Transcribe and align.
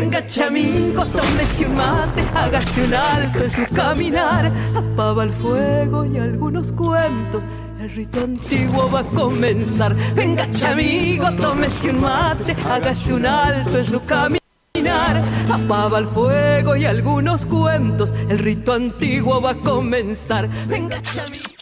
Venga, 0.00 0.26
chamigo, 0.26 1.04
tómese 1.04 1.66
un 1.66 1.76
mate, 1.76 2.24
hágase 2.34 2.84
un 2.84 2.94
alto 2.94 3.44
en 3.44 3.50
su 3.50 3.74
caminar. 3.74 4.50
Apaba 4.74 5.24
el 5.24 5.30
fuego 5.30 6.06
y 6.06 6.16
algunos 6.16 6.72
cuentos. 6.72 7.44
El 7.78 7.90
rito 7.90 8.24
antiguo 8.24 8.90
va 8.90 9.00
a 9.00 9.04
comenzar. 9.04 9.94
Venga, 10.14 10.50
chamigo, 10.52 11.30
tómese 11.32 11.90
un 11.90 12.00
mate, 12.00 12.56
hágase 12.70 13.12
un 13.12 13.26
alto 13.26 13.76
en 13.76 13.84
su 13.84 14.02
caminar. 14.06 15.22
Apaba 15.52 15.98
el 15.98 16.06
fuego 16.06 16.76
y 16.76 16.86
algunos 16.86 17.44
cuentos. 17.44 18.14
El 18.30 18.38
rito 18.38 18.72
antiguo 18.72 19.42
va 19.42 19.50
a 19.50 19.54
comenzar. 19.54 20.48
Venga, 20.66 20.96
chamigo. 21.02 21.59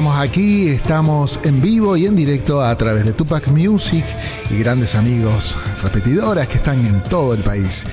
Estamos 0.00 0.18
aquí, 0.18 0.68
estamos 0.68 1.40
en 1.44 1.60
vivo 1.60 1.94
y 1.94 2.06
en 2.06 2.16
directo 2.16 2.62
a 2.62 2.74
través 2.74 3.04
de 3.04 3.12
Tupac 3.12 3.48
Music 3.48 4.02
y 4.48 4.56
grandes 4.56 4.94
amigos 4.94 5.54
repetidoras 5.82 6.48
que 6.48 6.54
están 6.54 6.86
en 6.86 7.02
todo 7.02 7.34
el 7.34 7.42
país. 7.42 7.84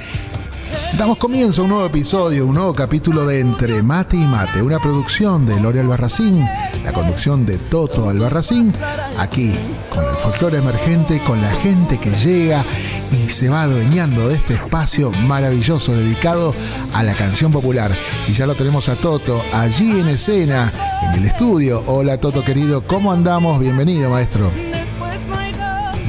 Damos 0.96 1.18
comienzo 1.18 1.62
a 1.62 1.66
un 1.66 1.72
nuevo 1.72 1.86
episodio, 1.86 2.48
un 2.48 2.55
nuevo 2.55 2.73
capítulo 2.73 3.26
de 3.26 3.40
Entre 3.40 3.84
Mate 3.84 4.16
y 4.18 4.26
Mate, 4.26 4.62
una 4.62 4.80
producción 4.80 5.46
de 5.46 5.60
Lore 5.60 5.82
Albarracín, 5.82 6.48
la 6.84 6.94
conducción 6.94 7.46
de 7.46 7.58
Toto 7.58 8.10
Albarracín, 8.10 8.73
aquí 9.20 9.54
con 9.94 10.05
el 10.05 10.16
folclore 10.16 10.58
emergente, 10.58 11.22
con 11.27 11.41
la 11.41 11.52
gente 11.52 12.00
que 12.00 12.10
llega 12.12 12.63
y 13.12 13.29
se 13.29 13.49
va 13.49 13.63
adueñando 13.63 14.27
de 14.27 14.35
este 14.35 14.55
espacio 14.55 15.12
maravilloso 15.27 15.94
dedicado 15.94 16.55
a 16.94 17.04
la 17.04 17.13
canción 17.13 17.51
popular. 17.51 17.91
Y 18.27 18.34
ya 18.34 18.48
lo 18.48 18.55
tenemos 18.55 18.90
a 18.90 18.96
Toto 18.96 19.44
allí 19.54 19.99
en 19.99 20.07
escena, 20.07 20.72
en 21.04 21.22
el 21.22 21.27
estudio. 21.27 21.84
Hola 21.85 22.18
Toto 22.18 22.44
querido, 22.44 22.88
¿cómo 22.88 23.12
andamos? 23.12 23.60
Bienvenido 23.60 24.10
maestro. 24.10 24.51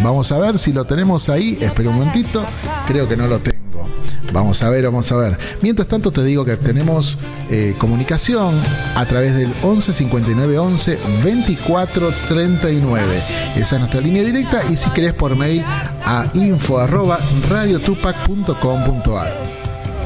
Vamos 0.02 0.30
a 0.32 0.38
ver 0.38 0.58
si 0.58 0.72
lo 0.72 0.86
tenemos 0.86 1.28
ahí. 1.28 1.58
Espera 1.60 1.90
un 1.90 1.96
momentito. 1.96 2.44
Creo 2.86 3.08
que 3.08 3.16
no 3.16 3.26
lo 3.26 3.40
tengo. 3.40 3.57
Vamos 4.32 4.62
a 4.62 4.70
ver, 4.70 4.84
vamos 4.84 5.10
a 5.12 5.16
ver. 5.16 5.38
Mientras 5.62 5.88
tanto 5.88 6.10
te 6.10 6.22
digo 6.22 6.44
que 6.44 6.56
tenemos 6.56 7.18
eh, 7.50 7.74
comunicación 7.78 8.54
a 8.94 9.04
través 9.06 9.34
del 9.34 9.52
11 9.62 9.92
59 9.92 10.58
11 10.58 10.98
24 11.24 12.10
39. 12.28 13.04
Esa 13.56 13.76
es 13.76 13.80
nuestra 13.80 14.00
línea 14.00 14.22
directa 14.22 14.62
y 14.70 14.76
si 14.76 14.90
querés 14.90 15.14
por 15.14 15.34
mail 15.36 15.64
a 16.04 16.26
info 16.34 16.78
arroba 16.78 17.18
radiotupac.com.ar. 17.48 19.34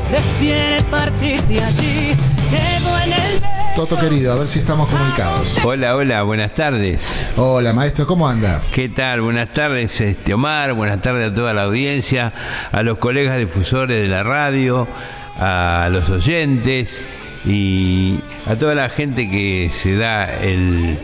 Prefiere 0.08 0.82
partir 0.84 1.40
de 1.42 1.62
allí. 1.62 2.12
En 2.52 3.12
el 3.12 3.61
Toto 3.76 3.98
querido, 3.98 4.32
a 4.34 4.36
ver 4.36 4.48
si 4.48 4.58
estamos 4.58 4.86
comunicados. 4.88 5.56
Hola, 5.64 5.96
hola, 5.96 6.22
buenas 6.24 6.54
tardes. 6.54 7.30
Hola 7.36 7.72
maestro, 7.72 8.06
¿cómo 8.06 8.28
anda? 8.28 8.60
¿Qué 8.70 8.90
tal? 8.90 9.22
Buenas 9.22 9.50
tardes, 9.54 9.98
este 10.02 10.34
Omar, 10.34 10.74
buenas 10.74 11.00
tardes 11.00 11.32
a 11.32 11.34
toda 11.34 11.54
la 11.54 11.62
audiencia, 11.62 12.34
a 12.70 12.82
los 12.82 12.98
colegas 12.98 13.38
difusores 13.38 14.02
de 14.02 14.08
la 14.08 14.22
radio, 14.24 14.86
a 15.38 15.88
los 15.90 16.10
oyentes 16.10 17.00
y 17.46 18.18
a 18.46 18.56
toda 18.56 18.74
la 18.74 18.90
gente 18.90 19.30
que 19.30 19.70
se 19.72 19.96
da 19.96 20.26
el 20.26 20.98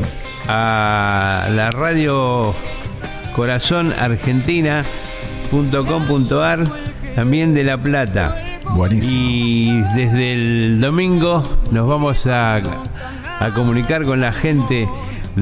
a 0.46 1.48
la 1.54 1.70
radio 1.72 2.54
Corazón 3.34 3.92
Argentina.com.ar, 3.98 6.60
también 7.14 7.52
de 7.54 7.64
La 7.64 7.76
Plata. 7.76 8.40
Buenísimo. 8.70 9.20
Y 9.20 9.82
desde 9.96 10.32
el 10.32 10.80
domingo 10.80 11.42
nos 11.72 11.88
vamos 11.88 12.26
a, 12.26 12.60
a 13.40 13.50
comunicar 13.54 14.04
con 14.04 14.20
la 14.20 14.32
gente 14.32 14.88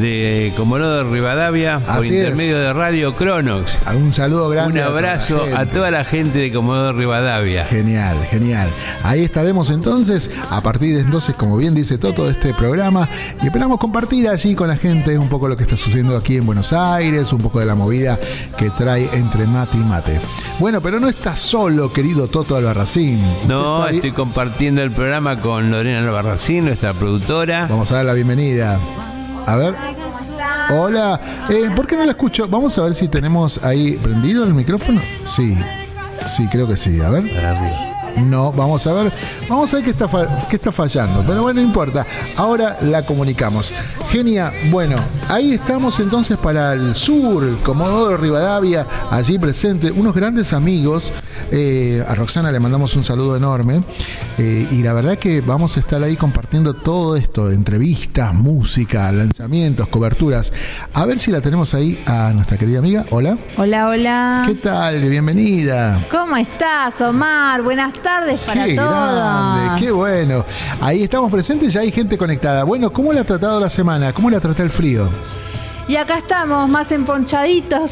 de 0.00 0.52
Comodoro 0.56 1.10
Rivadavia 1.10 1.80
por 1.80 1.96
Así 1.96 2.16
es. 2.16 2.24
intermedio 2.24 2.58
de 2.58 2.72
Radio 2.72 3.14
Cronox. 3.14 3.78
Un 3.94 4.12
saludo 4.12 4.48
grande. 4.48 4.80
Un 4.80 4.84
a 4.84 4.88
toda 4.88 5.00
la 5.00 5.08
abrazo 5.12 5.46
a 5.56 5.66
toda 5.66 5.90
la 5.90 6.04
gente 6.04 6.38
de 6.38 6.52
Comodoro 6.52 6.92
Rivadavia. 6.96 7.64
Genial, 7.64 8.16
genial. 8.30 8.68
Ahí 9.02 9.24
estaremos 9.24 9.70
entonces, 9.70 10.30
a 10.50 10.60
partir 10.60 10.94
de 10.94 11.00
entonces, 11.00 11.34
como 11.34 11.56
bien 11.56 11.74
dice 11.74 11.98
Toto, 11.98 12.26
de 12.26 12.32
este 12.32 12.52
programa, 12.54 13.08
y 13.42 13.46
esperamos 13.46 13.78
compartir 13.78 14.28
allí 14.28 14.54
con 14.54 14.68
la 14.68 14.76
gente 14.76 15.18
un 15.18 15.28
poco 15.28 15.48
lo 15.48 15.56
que 15.56 15.62
está 15.62 15.76
sucediendo 15.76 16.16
aquí 16.16 16.36
en 16.36 16.46
Buenos 16.46 16.72
Aires, 16.72 17.32
un 17.32 17.40
poco 17.40 17.60
de 17.60 17.66
la 17.66 17.74
movida 17.74 18.18
que 18.58 18.70
trae 18.70 19.08
entre 19.14 19.46
mate 19.46 19.76
y 19.76 19.80
mate. 19.80 20.20
Bueno, 20.58 20.80
pero 20.80 21.00
no 21.00 21.08
estás 21.08 21.38
solo, 21.38 21.92
querido 21.92 22.28
Toto 22.28 22.56
Albarracín. 22.56 23.20
No, 23.48 23.86
estoy 23.88 24.12
compartiendo 24.12 24.82
el 24.82 24.90
programa 24.90 25.40
con 25.40 25.70
Lorena 25.70 26.00
Albarracín, 26.00 26.66
nuestra 26.66 26.92
productora. 26.92 27.66
Vamos 27.68 27.90
a 27.92 27.96
dar 27.96 28.04
la 28.04 28.12
bienvenida. 28.12 28.78
A 29.46 29.56
ver. 29.56 29.74
Hola. 30.70 31.20
Eh, 31.48 31.70
¿Por 31.74 31.86
qué 31.86 31.96
no 31.96 32.04
la 32.04 32.10
escucho? 32.10 32.48
Vamos 32.48 32.76
a 32.78 32.82
ver 32.82 32.94
si 32.94 33.08
tenemos 33.08 33.62
ahí 33.64 33.92
prendido 33.92 34.44
el 34.44 34.54
micrófono. 34.54 35.00
Sí. 35.24 35.56
Sí, 36.14 36.46
creo 36.48 36.66
que 36.66 36.76
sí. 36.76 37.00
A 37.00 37.10
ver. 37.10 37.24
No, 38.16 38.50
vamos 38.52 38.86
a 38.86 38.92
ver. 38.92 39.12
Vamos 39.48 39.72
a 39.72 39.76
ver 39.76 39.84
qué 39.84 39.90
está, 39.90 40.46
qué 40.48 40.56
está 40.56 40.72
fallando. 40.72 41.22
Pero 41.26 41.42
bueno, 41.42 41.60
no 41.60 41.66
importa. 41.66 42.06
Ahora 42.36 42.78
la 42.82 43.04
comunicamos. 43.04 43.72
Genia, 44.10 44.52
bueno, 44.70 44.96
ahí 45.28 45.52
estamos 45.52 45.98
entonces 46.00 46.38
para 46.38 46.72
el 46.72 46.94
sur, 46.94 47.58
Comodoro 47.62 48.16
Rivadavia, 48.16 48.86
allí 49.10 49.38
presente, 49.38 49.90
unos 49.90 50.14
grandes 50.14 50.52
amigos. 50.52 51.12
Eh, 51.50 52.02
a 52.06 52.14
Roxana 52.14 52.50
le 52.50 52.60
mandamos 52.60 52.96
un 52.96 53.02
saludo 53.02 53.36
enorme. 53.36 53.80
Eh, 54.38 54.66
y 54.70 54.82
la 54.82 54.92
verdad 54.92 55.18
que 55.18 55.40
vamos 55.40 55.76
a 55.76 55.80
estar 55.80 56.02
ahí 56.02 56.16
compartiendo 56.16 56.74
todo 56.74 57.16
esto: 57.16 57.50
entrevistas, 57.50 58.32
música, 58.32 59.10
lanzamientos, 59.12 59.88
coberturas. 59.88 60.52
A 60.94 61.04
ver 61.04 61.18
si 61.18 61.30
la 61.30 61.40
tenemos 61.40 61.74
ahí 61.74 62.02
a 62.06 62.32
nuestra 62.32 62.56
querida 62.56 62.78
amiga. 62.78 63.04
Hola. 63.10 63.36
Hola, 63.58 63.88
hola. 63.88 64.42
¿Qué 64.46 64.54
tal? 64.54 65.00
Bienvenida. 65.08 66.02
¿Cómo 66.10 66.36
estás, 66.36 67.00
Omar? 67.00 67.62
Buenas 67.62 67.92
tardes 67.92 68.05
para 68.10 68.64
qué 68.64 68.74
todos. 68.74 69.14
grande, 69.16 69.80
qué 69.80 69.90
bueno. 69.90 70.44
Ahí 70.80 71.02
estamos 71.02 71.30
presentes, 71.30 71.72
ya 71.72 71.80
hay 71.80 71.90
gente 71.90 72.16
conectada. 72.16 72.64
Bueno, 72.64 72.92
¿cómo 72.92 73.12
la 73.12 73.22
ha 73.22 73.24
tratado 73.24 73.58
la 73.60 73.68
semana? 73.70 74.12
¿Cómo 74.12 74.30
la 74.30 74.40
trata 74.40 74.62
el 74.62 74.70
frío? 74.70 75.08
Y 75.88 75.96
acá 75.96 76.18
estamos, 76.18 76.68
más 76.68 76.90
emponchaditos. 76.90 77.90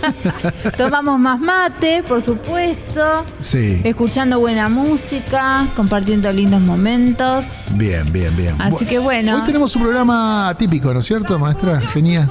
Tomamos 0.78 1.18
más 1.18 1.38
mate, 1.38 2.02
por 2.02 2.22
supuesto. 2.22 3.24
Sí. 3.38 3.80
Escuchando 3.84 4.40
buena 4.40 4.68
música, 4.70 5.66
compartiendo 5.76 6.32
lindos 6.32 6.60
momentos. 6.62 7.44
Bien, 7.72 8.10
bien, 8.10 8.34
bien. 8.36 8.56
Así 8.60 8.84
Bu- 8.84 8.88
que 8.88 8.98
bueno. 8.98 9.36
Hoy 9.36 9.42
tenemos 9.42 9.74
un 9.76 9.82
programa 9.82 10.48
atípico, 10.48 10.94
¿no 10.94 11.00
es 11.00 11.06
cierto, 11.06 11.38
maestra? 11.38 11.80
Genia. 11.80 12.28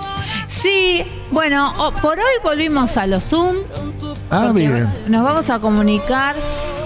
Sí, 0.48 1.04
bueno, 1.32 1.72
por 2.02 2.18
hoy 2.18 2.24
volvimos 2.44 2.98
a 2.98 3.06
los 3.06 3.24
Zoom. 3.26 3.58
Ah, 4.32 4.52
bien. 4.54 4.92
Nos 5.08 5.24
vamos 5.24 5.50
a 5.52 5.60
comunicar 5.60 6.36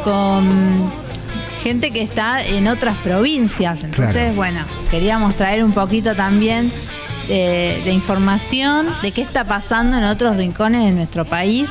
con 0.04 0.92
gente 1.64 1.92
que 1.92 2.02
está 2.02 2.46
en 2.46 2.68
otras 2.68 2.96
provincias. 2.98 3.84
Entonces, 3.84 4.16
Claro. 4.16 4.34
bueno, 4.36 4.60
queríamos 4.92 5.36
traer 5.36 5.64
un 5.64 5.72
poquito 5.72 6.14
también 6.16 6.70
de, 7.28 7.82
de 7.86 7.92
información 7.94 8.88
de 9.02 9.12
qué 9.12 9.22
está 9.22 9.46
pasando 9.46 9.98
en 9.98 10.04
otros 10.04 10.36
rincones 10.36 10.84
de 10.86 10.92
nuestro 10.92 11.24
país. 11.26 11.70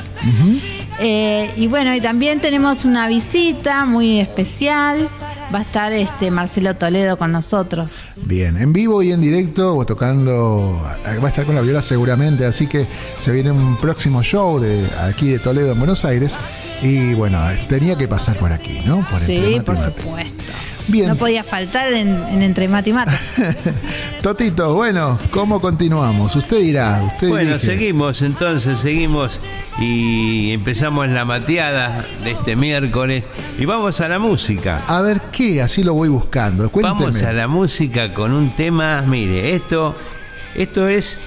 Eh, 0.98 1.50
y 1.56 1.66
bueno, 1.66 1.94
y 1.94 2.00
también 2.00 2.40
tenemos 2.40 2.84
una 2.84 3.06
visita 3.08 3.84
muy 3.84 4.18
especial. 4.20 5.08
Va 5.52 5.58
a 5.58 5.62
estar 5.62 5.92
este 5.92 6.30
Marcelo 6.30 6.74
Toledo 6.76 7.18
con 7.18 7.30
nosotros. 7.30 8.04
Bien, 8.16 8.56
en 8.56 8.72
vivo 8.72 9.02
y 9.02 9.12
en 9.12 9.20
directo, 9.20 9.76
o 9.76 9.84
tocando, 9.84 10.80
va 10.82 11.26
a 11.26 11.28
estar 11.28 11.44
con 11.44 11.54
la 11.54 11.60
viola 11.60 11.82
seguramente, 11.82 12.46
así 12.46 12.66
que 12.66 12.86
se 13.18 13.32
viene 13.32 13.50
un 13.50 13.76
próximo 13.76 14.22
show 14.22 14.58
de 14.58 14.82
aquí 15.02 15.28
de 15.28 15.38
Toledo 15.38 15.72
en 15.72 15.78
Buenos 15.78 16.06
Aires 16.06 16.38
y 16.80 17.12
bueno, 17.14 17.38
tenía 17.68 17.96
que 17.96 18.08
pasar 18.08 18.38
por 18.38 18.50
aquí, 18.50 18.80
¿no? 18.86 19.06
Por 19.06 19.20
sí, 19.20 19.60
por 19.64 19.76
supuesto. 19.76 20.42
Bien. 20.88 21.08
No 21.08 21.16
podía 21.16 21.44
faltar 21.44 21.92
en, 21.92 22.08
en 22.30 22.42
Entre 22.42 22.68
Mate 22.68 22.90
y 22.90 22.92
Mate. 22.92 23.12
Totito, 24.22 24.74
bueno, 24.74 25.18
¿cómo 25.30 25.60
continuamos? 25.60 26.34
Usted 26.36 26.60
dirá, 26.60 27.02
usted 27.06 27.28
Bueno, 27.28 27.50
dirige. 27.50 27.66
seguimos 27.66 28.22
entonces, 28.22 28.80
seguimos 28.80 29.38
y 29.80 30.52
empezamos 30.52 31.08
la 31.08 31.24
mateada 31.24 32.04
de 32.24 32.32
este 32.32 32.56
miércoles 32.56 33.24
y 33.58 33.64
vamos 33.64 34.00
a 34.00 34.08
la 34.08 34.18
música. 34.18 34.80
A 34.88 35.00
ver 35.02 35.20
qué, 35.32 35.62
así 35.62 35.82
lo 35.82 35.94
voy 35.94 36.08
buscando. 36.08 36.70
Cuénteme. 36.70 37.06
Vamos 37.06 37.22
a 37.22 37.32
la 37.32 37.48
música 37.48 38.12
con 38.12 38.32
un 38.32 38.54
tema, 38.54 39.02
mire, 39.06 39.54
esto, 39.54 39.94
esto 40.54 40.88
es 40.88 41.18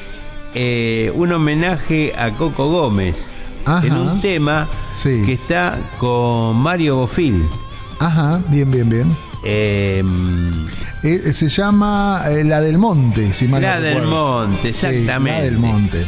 eh, 0.53 1.11
un 1.15 1.31
homenaje 1.33 2.13
a 2.17 2.31
Coco 2.31 2.69
Gómez 2.69 3.15
Ajá. 3.65 3.85
en 3.87 3.93
un 3.93 4.21
tema 4.21 4.67
Sí. 4.91 5.23
que 5.25 5.33
está 5.33 5.79
con 5.97 6.55
Mario 6.57 6.97
Bofil. 6.97 7.45
Ajá, 7.99 8.39
bien, 8.49 8.69
bien, 8.69 8.89
bien. 8.89 9.17
Eh, 9.45 10.03
Eh, 11.03 11.33
se 11.33 11.49
llama 11.49 12.23
eh, 12.29 12.43
La 12.43 12.61
del 12.61 12.79
Monte, 12.79 13.31
si 13.31 13.47
mal 13.47 13.61
no 13.61 13.67
La 13.67 13.79
del. 13.79 14.01
Monte, 14.07 14.73
Sí, 14.73 14.87
exactamente. 14.87 15.37
la 15.39 15.45
del 15.45 15.57
Monte. 15.59 16.03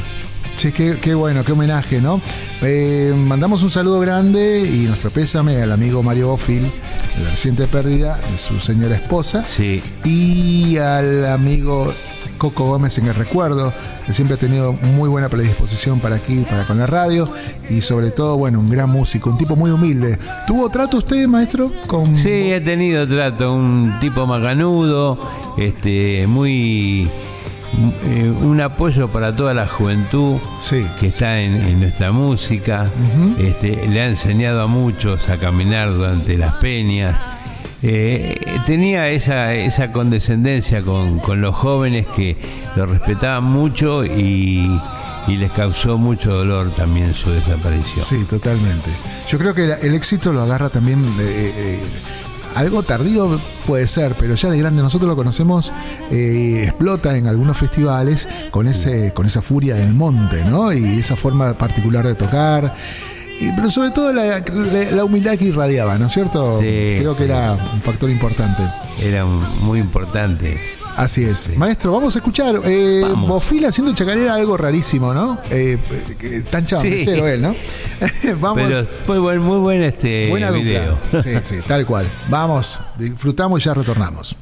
Sí, 0.55 0.71
qué, 0.71 0.97
qué 0.99 1.13
bueno, 1.13 1.43
qué 1.43 1.51
homenaje, 1.51 2.01
¿no? 2.01 2.19
Eh, 2.63 3.13
mandamos 3.15 3.61
un 3.61 3.69
saludo 3.69 3.99
grande 3.99 4.59
y 4.61 4.87
nuestro 4.87 5.11
pésame 5.11 5.61
al 5.61 5.71
amigo 5.71 6.01
Mario 6.01 6.29
Bofil, 6.29 6.63
la 7.23 7.29
reciente 7.29 7.67
pérdida 7.67 8.17
de 8.31 8.37
su 8.39 8.59
señora 8.59 8.95
esposa. 8.95 9.45
sí. 9.45 9.83
Y 10.03 10.77
al 10.79 11.27
amigo 11.27 11.93
Coco 12.37 12.65
Gómez 12.65 12.97
en 12.97 13.07
el 13.07 13.15
recuerdo, 13.15 13.73
que 14.05 14.13
siempre 14.13 14.35
ha 14.35 14.39
tenido 14.39 14.73
muy 14.73 15.09
buena 15.09 15.29
predisposición 15.29 15.99
para 15.99 16.15
aquí, 16.15 16.45
para 16.49 16.63
con 16.65 16.77
la 16.77 16.87
radio. 16.87 17.29
Y 17.69 17.81
sobre 17.81 18.11
todo, 18.11 18.37
bueno, 18.37 18.59
un 18.59 18.69
gran 18.69 18.89
músico, 18.89 19.29
un 19.29 19.37
tipo 19.37 19.55
muy 19.55 19.71
humilde. 19.71 20.17
¿Tuvo 20.45 20.69
trato 20.69 20.97
usted, 20.97 21.27
maestro? 21.27 21.71
Con... 21.87 22.15
Sí, 22.15 22.29
he 22.51 22.61
tenido 22.61 23.07
trato, 23.07 23.53
un 23.53 23.97
tipo 23.99 24.25
macanudo, 24.25 25.17
este, 25.57 26.25
muy 26.27 27.07
eh, 28.05 28.33
un 28.41 28.61
apoyo 28.61 29.07
para 29.09 29.35
toda 29.35 29.53
la 29.53 29.67
juventud 29.67 30.37
Sí. 30.61 30.85
que 30.99 31.07
está 31.07 31.39
en, 31.41 31.55
en 31.55 31.79
nuestra 31.81 32.11
música. 32.11 32.89
este, 33.39 33.87
le 33.87 34.01
ha 34.01 34.07
enseñado 34.07 34.61
a 34.61 34.67
muchos 34.67 35.29
a 35.29 35.37
caminar 35.37 35.93
durante 35.93 36.37
las 36.37 36.55
peñas. 36.55 37.15
Eh, 37.83 38.39
tenía 38.65 39.09
esa, 39.09 39.53
esa 39.53 39.91
condescendencia 39.91 40.81
con, 40.81 41.19
con 41.19 41.41
los 41.41 41.55
jóvenes 41.55 42.07
que 42.15 42.35
lo 42.75 42.85
respetaban 42.87 43.43
mucho 43.43 44.03
y, 44.03 44.81
y 45.27 45.37
les 45.37 45.51
causó 45.51 45.97
mucho 45.97 46.33
dolor 46.33 46.71
también 46.71 47.13
su 47.13 47.29
desaparición. 47.31 48.05
Sí, 48.05 48.23
totalmente. 48.29 48.89
Yo 49.29 49.37
creo 49.37 49.53
que 49.53 49.71
el 49.81 49.93
éxito 49.93 50.33
lo 50.33 50.41
agarra 50.41 50.69
también. 50.69 51.03
eh, 51.19 51.53
eh, 51.55 51.79
algo 52.55 52.81
tardío 52.81 53.39
puede 53.67 53.85
ser, 53.85 54.15
pero 54.19 54.33
ya 54.33 54.49
de 54.49 54.57
grande 54.57 54.81
nosotros 54.81 55.07
lo 55.07 55.15
conocemos, 55.15 55.71
eh, 56.09 56.63
explota 56.63 57.15
en 57.15 57.27
algunos 57.27 57.55
festivales 57.55 58.27
con 58.49 58.67
ese, 58.67 59.13
con 59.13 59.27
esa 59.27 59.43
furia 59.43 59.75
del 59.75 59.93
monte, 59.93 60.43
¿no? 60.43 60.73
Y 60.73 60.99
esa 60.99 61.15
forma 61.15 61.53
particular 61.53 62.07
de 62.07 62.15
tocar. 62.15 62.73
Y, 63.39 63.51
pero 63.51 63.69
sobre 63.69 63.91
todo 63.91 64.11
la, 64.13 64.43
la 64.93 65.03
humildad 65.05 65.37
que 65.37 65.45
irradiaba, 65.45 65.97
¿no 65.97 66.07
es 66.07 66.13
cierto? 66.13 66.59
Sí, 66.59 66.95
Creo 66.97 67.15
que 67.15 67.25
sí. 67.25 67.29
era 67.29 67.53
un 67.73 67.81
factor 67.81 68.09
importante. 68.09 68.63
Era 69.03 69.25
muy 69.61 69.79
importante. 69.79 70.59
Así 70.95 71.23
es. 71.23 71.55
Maestro, 71.57 71.91
vamos 71.91 72.15
a 72.15 72.17
escuchar. 72.19 72.59
Eh, 72.65 73.01
Vamos. 73.03 73.29
Bofil 73.29 73.63
haciendo 73.65 73.93
chacarera 73.93 74.33
algo 74.33 74.57
rarísimo, 74.57 75.13
¿no? 75.13 75.37
Eh, 75.51 75.77
eh, 76.21 76.43
tan 76.49 76.65
Sí. 76.67 76.75
él, 77.07 77.39
¿no? 77.39 77.55
vamos. 78.41 78.63
Pero 78.67 78.87
muy 79.07 79.19
buen, 79.19 79.41
muy 79.41 79.59
buen 79.59 79.83
este 79.83 80.27
Buena 80.29 80.49
video. 80.49 80.97
dupla. 81.11 81.21
Sí, 81.21 81.29
sí, 81.43 81.55
tal 81.67 81.85
cual. 81.85 82.07
Vamos, 82.29 82.81
disfrutamos 82.97 83.61
y 83.61 83.65
ya 83.65 83.75
retornamos. 83.75 84.35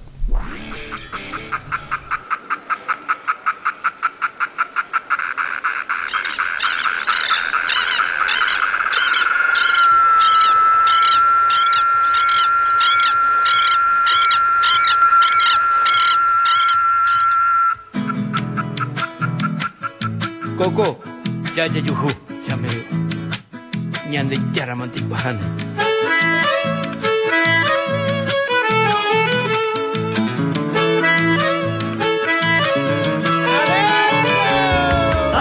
Koko, 20.58 21.00
ya 21.56 21.68
ya 21.68 21.82
yuhu, 21.88 22.10
ya 22.48 22.56
me 22.56 22.70
ñande 24.10 24.38
yaramanti 24.56 25.02
bahan. 25.12 25.38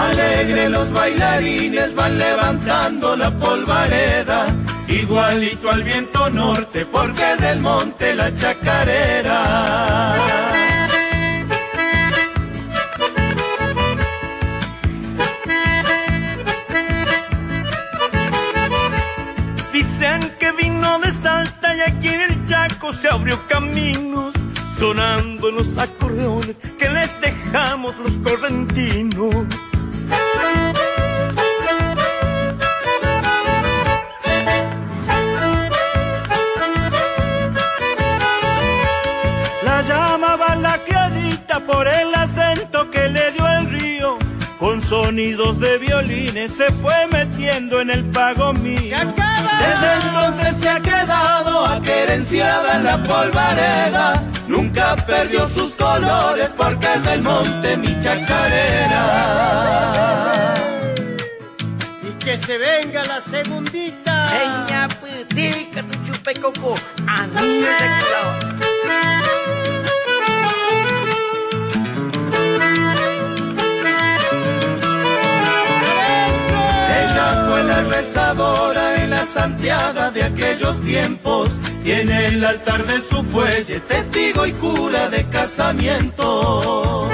Alegre 0.05 0.69
los 0.69 0.91
bailarines 0.91 1.95
van 1.95 2.17
levantando 2.19 3.15
la 3.15 3.31
polvareda, 3.31 4.47
igualito 4.87 5.71
al 5.71 5.83
viento 5.83 6.29
norte, 6.29 6.85
porque 6.85 7.35
del 7.39 7.59
monte 7.61 8.13
la 8.15 8.35
chacarera. 8.35 10.44
Sonando 24.79 25.49
en 25.49 25.55
los 25.55 25.77
acordeones 25.77 26.55
que 26.79 26.89
les 26.89 27.09
dejamos 27.21 27.97
los 27.99 28.15
correntinos. 28.17 29.47
Sonidos 44.85 45.59
de 45.59 45.77
violines 45.79 46.55
se 46.55 46.71
fue 46.71 47.07
metiendo 47.07 47.81
en 47.81 47.89
el 47.89 48.05
pago 48.11 48.53
mío. 48.53 48.79
Desde 48.79 49.93
entonces 50.03 50.55
se 50.57 50.69
ha 50.69 50.79
quedado 50.79 51.65
aquerenciada 51.65 52.77
en 52.77 52.83
la 52.83 53.01
polvareda, 53.01 54.23
nunca 54.47 54.95
perdió 54.95 55.49
sus 55.49 55.75
colores 55.75 56.53
porque 56.55 56.85
es 56.93 57.03
del 57.03 57.23
monte 57.23 57.75
mi 57.77 57.97
chacarera. 57.97 59.01
Y 62.03 62.09
que 62.23 62.37
se 62.37 62.55
venga 62.57 63.03
la 63.05 63.21
segundita. 63.21 64.27
Eña, 64.43 64.87
pitica, 64.87 65.81
tu 65.81 65.97
chupe 66.05 66.35
coco. 66.35 66.75
A 67.07 67.25
mí 67.25 67.61
me 67.61 67.75
Ella 77.55 77.63
fue 77.63 77.63
la 77.63 77.81
rezadora 77.83 79.03
en 79.03 79.09
la 79.11 79.25
santiaga 79.25 80.11
de 80.11 80.23
aquellos 80.23 80.81
tiempos. 80.81 81.57
Tiene 81.83 82.27
el 82.27 82.43
altar 82.43 82.85
de 82.85 82.99
su 83.01 83.23
fuelle, 83.23 83.79
testigo 83.79 84.45
y 84.45 84.51
cura 84.53 85.09
de 85.09 85.23
casamiento. 85.29 87.09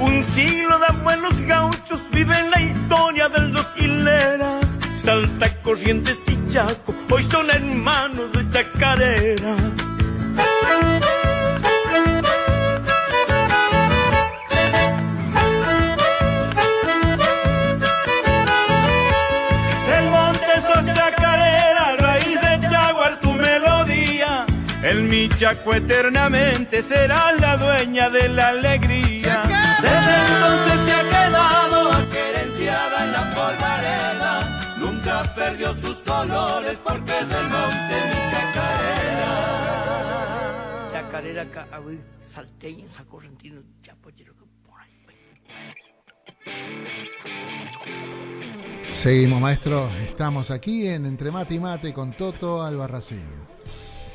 Un 0.00 0.24
siglo 0.34 0.78
de 0.78 0.86
abuelos 0.86 1.42
gauchos 1.42 2.00
vive 2.12 2.38
en 2.38 2.50
la 2.50 2.60
historia 2.60 3.28
de 3.28 3.40
los 3.48 3.66
hileras. 3.76 4.66
Salta 4.96 5.54
Corrientes 5.62 6.16
y 6.26 6.52
Chaco, 6.52 6.94
hoy 7.10 7.24
son 7.24 7.50
hermanos 7.50 8.35
El 25.36 25.40
Michaco 25.42 25.74
eternamente 25.74 26.82
será 26.82 27.30
la 27.32 27.58
dueña 27.58 28.08
de 28.08 28.26
la 28.30 28.48
alegría. 28.48 29.42
Desde 29.82 30.16
entonces 30.32 30.80
se 30.86 30.92
ha 30.92 31.02
quedado 31.02 31.92
aquerenciada 31.92 33.04
en 33.04 33.12
la 33.12 33.34
polvareda. 33.34 34.76
Nunca 34.78 35.34
perdió 35.34 35.74
sus 35.74 35.96
colores 35.98 36.80
porque 36.82 37.18
es 37.18 37.28
del 37.28 37.48
monte 37.48 37.94
mi 38.06 38.30
chacarera. 38.32 39.42
Chacarera, 40.92 41.44
ca- 41.50 41.68
a 41.70 41.80
ver, 41.80 41.98
salteña, 42.24 42.88
sacorrentino, 42.88 43.60
chapochero, 43.82 44.32
que 44.38 44.44
por 44.66 44.80
ahí, 44.80 44.98
pues. 45.04 45.16
Seguimos, 48.96 49.38
maestro. 49.42 49.90
Estamos 50.02 50.50
aquí 50.50 50.86
en 50.88 51.04
Entre 51.04 51.30
Mate 51.30 51.56
y 51.56 51.60
Mate 51.60 51.92
con 51.92 52.14
Toto 52.14 52.62
Albarracín. 52.62 53.45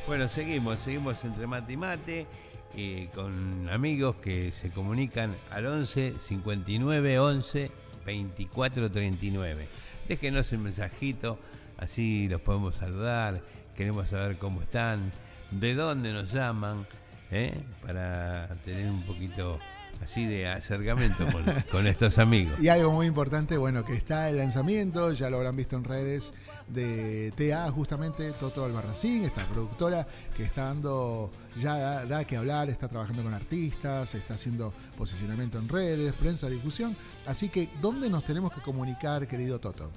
Bueno, 0.07 0.27
seguimos, 0.27 0.79
seguimos 0.79 1.23
entre 1.23 1.47
mate 1.47 1.73
y 1.73 1.77
mate, 1.77 2.27
eh, 2.75 3.07
con 3.13 3.69
amigos 3.69 4.15
que 4.17 4.51
se 4.51 4.71
comunican 4.71 5.33
al 5.51 5.67
11 5.67 6.15
59 6.19 7.19
11 7.19 7.71
24 8.05 8.91
39. 8.91 9.67
Déjenos 10.07 10.51
el 10.53 10.59
mensajito, 10.59 11.37
así 11.77 12.27
los 12.27 12.41
podemos 12.41 12.75
saludar, 12.75 13.41
queremos 13.77 14.09
saber 14.09 14.37
cómo 14.37 14.63
están, 14.63 15.11
de 15.51 15.75
dónde 15.75 16.11
nos 16.11 16.33
llaman, 16.33 16.87
¿eh? 17.29 17.53
para 17.85 18.47
tener 18.65 18.89
un 18.89 19.03
poquito 19.03 19.59
así 20.01 20.25
de 20.25 20.47
acercamiento 20.47 21.25
con, 21.71 21.87
estos 21.87 22.17
amigos. 22.17 22.59
Y 22.59 22.69
algo 22.69 22.91
muy 22.91 23.07
importante, 23.07 23.57
bueno, 23.57 23.85
que 23.85 23.93
está 23.93 24.29
el 24.29 24.37
lanzamiento, 24.37 25.11
ya 25.13 25.29
lo 25.29 25.37
habrán 25.37 25.55
visto 25.55 25.75
en 25.75 25.83
redes 25.83 26.33
de 26.67 27.31
TA, 27.35 27.69
justamente 27.71 28.31
Toto 28.33 28.65
Albarracín, 28.65 29.23
esta 29.25 29.45
productora 29.47 30.07
que 30.35 30.43
está 30.43 30.65
dando, 30.65 31.31
ya 31.59 31.75
da, 31.75 32.05
da 32.05 32.25
que 32.25 32.37
hablar, 32.37 32.69
está 32.69 32.87
trabajando 32.87 33.23
con 33.23 33.33
artistas, 33.33 34.15
está 34.15 34.35
haciendo 34.35 34.73
posicionamiento 34.97 35.59
en 35.59 35.69
redes, 35.69 36.13
prensa, 36.13 36.49
difusión. 36.49 36.95
Así 37.25 37.49
que, 37.49 37.69
¿dónde 37.81 38.09
nos 38.09 38.23
tenemos 38.23 38.53
que 38.53 38.61
comunicar, 38.61 39.27
querido 39.27 39.59
Toto? 39.59 39.91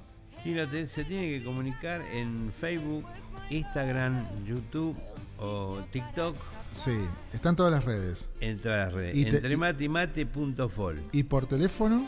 Y 0.45 0.55
te- 0.55 0.89
se 0.89 1.05
tiene 1.05 1.29
que 1.39 1.45
comunicar 1.45 2.03
en 2.13 2.53
Facebook, 2.61 3.05
Instagram, 3.51 4.27
YouTube 4.45 4.97
o 5.39 5.79
TikTok, 5.91 6.37
Sí, 6.73 6.97
están 7.33 7.55
todas 7.57 7.73
las 7.73 7.85
redes. 7.85 8.29
en 8.41 8.61
todas 8.61 8.87
las 8.87 8.93
redes. 8.93 9.15
Y 9.17 9.25
te- 9.25 9.37
Entrematemate.fol. 9.37 11.01
¿Y 11.13 11.23
por 11.23 11.47
teléfono? 11.47 12.07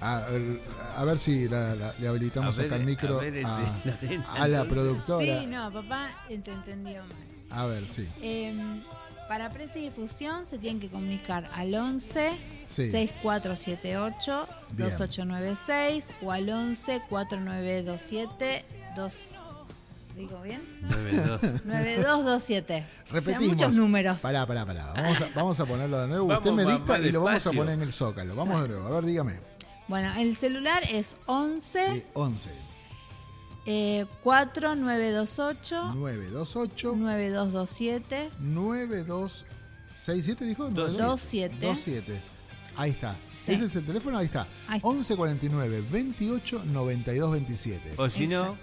A, 0.00 0.20
ver- 0.30 0.60
a 0.96 1.04
ver 1.04 1.18
si 1.18 1.48
la- 1.48 1.74
la- 1.74 1.92
le 1.98 2.06
habilitamos 2.08 2.56
A 2.56 2.62
ver, 2.62 2.66
acá 2.70 2.76
el 2.76 2.84
micro 2.86 3.18
a 3.18 3.20
ver, 3.22 3.44
a, 3.44 3.60
este, 3.84 4.18
la 4.18 4.32
a 4.44 4.48
la 4.48 4.64
productora. 4.64 5.40
Sí, 5.40 5.46
no, 5.46 5.72
papá 5.72 6.10
te 6.28 6.34
entendió 6.34 7.02
mal. 7.02 7.12
A 7.50 7.66
ver, 7.66 7.84
sí. 7.86 8.06
Eh, 8.22 8.54
para 9.28 9.50
prensa 9.50 9.78
y 9.78 9.82
difusión 9.82 10.46
se 10.46 10.58
tienen 10.58 10.80
que 10.80 10.88
comunicar 10.88 11.48
al 11.54 11.74
11 11.74 12.32
Sí. 12.66 12.90
6478 12.90 14.48
Bien. 14.72 14.90
2896 14.90 16.06
o 16.22 16.32
al 16.32 16.48
11 16.50 17.00
4927 17.08 18.64
2 18.96 19.16
¿Digo 20.16 20.42
bien? 20.42 20.60
92. 20.82 21.42
9227. 21.64 22.84
Repetimos. 23.12 23.22
O 23.22 23.24
sea, 23.40 23.48
muchos 23.68 23.74
números. 23.76 24.18
Pará, 24.18 24.44
pará, 24.46 24.66
pará. 24.66 24.92
Vamos 24.96 25.20
a, 25.20 25.28
vamos 25.32 25.60
a 25.60 25.64
ponerlo 25.66 26.00
de 26.00 26.08
nuevo. 26.08 26.26
Vamos, 26.26 26.44
Usted 26.44 26.56
me 26.56 26.64
va- 26.64 26.72
dicta 26.72 26.92
va 26.94 26.98
y 26.98 27.12
lo 27.12 27.22
vamos 27.22 27.46
a 27.46 27.52
poner 27.52 27.74
en 27.74 27.82
el 27.82 27.92
zócalo. 27.92 28.34
Vamos 28.34 28.60
de 28.62 28.68
nuevo. 28.68 28.88
A 28.88 28.90
ver, 28.90 29.04
dígame. 29.04 29.38
Bueno, 29.86 30.12
el 30.18 30.34
celular 30.36 30.82
es 30.90 31.16
11 31.26 31.92
Sí, 31.94 32.04
11 32.14 32.50
eh, 33.70 34.06
4928 34.22 35.92
928 35.94 36.96
9227 36.96 38.30
9267 38.40 40.44
dijo 40.46 40.70
27. 40.70 41.56
27. 41.60 42.18
Ahí 42.76 42.90
está. 42.92 43.14
Sí. 43.44 43.52
Ese 43.52 43.66
es 43.66 43.76
el 43.76 43.84
teléfono, 43.86 44.16
ahí 44.18 44.24
está. 44.26 44.46
Está. 44.74 44.88
1149 44.88 45.84
28 45.90 46.62
92 46.66 47.32
27. 47.32 47.94
O 47.98 48.08
si 48.08 48.26
no. 48.26 48.56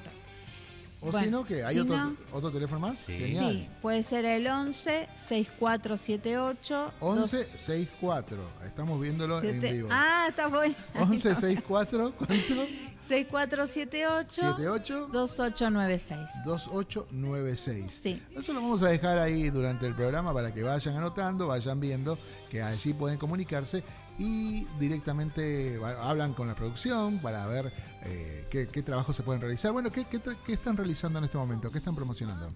O 1.02 1.12
Bueno, 1.12 1.26
si 1.26 1.32
no, 1.32 1.46
que 1.46 1.64
hay 1.64 1.76
si 1.76 1.82
otro, 1.82 1.98
no- 1.98 2.16
otro 2.32 2.52
teléfono 2.52 2.80
más. 2.80 2.98
Sí. 3.00 3.14
Genial. 3.14 3.52
Sí, 3.54 3.70
puede 3.82 4.02
ser 4.02 4.26
el 4.26 4.48
11 4.48 5.08
6478 5.16 6.94
11 7.00 7.44
64. 7.46 8.38
Estamos 8.66 9.00
viéndolo 9.00 9.40
en 9.44 9.60
vivo. 9.62 9.88
Ah, 9.92 10.26
está 10.30 10.48
bueno. 10.48 10.74
11 11.00 11.36
64 11.36 12.12
¿cuánto? 12.18 12.66
6478 13.08 14.42
78 14.42 15.08
2896. 15.12 16.20
2896. 16.46 17.92
Sí. 17.92 18.22
Eso 18.36 18.54
lo 18.54 18.62
vamos 18.62 18.82
a 18.84 18.90
dejar 18.90 19.20
ahí 19.20 19.50
durante 19.50 19.86
el 19.88 19.96
programa 19.96 20.34
para 20.34 20.54
que 20.54 20.64
vayan 20.64 20.98
anotando, 20.98 21.48
vayan 21.48 21.80
viendo 21.80 22.18
que 22.50 22.62
allí 22.62 22.94
pueden 22.94 23.18
comunicarse 23.18 23.84
y 24.18 24.66
directamente 24.80 25.80
hablan 26.02 26.34
con 26.34 26.48
la 26.48 26.56
producción 26.56 27.20
para 27.20 27.46
ver 27.48 27.72
eh, 28.04 28.48
qué, 28.50 28.68
qué 28.68 28.82
trabajo 28.82 29.14
se 29.14 29.24
pueden 29.24 29.42
realizar. 29.42 29.72
Bueno, 29.72 29.92
¿qué, 29.92 30.06
qué, 30.06 30.20
qué 30.46 30.54
están 30.54 30.78
realizando 30.78 31.20
en 31.20 31.26
este 31.26 31.38
momento? 31.38 31.72
¿Qué 31.72 31.80
están 31.80 31.96
promocionando? 31.96 32.54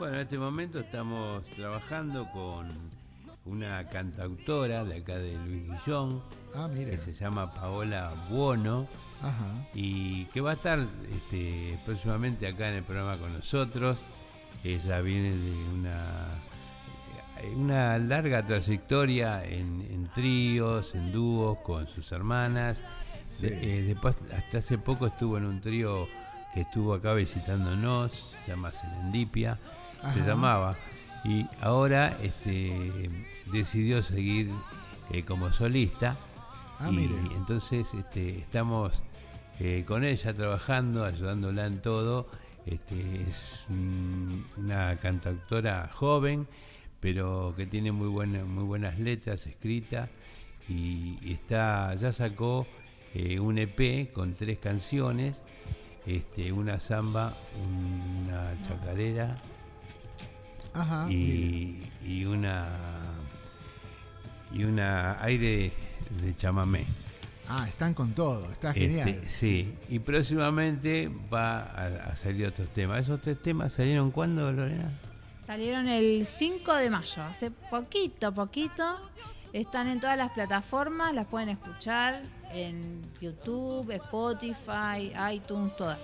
bueno, 0.00 0.14
en 0.14 0.22
este 0.22 0.38
momento 0.38 0.80
estamos 0.80 1.44
trabajando 1.50 2.26
con 2.32 2.68
una 3.50 3.88
cantautora 3.88 4.84
de 4.84 4.98
acá 4.98 5.16
de 5.18 5.32
Luis 5.46 5.64
Guillón, 5.68 6.22
Ah, 6.54 6.68
que 6.74 6.98
se 6.98 7.12
llama 7.12 7.52
Paola 7.52 8.12
Buono, 8.28 8.86
Ajá. 9.22 9.68
y 9.74 10.24
que 10.26 10.40
va 10.40 10.50
a 10.50 10.54
estar 10.54 10.84
este, 11.14 11.78
próximamente 11.86 12.46
acá 12.48 12.68
en 12.70 12.76
el 12.76 12.82
programa 12.82 13.16
con 13.16 13.32
nosotros. 13.32 13.98
Ella 14.64 15.00
viene 15.00 15.30
de 15.36 15.52
una, 15.78 16.04
una 17.56 17.98
larga 17.98 18.44
trayectoria 18.44 19.44
en, 19.44 19.86
en 19.90 20.08
tríos, 20.12 20.94
en 20.94 21.12
dúos 21.12 21.58
con 21.60 21.86
sus 21.86 22.10
hermanas. 22.12 22.82
Sí. 23.28 23.46
De- 23.46 23.78
eh, 23.78 23.82
después, 23.82 24.18
hasta 24.36 24.58
hace 24.58 24.76
poco 24.76 25.06
estuvo 25.06 25.38
en 25.38 25.44
un 25.44 25.60
trío 25.60 26.08
que 26.52 26.62
estuvo 26.62 26.94
acá 26.94 27.12
visitándonos, 27.14 28.10
se 28.44 28.50
llama 28.50 28.70
Serendipia, 28.72 29.56
se 30.12 30.20
llamaba. 30.20 30.76
Y 31.24 31.46
ahora 31.60 32.16
este, 32.22 33.08
decidió 33.52 34.02
seguir 34.02 34.50
eh, 35.12 35.22
como 35.22 35.52
solista. 35.52 36.16
Ah, 36.78 36.88
y 36.90 36.96
mire. 36.96 37.14
entonces 37.36 37.92
este, 37.92 38.38
estamos 38.38 39.02
eh, 39.58 39.84
con 39.86 40.04
ella 40.04 40.32
trabajando, 40.32 41.04
ayudándola 41.04 41.66
en 41.66 41.82
todo. 41.82 42.26
Este, 42.66 43.22
es 43.22 43.66
una 44.56 44.96
cantautora 44.96 45.90
joven, 45.92 46.46
pero 47.00 47.54
que 47.56 47.66
tiene 47.66 47.92
muy, 47.92 48.08
buena, 48.08 48.44
muy 48.44 48.64
buenas 48.64 48.98
letras 48.98 49.46
escritas 49.46 50.08
y, 50.68 51.18
y 51.22 51.32
está 51.32 51.94
ya 51.94 52.12
sacó 52.12 52.66
eh, 53.14 53.40
un 53.40 53.58
EP 53.58 54.12
con 54.12 54.34
tres 54.34 54.58
canciones, 54.58 55.40
este, 56.06 56.52
una 56.52 56.78
samba, 56.80 57.32
una 57.66 58.52
chacarera 58.66 59.36
Ajá. 60.72 61.06
Mire. 61.06 61.34
y, 61.34 61.92
y 62.06 62.24
una 62.24 62.68
y 64.52 64.64
una 64.64 65.16
aire 65.22 65.72
de 66.22 66.36
chamamé. 66.36 66.84
Ah, 67.48 67.66
están 67.68 67.94
con 67.94 68.12
todo. 68.12 68.50
Está 68.52 68.68
Este, 68.70 68.80
genial. 68.80 69.20
sí, 69.28 69.74
y 69.88 69.98
próximamente 69.98 71.10
va 71.32 71.62
a, 71.62 72.10
a 72.12 72.16
salir 72.16 72.46
otros 72.46 72.68
temas. 72.68 73.00
¿Esos 73.00 73.20
tres 73.20 73.40
temas 73.42 73.72
salieron 73.72 74.10
cuándo, 74.12 74.50
Lorena? 74.52 74.92
Salieron 75.44 75.88
el 75.88 76.24
5 76.26 76.74
de 76.76 76.90
mayo, 76.90 77.22
hace 77.24 77.50
poquito, 77.50 78.32
poquito. 78.32 79.00
Están 79.52 79.88
en 79.88 79.98
todas 79.98 80.16
las 80.16 80.30
plataformas, 80.30 81.12
las 81.12 81.26
pueden 81.26 81.48
escuchar 81.48 82.22
en 82.52 83.02
YouTube, 83.20 83.90
Spotify, 83.90 85.12
iTunes, 85.34 85.74
todas. 85.76 85.98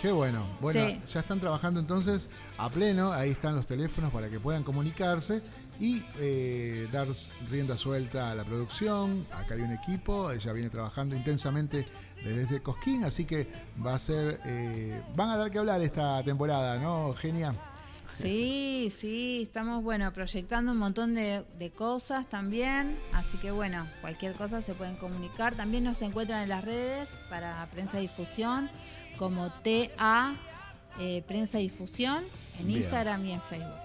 Qué 0.00 0.10
bueno. 0.10 0.46
Bueno, 0.62 0.80
Sí. 0.80 0.98
ya 1.12 1.20
están 1.20 1.40
trabajando 1.40 1.78
entonces 1.78 2.30
a 2.56 2.70
pleno. 2.70 3.12
Ahí 3.12 3.32
están 3.32 3.54
los 3.54 3.66
teléfonos 3.66 4.10
para 4.10 4.30
que 4.30 4.40
puedan 4.40 4.62
comunicarse 4.62 5.42
y 5.80 6.04
eh, 6.18 6.88
dar 6.92 7.08
rienda 7.50 7.76
suelta 7.76 8.30
a 8.30 8.34
la 8.34 8.44
producción. 8.44 9.26
Acá 9.32 9.54
hay 9.54 9.62
un 9.62 9.72
equipo. 9.72 10.30
Ella 10.30 10.52
viene 10.52 10.68
trabajando 10.70 11.16
intensamente 11.16 11.86
desde 12.22 12.62
Cosquín, 12.62 13.04
así 13.04 13.24
que 13.24 13.48
va 13.84 13.94
a 13.94 13.98
ser. 13.98 14.38
eh, 14.44 15.02
van 15.16 15.30
a 15.30 15.36
dar 15.38 15.50
que 15.50 15.58
hablar 15.58 15.80
esta 15.80 16.22
temporada, 16.22 16.78
¿no, 16.78 17.14
Genia? 17.14 17.54
Sí, 18.14 18.92
sí, 18.94 19.40
estamos 19.42 19.82
bueno 19.82 20.12
proyectando 20.12 20.72
un 20.72 20.78
montón 20.78 21.14
de, 21.14 21.44
de 21.58 21.70
cosas 21.70 22.28
también, 22.28 22.98
así 23.12 23.38
que 23.38 23.50
bueno, 23.50 23.86
cualquier 24.02 24.34
cosa 24.34 24.60
se 24.60 24.74
pueden 24.74 24.96
comunicar. 24.96 25.54
También 25.54 25.84
nos 25.84 26.02
encuentran 26.02 26.42
en 26.42 26.50
las 26.50 26.64
redes 26.64 27.08
para 27.30 27.66
prensa 27.70 27.98
difusión 27.98 28.68
como 29.16 29.50
TA 29.50 30.34
eh, 30.98 31.22
Prensa 31.26 31.58
Difusión 31.58 32.22
en 32.58 32.66
Bien. 32.66 32.80
Instagram 32.80 33.24
y 33.24 33.32
en 33.32 33.40
Facebook. 33.42 33.79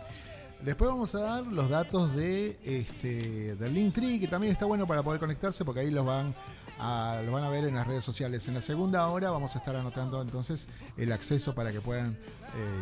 Después 0.66 0.90
vamos 0.90 1.14
a 1.14 1.20
dar 1.20 1.44
los 1.44 1.70
datos 1.70 2.16
de 2.16 2.58
este 2.64 3.56
del 3.56 3.72
Linktree, 3.76 4.20
que 4.20 4.28
también 4.28 4.52
está 4.52 4.66
bueno 4.66 4.88
para 4.88 5.04
poder 5.04 5.20
conectarse, 5.20 5.64
porque 5.64 5.82
ahí 5.82 5.92
los 5.92 6.04
van 6.04 6.34
a, 6.80 7.22
los 7.24 7.32
van 7.32 7.44
a 7.44 7.50
ver 7.50 7.66
en 7.66 7.76
las 7.76 7.86
redes 7.86 8.04
sociales. 8.04 8.48
En 8.48 8.56
la 8.56 8.62
segunda 8.64 9.08
hora 9.08 9.30
vamos 9.30 9.56
a 9.56 9.60
estar 9.60 9.76
anotando 9.76 10.20
entonces 10.24 10.68
el 10.98 11.12
acceso 11.12 11.54
para 11.54 11.72
que 11.72 11.82
puedan 11.82 12.14
eh, 12.14 12.18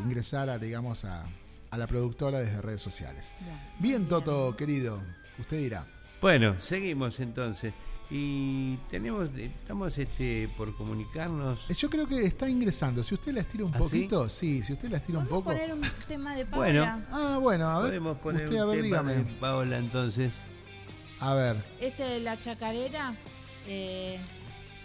ingresar 0.05 0.47
a, 0.47 0.57
digamos, 0.57 1.03
a, 1.03 1.25
a 1.71 1.77
la 1.77 1.85
productora 1.85 2.39
desde 2.39 2.61
redes 2.61 2.81
sociales. 2.81 3.33
Bien, 3.79 4.07
Toto, 4.07 4.55
querido, 4.55 5.01
usted 5.37 5.57
dirá. 5.57 5.85
Bueno, 6.21 6.55
seguimos 6.61 7.19
entonces. 7.19 7.73
Y 8.09 8.77
tenemos, 8.91 9.29
estamos 9.35 9.97
este, 9.97 10.47
por 10.57 10.75
comunicarnos. 10.75 11.59
Eh, 11.69 11.73
Yo 11.73 11.89
creo 11.89 12.05
que 12.07 12.23
está 12.25 12.47
ingresando. 12.47 13.01
Si 13.03 13.15
usted 13.15 13.33
la 13.33 13.41
estira 13.41 13.65
un 13.65 13.73
¿Ah, 13.73 13.77
poquito, 13.79 14.29
sí? 14.29 14.61
si 14.61 14.73
usted 14.73 14.89
la 14.89 14.97
estira 14.97 15.19
un 15.19 15.25
¿Podemos 15.25 15.43
poco. 15.43 15.55
poner 15.57 15.73
un 15.73 15.81
tema 16.07 16.35
de 16.35 16.43
Bueno. 16.43 16.83
Ah, 17.11 17.39
bueno, 17.41 17.67
a 17.69 17.79
ver. 17.79 17.87
Podemos 17.89 18.17
poner 18.19 18.43
usted, 18.45 18.57
a 18.59 18.65
un 18.65 18.71
ver, 18.71 18.81
tema 18.83 19.01
dígame. 19.03 19.13
de 19.23 19.33
Paola 19.39 19.77
entonces. 19.79 20.31
A 21.19 21.33
ver, 21.33 21.55
¿Ese 21.79 22.03
de 22.03 22.19
la 22.19 22.37
chacarera? 22.37 23.15
eh, 23.67 24.19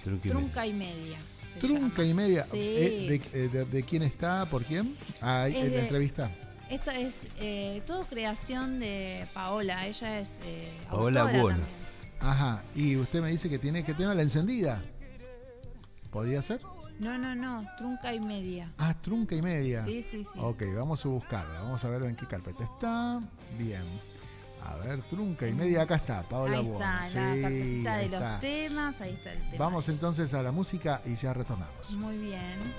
Trunca 0.05 0.65
y 0.67 0.73
Media. 0.73 1.19
Trunca 1.61 2.03
llama. 2.03 2.05
y 2.05 2.15
media. 2.15 2.45
Sí. 2.45 2.57
Eh, 2.57 3.07
de, 3.33 3.45
eh, 3.45 3.49
de- 3.49 3.65
de 3.65 3.83
quién 3.83 4.05
está? 4.05 4.47
¿Por 4.47 4.63
quién? 4.65 4.95
Ah, 5.21 5.49
Es 5.49 5.57
en 5.57 5.65
la 5.65 5.77
de- 5.77 5.81
entrevista. 5.83 6.31
Esto 6.71 6.91
es 6.93 7.27
eh, 7.41 7.83
todo 7.87 8.05
creación 8.05 8.79
de 8.79 9.27
Paola. 9.35 9.87
Ella 9.89 10.21
es 10.21 10.39
eh, 10.45 10.71
Paola 10.89 11.23
autora 11.23 11.41
Buono. 11.41 11.57
también. 11.59 11.78
Ajá. 12.21 12.63
Y 12.75 12.97
usted 12.97 13.23
me 13.23 13.31
dice 13.31 13.49
que 13.49 13.59
tiene 13.59 13.85
que 13.85 13.95
tema 13.95 14.15
la 14.15 14.23
encendida. 14.23 14.83
¿Podría 16.11 16.43
ser? 16.43 16.61
No, 16.99 17.17
no, 17.17 17.35
no. 17.35 17.65
Trunca 17.77 18.13
y 18.13 18.21
Media. 18.21 18.73
Ah, 18.79 18.95
trunca 19.01 19.37
y 19.37 19.43
media. 19.43 19.85
Sí, 19.85 20.03
sí, 20.03 20.25
sí. 20.25 20.39
Ok, 20.41 20.63
vamos 20.75 21.05
a 21.05 21.09
buscarla. 21.09 21.61
Vamos 21.61 21.85
a 21.85 21.89
ver 21.89 22.03
en 22.03 22.17
qué 22.17 22.27
carpeta 22.27 22.65
está. 22.65 23.21
Bien. 23.57 23.85
A 24.65 24.77
ver, 24.77 25.01
trunca 25.03 25.47
y 25.47 25.53
media. 25.53 25.83
Acá 25.83 25.95
está, 25.97 26.23
Paola 26.23 26.59
ahí 26.59 26.67
está, 26.67 27.09
Sí, 27.09 27.15
la 27.15 27.23
carpetita 27.23 27.97
de 27.97 28.09
los 28.09 28.41
temas. 28.41 29.01
Ahí 29.01 29.13
está 29.13 29.33
el 29.33 29.51
tema. 29.51 29.65
Vamos 29.65 29.89
entonces 29.89 30.35
a 30.35 30.43
la 30.43 30.51
música 30.51 31.01
y 31.07 31.15
ya 31.15 31.33
retornamos. 31.33 31.95
Muy 31.97 32.19
bien. 32.19 32.75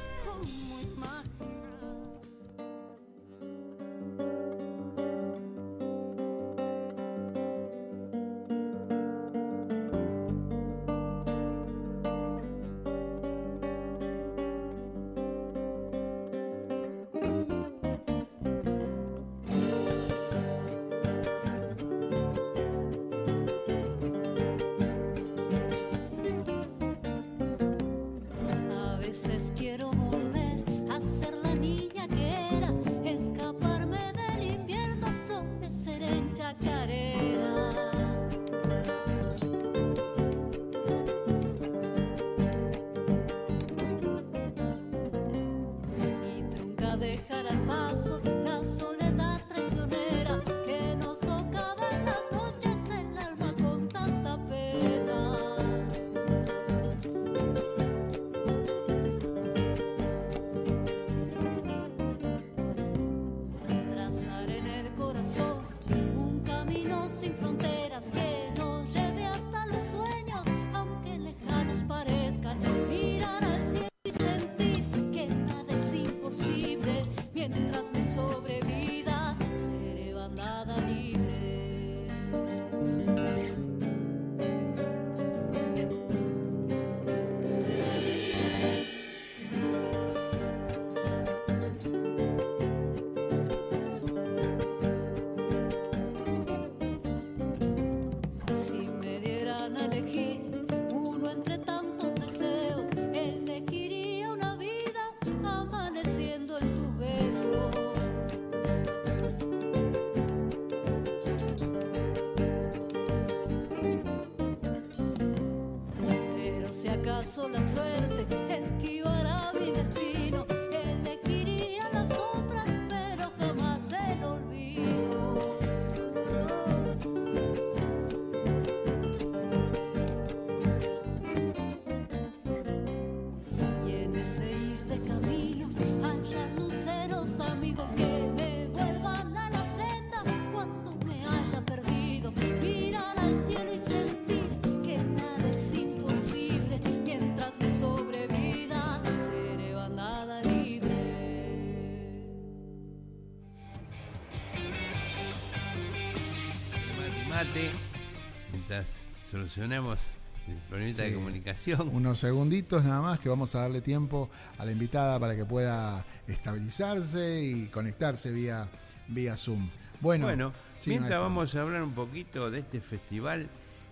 Mientras 159.31 159.51
solucionamos 159.51 160.00
el 160.48 160.55
problemita 160.70 161.03
de 161.03 161.13
comunicación. 161.13 161.89
Unos 161.94 162.20
segunditos 162.20 162.83
nada 162.83 163.01
más 163.01 163.20
que 163.20 163.29
vamos 163.29 163.53
a 163.55 163.61
darle 163.61 163.81
tiempo 163.81 164.29
a 164.57 164.65
la 164.65 164.72
invitada 164.72 165.20
para 165.20 165.35
que 165.35 165.46
pueda 165.46 166.03
estabilizarse 166.27 167.44
y 167.44 167.65
conectarse 167.68 168.31
vía, 168.31 168.68
vía 169.07 169.35
Zoom. 169.37 169.68
Bueno, 170.01 170.25
Bueno, 170.27 170.53
sí, 170.79 170.92
mientras 170.92 171.11
maestro. 171.11 171.24
vamos 171.29 171.55
a 171.55 171.61
hablar 171.61 171.83
un 171.83 171.92
poquito 171.94 172.50
de 172.50 172.59
este 172.59 172.79
festival 172.79 173.48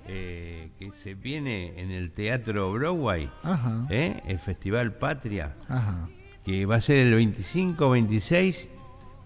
eh, 0.08 0.69
que 0.80 0.91
se 1.04 1.13
viene 1.15 1.73
en 1.82 1.91
el 1.91 2.12
Teatro 2.12 2.71
Broadway, 2.71 3.30
Ajá, 3.43 3.86
¿eh? 3.89 4.21
el 4.26 4.39
Festival 4.39 4.93
Patria, 4.93 5.54
ajá. 5.67 6.08
que 6.45 6.65
va 6.65 6.78
a 6.78 6.82
ser 6.82 7.00
el 7.00 7.13
25, 7.13 7.89
26, 7.89 8.69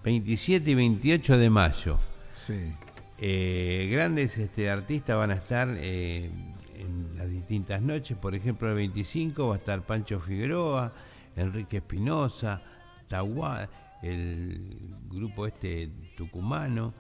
27 0.04 0.72
y 0.72 0.74
28 0.76 1.38
de 1.38 1.50
mayo. 1.52 2.00
Sí. 2.32 2.74
Eh, 3.24 3.88
grandes 3.92 4.40
este, 4.40 4.72
artistas 4.72 5.16
van 5.16 5.30
a 5.30 5.36
estar 5.36 5.68
eh, 5.78 6.32
en 6.76 7.16
las 7.16 7.30
distintas 7.30 7.80
noches. 7.80 8.18
Por 8.18 8.34
ejemplo, 8.34 8.68
el 8.70 8.74
25 8.74 9.48
va 9.48 9.56
a 9.56 9.58
estar 9.60 9.84
Pancho 9.84 10.20
Figueroa, 10.20 10.92
Enrique 11.36 11.78
Espinosa, 11.78 12.64
Tahuá, 13.08 13.70
el 14.02 14.96
grupo 15.08 15.46
este 15.46 15.92
tucumano, 16.18 16.96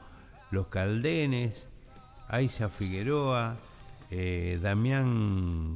Los 0.51 0.67
Caldenes, 0.67 1.65
Aiza 2.27 2.69
Figueroa, 2.69 3.55
eh, 4.11 4.59
Damián 4.61 5.75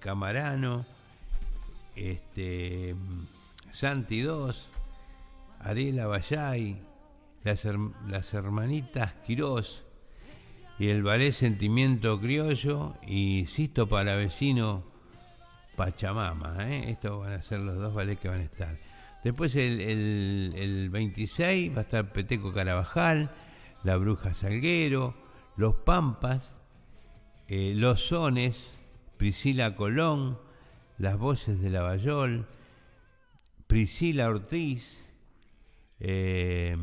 Camarano, 0.00 0.84
este, 1.94 2.96
Santi 3.70 4.18
II, 4.18 4.50
Ariela 5.60 6.08
Bayay, 6.08 6.87
las, 7.44 7.64
herm- 7.64 7.94
las 8.08 8.32
hermanitas 8.34 9.12
Quirós 9.26 9.84
y 10.78 10.88
el 10.88 11.02
ballet 11.02 11.32
Sentimiento 11.32 12.20
Criollo 12.20 12.94
y 13.06 13.46
Sisto 13.46 13.88
Palavecino 13.88 14.84
Pachamama. 15.76 16.56
¿eh? 16.68 16.90
Estos 16.90 17.20
van 17.20 17.32
a 17.34 17.42
ser 17.42 17.60
los 17.60 17.76
dos 17.76 17.94
ballets 17.94 18.20
que 18.20 18.28
van 18.28 18.40
a 18.40 18.44
estar. 18.44 18.76
Después 19.24 19.54
el, 19.56 19.80
el- 19.80 20.52
el 20.56 20.90
26 20.90 21.74
va 21.74 21.78
a 21.80 21.82
estar 21.82 22.12
Peteco 22.12 22.52
Carabajal, 22.52 23.30
La 23.84 23.96
Bruja 23.96 24.34
Salguero, 24.34 25.14
Los 25.56 25.74
Pampas, 25.76 26.54
eh, 27.48 27.72
Los 27.74 28.06
Sones, 28.08 28.76
Priscila 29.16 29.74
Colón, 29.74 30.38
Las 30.98 31.18
Voces 31.18 31.60
de 31.60 31.70
Lavallol, 31.70 32.46
Priscila 33.66 34.28
Ortiz, 34.28 35.04
eh, 36.00 36.76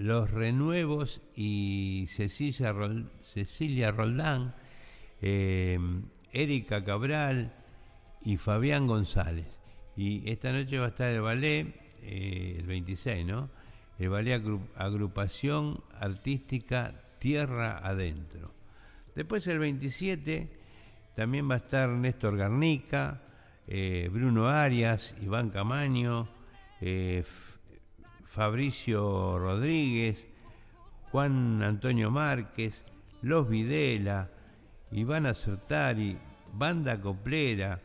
Los 0.00 0.30
Renuevos 0.30 1.20
y 1.36 2.06
Cecilia, 2.08 2.74
Cecilia 3.20 3.90
Roldán, 3.90 4.54
eh, 5.20 5.78
Erika 6.32 6.82
Cabral 6.82 7.52
y 8.24 8.38
Fabián 8.38 8.86
González. 8.86 9.46
Y 9.98 10.26
esta 10.30 10.54
noche 10.54 10.78
va 10.78 10.86
a 10.86 10.88
estar 10.88 11.12
el 11.12 11.20
ballet, 11.20 11.66
eh, 12.02 12.56
el 12.60 12.66
26, 12.66 13.26
¿no? 13.26 13.50
El 13.98 14.08
ballet 14.08 14.42
Agru- 14.42 14.66
Agrupación 14.74 15.82
Artística 16.00 16.94
Tierra 17.18 17.76
Adentro. 17.86 18.54
Después 19.14 19.46
el 19.48 19.58
27 19.58 20.48
también 21.14 21.50
va 21.50 21.56
a 21.56 21.58
estar 21.58 21.90
Néstor 21.90 22.38
Garnica, 22.38 23.20
eh, 23.66 24.08
Bruno 24.10 24.48
Arias, 24.48 25.14
Iván 25.20 25.50
Camaño, 25.50 26.26
eh, 26.80 27.22
Fabricio 28.30 29.38
Rodríguez, 29.38 30.24
Juan 31.10 31.62
Antonio 31.62 32.10
Márquez, 32.10 32.80
Los 33.22 33.48
Videla, 33.48 34.28
Iván 34.92 35.26
Acertari, 35.26 36.16
Banda 36.52 37.00
Coplera, 37.00 37.80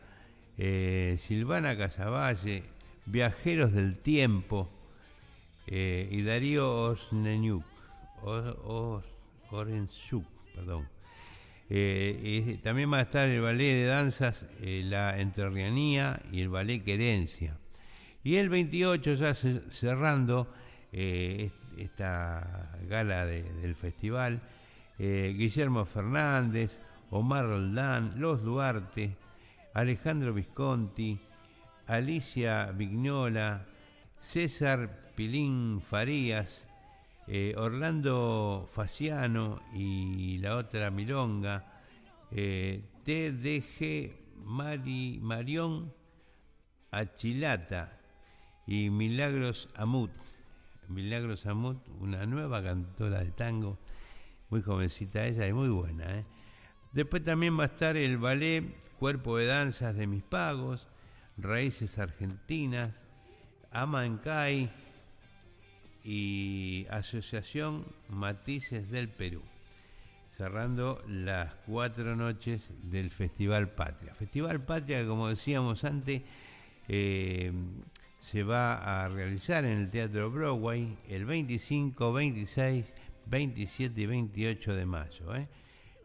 eh, 0.56 1.18
Silvana 1.20 1.76
Casavalle, 1.76 2.62
Viajeros 3.06 3.72
del 3.72 3.96
Tiempo 3.98 4.68
eh, 5.66 6.08
y 6.10 6.22
Darío 6.22 6.72
Osneñuk, 6.84 7.64
Os- 8.22 8.56
Os- 8.64 9.04
perdón. 10.54 10.88
Eh, 11.68 12.58
también 12.62 12.92
va 12.92 12.98
a 12.98 13.02
estar 13.02 13.28
el 13.28 13.40
ballet 13.40 13.72
de 13.74 13.86
danzas 13.86 14.46
La 14.60 15.18
Entrerrianía 15.18 16.20
y 16.32 16.40
el 16.42 16.48
ballet 16.48 16.84
Querencia. 16.84 17.56
Y 18.26 18.38
el 18.38 18.48
28, 18.48 19.14
ya 19.14 19.34
ce- 19.34 19.62
cerrando 19.70 20.48
eh, 20.92 21.44
est- 21.46 21.78
esta 21.78 22.72
gala 22.88 23.24
de- 23.24 23.44
del 23.62 23.76
festival, 23.76 24.40
eh, 24.98 25.32
Guillermo 25.38 25.84
Fernández, 25.84 26.80
Omar 27.10 27.44
Roldán, 27.46 28.14
Los 28.18 28.42
Duarte, 28.42 29.16
Alejandro 29.74 30.34
Visconti, 30.34 31.16
Alicia 31.86 32.72
Vignola, 32.72 33.64
César 34.20 35.12
Pilín 35.14 35.80
Farías, 35.80 36.66
eh, 37.28 37.54
Orlando 37.56 38.68
Faciano 38.74 39.60
y 39.72 40.38
la 40.38 40.56
otra 40.56 40.90
Milonga, 40.90 41.62
TDG 43.04 44.16
Mari, 44.44 45.20
Marión 45.22 45.92
Achilata 46.90 47.95
y 48.66 48.90
Milagros 48.90 49.68
Amut. 49.74 50.10
Milagros 50.88 51.46
Amut, 51.46 51.78
una 52.00 52.26
nueva 52.26 52.62
cantora 52.62 53.20
de 53.20 53.30
tango, 53.30 53.78
muy 54.50 54.62
jovencita 54.62 55.26
ella 55.26 55.46
y 55.46 55.52
muy 55.52 55.68
buena. 55.68 56.18
¿eh? 56.18 56.24
Después 56.92 57.24
también 57.24 57.58
va 57.58 57.64
a 57.64 57.66
estar 57.66 57.96
el 57.96 58.18
ballet 58.18 58.64
Cuerpo 58.98 59.36
de 59.36 59.46
Danzas 59.46 59.94
de 59.96 60.06
Mis 60.06 60.22
Pagos, 60.22 60.86
Raíces 61.36 61.98
Argentinas, 61.98 63.04
Amancay 63.70 64.70
y 66.02 66.86
Asociación 66.88 67.84
Matices 68.08 68.90
del 68.90 69.08
Perú, 69.08 69.42
cerrando 70.30 71.04
las 71.06 71.54
cuatro 71.66 72.16
noches 72.16 72.72
del 72.84 73.10
Festival 73.10 73.68
Patria. 73.70 74.14
Festival 74.14 74.64
Patria, 74.64 75.06
como 75.06 75.28
decíamos 75.28 75.84
antes, 75.84 76.22
eh, 76.88 77.52
se 78.26 78.42
va 78.42 79.04
a 79.04 79.08
realizar 79.08 79.64
en 79.64 79.78
el 79.78 79.88
Teatro 79.88 80.32
Broadway 80.32 80.98
el 81.08 81.26
25, 81.26 82.12
26, 82.12 82.84
27 83.26 84.00
y 84.00 84.06
28 84.06 84.74
de 84.74 84.84
mayo. 84.84 85.36
¿eh? 85.36 85.46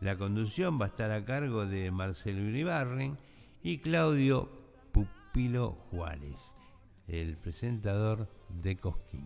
La 0.02 0.16
conducción 0.16 0.80
va 0.80 0.86
a 0.86 0.90
estar 0.90 1.10
a 1.10 1.26
cargo 1.26 1.66
de 1.66 1.90
Marcelo 1.90 2.42
Iribarren 2.42 3.18
y 3.64 3.80
Claudio 3.80 4.52
Pupilo 4.92 5.72
Juárez, 5.90 6.38
el 7.08 7.38
presentador 7.38 8.30
de 8.50 8.78
Cosquín. 8.78 9.26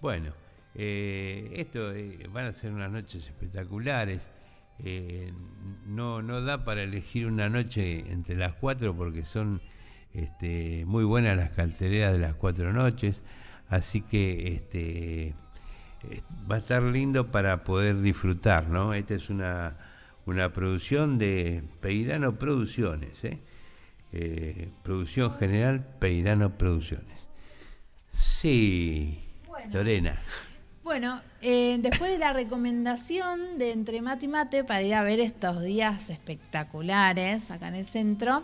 Bueno, 0.00 0.34
eh, 0.76 1.50
esto 1.56 1.92
eh, 1.92 2.28
van 2.32 2.46
a 2.46 2.52
ser 2.52 2.72
unas 2.72 2.92
noches 2.92 3.26
espectaculares. 3.26 4.20
No, 5.86 6.22
no 6.22 6.42
da 6.42 6.64
para 6.64 6.82
elegir 6.82 7.26
una 7.26 7.48
noche 7.48 8.04
entre 8.10 8.36
las 8.36 8.54
cuatro 8.54 8.96
porque 8.96 9.24
son 9.24 9.60
este, 10.14 10.84
muy 10.86 11.04
buenas 11.04 11.36
las 11.36 11.50
carteleras 11.50 12.12
de 12.12 12.18
las 12.18 12.34
cuatro 12.34 12.72
noches. 12.72 13.20
Así 13.68 14.02
que 14.02 14.54
este, 14.54 15.28
eh, 15.28 16.22
va 16.50 16.56
a 16.56 16.58
estar 16.58 16.82
lindo 16.82 17.30
para 17.30 17.64
poder 17.64 18.00
disfrutar, 18.02 18.68
¿no? 18.68 18.92
Esta 18.94 19.14
es 19.14 19.30
una, 19.30 19.76
una 20.26 20.52
producción 20.52 21.18
de 21.18 21.62
Peirano 21.80 22.38
Producciones, 22.38 23.24
¿eh? 23.24 23.38
Eh, 24.12 24.68
producción 24.82 25.38
general 25.38 25.86
Peirano 25.98 26.58
Producciones. 26.58 27.18
Sí, 28.12 29.24
Lorena. 29.70 30.20
Bueno, 30.84 31.22
eh, 31.40 31.78
después 31.80 32.10
de 32.10 32.18
la 32.18 32.32
recomendación 32.32 33.56
de 33.56 33.72
Entre 33.72 34.02
Mate 34.02 34.26
y 34.26 34.28
Mate 34.28 34.64
para 34.64 34.82
ir 34.82 34.94
a 34.94 35.02
ver 35.02 35.20
estos 35.20 35.62
días 35.62 36.10
espectaculares 36.10 37.50
acá 37.50 37.68
en 37.68 37.76
el 37.76 37.86
centro, 37.86 38.42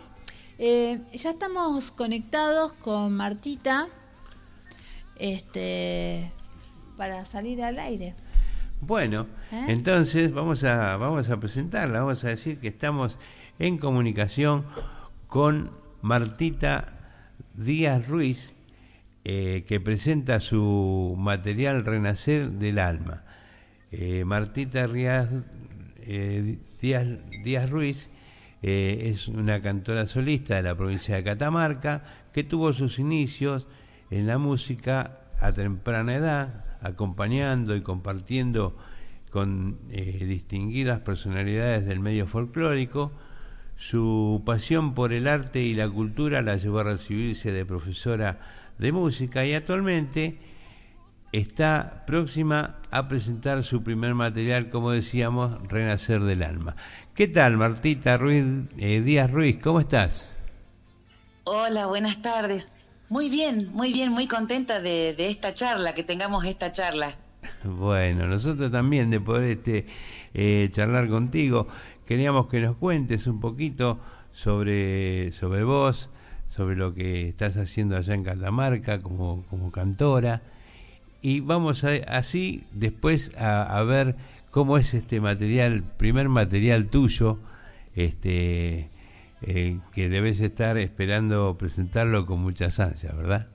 eh, 0.59 0.99
ya 1.13 1.29
estamos 1.31 1.91
conectados 1.91 2.73
con 2.73 3.13
Martita 3.13 3.87
este, 5.15 6.31
para 6.97 7.25
salir 7.25 7.63
al 7.63 7.79
aire. 7.79 8.13
Bueno, 8.81 9.25
¿Eh? 9.51 9.65
entonces 9.69 10.33
vamos 10.33 10.63
a, 10.63 10.97
vamos 10.97 11.29
a 11.29 11.39
presentarla, 11.39 12.01
vamos 12.01 12.23
a 12.25 12.29
decir 12.29 12.59
que 12.59 12.67
estamos 12.67 13.17
en 13.57 13.77
comunicación 13.77 14.65
con 15.27 15.71
Martita 16.01 16.93
Díaz 17.55 18.07
Ruiz, 18.07 18.53
eh, 19.23 19.65
que 19.67 19.79
presenta 19.79 20.39
su 20.39 21.15
material 21.17 21.85
Renacer 21.85 22.51
del 22.51 22.79
Alma. 22.79 23.23
Eh, 23.91 24.23
Martita 24.25 24.87
Díaz, 24.87 25.29
eh, 26.01 26.59
Díaz, 26.81 27.07
Díaz 27.43 27.69
Ruiz 27.69 28.09
eh, 28.61 29.11
es 29.11 29.27
una 29.27 29.61
cantora 29.61 30.05
solista 30.07 30.55
de 30.55 30.63
la 30.63 30.75
provincia 30.75 31.15
de 31.15 31.23
Catamarca 31.23 32.03
que 32.33 32.43
tuvo 32.43 32.73
sus 32.73 32.99
inicios 32.99 33.67
en 34.11 34.27
la 34.27 34.37
música 34.37 35.19
a 35.39 35.51
temprana 35.51 36.15
edad, 36.15 36.65
acompañando 36.81 37.75
y 37.75 37.81
compartiendo 37.81 38.77
con 39.29 39.79
eh, 39.89 40.25
distinguidas 40.25 40.99
personalidades 41.01 41.85
del 41.85 41.99
medio 41.99 42.27
folclórico. 42.27 43.11
Su 43.75 44.43
pasión 44.45 44.93
por 44.93 45.13
el 45.13 45.27
arte 45.27 45.61
y 45.61 45.73
la 45.73 45.89
cultura 45.89 46.41
la 46.41 46.57
llevó 46.57 46.79
a 46.79 46.83
recibirse 46.83 47.51
de 47.51 47.65
profesora 47.65 48.39
de 48.77 48.91
música 48.91 49.45
y 49.45 49.53
actualmente 49.53 50.37
está 51.31 52.03
próxima 52.05 52.77
a 52.91 53.07
presentar 53.07 53.63
su 53.63 53.83
primer 53.83 54.15
material, 54.15 54.69
como 54.69 54.91
decíamos, 54.91 55.61
Renacer 55.67 56.21
del 56.23 56.43
Alma. 56.43 56.75
¿Qué 57.19 57.27
tal, 57.27 57.57
Martita 57.57 58.17
Ruiz, 58.17 58.45
eh, 58.77 59.01
Díaz 59.01 59.29
Ruiz? 59.29 59.57
¿Cómo 59.61 59.81
estás? 59.81 60.31
Hola, 61.43 61.87
buenas 61.87 62.21
tardes. 62.21 62.71
Muy 63.09 63.29
bien, 63.29 63.67
muy 63.73 63.91
bien, 63.91 64.13
muy 64.13 64.25
contenta 64.25 64.79
de, 64.79 65.15
de 65.15 65.27
esta 65.27 65.53
charla, 65.53 65.93
que 65.93 66.05
tengamos 66.05 66.45
esta 66.45 66.71
charla. 66.71 67.11
Bueno, 67.65 68.25
nosotros 68.25 68.71
también 68.71 69.09
de 69.09 69.19
poder 69.19 69.51
este, 69.51 69.85
eh, 70.33 70.69
charlar 70.71 71.09
contigo, 71.09 71.67
queríamos 72.05 72.47
que 72.47 72.61
nos 72.61 72.77
cuentes 72.77 73.27
un 73.27 73.41
poquito 73.41 73.99
sobre, 74.31 75.33
sobre 75.33 75.65
vos, 75.65 76.09
sobre 76.47 76.77
lo 76.77 76.93
que 76.93 77.27
estás 77.27 77.57
haciendo 77.57 77.97
allá 77.97 78.13
en 78.13 78.23
Catamarca 78.23 79.01
como, 79.01 79.43
como 79.49 79.73
cantora. 79.73 80.41
Y 81.21 81.41
vamos 81.41 81.83
a, 81.83 81.89
así 82.07 82.63
después 82.71 83.35
a, 83.37 83.77
a 83.77 83.83
ver 83.83 84.15
cómo 84.51 84.77
es 84.77 84.93
este 84.93 85.21
material, 85.21 85.83
primer 85.97 86.29
material 86.29 86.87
tuyo, 86.89 87.39
este 87.95 88.89
eh, 89.41 89.79
que 89.93 90.09
debes 90.09 90.39
estar 90.39 90.77
esperando 90.77 91.57
presentarlo 91.57 92.25
con 92.25 92.39
muchas 92.41 92.79
ansias, 92.79 93.15
¿verdad? 93.15 93.47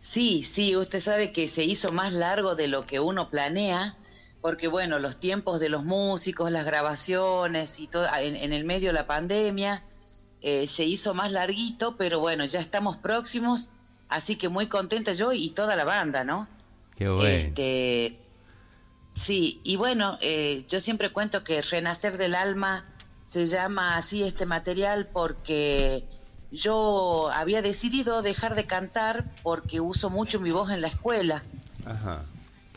Sí, 0.00 0.44
sí, 0.44 0.76
usted 0.76 1.00
sabe 1.00 1.32
que 1.32 1.48
se 1.48 1.64
hizo 1.64 1.92
más 1.92 2.12
largo 2.12 2.54
de 2.54 2.68
lo 2.68 2.82
que 2.86 3.00
uno 3.00 3.30
planea, 3.30 3.96
porque 4.40 4.68
bueno, 4.68 4.98
los 4.98 5.18
tiempos 5.18 5.60
de 5.60 5.68
los 5.68 5.84
músicos, 5.84 6.50
las 6.50 6.64
grabaciones 6.64 7.80
y 7.80 7.86
todo, 7.86 8.06
en, 8.18 8.36
en 8.36 8.52
el 8.52 8.64
medio 8.64 8.88
de 8.88 8.92
la 8.92 9.06
pandemia, 9.06 9.82
eh, 10.42 10.68
se 10.68 10.84
hizo 10.84 11.14
más 11.14 11.32
larguito, 11.32 11.96
pero 11.96 12.20
bueno, 12.20 12.44
ya 12.44 12.60
estamos 12.60 12.98
próximos, 12.98 13.70
así 14.08 14.36
que 14.36 14.50
muy 14.50 14.66
contenta 14.66 15.14
yo 15.14 15.32
y 15.32 15.50
toda 15.50 15.74
la 15.74 15.84
banda, 15.84 16.24
¿no? 16.24 16.48
Qué 16.96 17.08
bueno. 17.08 17.26
Este, 17.26 18.18
sí, 19.14 19.60
y 19.64 19.76
bueno, 19.76 20.18
eh, 20.20 20.64
yo 20.68 20.80
siempre 20.80 21.10
cuento 21.10 21.42
que 21.44 21.62
Renacer 21.62 22.18
del 22.18 22.34
Alma 22.34 22.84
se 23.24 23.46
llama 23.46 23.96
así 23.96 24.22
este 24.22 24.44
material 24.46 25.08
porque 25.12 26.04
yo 26.50 27.30
había 27.32 27.62
decidido 27.62 28.22
dejar 28.22 28.54
de 28.54 28.64
cantar 28.64 29.24
porque 29.42 29.80
uso 29.80 30.10
mucho 30.10 30.40
mi 30.40 30.50
voz 30.50 30.70
en 30.70 30.82
la 30.82 30.88
escuela 30.88 31.42
Ajá. 31.84 32.22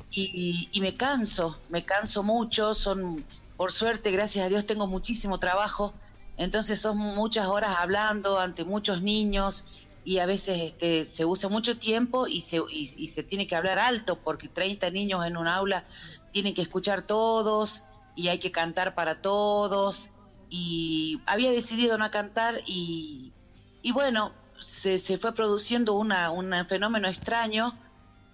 y, 0.09 0.69
y 0.71 0.81
me 0.81 0.95
canso, 0.95 1.59
me 1.69 1.83
canso 1.83 2.23
mucho, 2.23 2.73
son, 2.73 3.23
por 3.57 3.71
suerte, 3.71 4.11
gracias 4.11 4.45
a 4.45 4.49
Dios, 4.49 4.65
tengo 4.65 4.87
muchísimo 4.87 5.37
trabajo, 5.37 5.93
entonces 6.37 6.79
son 6.79 6.97
muchas 6.97 7.47
horas 7.47 7.75
hablando 7.77 8.39
ante 8.39 8.63
muchos 8.63 9.01
niños 9.01 9.65
y 10.05 10.19
a 10.19 10.25
veces 10.25 10.61
este, 10.61 11.03
se 11.03 11.25
usa 11.25 11.49
mucho 11.49 11.77
tiempo 11.77 12.27
y 12.27 12.39
se, 12.39 12.57
y, 12.69 12.83
y 12.97 13.07
se 13.09 13.23
tiene 13.23 13.45
que 13.45 13.57
hablar 13.57 13.77
alto 13.77 14.17
porque 14.23 14.47
30 14.47 14.89
niños 14.89 15.25
en 15.25 15.35
un 15.35 15.47
aula 15.47 15.83
tienen 16.31 16.53
que 16.53 16.61
escuchar 16.61 17.01
todos 17.01 17.85
y 18.15 18.29
hay 18.29 18.39
que 18.39 18.51
cantar 18.51 18.95
para 18.95 19.21
todos 19.21 20.11
y 20.49 21.21
había 21.25 21.51
decidido 21.51 21.97
no 21.97 22.09
cantar 22.09 22.61
y, 22.65 23.33
y 23.81 23.91
bueno, 23.91 24.31
se, 24.59 24.97
se, 24.97 25.17
fue 25.17 25.33
produciendo 25.33 25.93
una, 25.93 26.31
un 26.31 26.53
fenómeno 26.65 27.07
extraño 27.07 27.77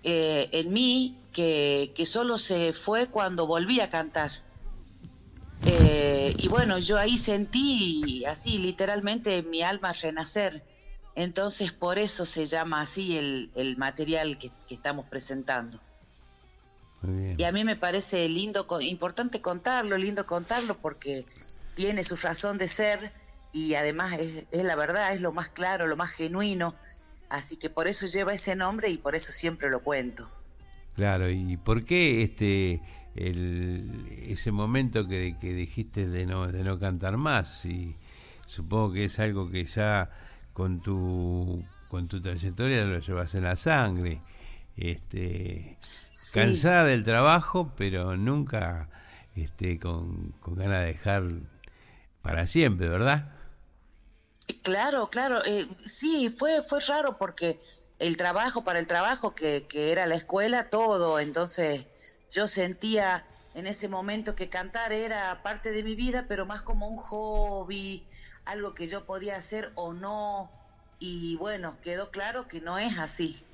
eh, 0.04 0.50
en 0.52 0.72
mí 0.72 1.18
que, 1.32 1.92
que, 1.96 2.06
solo 2.06 2.38
se 2.38 2.74
fue 2.74 3.08
cuando 3.08 3.48
volví 3.48 3.80
a 3.80 3.90
cantar. 3.90 4.32
Eh, 5.66 6.36
y 6.38 6.48
bueno, 6.50 6.78
yo 6.78 6.98
ahí 6.98 7.18
sentí 7.18 8.26
así 8.26 8.58
literalmente 8.58 9.44
mi 9.44 9.62
alma 9.62 9.94
renacer. 9.94 10.64
Entonces 11.16 11.72
por 11.74 12.00
eso 12.00 12.26
se 12.26 12.46
llama 12.46 12.82
así 12.82 13.18
el, 13.18 13.52
el 13.56 13.78
material 13.78 14.38
que, 14.38 14.52
que, 14.68 14.76
estamos 14.76 15.06
presentando. 15.06 15.80
Y 17.38 17.44
a 17.44 17.52
mí 17.52 17.64
me 17.64 17.76
parece 17.76 18.28
lindo, 18.30 18.66
importante 18.82 19.42
contarlo, 19.42 19.98
lindo 19.98 20.26
contarlo 20.26 20.78
porque 20.78 21.26
tiene 21.74 22.04
su 22.04 22.16
razón 22.16 22.58
de 22.58 22.68
ser 22.68 23.12
y 23.52 23.76
además 23.76 24.14
es, 24.14 24.48
es, 24.52 24.64
la 24.64 24.76
verdad, 24.76 25.14
es 25.14 25.22
lo 25.22 25.32
más 25.32 25.50
claro, 25.50 25.88
lo 25.88 25.98
más 25.98 26.12
genuino, 26.12 26.76
así 27.30 27.58
que 27.58 27.70
por 27.70 27.88
eso 27.88 28.08
lleva 28.08 28.34
ese 28.34 28.56
nombre 28.56 28.90
y 28.90 28.98
por 28.98 29.16
eso 29.16 29.32
siempre 29.32 29.70
lo 29.70 29.82
cuento. 29.82 30.30
Claro, 30.96 31.30
¿y 31.30 31.58
por 31.58 31.86
qué 31.86 32.24
este 32.24 32.82
el, 33.16 34.08
ese 34.28 34.52
momento 34.52 35.08
que, 35.08 35.38
que 35.40 35.54
dijiste 35.54 36.08
de 36.08 36.26
no, 36.26 36.48
de 36.52 36.64
no 36.64 36.80
cantar 36.80 37.18
más? 37.18 37.66
Y 37.66 37.96
supongo 38.48 38.94
que 38.94 39.06
es 39.06 39.20
algo 39.20 39.50
que 39.50 39.66
ya 39.66 40.10
con 40.54 40.82
tu 40.82 41.64
con 41.90 42.08
tu 42.08 42.20
trayectoria 42.20 42.86
lo 42.86 43.00
llevas 43.00 43.36
en 43.36 43.44
la 43.44 43.56
sangre. 43.56 44.20
Este, 44.76 45.78
sí. 46.12 46.40
cansada 46.40 46.84
del 46.86 47.04
trabajo, 47.04 47.72
pero 47.78 48.18
nunca 48.18 48.90
este, 49.36 49.80
con, 49.80 50.32
con 50.40 50.56
ganas 50.56 50.82
de 50.82 50.88
dejar 50.88 51.24
para 52.22 52.48
siempre, 52.48 52.90
¿verdad? 52.90 53.32
Claro, 54.62 55.10
claro, 55.10 55.44
eh, 55.46 55.68
sí, 55.86 56.30
fue, 56.30 56.62
fue 56.64 56.80
raro 56.82 57.18
porque 57.18 57.60
el 58.00 58.18
trabajo 58.18 58.64
para 58.64 58.80
el 58.80 58.88
trabajo 58.88 59.36
que, 59.36 59.66
que 59.68 59.92
era 59.92 60.06
la 60.06 60.16
escuela, 60.16 60.70
todo, 60.70 61.20
entonces 61.20 61.88
yo 62.32 62.48
sentía 62.48 63.26
en 63.54 63.68
ese 63.68 63.88
momento 63.88 64.36
que 64.36 64.50
cantar 64.50 64.92
era 64.92 65.42
parte 65.44 65.72
de 65.72 65.84
mi 65.84 65.96
vida, 65.96 66.26
pero 66.28 66.46
más 66.46 66.62
como 66.62 66.88
un 66.88 66.98
hobby, 66.98 68.06
algo 68.46 68.74
que 68.74 68.88
yo 68.88 69.06
podía 69.06 69.38
hacer 69.38 69.72
o 69.76 69.94
no, 69.94 70.52
y 71.00 71.36
bueno, 71.38 71.78
quedó 71.82 72.12
claro 72.12 72.48
que 72.48 72.62
no 72.62 72.80
es 72.80 72.98
así. 72.98 73.46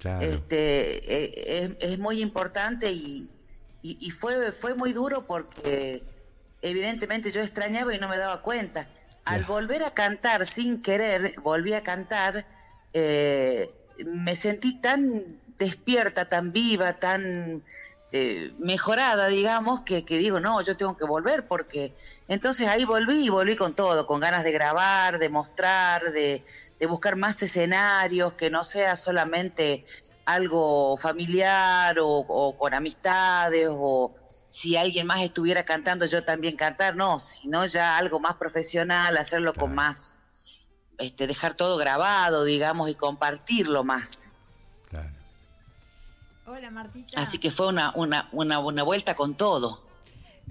Claro. 0.00 0.24
Este, 0.24 1.24
eh, 1.24 1.76
es, 1.80 1.92
es, 1.92 1.98
muy 1.98 2.22
importante 2.22 2.90
y, 2.90 3.28
y, 3.82 3.98
y, 4.00 4.10
fue, 4.10 4.50
fue 4.50 4.74
muy 4.74 4.94
duro 4.94 5.26
porque 5.26 6.02
evidentemente 6.62 7.30
yo 7.30 7.42
extrañaba 7.42 7.94
y 7.94 7.98
no 7.98 8.08
me 8.08 8.16
daba 8.16 8.42
cuenta. 8.42 8.88
Al 9.24 9.44
volver 9.44 9.84
a 9.84 9.92
cantar 9.92 10.46
sin 10.46 10.80
querer, 10.80 11.34
volví 11.42 11.74
a 11.74 11.82
cantar, 11.82 12.46
eh, 12.94 13.70
me 14.06 14.34
sentí 14.34 14.80
tan 14.80 15.38
despierta, 15.58 16.28
tan 16.28 16.52
viva, 16.52 16.94
tan 16.94 17.62
eh, 18.12 18.52
mejorada, 18.58 19.28
digamos, 19.28 19.82
que, 19.82 20.04
que, 20.04 20.18
digo, 20.18 20.40
no, 20.40 20.60
yo 20.62 20.76
tengo 20.76 20.96
que 20.96 21.04
volver 21.04 21.46
porque 21.46 21.94
entonces 22.28 22.68
ahí 22.68 22.84
volví 22.84 23.26
y 23.26 23.28
volví 23.28 23.56
con 23.56 23.74
todo, 23.74 24.06
con 24.06 24.20
ganas 24.20 24.44
de 24.44 24.52
grabar, 24.52 25.18
de 25.18 25.28
mostrar, 25.28 26.02
de, 26.12 26.42
de 26.78 26.86
buscar 26.86 27.16
más 27.16 27.42
escenarios, 27.42 28.34
que 28.34 28.50
no 28.50 28.64
sea 28.64 28.96
solamente 28.96 29.84
algo 30.24 30.96
familiar 30.96 31.98
o, 32.00 32.08
o 32.08 32.56
con 32.56 32.74
amistades 32.74 33.68
o 33.70 34.14
si 34.50 34.76
alguien 34.76 35.06
más 35.06 35.22
estuviera 35.22 35.64
cantando, 35.64 36.06
yo 36.06 36.24
también 36.24 36.56
cantar, 36.56 36.96
no, 36.96 37.20
sino 37.20 37.64
ya 37.66 37.96
algo 37.96 38.18
más 38.18 38.34
profesional, 38.34 39.16
hacerlo 39.16 39.52
claro. 39.52 39.66
con 39.66 39.76
más, 39.76 40.22
este, 40.98 41.28
dejar 41.28 41.54
todo 41.54 41.76
grabado, 41.76 42.42
digamos, 42.42 42.90
y 42.90 42.96
compartirlo 42.96 43.84
más. 43.84 44.39
Hola 46.50 46.68
Martita. 46.72 47.20
Así 47.20 47.38
que 47.38 47.48
fue 47.52 47.68
una, 47.68 47.92
una, 47.94 48.28
una, 48.32 48.58
una 48.58 48.82
vuelta 48.82 49.14
con 49.14 49.36
todo. 49.36 49.80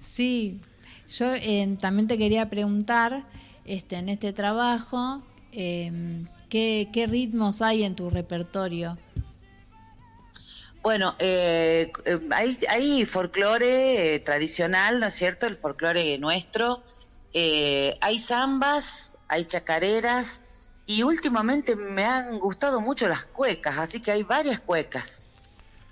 Sí, 0.02 0.62
yo 1.10 1.36
eh, 1.36 1.78
también 1.82 2.08
te 2.08 2.18
quería 2.18 2.50
preguntar, 2.50 3.26
este, 3.66 3.98
en 3.98 4.08
este 4.08 4.32
trabajo, 4.32 5.22
eh, 5.52 6.26
¿qué, 6.48 6.88
¿qué 6.94 7.06
ritmos 7.06 7.62
hay 7.62 7.84
en 7.84 7.96
tu 7.96 8.10
repertorio? 8.10 8.98
Bueno, 10.82 11.16
eh, 11.20 11.92
hay, 12.32 12.58
hay 12.70 13.06
folclore 13.06 14.16
eh, 14.16 14.20
tradicional, 14.22 15.02
¿no 15.02 15.08
es 15.08 15.14
cierto? 15.14 15.48
El 15.48 15.58
folclore 15.58 16.18
nuestro. 16.18 16.82
Eh, 17.34 17.94
hay 18.00 18.20
zambas, 18.20 19.20
hay 19.28 19.44
chacareras 19.44 20.72
y 20.86 21.04
últimamente 21.04 21.76
me 21.76 22.06
han 22.06 22.40
gustado 22.40 22.80
mucho 22.80 23.10
las 23.10 23.26
cuecas, 23.26 23.78
así 23.78 24.00
que 24.02 24.12
hay 24.12 24.24
varias 24.24 24.62
cuecas. 24.62 25.29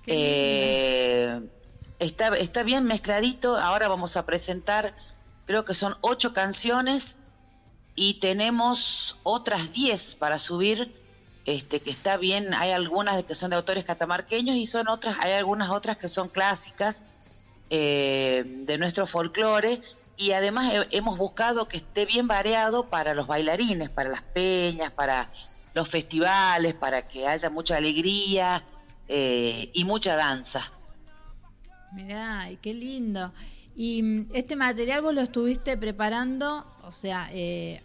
Eh, 0.08 1.42
está, 2.00 2.36
está 2.38 2.64
bien 2.64 2.86
mezcladito. 2.86 3.58
Ahora 3.58 3.88
vamos 3.88 4.18
a 4.18 4.26
presentar, 4.26 4.96
creo 5.46 5.66
que 5.66 5.74
son 5.74 5.98
ocho 6.02 6.34
canciones 6.34 7.20
y 7.96 8.16
tenemos 8.16 9.18
otras 9.24 9.74
diez 9.74 10.16
para 10.16 10.40
subir 10.40 10.96
este, 11.48 11.80
que 11.80 11.90
está 11.90 12.18
bien, 12.18 12.54
hay 12.54 12.72
algunas 12.72 13.24
que 13.24 13.34
son 13.34 13.52
de 13.52 13.56
autores 13.56 13.86
catamarqueños 13.86 14.58
y 14.58 14.66
son 14.66 14.90
otras, 14.90 15.16
hay 15.22 15.32
algunas 15.32 15.70
otras 15.70 15.96
que 15.96 16.10
son 16.10 16.28
clásicas 16.28 17.08
eh, 17.70 18.44
de 18.46 18.78
nuestro 18.78 19.08
folclore. 19.08 19.80
Y 20.18 20.32
además 20.32 20.74
he, 20.74 20.98
hemos 20.98 21.18
buscado 21.18 21.70
que 21.70 21.78
esté 21.78 22.06
bien 22.06 22.28
variado 22.28 22.90
para 22.90 23.14
los 23.14 23.28
bailarines, 23.28 23.90
para 23.90 24.10
las 24.10 24.24
peñas, 24.24 24.92
para 24.92 25.32
los 25.74 25.88
festivales, 25.88 26.74
para 26.74 27.08
que 27.08 27.28
haya 27.28 27.50
mucha 27.50 27.78
alegría 27.78 28.62
eh, 29.08 29.70
y 29.74 29.86
mucha 29.86 30.16
danza. 30.16 30.62
Mirá, 31.94 32.50
qué 32.62 32.74
lindo. 32.74 33.32
Y 33.76 34.04
mm, 34.04 34.30
este 34.34 34.56
material 34.56 35.02
vos 35.02 35.14
lo 35.14 35.22
estuviste 35.22 35.78
preparando, 35.78 36.66
o 36.84 36.92
sea, 36.92 37.30
eh, 37.32 37.82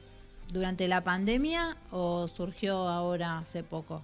durante 0.53 0.87
la 0.87 1.03
pandemia 1.03 1.77
o 1.91 2.29
surgió 2.29 2.89
ahora 2.89 3.39
hace 3.39 3.63
poco? 3.63 4.03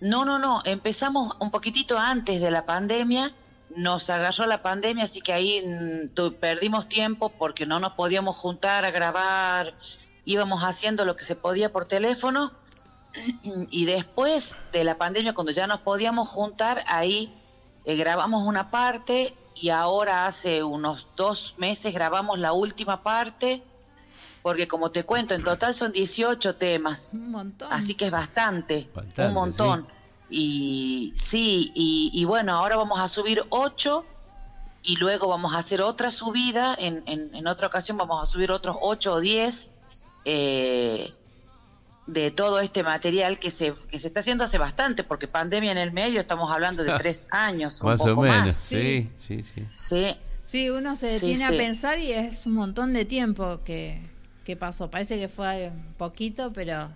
No, 0.00 0.24
no, 0.26 0.38
no, 0.38 0.62
empezamos 0.64 1.34
un 1.40 1.50
poquitito 1.50 1.98
antes 1.98 2.40
de 2.40 2.50
la 2.50 2.66
pandemia, 2.66 3.32
nos 3.74 4.10
agarró 4.10 4.46
la 4.46 4.62
pandemia, 4.62 5.04
así 5.04 5.22
que 5.22 5.32
ahí 5.32 5.62
mm, 5.64 6.30
perdimos 6.38 6.86
tiempo 6.86 7.30
porque 7.30 7.64
no 7.66 7.80
nos 7.80 7.92
podíamos 7.92 8.36
juntar 8.36 8.84
a 8.84 8.90
grabar, 8.90 9.74
íbamos 10.26 10.62
haciendo 10.62 11.04
lo 11.06 11.16
que 11.16 11.24
se 11.24 11.34
podía 11.34 11.72
por 11.72 11.86
teléfono 11.86 12.52
y 13.42 13.84
después 13.86 14.58
de 14.72 14.84
la 14.84 14.98
pandemia, 14.98 15.34
cuando 15.34 15.52
ya 15.52 15.66
nos 15.66 15.80
podíamos 15.80 16.28
juntar, 16.28 16.84
ahí 16.86 17.32
eh, 17.84 17.96
grabamos 17.96 18.44
una 18.44 18.70
parte 18.70 19.32
y 19.54 19.70
ahora 19.70 20.26
hace 20.26 20.62
unos 20.62 21.08
dos 21.16 21.54
meses 21.58 21.94
grabamos 21.94 22.38
la 22.38 22.52
última 22.52 23.02
parte 23.02 23.62
porque 24.42 24.68
como 24.68 24.92
te 24.92 25.02
cuento, 25.02 25.34
en 25.34 25.42
total 25.42 25.74
son 25.74 25.90
18 25.90 26.54
temas. 26.54 27.10
Un 27.14 27.32
montón. 27.32 27.72
Así 27.72 27.94
que 27.94 28.04
es 28.04 28.10
bastante, 28.12 28.88
bastante 28.94 29.26
un 29.26 29.34
montón. 29.34 29.88
Sí. 29.88 29.92
Y 30.28 31.12
sí, 31.16 31.72
y, 31.74 32.12
y, 32.14 32.24
bueno, 32.26 32.54
ahora 32.54 32.76
vamos 32.76 33.00
a 33.00 33.08
subir 33.08 33.44
8 33.48 34.04
y 34.84 34.96
luego 34.98 35.26
vamos 35.26 35.54
a 35.54 35.58
hacer 35.58 35.82
otra 35.82 36.12
subida, 36.12 36.76
en, 36.78 37.02
en, 37.06 37.34
en 37.34 37.46
otra 37.48 37.66
ocasión 37.66 37.96
vamos 37.96 38.22
a 38.22 38.26
subir 38.30 38.52
otros 38.52 38.76
8 38.80 39.14
o 39.14 39.20
10 39.20 39.72
eh, 40.24 41.12
de 42.06 42.30
todo 42.30 42.60
este 42.60 42.82
material 42.84 43.38
que 43.38 43.50
se, 43.50 43.74
que 43.90 43.98
se 43.98 44.06
está 44.08 44.20
haciendo 44.20 44.44
hace 44.44 44.58
bastante, 44.58 45.02
porque 45.02 45.26
pandemia 45.28 45.72
en 45.72 45.78
el 45.78 45.92
medio 45.92 46.20
estamos 46.20 46.50
hablando 46.52 46.84
de 46.84 46.92
tres 46.98 47.28
años. 47.32 47.82
más 47.82 48.00
un 48.00 48.08
poco 48.08 48.20
o 48.20 48.22
menos, 48.24 48.46
más. 48.46 48.56
Sí, 48.56 49.10
sí, 49.26 49.44
sí. 49.54 49.66
Sí, 49.72 50.16
sí 50.44 50.70
uno 50.70 50.94
se 50.96 51.08
Sí, 51.08 51.26
tiene 51.26 51.46
sí. 51.48 51.54
a 51.54 51.58
pensar 51.58 51.98
y 51.98 52.12
es 52.12 52.46
un 52.46 52.52
montón 52.54 52.92
de 52.92 53.04
tiempo 53.04 53.60
que, 53.64 54.00
que 54.44 54.56
pasó. 54.56 54.88
Parece 54.90 55.18
que 55.18 55.26
fue 55.28 55.72
poquito, 55.98 56.52
pero 56.52 56.90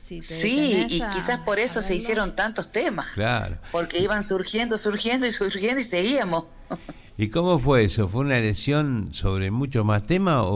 si 0.00 0.18
te 0.18 0.22
Sí, 0.26 0.86
y 0.90 1.00
a- 1.02 1.08
quizás 1.10 1.40
por 1.40 1.58
eso 1.58 1.82
se 1.82 1.94
hicieron 1.96 2.36
tantos 2.36 2.70
temas, 2.70 3.06
Claro. 3.14 3.56
porque 3.72 3.98
iban 3.98 4.22
surgiendo, 4.22 4.78
surgiendo 4.78 5.26
y 5.26 5.32
surgiendo 5.32 5.80
y 5.80 5.84
seguíamos. 5.84 6.44
¿Y 7.16 7.28
cómo 7.28 7.58
fue 7.60 7.84
eso? 7.84 8.08
¿Fue 8.08 8.22
una 8.22 8.38
elección 8.38 9.10
sobre 9.14 9.50
muchos 9.52 9.84
más 9.84 10.04
temas 10.06 10.40
o, 10.42 10.48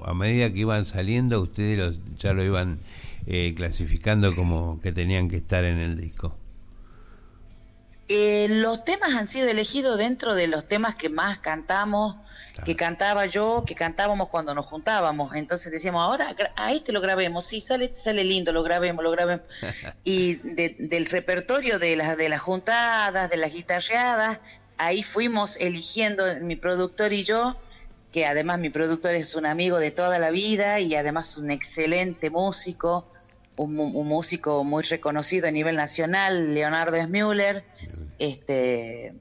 o 0.00 0.06
a 0.06 0.14
medida 0.14 0.50
que 0.50 0.60
iban 0.60 0.86
saliendo 0.86 1.40
ustedes 1.42 1.78
los, 1.78 1.96
ya 2.18 2.32
lo 2.32 2.42
iban 2.42 2.78
eh, 3.26 3.52
clasificando 3.54 4.34
como 4.34 4.80
que 4.80 4.90
tenían 4.92 5.28
que 5.28 5.36
estar 5.36 5.64
en 5.64 5.76
el 5.78 5.98
disco? 6.00 6.34
Eh, 8.08 8.48
los 8.50 8.84
temas 8.84 9.12
han 9.14 9.28
sido 9.28 9.48
elegidos 9.48 9.96
dentro 9.98 10.34
de 10.34 10.48
los 10.48 10.66
temas 10.66 10.96
que 10.96 11.08
más 11.08 11.38
cantamos, 11.38 12.16
que 12.64 12.74
cantaba 12.74 13.26
yo, 13.26 13.62
que 13.64 13.76
cantábamos 13.76 14.28
cuando 14.28 14.52
nos 14.54 14.66
juntábamos. 14.66 15.34
Entonces 15.36 15.70
decíamos, 15.70 16.02
ahora 16.02 16.34
a 16.56 16.72
este 16.72 16.90
lo 16.92 17.00
grabemos, 17.00 17.44
sí, 17.44 17.60
sale, 17.60 17.92
sale 17.96 18.24
lindo, 18.24 18.50
lo 18.52 18.64
grabemos, 18.64 19.04
lo 19.04 19.12
grabemos. 19.12 19.44
y 20.04 20.34
de- 20.36 20.74
del 20.80 21.06
repertorio 21.06 21.78
de 21.78 21.94
las, 21.94 22.16
de 22.16 22.28
las 22.28 22.40
juntadas, 22.40 23.30
de 23.30 23.36
las 23.36 23.52
guitarreadas, 23.52 24.40
ahí 24.80 25.02
fuimos 25.02 25.56
eligiendo, 25.58 26.24
mi 26.40 26.56
productor 26.56 27.12
y 27.12 27.24
yo, 27.24 27.56
que 28.12 28.26
además 28.26 28.58
mi 28.58 28.70
productor 28.70 29.14
es 29.14 29.34
un 29.34 29.46
amigo 29.46 29.78
de 29.78 29.90
toda 29.90 30.18
la 30.18 30.30
vida 30.30 30.80
y 30.80 30.94
además 30.94 31.36
un 31.36 31.50
excelente 31.50 32.30
músico, 32.30 33.06
un, 33.56 33.74
músico 33.74 34.64
muy 34.64 34.82
reconocido 34.82 35.48
a 35.48 35.50
nivel 35.50 35.76
nacional, 35.76 36.54
Leonardo 36.54 36.96
Smüller, 37.00 37.62
este, 38.18 39.14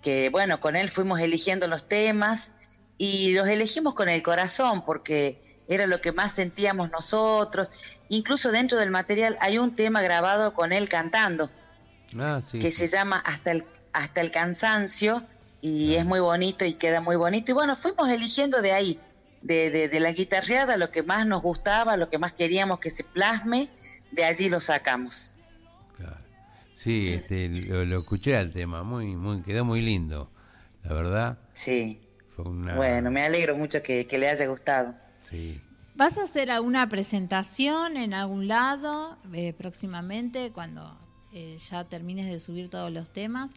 que 0.00 0.30
bueno, 0.30 0.60
con 0.60 0.76
él 0.76 0.88
fuimos 0.88 1.20
eligiendo 1.20 1.66
los 1.66 1.88
temas 1.88 2.54
y 2.96 3.32
los 3.32 3.48
elegimos 3.48 3.94
con 3.94 4.08
el 4.08 4.22
corazón 4.22 4.84
porque 4.84 5.40
era 5.68 5.86
lo 5.86 6.00
que 6.00 6.12
más 6.12 6.32
sentíamos 6.32 6.90
nosotros. 6.90 7.70
Incluso 8.08 8.52
dentro 8.52 8.78
del 8.78 8.90
material 8.90 9.36
hay 9.40 9.58
un 9.58 9.74
tema 9.74 10.02
grabado 10.02 10.54
con 10.54 10.72
él 10.72 10.88
cantando 10.88 11.50
Ah, 12.18 12.40
sí. 12.50 12.58
que 12.58 12.72
se 12.72 12.88
llama 12.88 13.18
Hasta 13.24 13.52
el, 13.52 13.64
Hasta 13.92 14.20
el 14.20 14.30
cansancio 14.30 15.22
y 15.62 15.94
es 15.94 16.04
muy 16.06 16.20
bonito 16.20 16.64
y 16.64 16.74
queda 16.74 17.00
muy 17.00 17.16
bonito. 17.16 17.50
Y 17.52 17.54
bueno, 17.54 17.76
fuimos 17.76 18.08
eligiendo 18.10 18.62
de 18.62 18.72
ahí, 18.72 18.98
de, 19.42 19.70
de, 19.70 19.88
de 19.88 20.00
la 20.00 20.12
guitarreada, 20.12 20.76
lo 20.76 20.90
que 20.90 21.02
más 21.02 21.26
nos 21.26 21.42
gustaba, 21.42 21.96
lo 21.96 22.08
que 22.08 22.18
más 22.18 22.32
queríamos 22.32 22.80
que 22.80 22.90
se 22.90 23.04
plasme, 23.04 23.68
de 24.10 24.24
allí 24.24 24.48
lo 24.48 24.60
sacamos. 24.60 25.34
Claro. 25.96 26.16
Sí, 26.74 27.08
este, 27.12 27.48
lo, 27.48 27.84
lo 27.84 28.00
escuché 28.00 28.36
al 28.36 28.52
tema, 28.52 28.82
muy, 28.82 29.14
muy, 29.16 29.42
quedó 29.42 29.64
muy 29.64 29.82
lindo, 29.82 30.30
la 30.82 30.94
verdad. 30.94 31.38
Sí. 31.52 32.00
Fue 32.34 32.46
una, 32.46 32.74
Bueno, 32.74 33.10
me 33.10 33.22
alegro 33.22 33.54
mucho 33.56 33.82
que, 33.82 34.06
que 34.06 34.18
le 34.18 34.28
haya 34.28 34.46
gustado. 34.46 34.94
sí. 35.22 35.60
¿Vas 35.96 36.16
a 36.16 36.22
hacer 36.22 36.50
alguna 36.50 36.88
presentación 36.88 37.98
en 37.98 38.14
algún 38.14 38.48
lado 38.48 39.18
eh, 39.34 39.52
próximamente 39.52 40.50
cuando 40.50 40.96
eh, 41.32 41.56
ya 41.58 41.84
termines 41.84 42.30
de 42.30 42.40
subir 42.40 42.70
todos 42.70 42.92
los 42.92 43.10
temas? 43.12 43.52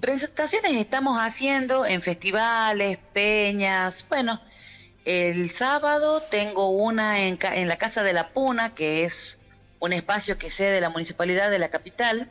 Presentaciones 0.00 0.76
estamos 0.76 1.18
haciendo 1.18 1.84
en 1.84 2.02
festivales, 2.02 2.98
peñas. 3.12 4.06
Bueno, 4.08 4.40
el 5.04 5.50
sábado 5.50 6.22
tengo 6.22 6.70
una 6.70 7.26
en, 7.26 7.38
en 7.42 7.66
la 7.66 7.78
Casa 7.78 8.02
de 8.02 8.12
la 8.12 8.28
Puna, 8.28 8.74
que 8.74 9.04
es 9.04 9.38
un 9.80 9.92
espacio 9.92 10.38
que 10.38 10.50
cede 10.50 10.80
la 10.80 10.90
Municipalidad 10.90 11.50
de 11.50 11.58
la 11.58 11.68
capital. 11.68 12.30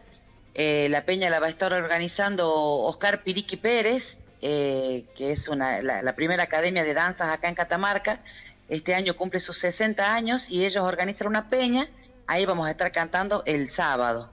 Eh, 0.54 0.88
la 0.90 1.04
peña 1.04 1.30
la 1.30 1.40
va 1.40 1.48
a 1.48 1.50
estar 1.50 1.74
organizando 1.74 2.52
Oscar 2.54 3.24
Piriqui 3.24 3.58
Pérez, 3.58 4.26
eh, 4.42 5.06
que 5.16 5.32
es 5.32 5.50
una, 5.50 5.82
la 5.82 6.16
primera 6.16 6.44
academia 6.44 6.84
de 6.84 6.94
danzas 6.94 7.30
acá 7.30 7.50
en 7.50 7.56
Catamarca. 7.56 8.22
Este 8.70 8.96
año 8.96 9.16
cumple 9.16 9.40
sus 9.40 9.58
60 9.60 10.14
años 10.14 10.50
y 10.50 10.66
ellos 10.66 10.84
organizan 10.84 11.28
una 11.28 11.50
peña. 11.50 11.88
Ahí 12.28 12.46
vamos 12.46 12.68
a 12.68 12.72
estar 12.72 12.92
cantando 12.92 13.44
el 13.46 13.70
sábado. 13.70 14.30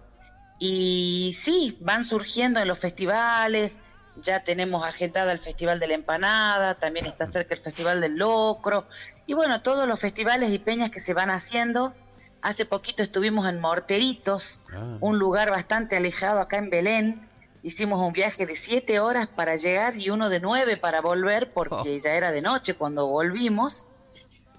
Y 0.59 1.33
sí, 1.35 1.77
van 1.81 2.05
surgiendo 2.05 2.61
en 2.61 2.69
los 2.69 2.79
festivales, 2.79 3.81
ya 4.17 4.45
tenemos 4.45 4.85
agendada 4.85 5.33
el 5.33 5.39
Festival 5.41 5.81
de 5.81 5.89
la 5.89 5.95
Empanada, 5.95 6.77
también 6.77 7.07
está 7.07 7.27
cerca 7.27 7.55
el 7.55 7.61
Festival 7.61 8.01
del 8.01 8.17
Locro, 8.17 8.87
y 9.27 9.35
bueno, 9.35 9.61
todos 9.63 9.89
los 9.89 9.99
festivales 9.99 10.51
y 10.51 10.59
peñas 10.59 10.91
que 10.91 11.01
se 11.01 11.15
van 11.15 11.31
haciendo. 11.31 11.93
Hace 12.41 12.65
poquito 12.67 13.03
estuvimos 13.03 13.49
en 13.49 13.61
Morteritos, 13.61 14.63
Ah. 14.73 14.99
un 15.01 15.19
lugar 15.19 15.51
bastante 15.51 15.97
alejado 15.97 16.41
acá 16.41 16.59
en 16.59 16.71
Belén. 16.71 17.29
Hicimos 17.63 17.99
un 18.01 18.13
viaje 18.13 18.45
de 18.47 18.55
siete 18.57 19.01
horas 19.01 19.27
para 19.27 19.57
llegar 19.57 19.97
y 19.97 20.11
uno 20.11 20.29
de 20.29 20.39
nueve 20.41 20.77
para 20.77 21.01
volver, 21.01 21.53
porque 21.53 21.99
ya 22.01 22.13
era 22.13 22.31
de 22.31 22.43
noche 22.43 22.75
cuando 22.75 23.07
volvimos. 23.07 23.87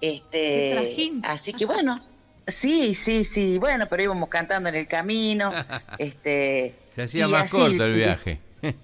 Este, 0.00 0.72
así 1.24 1.52
que 1.52 1.64
bueno, 1.64 2.00
sí, 2.46 2.94
sí, 2.94 3.24
sí, 3.24 3.58
bueno, 3.58 3.86
pero 3.88 4.02
íbamos 4.02 4.28
cantando 4.28 4.68
en 4.68 4.74
el 4.76 4.86
camino, 4.88 5.52
este, 5.98 6.74
Se 6.94 7.02
hacía 7.02 7.28
más 7.28 7.52
así, 7.52 7.56
corto 7.56 7.84
el 7.84 7.94
viaje. 7.94 8.40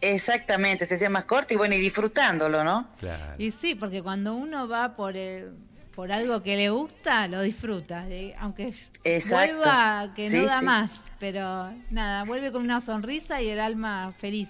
Exactamente, 0.00 0.84
se 0.86 0.94
hacía 0.94 1.10
más 1.10 1.26
corto 1.26 1.54
y 1.54 1.56
bueno, 1.56 1.74
y 1.74 1.78
disfrutándolo, 1.78 2.64
¿no? 2.64 2.88
claro. 2.98 3.34
Y 3.38 3.50
sí, 3.52 3.74
porque 3.74 4.02
cuando 4.02 4.34
uno 4.34 4.66
va 4.66 4.96
por 4.96 5.16
el, 5.16 5.52
por 5.94 6.10
algo 6.10 6.42
que 6.42 6.56
le 6.56 6.70
gusta, 6.70 7.28
lo 7.28 7.40
disfruta. 7.42 8.06
aunque 8.38 8.74
Exacto. 9.04 9.54
vuelva 9.56 10.10
que 10.16 10.28
Sí, 10.28 10.38
no 10.38 10.46
da 10.46 10.58
sí, 10.58 10.64
más, 10.64 11.12
pero 11.20 11.72
nada, 11.90 12.24
vuelve 12.24 12.50
con 12.50 12.62
una 12.62 12.80
sonrisa 12.80 13.40
y 13.42 13.48
el 13.50 13.60
alma 13.60 14.12
feliz. 14.18 14.48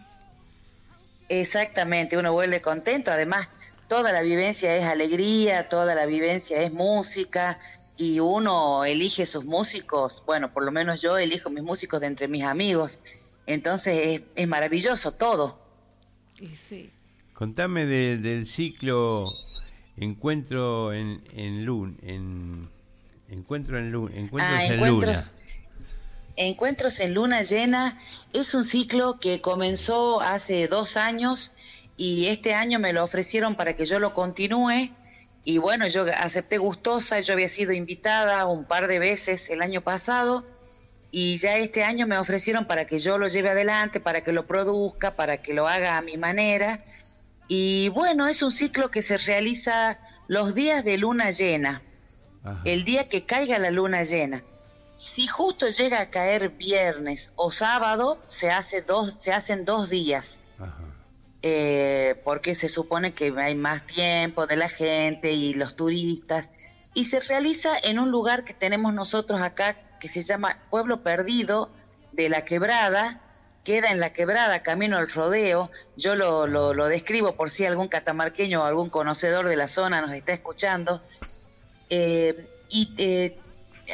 Exactamente, 1.29 2.17
uno 2.17 2.33
vuelve 2.33 2.61
contento, 2.61 3.11
además 3.11 3.49
toda 3.89 4.13
la 4.13 4.23
vivencia 4.23 4.75
es 4.77 4.85
alegría, 4.85 5.69
toda 5.69 5.95
la 5.95 6.07
vivencia 6.07 6.63
es 6.63 6.73
música 6.73 7.59
y 7.97 8.21
uno 8.21 8.85
elige 8.85 9.27
sus 9.27 9.45
músicos, 9.45 10.23
bueno, 10.27 10.53
por 10.53 10.65
lo 10.65 10.73
menos 10.73 11.01
yo 11.03 11.19
elijo 11.19 11.51
mis 11.51 11.63
músicos 11.63 12.01
de 12.01 12.07
entre 12.09 12.29
mis 12.29 12.43
amigos, 12.45 13.01
entonces 13.47 14.07
es, 14.07 14.23
es 14.35 14.49
maravilloso 14.49 15.13
todo. 15.13 15.59
Y 16.41 16.49
sí. 16.57 16.91
Contame 17.35 17.87
de- 17.87 18.17
del 18.17 18.47
ciclo 18.47 19.27
Encuentro 19.97 20.93
en, 20.93 21.23
en 21.35 21.65
Luna. 21.65 21.95
En, 22.03 22.69
encuentro 23.29 23.79
en 23.79 23.93
Luna. 23.93 24.17
Encuentros 24.17 24.53
Ah, 24.59 24.65
en 24.65 24.73
encuentros, 24.73 25.15
Luna. 25.33 25.63
Encuentros 26.37 27.01
en 27.01 27.15
Luna 27.15 27.43
Llena 27.43 28.01
es 28.33 28.55
un 28.55 28.65
ciclo 28.65 29.19
que 29.21 29.41
comenzó 29.43 30.21
hace 30.23 30.67
dos 30.67 30.97
años 30.97 31.53
y 31.99 32.27
este 32.27 32.55
año 32.55 32.79
me 32.79 32.93
lo 32.95 33.05
ofrecieron 33.05 33.55
para 33.55 33.77
que 33.77 33.85
yo 33.85 33.99
lo 33.99 34.15
continúe. 34.15 34.91
Y 35.45 35.59
bueno, 35.59 35.89
yo 35.89 36.05
acepté 36.17 36.59
gustosa, 36.59 37.21
yo 37.21 37.35
había 37.35 37.49
sido 37.49 37.73
invitada 37.73 38.47
un 38.47 38.65
par 38.65 38.87
de 38.87 38.99
veces 38.99 39.51
el 39.51 39.61
año 39.61 39.81
pasado 39.81 40.45
y 41.11 41.37
ya 41.37 41.57
este 41.59 41.85
año 41.85 42.07
me 42.07 42.17
ofrecieron 42.17 42.65
para 42.65 42.87
que 42.87 42.99
yo 42.99 43.19
lo 43.19 43.27
lleve 43.27 43.51
adelante, 43.51 44.01
para 44.01 44.23
que 44.23 44.33
lo 44.33 44.47
produzca, 44.47 45.15
para 45.15 45.43
que 45.43 45.53
lo 45.53 45.69
haga 45.69 45.99
a 45.99 46.03
mi 46.03 46.17
manera. 46.17 46.85
Y 47.49 47.91
bueno, 47.91 48.29
es 48.29 48.43
un 48.43 48.53
ciclo 48.53 48.91
que 48.91 49.03
se 49.03 49.19
realiza 49.19 49.99
los 50.29 50.55
días 50.55 50.85
de 50.85 50.97
luna 50.97 51.31
llena 51.31 51.83
Ajá. 52.45 52.63
el 52.65 52.85
día 52.85 53.09
que 53.09 53.25
caiga 53.25 53.59
la 53.59 53.71
luna 53.71 54.05
llena. 54.05 54.43
Si 54.97 55.27
justo 55.27 55.69
llega 55.69 56.01
a 56.01 56.11
caer 56.11 56.51
viernes 56.51 57.33
o 57.35 57.51
sábado, 57.51 58.23
se, 58.29 58.51
hace 58.51 58.83
dos, 58.83 59.21
se 59.21 59.33
hacen 59.33 59.65
dos 59.65 59.91
días, 59.91 60.45
Ajá. 60.59 60.92
Eh, 61.43 62.21
porque 62.25 62.55
se 62.55 62.69
supone 62.69 63.13
que 63.13 63.33
hay 63.37 63.55
más 63.55 63.87
tiempo 63.87 64.47
de 64.47 64.57
la 64.57 64.69
gente 64.69 65.33
y 65.33 65.55
los 65.55 65.77
turistas, 65.77 66.91
y 66.95 67.07
se 67.07 67.21
realiza 67.21 67.71
en 67.83 67.99
un 67.99 68.11
lugar 68.11 68.45
que 68.45 68.55
tenemos 68.55 68.95
nosotros 68.95 69.41
acá, 69.41 69.77
que 69.99 70.09
se 70.09 70.23
llama 70.23 70.59
Pueblo 70.71 71.03
Perdido 71.03 71.71
de 72.13 72.29
la 72.29 72.45
Quebrada, 72.45 73.21
queda 73.65 73.91
en 73.91 74.01
la 74.01 74.13
Quebrada, 74.13 74.63
camino 74.63 74.97
al 74.97 75.09
rodeo, 75.09 75.71
yo 75.97 76.15
lo, 76.15 76.47
lo, 76.47 76.75
lo 76.75 76.89
describo 76.89 77.35
por 77.35 77.51
si 77.51 77.65
algún 77.65 77.89
catamarqueño 77.89 78.63
o 78.63 78.65
algún 78.65 78.91
conocedor 78.91 79.49
de 79.49 79.57
la 79.57 79.69
zona 79.69 80.01
nos 80.01 80.13
está 80.13 80.33
escuchando, 80.33 81.03
eh, 81.89 82.47
y 82.69 82.93
eh, 82.99 83.39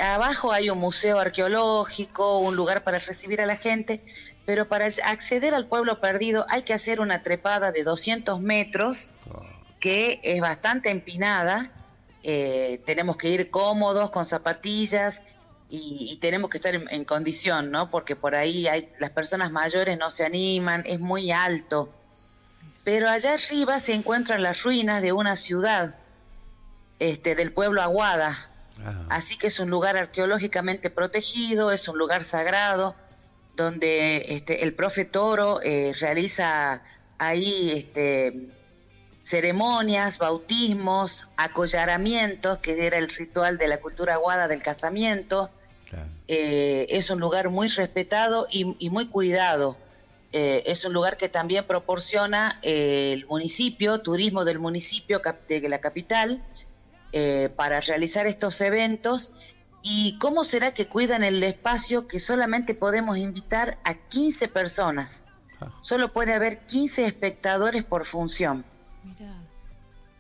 abajo 0.00 0.52
hay 0.52 0.70
un 0.70 0.78
museo 0.78 1.18
arqueológico, 1.18 2.38
un 2.38 2.56
lugar 2.56 2.84
para 2.84 2.98
recibir 2.98 3.40
a 3.40 3.46
la 3.46 3.56
gente, 3.56 4.02
pero 4.48 4.66
para 4.66 4.86
acceder 4.86 5.52
al 5.52 5.66
pueblo 5.66 6.00
perdido 6.00 6.46
hay 6.48 6.62
que 6.62 6.72
hacer 6.72 7.02
una 7.02 7.22
trepada 7.22 7.70
de 7.70 7.84
200 7.84 8.40
metros 8.40 9.10
que 9.78 10.20
es 10.22 10.40
bastante 10.40 10.88
empinada. 10.88 11.70
eh, 12.22 12.80
tenemos 12.86 13.18
que 13.18 13.28
ir 13.28 13.50
cómodos 13.50 14.10
con 14.10 14.24
zapatillas 14.24 15.20
y, 15.68 16.08
y 16.10 16.16
tenemos 16.16 16.48
que 16.48 16.56
estar 16.56 16.74
en, 16.74 16.88
en 16.90 17.04
condición, 17.04 17.70
¿no? 17.70 17.90
Porque 17.90 18.16
por 18.16 18.34
ahí 18.34 18.66
hay, 18.68 18.90
las 18.98 19.10
personas 19.10 19.50
mayores 19.50 19.98
no 19.98 20.08
se 20.08 20.24
animan, 20.24 20.82
es 20.86 20.98
muy 20.98 21.30
alto. 21.30 21.92
Pero 22.84 23.10
allá 23.10 23.34
arriba 23.34 23.78
se 23.80 23.92
encuentran 23.92 24.42
las 24.42 24.62
ruinas 24.62 25.02
de 25.02 25.12
una 25.12 25.36
ciudad, 25.36 25.98
este, 26.98 27.34
del 27.34 27.52
pueblo 27.52 27.82
Aguada. 27.82 28.30
Ajá. 28.80 29.06
Así 29.10 29.36
que 29.36 29.48
es 29.48 29.60
un 29.60 29.68
lugar 29.68 29.98
arqueológicamente 29.98 30.88
protegido, 30.88 31.70
es 31.70 31.86
un 31.86 31.98
lugar 31.98 32.24
sagrado, 32.24 32.96
donde 33.58 34.24
este, 34.28 34.62
el 34.62 34.72
profe 34.72 35.04
Toro 35.04 35.60
eh, 35.60 35.92
realiza 36.00 36.84
ahí 37.18 37.72
este, 37.74 38.50
ceremonias, 39.20 40.18
bautismos, 40.18 41.26
acollaramientos, 41.36 42.58
que 42.58 42.86
era 42.86 42.98
el 42.98 43.08
ritual 43.08 43.58
de 43.58 43.66
la 43.66 43.80
cultura 43.80 44.14
aguada 44.14 44.46
del 44.46 44.62
casamiento. 44.62 45.50
Claro. 45.90 46.06
Eh, 46.28 46.86
es 46.90 47.10
un 47.10 47.18
lugar 47.18 47.50
muy 47.50 47.66
respetado 47.66 48.46
y, 48.48 48.76
y 48.78 48.90
muy 48.90 49.08
cuidado. 49.08 49.76
Eh, 50.32 50.62
es 50.66 50.84
un 50.84 50.92
lugar 50.92 51.16
que 51.16 51.28
también 51.28 51.66
proporciona 51.66 52.60
eh, 52.62 53.10
el 53.12 53.26
municipio, 53.26 54.02
turismo 54.02 54.44
del 54.44 54.60
municipio 54.60 55.20
de 55.48 55.68
la 55.68 55.80
capital, 55.80 56.44
para 57.56 57.80
realizar 57.80 58.26
estos 58.26 58.60
eventos. 58.60 59.32
¿Y 59.90 60.18
cómo 60.18 60.44
será 60.44 60.74
que 60.74 60.86
cuidan 60.86 61.24
el 61.24 61.42
espacio 61.42 62.06
que 62.06 62.20
solamente 62.20 62.74
podemos 62.74 63.16
invitar 63.16 63.78
a 63.84 63.94
15 63.94 64.48
personas? 64.48 65.24
Ah. 65.62 65.68
Solo 65.80 66.12
puede 66.12 66.34
haber 66.34 66.58
15 66.66 67.04
espectadores 67.06 67.84
por 67.84 68.04
función 68.04 68.64
Mirá. 69.02 69.32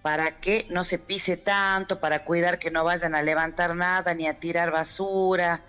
para 0.00 0.40
que 0.40 0.66
no 0.70 0.84
se 0.84 0.98
pise 0.98 1.36
tanto, 1.36 2.00
para 2.00 2.24
cuidar 2.24 2.58
que 2.58 2.70
no 2.70 2.82
vayan 2.84 3.14
a 3.14 3.22
levantar 3.22 3.76
nada 3.76 4.14
ni 4.14 4.26
a 4.26 4.40
tirar 4.40 4.70
basura, 4.70 5.62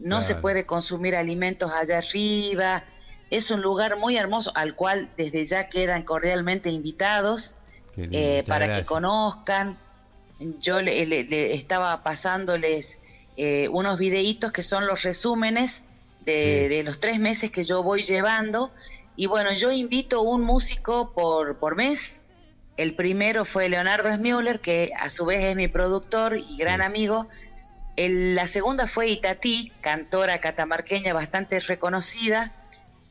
no 0.00 0.22
se 0.22 0.34
puede 0.34 0.66
consumir 0.66 1.14
alimentos 1.16 1.72
allá 1.72 1.98
arriba, 1.98 2.82
Es 3.30 3.50
un 3.50 3.60
lugar 3.62 3.96
muy 3.96 4.16
hermoso 4.16 4.52
al 4.54 4.74
cual 4.76 5.08
desde 5.16 5.44
ya 5.46 5.68
quedan 5.68 6.02
cordialmente 6.04 6.70
invitados 6.70 7.54
lindo, 7.96 8.16
eh, 8.18 8.44
para 8.46 8.66
gracias. 8.66 8.84
que 8.84 8.88
conozcan. 8.88 9.76
Yo 10.60 10.80
le, 10.82 11.04
le- 11.06 11.24
le 11.24 11.54
estaba 11.54 12.02
pasándoles 12.04 12.98
eh, 13.36 13.68
unos 13.68 13.98
videitos 13.98 14.52
que 14.52 14.62
son 14.62 14.86
los 14.86 15.02
resúmenes 15.02 15.84
de, 16.24 16.66
Sí. 16.68 16.74
de 16.76 16.82
los 16.82 16.98
tres 17.00 17.18
meses 17.20 17.50
que 17.50 17.64
yo 17.64 17.82
voy 17.82 18.02
llevando. 18.02 18.72
Y 19.16 19.26
bueno, 19.26 19.52
yo 19.52 19.70
invito 19.72 20.22
un 20.22 20.42
músico 20.42 21.12
por, 21.14 21.58
por 21.58 21.76
mes. 21.76 22.22
El 22.76 22.94
primero 22.94 23.44
fue 23.44 23.68
Leonardo 23.68 24.12
Smüller, 24.14 24.60
que 24.60 24.92
a 24.98 25.08
su 25.08 25.24
vez 25.24 25.42
es 25.44 25.56
mi 25.56 25.68
productor 25.68 26.36
y 26.36 26.56
gran 26.58 26.82
amigo. 26.82 27.28
El- 27.96 28.34
la 28.34 28.46
segunda 28.46 28.86
fue 28.86 29.08
Itatí, 29.08 29.72
cantora 29.80 30.38
catamarqueña 30.40 31.14
bastante 31.14 31.58
reconocida. 31.60 32.52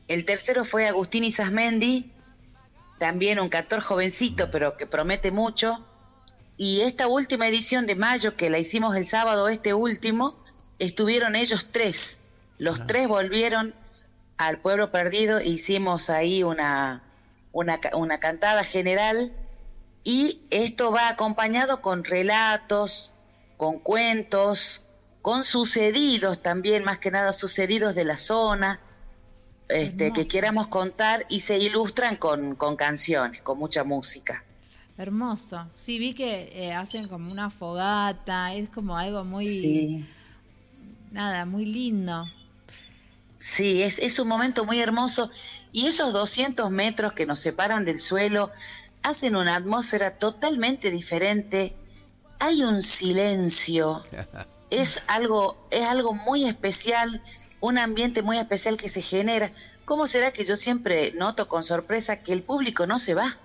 El 0.06 0.24
tercero 0.24 0.64
fue 0.64 0.86
Agustín 0.86 1.24
Isasmendi, 1.24 2.12
también 2.98 3.40
un 3.40 3.48
cantor 3.48 3.80
jovencito, 3.80 4.50
pero 4.52 4.76
que 4.76 4.86
promete 4.86 5.32
mucho. 5.32 5.84
Y 6.56 6.80
esta 6.80 7.06
última 7.06 7.48
edición 7.48 7.86
de 7.86 7.94
mayo, 7.94 8.36
que 8.36 8.50
la 8.50 8.58
hicimos 8.58 8.96
el 8.96 9.06
sábado, 9.06 9.48
este 9.48 9.74
último, 9.74 10.36
estuvieron 10.78 11.36
ellos 11.36 11.66
tres. 11.70 12.22
Los 12.58 12.86
tres 12.86 13.08
volvieron 13.08 13.74
al 14.38 14.58
pueblo 14.58 14.90
perdido, 14.90 15.40
hicimos 15.40 16.08
ahí 16.08 16.42
una, 16.42 17.02
una, 17.52 17.78
una 17.92 18.20
cantada 18.20 18.64
general. 18.64 19.32
Y 20.02 20.46
esto 20.50 20.92
va 20.92 21.08
acompañado 21.08 21.82
con 21.82 22.04
relatos, 22.04 23.14
con 23.56 23.78
cuentos, 23.78 24.86
con 25.20 25.42
sucedidos 25.44 26.42
también, 26.42 26.84
más 26.84 26.98
que 26.98 27.10
nada 27.10 27.32
sucedidos 27.32 27.94
de 27.94 28.04
la 28.04 28.16
zona, 28.16 28.80
este, 29.68 30.12
que 30.12 30.28
queramos 30.28 30.68
contar 30.68 31.26
y 31.28 31.40
se 31.40 31.58
ilustran 31.58 32.16
con, 32.16 32.54
con 32.54 32.76
canciones, 32.76 33.42
con 33.42 33.58
mucha 33.58 33.82
música. 33.82 34.45
Hermoso. 34.98 35.66
Sí, 35.76 35.98
vi 35.98 36.14
que 36.14 36.50
eh, 36.54 36.72
hacen 36.72 37.06
como 37.08 37.30
una 37.30 37.50
fogata, 37.50 38.54
es 38.54 38.68
como 38.70 38.96
algo 38.96 39.24
muy, 39.24 39.46
Sí, 39.46 40.06
nada, 41.12 41.44
muy 41.44 41.66
lindo. 41.66 42.22
sí 43.38 43.82
es, 43.82 43.98
es 43.98 44.18
un 44.18 44.28
momento 44.28 44.64
muy 44.64 44.80
hermoso 44.80 45.30
y 45.72 45.86
esos 45.86 46.12
200 46.14 46.70
metros 46.70 47.12
que 47.12 47.26
nos 47.26 47.40
separan 47.40 47.84
del 47.84 48.00
suelo 48.00 48.50
hacen 49.02 49.36
una 49.36 49.56
atmósfera 49.56 50.18
totalmente 50.18 50.90
diferente. 50.90 51.74
Hay 52.38 52.62
un 52.62 52.80
silencio, 52.82 54.02
es 54.70 55.02
algo, 55.08 55.56
es 55.70 55.84
algo 55.86 56.14
muy 56.14 56.44
especial, 56.46 57.22
un 57.60 57.78
ambiente 57.78 58.22
muy 58.22 58.38
especial 58.38 58.76
que 58.78 58.88
se 58.88 59.02
genera. 59.02 59.52
¿Cómo 59.84 60.06
será 60.06 60.32
que 60.32 60.44
yo 60.44 60.56
siempre 60.56 61.12
noto 61.12 61.48
con 61.48 61.62
sorpresa 61.64 62.22
que 62.22 62.32
el 62.32 62.42
público 62.42 62.86
no 62.86 62.98
se 62.98 63.14
va? 63.14 63.36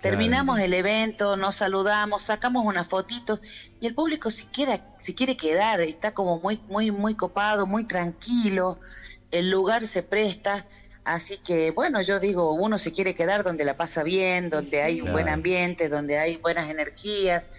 Terminamos 0.00 0.60
el 0.60 0.74
evento, 0.74 1.36
nos 1.36 1.56
saludamos, 1.56 2.22
sacamos 2.22 2.64
unas 2.64 2.86
fotitos 2.86 3.40
y 3.80 3.86
el 3.88 3.94
público 3.94 4.30
se 4.30 4.46
queda, 4.46 4.80
se 4.98 5.14
quiere 5.14 5.36
quedar, 5.36 5.80
está 5.80 6.14
como 6.14 6.38
muy, 6.38 6.60
muy, 6.68 6.92
muy 6.92 7.16
copado, 7.16 7.66
muy 7.66 7.84
tranquilo, 7.84 8.78
el 9.32 9.50
lugar 9.50 9.84
se 9.86 10.04
presta, 10.04 10.66
así 11.04 11.38
que 11.38 11.72
bueno, 11.72 12.00
yo 12.00 12.20
digo, 12.20 12.52
uno 12.52 12.78
se 12.78 12.92
quiere 12.92 13.16
quedar 13.16 13.42
donde 13.42 13.64
la 13.64 13.76
pasa 13.76 14.04
bien, 14.04 14.50
donde 14.50 14.82
hay 14.82 15.00
un 15.00 15.10
buen 15.10 15.28
ambiente, 15.28 15.88
donde 15.88 16.16
hay 16.16 16.36
buenas 16.36 16.70
energías, 16.70 17.50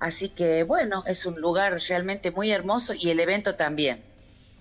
así 0.00 0.30
que 0.30 0.64
bueno, 0.64 1.04
es 1.06 1.26
un 1.26 1.40
lugar 1.40 1.80
realmente 1.88 2.32
muy 2.32 2.50
hermoso 2.50 2.92
y 2.92 3.10
el 3.10 3.20
evento 3.20 3.54
también, 3.54 4.02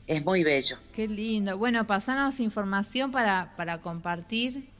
es 0.05 0.23
muy 0.23 0.43
bello. 0.43 0.77
Qué 0.95 1.07
lindo. 1.07 1.57
Bueno, 1.57 1.87
pasanos 1.87 2.39
información 2.39 3.11
para, 3.11 3.53
para 3.55 3.81
compartir 3.81 4.72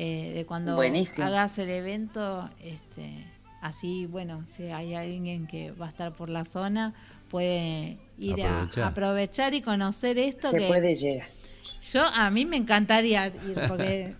eh, 0.00 0.32
de 0.34 0.46
cuando 0.46 0.76
Buenísimo. 0.76 1.26
hagas 1.26 1.58
el 1.58 1.70
evento. 1.70 2.48
Este, 2.62 3.26
así, 3.60 4.06
bueno, 4.06 4.44
si 4.54 4.64
hay 4.64 4.94
alguien 4.94 5.46
que 5.48 5.72
va 5.72 5.86
a 5.86 5.88
estar 5.88 6.12
por 6.14 6.28
la 6.28 6.44
zona, 6.44 6.94
puede 7.28 7.98
ir 8.18 8.40
Aprovechar. 8.44 8.84
a 8.84 8.86
aprovechar 8.88 9.54
y 9.54 9.60
conocer 9.62 10.18
esto. 10.18 10.50
Se 10.50 10.58
que 10.58 10.66
puede 10.68 10.94
llegar. 10.94 11.28
Yo, 11.92 12.06
a 12.06 12.30
mí 12.30 12.44
me 12.46 12.56
encantaría 12.56 13.26
ir 13.26 13.34
porque 13.68 14.14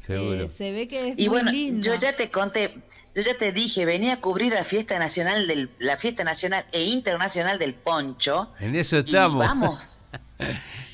Seguro. 0.00 0.44
eh, 0.44 0.48
se 0.48 0.72
ve 0.72 0.88
que 0.88 1.08
es 1.10 1.14
Y 1.18 1.28
muy 1.28 1.28
bueno, 1.28 1.50
lindo. 1.50 1.82
yo 1.86 1.94
ya 1.98 2.14
te 2.16 2.30
conté, 2.30 2.74
yo 3.14 3.20
ya 3.22 3.36
te 3.36 3.52
dije, 3.52 3.84
venía 3.84 4.14
a 4.14 4.20
cubrir 4.20 4.52
la 4.54 4.64
fiesta 4.64 4.98
nacional 4.98 5.46
del, 5.46 5.70
la 5.78 5.96
fiesta 5.98 6.24
nacional 6.24 6.64
e 6.72 6.82
internacional 6.84 7.58
del 7.58 7.74
poncho. 7.74 8.50
En 8.60 8.74
eso 8.74 8.96
Y 8.96 9.00
estamos. 9.04 9.38
vamos. 9.38 9.98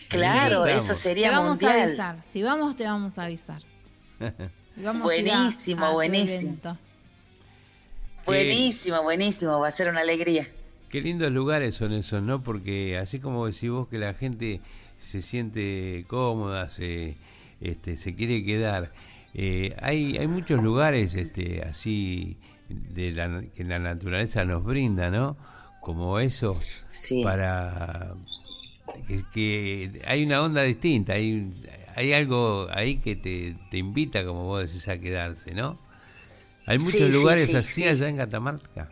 Claro, 0.08 0.64
Sí. 0.66 0.70
eso 0.72 0.88
te 0.94 0.94
sería 0.98 1.30
vamos 1.30 1.62
a 1.62 1.66
mundial. 1.66 1.88
avisar. 1.88 2.22
Si 2.24 2.42
vamos, 2.42 2.74
te 2.76 2.84
vamos 2.84 3.18
a 3.18 3.24
avisar. 3.24 3.62
Vamos 4.76 5.00
a- 5.02 5.04
Buenísimo, 5.04 5.84
a 5.86 5.92
buenísimo. 5.92 6.56
Buenísimo, 8.26 9.02
buenísimo, 9.02 9.58
va 9.60 9.68
a 9.68 9.70
ser 9.70 9.88
una 9.88 10.00
alegría. 10.00 10.46
Qué 10.88 11.00
lindos 11.00 11.32
lugares 11.32 11.74
son 11.76 11.92
esos, 11.92 12.22
¿no? 12.22 12.42
Porque 12.42 12.98
así 12.98 13.18
como 13.18 13.46
decís 13.46 13.70
vos 13.70 13.88
que 13.88 13.98
la 13.98 14.14
gente 14.14 14.60
se 15.00 15.22
siente 15.22 16.04
cómoda, 16.08 16.68
se, 16.68 17.16
este, 17.60 17.96
se 17.96 18.14
quiere 18.14 18.44
quedar, 18.44 18.90
eh, 19.34 19.74
hay, 19.80 20.16
hay 20.18 20.26
muchos 20.26 20.62
lugares 20.62 21.14
este, 21.14 21.62
así 21.62 22.36
de 22.68 23.12
la, 23.12 23.42
que 23.56 23.64
la 23.64 23.78
naturaleza 23.78 24.44
nos 24.44 24.64
brinda, 24.64 25.10
¿no? 25.10 25.36
Como 25.80 26.18
eso, 26.20 26.58
Sí. 26.90 27.22
para 27.24 28.14
que, 29.06 29.24
que 29.32 29.90
hay 30.06 30.24
una 30.24 30.42
onda 30.42 30.62
distinta, 30.62 31.14
hay, 31.14 31.52
hay 31.96 32.12
algo 32.12 32.68
ahí 32.72 32.96
que 32.98 33.16
te, 33.16 33.56
te 33.70 33.78
invita, 33.78 34.24
como 34.24 34.44
vos 34.44 34.66
decís, 34.66 34.86
a 34.88 34.98
quedarse, 34.98 35.52
¿no? 35.54 35.78
Hay 36.66 36.78
muchos 36.78 36.92
Sí, 37.00 37.08
lugares 37.12 37.46
sí, 37.50 37.56
así 37.56 37.72
sí. 37.82 37.88
allá 37.88 38.08
en 38.08 38.16
Catamarca. 38.18 38.88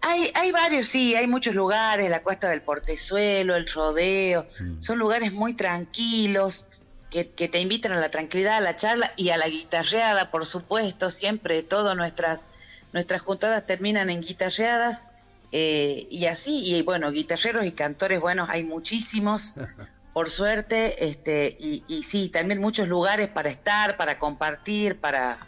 Hay, 0.00 0.30
hay 0.34 0.52
varios, 0.52 0.86
sí, 0.86 1.14
hay 1.16 1.26
muchos 1.26 1.54
lugares, 1.54 2.08
la 2.08 2.22
Cuesta 2.22 2.48
del 2.48 2.62
Portezuelo, 2.62 3.56
el 3.56 3.66
Rodeo, 3.68 4.46
Mm. 4.60 4.80
son 4.82 4.98
lugares 4.98 5.32
muy 5.32 5.54
tranquilos 5.54 6.68
que, 7.10 7.30
que 7.30 7.48
te 7.48 7.60
invitan 7.60 7.92
a 7.92 7.98
la 8.00 8.10
tranquilidad, 8.10 8.58
a 8.58 8.60
la 8.60 8.76
charla 8.76 9.12
y 9.16 9.30
a 9.30 9.36
la 9.36 9.48
guitarreada, 9.48 10.30
por 10.30 10.46
supuesto, 10.46 11.10
siempre 11.10 11.62
todas 11.62 11.96
nuestras, 11.96 12.84
nuestras 12.92 13.22
juntadas 13.22 13.66
terminan 13.66 14.08
en 14.10 14.20
guitarreadas 14.20 15.08
eh, 15.50 16.06
y 16.10 16.26
así, 16.26 16.62
y 16.76 16.82
bueno, 16.82 17.10
guitarreros 17.10 17.66
y 17.66 17.72
cantores, 17.72 18.20
bueno, 18.20 18.46
hay 18.48 18.62
muchísimos, 18.62 19.54
por 20.18 20.30
suerte, 20.30 21.04
este, 21.06 21.56
y, 21.60 21.84
y 21.86 22.02
sí, 22.02 22.28
también 22.28 22.60
muchos 22.60 22.88
lugares 22.88 23.28
para 23.28 23.50
estar, 23.50 23.96
para 23.96 24.18
compartir, 24.18 24.98
para, 24.98 25.46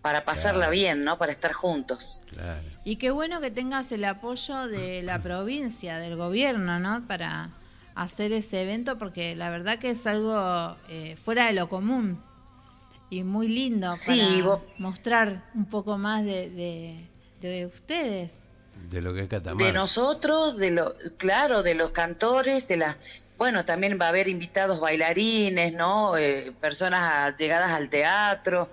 para 0.00 0.24
pasarla 0.24 0.66
Claro. 0.66 0.70
bien, 0.72 1.02
¿no? 1.02 1.18
Para 1.18 1.32
estar 1.32 1.52
juntos. 1.52 2.24
Claro. 2.30 2.62
Y 2.84 2.96
qué 2.96 3.10
bueno 3.10 3.40
que 3.40 3.50
tengas 3.50 3.90
el 3.90 4.04
apoyo 4.04 4.68
de 4.68 5.02
la 5.02 5.20
provincia, 5.28 5.98
del 5.98 6.14
gobierno, 6.14 6.78
¿no? 6.78 7.04
Para 7.08 7.50
hacer 7.96 8.32
ese 8.32 8.62
evento, 8.62 8.96
porque 8.96 9.34
la 9.34 9.50
verdad 9.50 9.80
que 9.80 9.90
es 9.90 10.06
algo 10.06 10.76
eh, 10.88 11.16
fuera 11.16 11.46
de 11.46 11.54
lo 11.54 11.68
común 11.68 12.22
y 13.10 13.24
muy 13.24 13.48
lindo 13.48 13.92
Sí, 13.92 14.20
para 14.40 14.44
vos- 14.46 14.62
mostrar 14.78 15.50
un 15.56 15.64
poco 15.64 15.98
más 15.98 16.24
de, 16.24 16.48
de, 16.48 17.08
de 17.40 17.66
ustedes. 17.66 18.40
De 18.88 19.02
lo 19.02 19.12
que 19.12 19.22
es 19.22 19.28
Catamarca. 19.28 19.64
De 19.66 19.72
nosotros, 19.72 20.56
de 20.58 20.70
lo, 20.70 20.92
claro, 21.18 21.64
de 21.64 21.74
los 21.74 21.90
cantores, 21.90 22.68
de 22.68 22.76
las, 22.76 22.96
bueno, 23.40 23.64
también 23.64 23.98
va 23.98 24.04
a 24.04 24.08
haber 24.10 24.28
invitados 24.28 24.80
bailarines, 24.80 25.72
¿no? 25.72 26.18
Eh, 26.18 26.52
personas 26.60 27.00
a- 27.02 27.34
llegadas 27.34 27.70
al 27.70 27.88
teatro, 27.88 28.68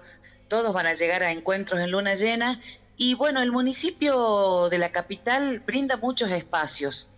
todos 0.49 0.73
van 0.73 0.87
a 0.87 0.93
llegar 0.93 1.23
a 1.23 1.31
encuentros 1.31 1.79
en 1.79 1.89
luna 1.89 2.15
llena. 2.15 2.59
Y 2.97 3.13
bueno, 3.13 3.41
el 3.41 3.53
municipio 3.53 4.67
de 4.69 4.77
la 4.77 4.89
capital 4.89 5.61
brinda 5.65 5.95
muchos 5.95 6.31
espacios. 6.31 7.09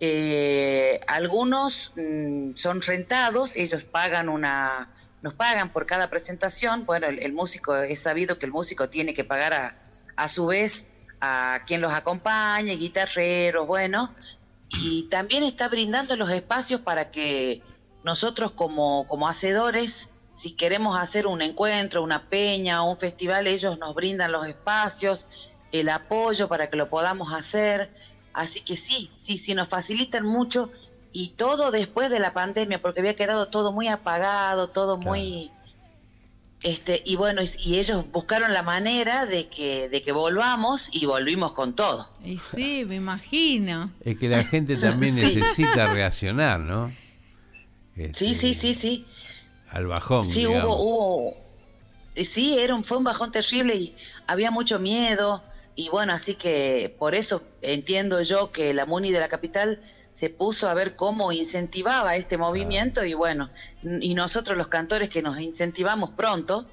Eh, 0.00 0.98
algunos 1.06 1.92
mm, 1.94 2.54
son 2.56 2.82
rentados, 2.82 3.56
ellos 3.56 3.84
pagan 3.84 4.28
una, 4.28 4.90
nos 5.22 5.34
pagan 5.34 5.70
por 5.70 5.86
cada 5.86 6.10
presentación. 6.10 6.84
Bueno, 6.84 7.06
el, 7.06 7.32
músico, 7.32 7.76
es 7.76 8.00
sabido 8.00 8.40
que 8.40 8.46
el 8.46 8.52
músico 8.52 8.88
tiene 8.88 9.14
que 9.14 9.22
pagar 9.22 9.54
a, 9.54 9.76
a 10.16 10.28
su 10.28 10.46
vez 10.46 10.96
a 11.20 11.60
quien 11.64 11.80
los 11.80 11.92
acompañe, 11.92 12.72
guitarreros, 12.74 13.68
bueno, 13.68 14.12
y 14.70 15.04
también 15.04 15.44
está 15.44 15.68
brindando 15.68 16.16
los 16.16 16.30
espacios 16.30 16.80
para 16.80 17.10
que 17.10 17.62
nosotros 18.04 18.52
como, 18.52 19.06
como 19.06 19.28
hacedores, 19.28 20.28
si 20.34 20.52
queremos 20.52 20.98
hacer 20.98 21.26
un 21.26 21.42
encuentro, 21.42 22.02
una 22.02 22.28
peña 22.28 22.82
o 22.82 22.90
un 22.90 22.96
festival, 22.96 23.46
ellos 23.46 23.78
nos 23.78 23.94
brindan 23.94 24.32
los 24.32 24.46
espacios, 24.46 25.62
el 25.72 25.88
apoyo 25.88 26.48
para 26.48 26.70
que 26.70 26.76
lo 26.76 26.88
podamos 26.88 27.32
hacer. 27.32 27.90
Así 28.32 28.60
que 28.60 28.76
sí, 28.76 29.10
sí, 29.12 29.38
sí, 29.38 29.54
nos 29.54 29.68
facilitan 29.68 30.24
mucho 30.24 30.70
y 31.12 31.30
todo 31.30 31.70
después 31.70 32.10
de 32.10 32.20
la 32.20 32.32
pandemia, 32.32 32.80
porque 32.80 33.00
había 33.00 33.16
quedado 33.16 33.48
todo 33.48 33.72
muy 33.72 33.88
apagado, 33.88 34.68
todo 34.68 34.96
muy... 34.98 35.50
Este, 36.62 37.02
y 37.04 37.14
bueno, 37.16 37.40
y, 37.42 37.48
y 37.64 37.78
ellos 37.78 38.04
buscaron 38.10 38.52
la 38.52 38.62
manera 38.64 39.26
de 39.26 39.48
que, 39.48 39.88
de 39.88 40.02
que 40.02 40.10
volvamos 40.10 40.88
y 40.92 41.06
volvimos 41.06 41.52
con 41.52 41.76
todo. 41.76 42.08
Y 42.24 42.38
sí, 42.38 42.84
me 42.84 42.96
imagino. 42.96 43.92
Es 44.04 44.18
que 44.18 44.28
la 44.28 44.42
gente 44.42 44.76
también 44.76 45.14
Sí. 45.16 45.22
necesita 45.38 45.86
reaccionar, 45.92 46.58
¿no? 46.58 46.92
Sí, 47.94 48.02
este, 48.02 48.34
sí, 48.34 48.54
sí, 48.54 48.74
sí. 48.74 49.06
Al 49.70 49.86
bajón. 49.86 50.24
Sí, 50.24 50.40
digamos. 50.40 50.64
hubo, 50.64 51.16
hubo, 51.26 51.36
eh, 52.16 52.24
sí, 52.24 52.58
era 52.58 52.74
un, 52.74 52.82
fue 52.82 52.96
un 52.98 53.04
bajón 53.04 53.30
terrible 53.30 53.76
y 53.76 53.94
había 54.26 54.50
mucho 54.50 54.78
miedo 54.80 55.42
y 55.76 55.88
bueno, 55.90 56.12
así 56.12 56.34
que 56.34 56.92
por 56.98 57.14
eso 57.14 57.42
entiendo 57.62 58.20
yo 58.22 58.50
que 58.50 58.74
la 58.74 58.84
MUNI 58.84 59.12
de 59.12 59.20
la 59.20 59.28
capital 59.28 59.80
se 60.18 60.30
puso 60.30 60.68
a 60.68 60.74
ver 60.74 60.96
cómo 60.96 61.30
incentivaba 61.30 62.16
este 62.16 62.36
movimiento 62.36 63.04
y 63.04 63.14
bueno, 63.14 63.50
y 64.00 64.14
nosotros 64.14 64.58
los 64.58 64.66
cantores 64.66 65.10
que 65.10 65.22
nos 65.22 65.38
incentivamos 65.38 66.10
pronto, 66.10 66.66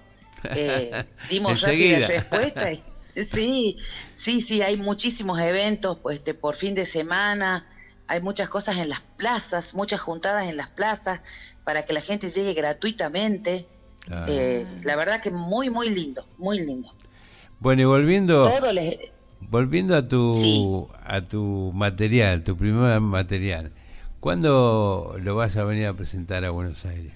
eh, 0.45 1.05
dimos 1.29 1.61
rápida 1.61 2.07
respuesta. 2.07 2.71
y- 2.71 2.83
sí, 3.23 3.77
sí, 4.13 4.41
sí, 4.41 4.63
hay 4.63 4.77
muchísimos 4.77 5.39
eventos 5.39 5.99
pues, 5.99 6.17
este, 6.17 6.33
por 6.33 6.55
fin 6.55 6.73
de 6.73 6.87
semana, 6.87 7.67
hay 8.07 8.19
muchas 8.19 8.49
cosas 8.49 8.77
en 8.77 8.89
las 8.89 9.01
plazas, 9.15 9.75
muchas 9.75 10.01
juntadas 10.01 10.49
en 10.49 10.57
las 10.57 10.71
plazas 10.71 11.21
para 11.63 11.83
que 11.83 11.93
la 11.93 12.01
gente 12.01 12.31
llegue 12.31 12.55
gratuitamente. 12.55 13.67
Eh, 14.27 14.65
la 14.81 14.95
verdad 14.95 15.21
que 15.21 15.29
muy, 15.29 15.69
muy 15.69 15.89
lindo, 15.89 16.25
muy 16.39 16.61
lindo. 16.61 16.91
Bueno, 17.59 17.83
y 17.83 17.85
volviendo, 17.85 18.41
Todo 18.49 18.71
les... 18.71 18.97
volviendo 19.41 19.95
a 19.95 20.07
tu 20.07 20.33
Sí. 20.33 20.65
a 21.05 21.21
tu 21.21 21.71
material, 21.73 22.43
tu 22.43 22.57
primer 22.57 22.99
material, 23.01 23.71
¿cuándo 24.19 25.15
lo 25.21 25.35
vas 25.35 25.55
a 25.57 25.63
venir 25.63 25.87
a 25.87 25.93
presentar 25.93 26.43
a 26.45 26.49
Buenos 26.51 26.85
Aires? 26.85 27.13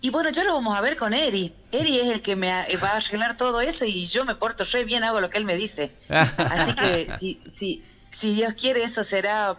Y 0.00 0.10
bueno, 0.10 0.30
ya 0.30 0.44
lo 0.44 0.54
vamos 0.54 0.76
a 0.76 0.80
ver 0.80 0.96
con 0.96 1.12
Eri. 1.12 1.52
Eri 1.72 1.98
es 1.98 2.10
el 2.10 2.22
que 2.22 2.36
me 2.36 2.48
va 2.48 2.90
a 2.90 2.96
arreglar 2.96 3.36
todo 3.36 3.60
eso 3.60 3.84
y 3.84 4.06
yo 4.06 4.24
me 4.24 4.36
porto 4.36 4.62
re 4.72 4.84
bien, 4.84 5.02
hago 5.02 5.20
lo 5.20 5.28
que 5.28 5.38
él 5.38 5.44
me 5.44 5.56
dice. 5.56 5.90
Así 6.08 6.72
que 6.74 7.08
si, 7.18 7.40
si, 7.46 7.82
si 8.12 8.34
Dios 8.34 8.54
quiere, 8.54 8.84
eso 8.84 9.02
será, 9.02 9.56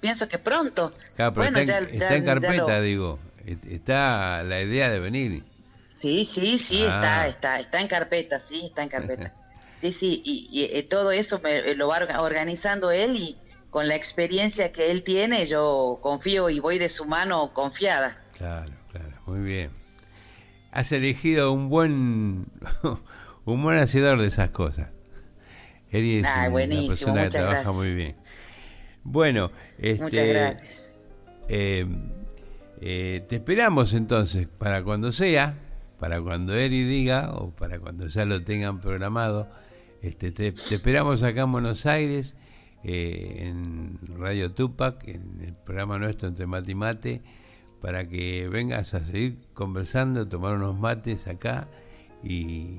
pienso 0.00 0.28
que 0.28 0.38
pronto. 0.38 0.92
Claro, 1.16 1.34
pero 1.34 1.44
bueno, 1.46 1.58
está, 1.58 1.78
en, 1.78 1.86
ya- 1.86 1.92
está 1.92 2.10
ya- 2.10 2.16
en 2.16 2.24
carpeta, 2.24 2.78
lo- 2.78 2.82
digo. 2.82 3.18
Est- 3.44 3.64
Está 3.64 4.44
la 4.44 4.60
idea 4.62 4.88
de 4.90 5.00
venir. 5.00 5.36
Sí, 5.40 6.24
sí, 6.24 6.56
sí, 6.58 6.84
Ah. 6.86 6.94
está, 6.94 7.26
está, 7.26 7.58
está 7.60 7.80
en 7.80 7.88
carpeta, 7.88 8.38
sí, 8.38 8.62
está 8.66 8.84
en 8.84 8.88
carpeta. 8.90 9.34
Sí, 9.80 9.92
sí, 9.92 10.20
y, 10.26 10.46
y, 10.52 10.64
eh, 10.76 10.82
todo 10.82 11.10
eso 11.10 11.40
me, 11.42 11.56
eh, 11.56 11.74
lo 11.74 11.88
va 11.88 12.00
orga- 12.00 12.20
organizando 12.20 12.90
él 12.90 13.16
y 13.16 13.38
con 13.70 13.88
la 13.88 13.94
experiencia 13.94 14.72
que 14.72 14.90
él 14.90 15.04
tiene, 15.04 15.46
yo 15.46 15.98
confío 16.02 16.50
y 16.50 16.60
voy 16.60 16.78
de 16.78 16.90
su 16.90 17.06
mano 17.06 17.54
confiada. 17.54 18.14
Claro, 18.36 18.72
claro, 18.92 19.16
muy 19.24 19.40
bien. 19.40 19.70
Has 20.70 20.92
elegido 20.92 21.52
un 21.52 21.70
buen 21.70 22.46
un 23.46 23.62
buen 23.62 23.78
hacedor 23.78 24.20
de 24.20 24.26
esas 24.26 24.50
cosas. 24.50 24.88
Eri 25.90 26.16
es 26.18 26.26
Ah, 26.26 26.48
una 26.50 26.82
persona 26.88 27.22
que 27.24 27.30
trabaja 27.30 27.62
gracias. 27.62 27.76
muy 27.76 27.94
bien. 27.94 28.16
Bueno, 29.02 29.50
este, 29.78 30.02
Muchas 30.04 30.28
gracias. 30.28 30.98
eh, 31.48 31.86
eh, 32.82 33.22
te 33.28 33.36
esperamos 33.36 33.94
entonces 33.94 34.46
para 34.58 34.84
cuando 34.84 35.10
sea, 35.10 35.54
para 35.98 36.20
cuando 36.20 36.54
Eri 36.54 36.84
diga 36.84 37.30
o 37.32 37.50
para 37.50 37.78
cuando 37.78 38.06
ya 38.08 38.26
lo 38.26 38.42
tengan 38.44 38.76
programado. 38.78 39.48
Este, 40.02 40.30
te, 40.32 40.52
te 40.52 40.74
esperamos 40.74 41.22
acá 41.22 41.42
en 41.42 41.52
Buenos 41.52 41.84
Aires, 41.86 42.34
eh, 42.84 43.36
en 43.40 43.98
Radio 44.18 44.52
Tupac, 44.52 45.06
en 45.06 45.40
el 45.42 45.54
programa 45.54 45.98
nuestro 45.98 46.28
entre 46.28 46.46
mate 46.46 46.72
y 46.72 46.74
mate, 46.74 47.22
para 47.82 48.08
que 48.08 48.48
vengas 48.48 48.94
a 48.94 49.04
seguir 49.04 49.38
conversando, 49.52 50.26
tomar 50.28 50.54
unos 50.54 50.78
mates 50.78 51.26
acá 51.26 51.68
y, 52.22 52.78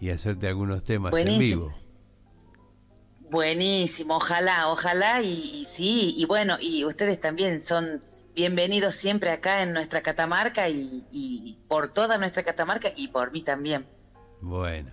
y 0.00 0.10
hacerte 0.10 0.48
algunos 0.48 0.84
temas 0.84 1.10
Buenísimo. 1.10 1.66
en 1.66 1.68
vivo. 1.70 1.82
Buenísimo, 3.30 4.16
ojalá, 4.16 4.68
ojalá 4.70 5.22
y, 5.22 5.32
y 5.32 5.64
sí, 5.64 6.14
y 6.18 6.26
bueno, 6.26 6.56
y 6.60 6.84
ustedes 6.84 7.18
también 7.18 7.60
son 7.60 7.98
bienvenidos 8.34 8.94
siempre 8.94 9.30
acá 9.30 9.62
en 9.62 9.72
nuestra 9.72 10.02
Catamarca 10.02 10.68
y, 10.68 11.04
y 11.10 11.58
por 11.66 11.88
toda 11.88 12.18
nuestra 12.18 12.42
Catamarca 12.42 12.88
y 12.94 13.08
por 13.08 13.32
mí 13.32 13.40
también. 13.42 13.86
Bueno, 14.42 14.92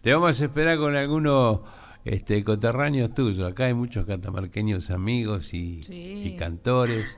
te 0.00 0.12
vamos 0.12 0.40
a 0.40 0.44
esperar 0.44 0.78
con 0.78 0.96
algunos 0.96 1.60
este, 2.04 2.42
coterráneos 2.44 3.14
tuyos. 3.14 3.50
Acá 3.50 3.64
hay 3.66 3.74
muchos 3.74 4.06
catamarqueños 4.06 4.90
amigos 4.90 5.52
y, 5.54 5.82
Sí. 5.82 6.22
y 6.24 6.36
cantores 6.36 7.16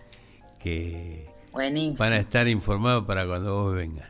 que 0.62 1.28
Buenísimo. 1.52 1.98
van 1.98 2.12
a 2.14 2.18
estar 2.18 2.48
informados 2.48 3.04
para 3.06 3.26
cuando 3.26 3.62
vos 3.62 3.74
vengas. 3.74 4.08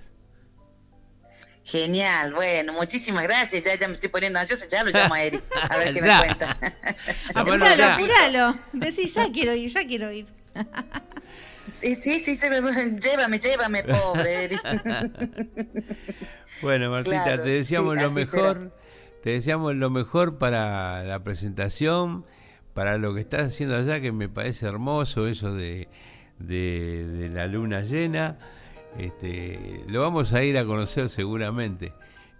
Genial, 1.64 2.34
bueno, 2.34 2.72
muchísimas 2.72 3.22
gracias. 3.24 3.64
Ya, 3.64 3.76
ya 3.76 3.86
me 3.86 3.94
estoy 3.94 4.08
poniendo 4.08 4.38
ansiosa, 4.40 4.66
ya 4.68 4.82
lo 4.82 4.90
llamo 4.90 5.14
a 5.14 5.22
Eric, 5.22 5.44
a 5.70 5.76
ver 5.76 5.92
qué 5.94 6.02
me 6.02 6.08
cuenta. 6.18 6.58
Llamalo 7.34 7.54
Apuralo, 7.54 7.76
ya. 7.76 7.94
apuralo. 7.94 8.54
Decí, 8.72 9.06
ya 9.06 9.30
quiero 9.30 9.54
ir, 9.54 9.70
ya 9.70 9.86
quiero 9.86 10.10
ir. 10.10 10.26
Sí, 11.70 11.94
sí, 11.94 12.20
sí, 12.20 12.36
se 12.36 12.50
me- 12.50 12.98
llévame, 12.98 13.38
llévame, 13.38 13.84
pobre. 13.84 14.48
Bueno, 16.60 16.90
Martita, 16.90 17.22
Claro, 17.24 17.42
te 17.42 17.50
deseamos 17.50 17.94
sí, 17.94 18.00
lo 18.02 18.10
mejor. 18.10 18.72
Te 19.22 19.30
deseamos 19.30 19.74
lo 19.76 19.90
mejor 19.90 20.38
para 20.38 21.02
la 21.04 21.22
presentación, 21.22 22.24
para 22.74 22.98
lo 22.98 23.14
que 23.14 23.20
estás 23.20 23.46
haciendo 23.46 23.76
allá, 23.76 24.00
que 24.00 24.12
me 24.12 24.28
parece 24.28 24.66
hermoso, 24.66 25.26
eso 25.26 25.54
de, 25.54 25.88
de, 26.38 27.06
de 27.06 27.28
la 27.28 27.46
luna 27.46 27.82
llena. 27.82 28.38
Este, 28.98 29.84
lo 29.88 30.02
vamos 30.02 30.32
a 30.32 30.42
ir 30.42 30.58
a 30.58 30.64
conocer 30.64 31.08
seguramente. 31.08 31.92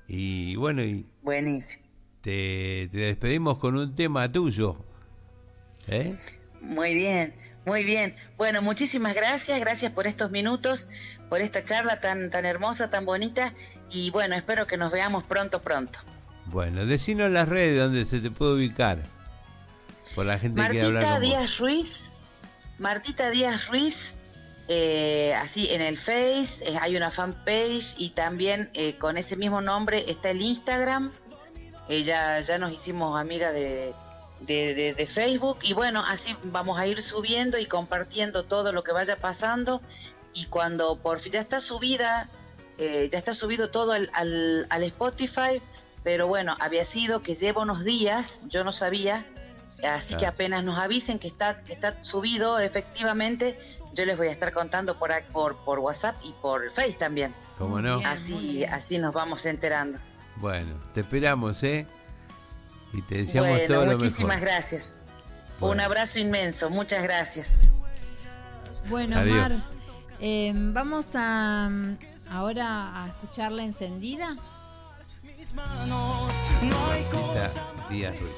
Y 0.09 0.57
bueno, 0.57 0.83
y 0.83 1.07
Buenísimo. 1.23 1.85
te, 2.21 2.89
te 2.91 2.99
despedimos 2.99 3.59
con 3.59 3.77
un 3.77 3.95
tema 3.95 4.31
tuyo. 4.31 4.85
¿Eh? 5.89 6.15
Muy 6.61 6.95
bien, 6.95 7.35
muy 7.67 7.85
bien. 7.85 8.15
Bueno, 8.37 8.63
muchísimas 8.63 9.15
gracias, 9.15 9.61
gracias 9.61 9.93
por 9.93 10.07
estos 10.07 10.31
minutos, 10.31 10.89
por 11.29 11.41
esta 11.41 11.63
charla 11.63 12.01
tan, 12.01 12.31
tan 12.31 12.47
hermosa, 12.47 12.91
tan 12.91 13.05
bonita. 13.05 13.53
Y 13.91 14.11
bueno, 14.11 14.35
espero 14.35 14.67
que 14.67 14.77
nos 14.77 14.91
veamos 14.91 15.25
pronto, 15.25 15.61
pronto. 15.61 15.99
Bueno, 16.47 16.87
decinos 16.87 17.31
las 17.31 17.49
redes 17.49 17.79
donde 17.79 18.07
se 18.07 18.21
te 18.21 18.31
puede 18.31 18.55
ubicar. 18.55 19.03
Por 20.15 20.27
la 20.27 20.39
gente 20.39 20.61
que 20.61 20.81
Martita 20.81 21.01
con 21.01 21.13
vos. 21.13 21.21
Díaz 21.21 21.59
Ruiz, 21.59 22.17
Martita 22.79 23.31
Díaz 23.31 23.69
Ruiz, 23.69 24.17
eh, 24.69 25.35
así 25.35 25.69
en 25.71 25.83
el 25.83 25.99
Face, 25.99 26.65
eh, 26.65 26.79
hay 26.81 26.97
una 26.97 27.11
fanpage 27.11 27.95
y 27.99 28.11
también 28.11 28.71
eh, 28.75 28.97
con 28.99 29.17
ese 29.17 29.37
mismo 29.37 29.61
nombre 29.61 30.05
está 30.09 30.31
el 30.31 30.41
Instagram. 30.41 31.13
Ya, 31.89 32.39
ya 32.39 32.59
nos 32.59 32.73
hicimos 32.73 33.21
amigas 33.21 33.53
de, 33.53 33.93
de, 34.41 34.75
de- 34.75 34.95
de 34.95 35.07
Facebook 35.07 35.59
y 35.63 35.73
bueno, 35.75 36.03
así 36.07 36.37
vamos 36.45 36.79
a 36.79 36.87
ir 36.87 37.01
subiendo 37.03 37.59
y 37.59 37.67
compartiendo 37.67 38.45
todo 38.45 38.73
lo 38.73 38.83
que 38.85 38.93
vaya 38.93 39.17
pasando 39.17 39.81
y 40.33 40.47
cuando 40.47 40.97
por 40.99 41.19
fin 41.21 41.33
ya 41.33 41.41
está 41.41 41.61
subida, 41.61 42.29
eh, 42.79 43.09
ya 43.13 43.19
está 43.19 43.35
subido 43.35 43.71
todo 43.71 43.93
al, 43.93 44.11
al, 44.15 44.67
al 44.71 44.83
Spotify, 44.85 45.61
pero 46.03 46.27
bueno, 46.27 46.57
había 46.61 46.85
sido 46.85 47.23
que 47.23 47.35
lleva 47.35 47.63
unos 47.63 47.85
días, 47.85 48.47
yo 48.49 48.65
no 48.65 48.73
sabía, 48.73 49.25
Así 49.83 50.15
que 50.15 50.27
apenas 50.27 50.63
nos 50.63 50.79
avisen 50.79 51.19
que 51.19 51.27
está, 51.27 51.57
que 51.57 51.73
está 51.73 52.05
subido 52.05 52.59
efectivamente, 52.59 53.59
yo 53.95 54.05
les 54.05 54.19
voy 54.19 54.29
a 54.29 54.31
estar 54.31 54.53
contando 54.53 54.99
por, 54.99 55.11
por, 55.33 55.57
por 55.65 55.79
WhatsApp 55.79 56.17
y 56.23 56.33
por 56.35 56.71
Face 56.71 56.93
también. 56.99 57.33
¿Cómo 57.57 57.77
no? 57.81 57.97
Bien. 57.97 57.97
muy 57.97 58.05
Así, 58.05 58.65
así 58.65 58.99
nos 58.99 59.15
vamos 59.15 59.47
enterando. 59.47 59.99
Bueno, 60.37 60.75
te 60.93 61.01
esperamos, 61.01 61.63
¿eh? 61.63 61.87
Y 62.93 63.03
te 63.03 63.19
deseamos 63.19 63.51
Bueno, 63.51 63.75
todo 63.75 63.87
lo 63.87 63.93
muchísimas 63.93 64.37
mejor. 64.37 64.49
gracias. 64.49 64.99
Un 65.61 65.81
abrazo 65.81 66.19
inmenso, 66.19 66.71
muchas 66.71 67.03
gracias. 67.03 67.53
Bueno, 68.89 69.19
Adiós. 69.19 69.37
Mar, 69.37 69.53
eh, 70.21 70.53
vamos 70.55 71.07
a 71.15 71.69
mm, 71.71 71.99
ahora 72.31 73.03
a 73.05 73.09
escuchar 73.09 73.53
la 73.53 73.65
encendida. 73.65 74.37
Díaz 77.91 78.15
Ruiz. 78.21 78.33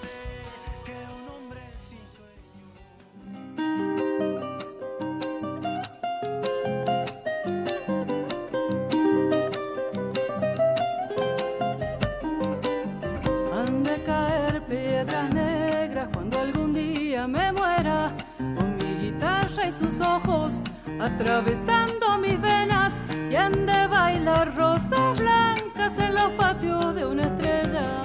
Negras 15.05 16.09
cuando 16.12 16.40
algún 16.40 16.72
día 16.72 17.26
me 17.26 17.50
muera, 17.53 18.12
con 18.38 18.76
mi 18.76 19.07
guitarra 19.07 19.66
y 19.66 19.72
sus 19.72 20.00
ojos 20.00 20.61
atravesando 21.00 22.18
mis 22.18 22.40
venas, 22.40 22.92
y 23.28 23.34
han 23.34 23.66
de 23.66 23.86
bailar 23.88 24.55
rosas 24.55 25.18
blancas 25.18 25.98
en 25.98 26.14
los 26.14 26.30
patios 26.32 26.94
de 26.94 27.05
una 27.05 27.24
estrella. 27.24 28.03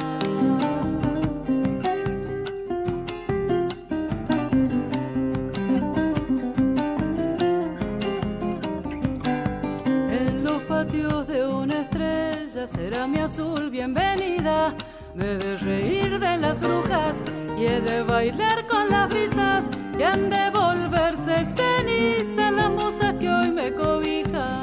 En 10.09 10.43
los 10.43 10.61
patios 10.63 11.27
de 11.27 11.45
una 11.45 11.81
estrella 11.81 12.65
será 12.65 13.05
mi 13.05 13.19
azul 13.19 13.69
bienvenida. 13.69 14.73
De 15.17 15.57
reír 15.57 16.19
de 16.19 16.37
las 16.37 16.59
brujas 16.59 17.23
y 17.57 17.65
he 17.65 17.81
de 17.81 18.03
bailar 18.03 18.67
con 18.67 18.87
las 18.87 19.09
brisas 19.09 19.65
y 19.97 20.03
han 20.03 20.29
de 20.29 20.51
volverse 20.51 21.43
ceniza 21.55 22.51
las 22.51 22.69
musas 22.69 23.15
que 23.15 23.27
hoy 23.27 23.49
me 23.49 23.73
cobija. 23.73 24.61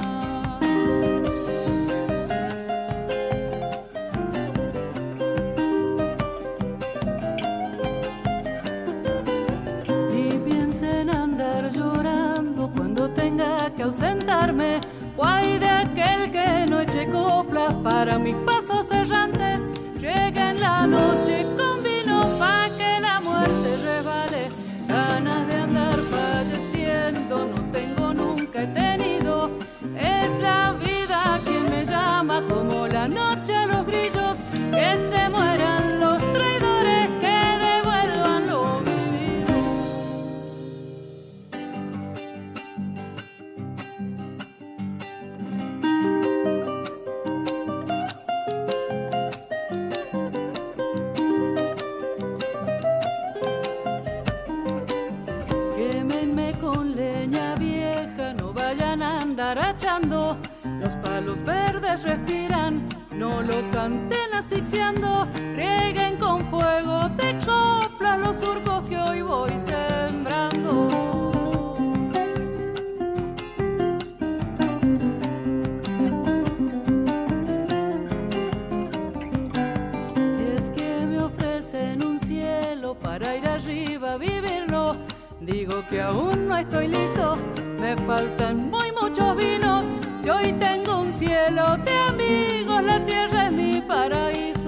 Ni 10.12 10.38
piense 10.38 11.00
en 11.00 11.10
andar 11.10 11.68
llorando 11.72 12.70
cuando 12.76 13.10
tenga 13.10 13.74
que 13.74 13.82
ausentarme. 13.82 14.80
Guay 15.16 15.58
de 15.58 15.68
aquel 15.68 16.30
que 16.30 16.66
no 16.70 16.78
eche 16.78 17.10
coplas 17.10 17.74
para 17.82 18.20
mis 18.20 18.36
pasos 18.36 18.88
errantes. 18.92 19.73
Llega 20.04 20.50
en 20.50 20.60
la 20.60 20.86
noche 20.86 21.46
con 21.56 21.82
vino 21.82 22.28
pa' 22.38 22.68
que 22.76 23.00
la 23.00 23.20
muerte 23.20 23.68
resbale. 23.78 24.48
Ganas 24.86 25.48
de 25.48 25.54
andar 25.54 25.98
falleciendo 26.14 27.46
no 27.46 27.72
tengo, 27.72 28.12
nunca 28.12 28.64
he 28.64 28.66
tenido. 28.66 29.50
Es 29.96 30.30
la 30.42 30.74
vida 30.78 31.40
quien 31.46 31.70
me 31.70 31.86
llama 31.86 32.42
como 32.50 32.86
la 32.86 33.08
noche 33.08 33.54
a 33.54 33.66
los 33.66 33.86
grillos. 33.86 34.36
Que 34.76 34.88
se 35.08 35.26
mueran 35.30 35.73
verdes 61.44 62.02
respiran, 62.02 62.88
no 63.10 63.42
los 63.42 63.74
anten 63.74 64.34
asfixiando. 64.34 65.28
Rieguen 65.54 66.16
con 66.16 66.48
fuego 66.50 67.08
de 67.10 67.38
copla 67.44 68.16
los 68.16 68.36
surcos 68.38 68.84
que 68.88 68.98
hoy 68.98 69.22
voy 69.22 69.58
sembrando. 69.58 70.88
Si 80.34 80.42
es 80.56 80.70
que 80.70 81.06
me 81.06 81.18
ofrecen 81.20 82.04
un 82.04 82.18
cielo 82.18 82.94
para 82.94 83.36
ir 83.36 83.46
arriba 83.46 84.14
a 84.14 84.16
vivirlo, 84.16 84.96
digo 85.40 85.84
que 85.90 86.00
aún 86.00 86.48
no 86.48 86.56
estoy 86.56 86.88
listo, 86.88 87.36
me 87.78 87.96
faltan 87.98 88.70
muy 88.70 88.90
muchos 88.92 89.36
vinos. 89.36 89.86
Si 90.16 90.30
hoy 90.30 90.52
un 90.52 90.73
cielo 91.24 91.76
de 91.78 91.96
amigos, 92.08 92.82
la 92.82 92.98
tierra 93.04 93.46
es 93.46 93.52
mi 93.52 93.80
paraíso. 93.80 94.63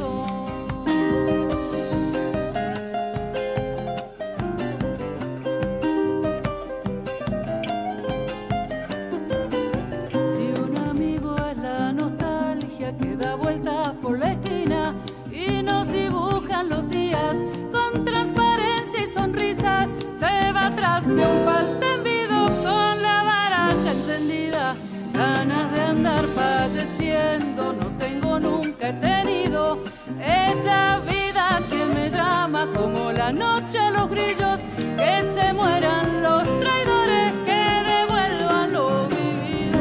Como 32.87 33.11
la 33.11 33.33
noche 33.33 33.81
a 33.81 33.91
los 33.91 34.09
grillos. 34.09 34.61
Que 34.97 35.33
se 35.35 35.53
mueran 35.53 36.23
los 36.23 36.45
traidores, 36.61 37.33
que 37.45 37.63
devuelvan 37.93 38.73
lo 38.73 39.09
vivido. 39.09 39.81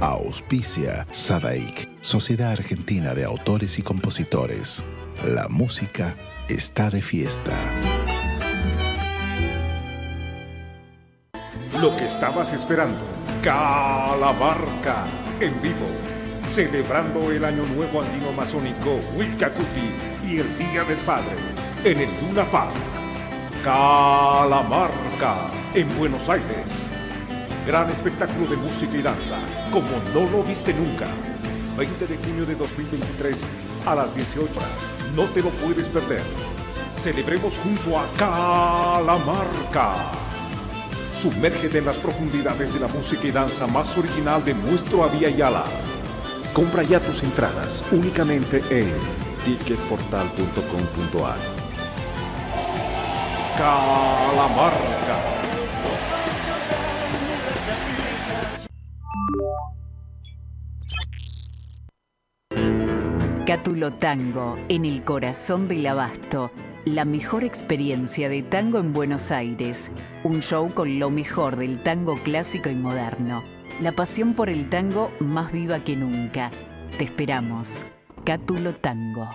Auspicia 0.00 1.06
Sadaik, 1.10 1.88
Sociedad 2.00 2.50
Argentina 2.50 3.14
de 3.14 3.24
Autores 3.24 3.78
y 3.78 3.82
Compositores. 3.82 4.82
La 5.24 5.46
música 5.48 6.16
está 6.48 6.90
de 6.90 7.02
fiesta. 7.02 7.56
Lo 11.80 11.96
que 11.96 12.06
estabas 12.06 12.52
esperando. 12.52 12.98
Calamarca 13.42 15.04
en 15.40 15.62
vivo. 15.62 16.15
Celebrando 16.56 17.30
el 17.30 17.44
Año 17.44 17.66
Nuevo 17.66 18.00
Andino 18.00 18.32
Masónico 18.32 18.98
Wilcacuti 19.14 19.90
y 20.26 20.38
el 20.38 20.56
Día 20.56 20.84
del 20.84 20.96
Padre 20.96 21.36
en 21.84 21.98
el 21.98 22.08
Luna 22.22 22.44
Park. 22.44 22.72
Calamarca 23.62 25.34
en 25.74 25.98
Buenos 25.98 26.26
Aires. 26.30 26.64
Gran 27.66 27.90
espectáculo 27.90 28.46
de 28.46 28.56
música 28.56 28.96
y 28.96 29.02
danza, 29.02 29.38
como 29.70 29.90
no 30.14 30.30
lo 30.30 30.42
viste 30.44 30.72
nunca. 30.72 31.04
20 31.76 32.06
de 32.06 32.16
junio 32.16 32.46
de 32.46 32.54
2023 32.54 33.44
a 33.84 33.94
las 33.94 34.14
18 34.14 34.50
horas. 34.58 34.90
No 35.14 35.24
te 35.24 35.42
lo 35.42 35.50
puedes 35.50 35.88
perder. 35.88 36.22
Celebremos 36.98 37.52
junto 37.58 37.98
a 37.98 38.06
Calamarca. 38.16 39.92
Sumérgete 41.20 41.80
en 41.80 41.84
las 41.84 41.96
profundidades 41.96 42.72
de 42.72 42.80
la 42.80 42.88
música 42.88 43.26
y 43.26 43.30
danza 43.30 43.66
más 43.66 43.98
original 43.98 44.42
de 44.42 44.54
nuestro 44.54 45.04
Avia 45.04 45.28
Yala. 45.28 45.66
Compra 46.56 46.82
ya 46.82 46.98
tus 46.98 47.22
entradas 47.22 47.84
únicamente 47.92 48.62
en 48.70 48.90
ticketportal.com.ar. 49.44 51.36
Calamarca. 53.58 55.18
Cátulo 63.46 63.92
Tango, 63.92 64.56
en 64.70 64.86
el 64.86 65.04
corazón 65.04 65.68
del 65.68 65.86
abasto. 65.86 66.50
La 66.86 67.04
mejor 67.04 67.44
experiencia 67.44 68.30
de 68.30 68.42
tango 68.42 68.78
en 68.78 68.94
Buenos 68.94 69.30
Aires. 69.30 69.90
Un 70.24 70.40
show 70.40 70.72
con 70.72 70.98
lo 70.98 71.10
mejor 71.10 71.56
del 71.56 71.82
tango 71.82 72.16
clásico 72.22 72.70
y 72.70 72.74
moderno. 72.76 73.55
La 73.80 73.92
pasión 73.92 74.32
por 74.32 74.48
el 74.48 74.70
tango 74.70 75.12
más 75.20 75.52
viva 75.52 75.80
que 75.80 75.96
nunca. 75.96 76.50
Te 76.96 77.04
esperamos. 77.04 77.84
Cátulo 78.24 78.74
Tango. 78.74 79.28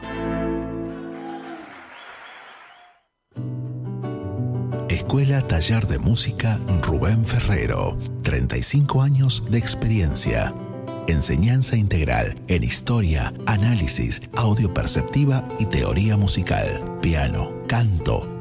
Escuela 4.90 5.42
Taller 5.42 5.86
de 5.86 6.00
Música 6.00 6.58
Rubén 6.82 7.24
Ferrero. 7.24 7.96
35 8.24 9.04
años 9.04 9.44
de 9.52 9.60
experiencia. 9.60 10.52
Enseñanza 11.08 11.78
integral 11.78 12.36
en 12.48 12.64
historia, 12.64 13.34
análisis, 13.46 14.24
audio 14.36 14.74
perceptiva 14.74 15.48
y 15.60 15.68
teoría 15.68 16.18
musical. 16.18 16.84
Piano, 17.00 17.52
canto, 17.68 18.41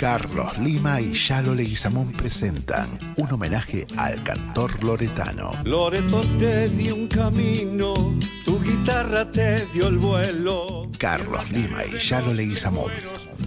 Carlos 0.01 0.59
Lima 0.59 0.99
y 0.99 1.13
Yalo 1.13 1.55
Leguizamón 1.55 2.11
presentan 2.13 2.89
un 3.19 3.33
homenaje 3.33 3.87
al 3.99 4.23
cantor 4.23 4.83
loretano. 4.83 5.53
Loreto 5.65 6.23
te 6.39 6.71
dio 6.71 6.95
un 6.95 7.07
camino, 7.07 7.93
tu 8.47 8.59
guitarra 8.63 9.31
te 9.31 9.63
dio 9.75 9.89
el 9.89 9.99
vuelo. 9.99 10.89
Carlos 10.99 11.51
Lima 11.51 11.85
y 11.85 11.99
Yalo 11.99 12.33
Leguizamón. 12.33 12.91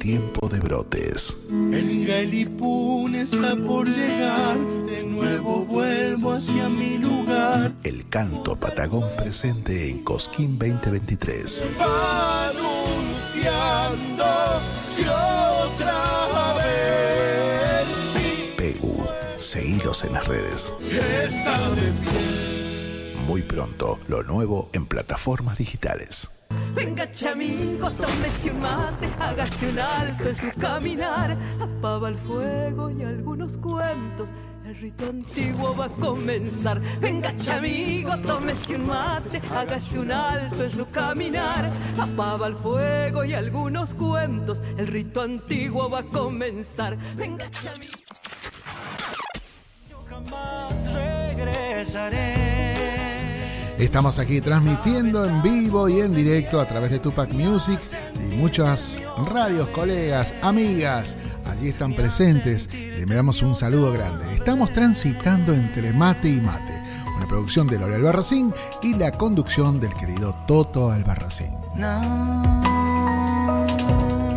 Tiempo 0.00 0.48
de 0.48 0.60
Brotes. 0.60 1.36
El 1.50 2.06
Galipún 2.06 3.14
está 3.14 3.54
por 3.54 3.86
llegar, 3.86 4.58
de 4.86 5.02
nuevo 5.04 5.66
vuelvo 5.66 6.32
hacia 6.32 6.70
mi 6.70 6.96
lugar. 6.96 7.74
El 7.84 8.08
canto 8.08 8.56
Patagón 8.56 9.04
presente 9.18 9.90
en 9.90 10.02
Cosquín 10.02 10.58
2023. 10.58 11.64
Va 11.78 12.48
anunciando 12.48 14.24
que 14.96 15.02
otra 15.06 16.54
vez 16.54 17.86
Pegu, 18.56 19.04
seguidos 19.36 20.04
en 20.04 20.14
las 20.14 20.26
redes. 20.26 20.72
está 20.90 21.70
de 21.72 21.92
pie. 21.92 23.20
Muy 23.26 23.42
pronto, 23.42 23.98
lo 24.08 24.22
nuevo 24.22 24.70
en 24.72 24.86
plataformas 24.86 25.58
digitales. 25.58 26.39
Venga, 26.74 27.08
amigo, 27.30 27.90
tómese 27.90 28.50
un 28.50 28.60
mate, 28.60 29.08
hágase 29.18 29.68
un 29.68 29.78
alto 29.78 30.28
en 30.28 30.36
su 30.36 30.60
caminar, 30.60 31.36
apaga 31.60 32.08
el 32.08 32.16
fuego 32.16 32.90
y 32.90 33.02
algunos 33.02 33.58
cuentos. 33.58 34.30
El 34.64 34.76
rito 34.76 35.08
antiguo 35.08 35.74
va 35.74 35.86
a 35.86 35.88
comenzar. 35.88 36.80
Venga, 37.00 37.34
amigo, 37.56 38.16
tómese 38.18 38.76
un 38.76 38.86
mate, 38.86 39.42
hágase 39.52 39.98
un 39.98 40.12
alto 40.12 40.62
en 40.62 40.70
su 40.70 40.88
caminar, 40.90 41.72
apaga 41.98 42.46
el 42.46 42.54
fuego 42.54 43.24
y 43.24 43.34
algunos 43.34 43.94
cuentos. 43.94 44.62
El 44.78 44.86
rito 44.86 45.22
antiguo 45.22 45.90
va 45.90 46.00
a 46.00 46.04
comenzar. 46.04 46.96
Venga, 47.16 47.46
amigo. 47.74 47.98
Jamás 50.08 50.92
regresaré. 50.92 52.49
Estamos 53.80 54.18
aquí 54.18 54.42
transmitiendo 54.42 55.24
en 55.24 55.40
vivo 55.40 55.88
y 55.88 56.00
en 56.00 56.14
directo 56.14 56.60
a 56.60 56.68
través 56.68 56.90
de 56.90 56.98
Tupac 56.98 57.32
Music 57.32 57.80
y 58.14 58.36
muchas 58.36 59.00
radios, 59.32 59.68
colegas, 59.68 60.34
amigas, 60.42 61.16
allí 61.46 61.70
están 61.70 61.94
presentes. 61.94 62.68
Le 62.74 63.06
damos 63.06 63.40
un 63.40 63.56
saludo 63.56 63.90
grande. 63.90 64.34
Estamos 64.34 64.70
transitando 64.74 65.54
entre 65.54 65.94
mate 65.94 66.28
y 66.28 66.42
mate, 66.42 66.78
una 67.16 67.26
producción 67.26 67.68
de 67.68 67.78
Lore 67.78 67.96
Albarracín 67.96 68.52
y 68.82 68.94
la 68.96 69.12
conducción 69.12 69.80
del 69.80 69.94
querido 69.94 70.36
Toto 70.46 70.90
Albarracín. 70.90 71.50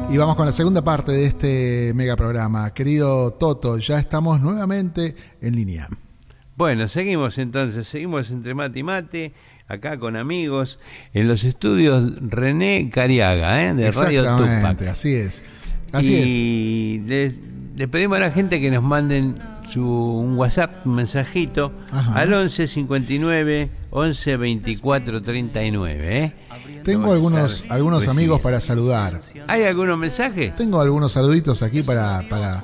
Y 0.09 0.17
vamos 0.17 0.37
con 0.37 0.45
la 0.45 0.53
segunda 0.53 0.81
parte 0.81 1.11
de 1.11 1.25
este 1.25 1.91
mega 1.93 2.15
programa. 2.15 2.73
Querido 2.73 3.33
Toto, 3.33 3.77
ya 3.77 3.99
estamos 3.99 4.39
nuevamente 4.39 5.17
en 5.41 5.53
línea. 5.53 5.89
Bueno, 6.63 6.87
seguimos 6.87 7.37
entonces, 7.39 7.89
seguimos 7.89 8.31
entre 8.31 8.53
mate 8.53 8.79
y 8.79 8.83
mate, 8.83 9.33
acá 9.67 9.99
con 9.99 10.15
amigos, 10.15 10.79
en 11.13 11.27
los 11.27 11.43
estudios 11.43 12.13
René 12.21 12.89
Cariaga, 12.89 13.65
¿eh? 13.65 13.73
de 13.73 13.91
Radio 13.91 14.23
Tupac. 14.23 14.81
Así 14.83 15.13
es. 15.13 15.43
Así 15.91 16.15
es. 16.15 16.25
y 16.25 17.01
le, 17.75 17.87
pedimos 17.89 18.15
a 18.15 18.21
la 18.21 18.31
gente 18.31 18.61
que 18.61 18.71
nos 18.71 18.81
manden 18.81 19.35
su, 19.73 19.83
un 19.83 20.37
WhatsApp, 20.37 20.87
un 20.87 20.95
mensajito, 20.95 21.73
Ajá. 21.91 22.21
al 22.21 22.33
11 22.33 22.65
59 22.65 23.69
11 23.89 24.37
24 24.37 25.21
39. 25.21 26.17
¿eh? 26.17 26.33
Tengo 26.85 27.11
algunos, 27.11 27.65
algunos 27.67 28.07
amigos 28.07 28.39
para 28.39 28.61
saludar. 28.61 29.19
¿Hay 29.47 29.63
algunos 29.63 29.97
mensajes? 29.97 30.55
Tengo 30.55 30.79
algunos 30.79 31.11
saluditos 31.11 31.61
aquí 31.61 31.83
para, 31.83 32.23
para, 32.29 32.63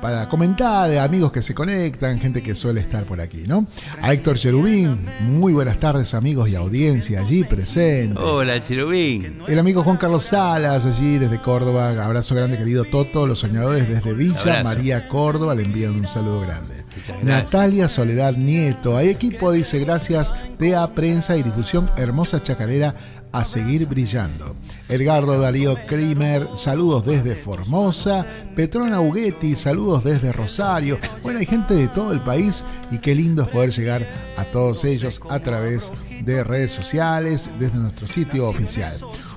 para 0.00 0.28
comentar, 0.28 0.90
amigos 0.98 1.32
que 1.32 1.42
se 1.42 1.54
conectan, 1.54 2.18
gente 2.18 2.42
que 2.42 2.54
suele 2.54 2.80
estar 2.80 3.04
por 3.04 3.20
aquí, 3.20 3.44
¿no? 3.46 3.66
A 4.00 4.12
Héctor 4.12 4.38
Cherubín, 4.38 5.06
muy 5.20 5.52
buenas 5.52 5.78
tardes 5.78 6.14
amigos 6.14 6.48
y 6.48 6.54
audiencia 6.54 7.20
allí 7.20 7.44
presente. 7.44 8.18
Hola, 8.18 8.62
Cherubín. 8.62 9.38
El 9.46 9.58
amigo 9.58 9.82
Juan 9.82 9.96
Carlos 9.96 10.24
Salas, 10.24 10.86
allí 10.86 11.18
desde 11.18 11.40
Córdoba. 11.40 11.90
Abrazo 12.04 12.34
grande, 12.34 12.56
querido 12.56 12.84
Toto. 12.84 13.26
Los 13.26 13.40
soñadores 13.40 13.88
desde 13.88 14.14
Villa 14.14 14.40
Abrazo. 14.40 14.64
María 14.64 15.08
Córdoba 15.08 15.54
le 15.54 15.64
envían 15.64 15.94
un 15.94 16.08
saludo 16.08 16.40
grande. 16.40 16.84
Natalia 17.22 17.88
Soledad 17.88 18.34
Nieto. 18.34 18.96
Hay 18.96 19.08
equipo, 19.08 19.52
dice, 19.52 19.78
gracias, 19.78 20.34
TEA 20.58 20.94
Prensa 20.94 21.36
y 21.36 21.42
Difusión 21.42 21.86
Hermosa 21.96 22.42
Chacarera 22.42 22.94
a 23.32 23.44
seguir 23.44 23.86
brillando. 23.86 24.56
Edgardo 24.88 25.40
Darío 25.40 25.76
Krimer, 25.86 26.48
saludos 26.54 27.06
desde 27.06 27.36
Formosa. 27.36 28.26
Petrona 28.54 29.00
Uguetti, 29.00 29.56
saludos 29.56 30.04
desde 30.04 30.32
Rosario. 30.32 30.98
Bueno, 31.22 31.38
hay 31.38 31.46
gente 31.46 31.74
de 31.74 31.88
todo 31.88 32.12
el 32.12 32.20
país 32.20 32.64
y 32.90 32.98
qué 32.98 33.14
lindo 33.14 33.42
es 33.42 33.48
poder 33.48 33.70
llegar 33.70 34.06
a 34.36 34.44
todos 34.44 34.84
ellos 34.84 35.20
a 35.28 35.40
través 35.40 35.92
de 36.22 36.44
redes 36.44 36.72
sociales, 36.72 37.50
desde 37.58 37.78
nuestro 37.78 38.06
sitio 38.06 38.48
oficial. 38.48 38.96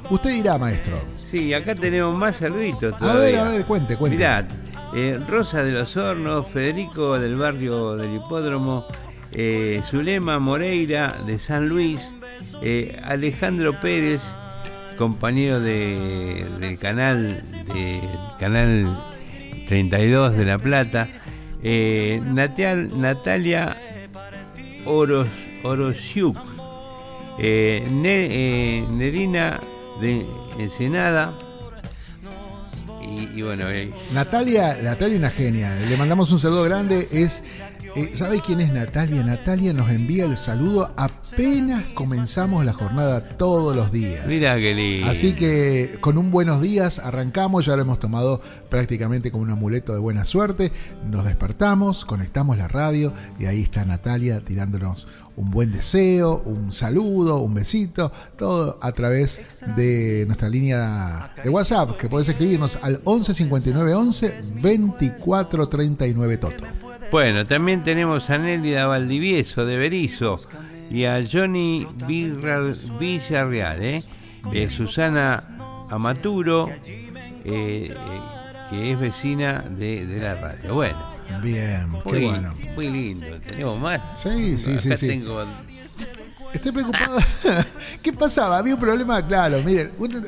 Usted 0.10 0.32
dirá, 0.32 0.58
maestro. 0.58 0.98
Sí, 1.30 1.54
acá 1.54 1.76
tenemos 1.76 2.16
más 2.16 2.38
saluditos 2.38 2.94
A 3.02 3.14
ver, 3.14 3.36
a 3.36 3.44
ver, 3.44 3.66
cuente, 3.66 3.96
cuente. 3.96 4.18
Mirá, 4.18 4.48
eh, 4.96 5.20
Rosa 5.28 5.64
de 5.64 5.72
los 5.72 5.96
Hornos, 5.98 6.48
Federico 6.48 7.18
del 7.20 7.36
barrio 7.36 7.96
del 7.96 8.16
Hipódromo, 8.16 8.86
eh, 9.34 9.82
Zulema 9.90 10.40
Moreira 10.40 11.16
de 11.26 11.40
San 11.40 11.68
Luis, 11.70 12.14
eh, 12.62 13.00
Alejandro 13.04 13.80
Pérez, 13.82 14.22
compañero 14.98 15.60
de, 15.60 16.46
del 16.60 16.78
canal 16.78 17.42
canal 18.40 19.04
32 19.68 20.36
de 20.38 20.46
La 20.46 20.58
Plata, 20.60 21.08
eh, 21.64 22.22
Natial- 22.24 22.92
Natalia 23.00 23.76
Oros, 24.86 25.28
Orosiuk, 25.64 26.38
Ne- 27.40 28.86
Nerina 28.92 29.60
de 30.02 30.26
Ensenada, 30.60 31.34
y, 33.02 33.40
y 33.40 33.42
bueno, 33.42 33.70
eh, 33.70 33.92
Natalia, 34.14 34.78
Natalia 34.82 35.18
una 35.18 35.30
genia. 35.30 35.76
Le 35.90 35.98
mandamos 35.98 36.32
un 36.32 36.40
saludo 36.40 36.64
grande. 36.64 37.08
Es, 37.12 37.44
eh, 37.96 38.12
¿sabe 38.14 38.42
quién 38.42 38.62
es 38.62 38.74
Natalia? 38.74 39.24
Natalia 39.24 39.74
nos 39.74 39.90
envía 39.90 40.26
el 40.26 40.38
saludo 40.38 40.92
apenas 40.98 41.84
comenzamos 41.94 42.66
la 42.66 42.74
jornada 42.74 43.22
todos 43.38 43.76
los 43.76 43.92
días. 43.92 44.26
mira 44.28 44.56
que 44.58 44.74
lindo. 44.74 45.08
Así 45.08 45.34
que 45.34 45.98
con 46.00 46.18
un 46.18 46.32
buenos 46.32 46.62
días 46.62 47.00
arrancamos, 47.00 47.66
ya 47.66 47.76
lo 47.76 47.82
hemos 47.84 48.00
tomado 48.00 48.42
prácticamente 48.70 49.32
como 49.32 49.44
un 49.44 49.52
amuleto 49.52 49.94
de 49.94 50.00
buena 50.00 50.26
suerte. 50.26 50.72
Nos 51.10 51.26
despertamos, 51.26 52.06
conectamos 52.06 52.58
la 52.58 52.68
radio 52.68 53.14
y 53.40 53.46
ahí 53.46 53.62
está 53.62 53.86
Natalia 53.86 54.42
tirándonos 54.42 55.08
un 55.36 55.52
buen 55.52 55.72
deseo, 55.72 56.42
un 56.46 56.74
saludo, 56.74 57.40
un 57.40 57.54
besito, 57.54 58.12
todo 58.38 58.78
a 58.82 58.92
través 58.92 59.42
de 59.76 60.26
nuestra 60.28 60.50
línea 60.50 61.32
de 61.44 61.50
WhatsApp, 61.50 61.98
que 61.98 62.10
podés 62.10 62.30
escribirnos 62.30 62.78
al 62.82 63.02
11 63.04 63.34
59 63.34 63.94
11 63.94 64.42
24 64.62 65.70
39 65.70 66.38
Toto. 66.38 66.93
Bueno, 67.14 67.46
también 67.46 67.84
tenemos 67.84 68.28
a 68.32 68.40
Nélida 68.40 68.88
Valdivieso 68.88 69.68
de 69.68 69.78
Berizo 69.78 70.40
y 70.90 71.06
a 71.06 71.24
Johnny 71.32 71.86
Villarreal, 72.08 73.84
¿eh? 73.84 74.04
Eh, 74.52 74.68
Susana 74.68 75.44
Amaturo, 75.92 76.72
eh, 76.72 76.82
eh, 77.46 77.94
que 78.72 78.92
es 78.94 79.00
vecina 79.00 79.64
de, 79.78 80.08
de 80.08 80.22
la 80.22 80.34
radio. 80.34 80.74
Bueno, 80.74 80.98
Bien, 81.44 81.86
qué 82.08 82.10
muy, 82.20 82.26
bueno. 82.30 82.54
muy 82.76 82.90
lindo. 82.90 83.28
¿Tenemos 83.48 83.80
más? 83.80 84.20
Sí, 84.20 84.58
sí, 84.58 84.80
sí, 84.80 84.88
Acá 84.88 84.98
sí. 84.98 85.08
tengo- 85.08 85.46
Estoy 86.54 86.72
preocupado. 86.72 87.18
¿Qué 88.02 88.14
pasaba? 88.14 88.58
Había 88.60 88.76
un 88.76 88.80
problema, 88.80 89.26
claro, 89.26 89.62
miren, 89.64 89.92
uno- 89.98 90.22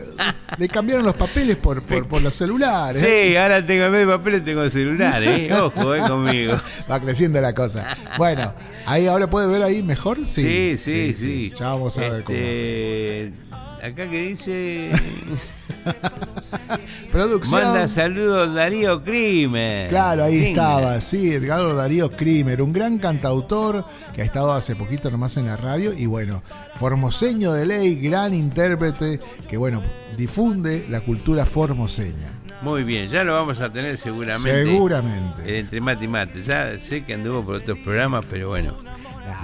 le 0.57 0.67
cambiaron 0.67 1.05
los 1.05 1.15
papeles 1.15 1.55
por, 1.57 1.83
por, 1.83 2.07
por 2.07 2.21
los 2.21 2.33
celulares. 2.35 3.01
¿eh? 3.03 3.29
Sí, 3.31 3.35
ahora 3.37 3.65
tengo 3.65 3.85
en 3.85 3.91
vez 3.91 4.07
de 4.07 4.13
papel 4.17 4.43
tengo 4.43 4.69
celular, 4.69 5.23
¿eh? 5.23 5.53
Ojo, 5.61 5.93
¿eh? 5.95 6.01
Conmigo. 6.07 6.57
Va 6.89 6.99
creciendo 6.99 7.39
la 7.41 7.53
cosa. 7.53 7.85
Bueno, 8.17 8.53
ahí 8.85 9.07
ahora 9.07 9.29
puede 9.29 9.47
ver 9.47 9.63
ahí 9.63 9.83
mejor. 9.83 10.17
Sí, 10.25 10.77
Sí, 10.77 10.77
sí, 10.77 11.13
sí. 11.17 11.53
Ya 11.57 11.67
vamos 11.69 11.97
a 11.97 12.01
ver 12.01 12.23
cómo. 12.23 12.37
Este, 12.37 13.33
Acá 13.85 14.09
que 14.09 14.29
dice. 14.29 14.91
Producción. 17.11 17.61
Manda 17.61 17.87
saludos 17.87 18.55
Darío 18.55 19.03
Crimen. 19.03 19.89
Claro, 19.89 20.23
ahí 20.23 20.45
estaba, 20.45 20.99
sí, 21.01 21.31
Edgardo 21.31 21.75
Darío 21.75 22.09
Krimer, 22.09 22.63
un 22.63 22.73
gran 22.73 22.97
cantautor 22.97 23.85
que 24.15 24.23
ha 24.23 24.25
estado 24.25 24.53
hace 24.53 24.75
poquito 24.75 25.11
nomás 25.11 25.37
en 25.37 25.45
la 25.45 25.55
radio 25.55 25.93
y 25.95 26.07
bueno, 26.07 26.41
formoseño 26.75 27.53
de 27.53 27.67
ley, 27.67 27.95
gran 27.95 28.33
intérprete 28.33 29.19
que 29.47 29.55
bueno, 29.55 29.83
difunde 30.17 30.87
la 30.89 31.01
cultura 31.01 31.45
formoseña. 31.45 32.41
Muy 32.63 32.83
bien, 32.83 33.07
ya 33.07 33.23
lo 33.23 33.33
vamos 33.33 33.59
a 33.59 33.69
tener 33.69 33.99
seguramente. 33.99 34.63
Seguramente. 34.63 35.59
Entre 35.59 35.79
mate 35.79 36.05
y 36.05 36.07
mate. 36.07 36.41
Ya 36.41 36.79
sé 36.79 37.05
que 37.05 37.13
anduvo 37.13 37.43
por 37.43 37.55
otros 37.55 37.77
programas, 37.79 38.25
pero 38.27 38.49
bueno. 38.49 38.75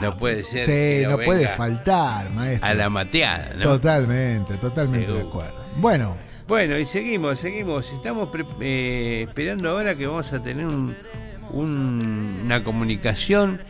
No 0.01 0.17
puede 0.17 0.43
ser. 0.43 0.63
Sí, 0.65 1.07
no 1.07 1.17
puede 1.17 1.47
faltar, 1.49 2.29
maestro. 2.31 2.67
A 2.69 2.73
la 2.73 2.89
mateada, 2.89 3.51
¿no? 3.55 3.61
Totalmente, 3.63 4.55
totalmente 4.57 5.11
de 5.11 5.21
acuerdo. 5.21 5.65
Bueno, 5.77 6.17
Bueno, 6.47 6.77
y 6.77 6.85
seguimos, 6.85 7.39
seguimos. 7.39 7.89
Estamos 7.93 8.27
pre- 8.29 8.45
eh, 8.59 9.25
esperando 9.27 9.69
ahora 9.69 9.95
que 9.95 10.05
vamos 10.05 10.33
a 10.33 10.43
tener 10.43 10.65
un- 10.65 10.93
un- 11.51 12.41
una 12.43 12.61
comunicación 12.63 13.61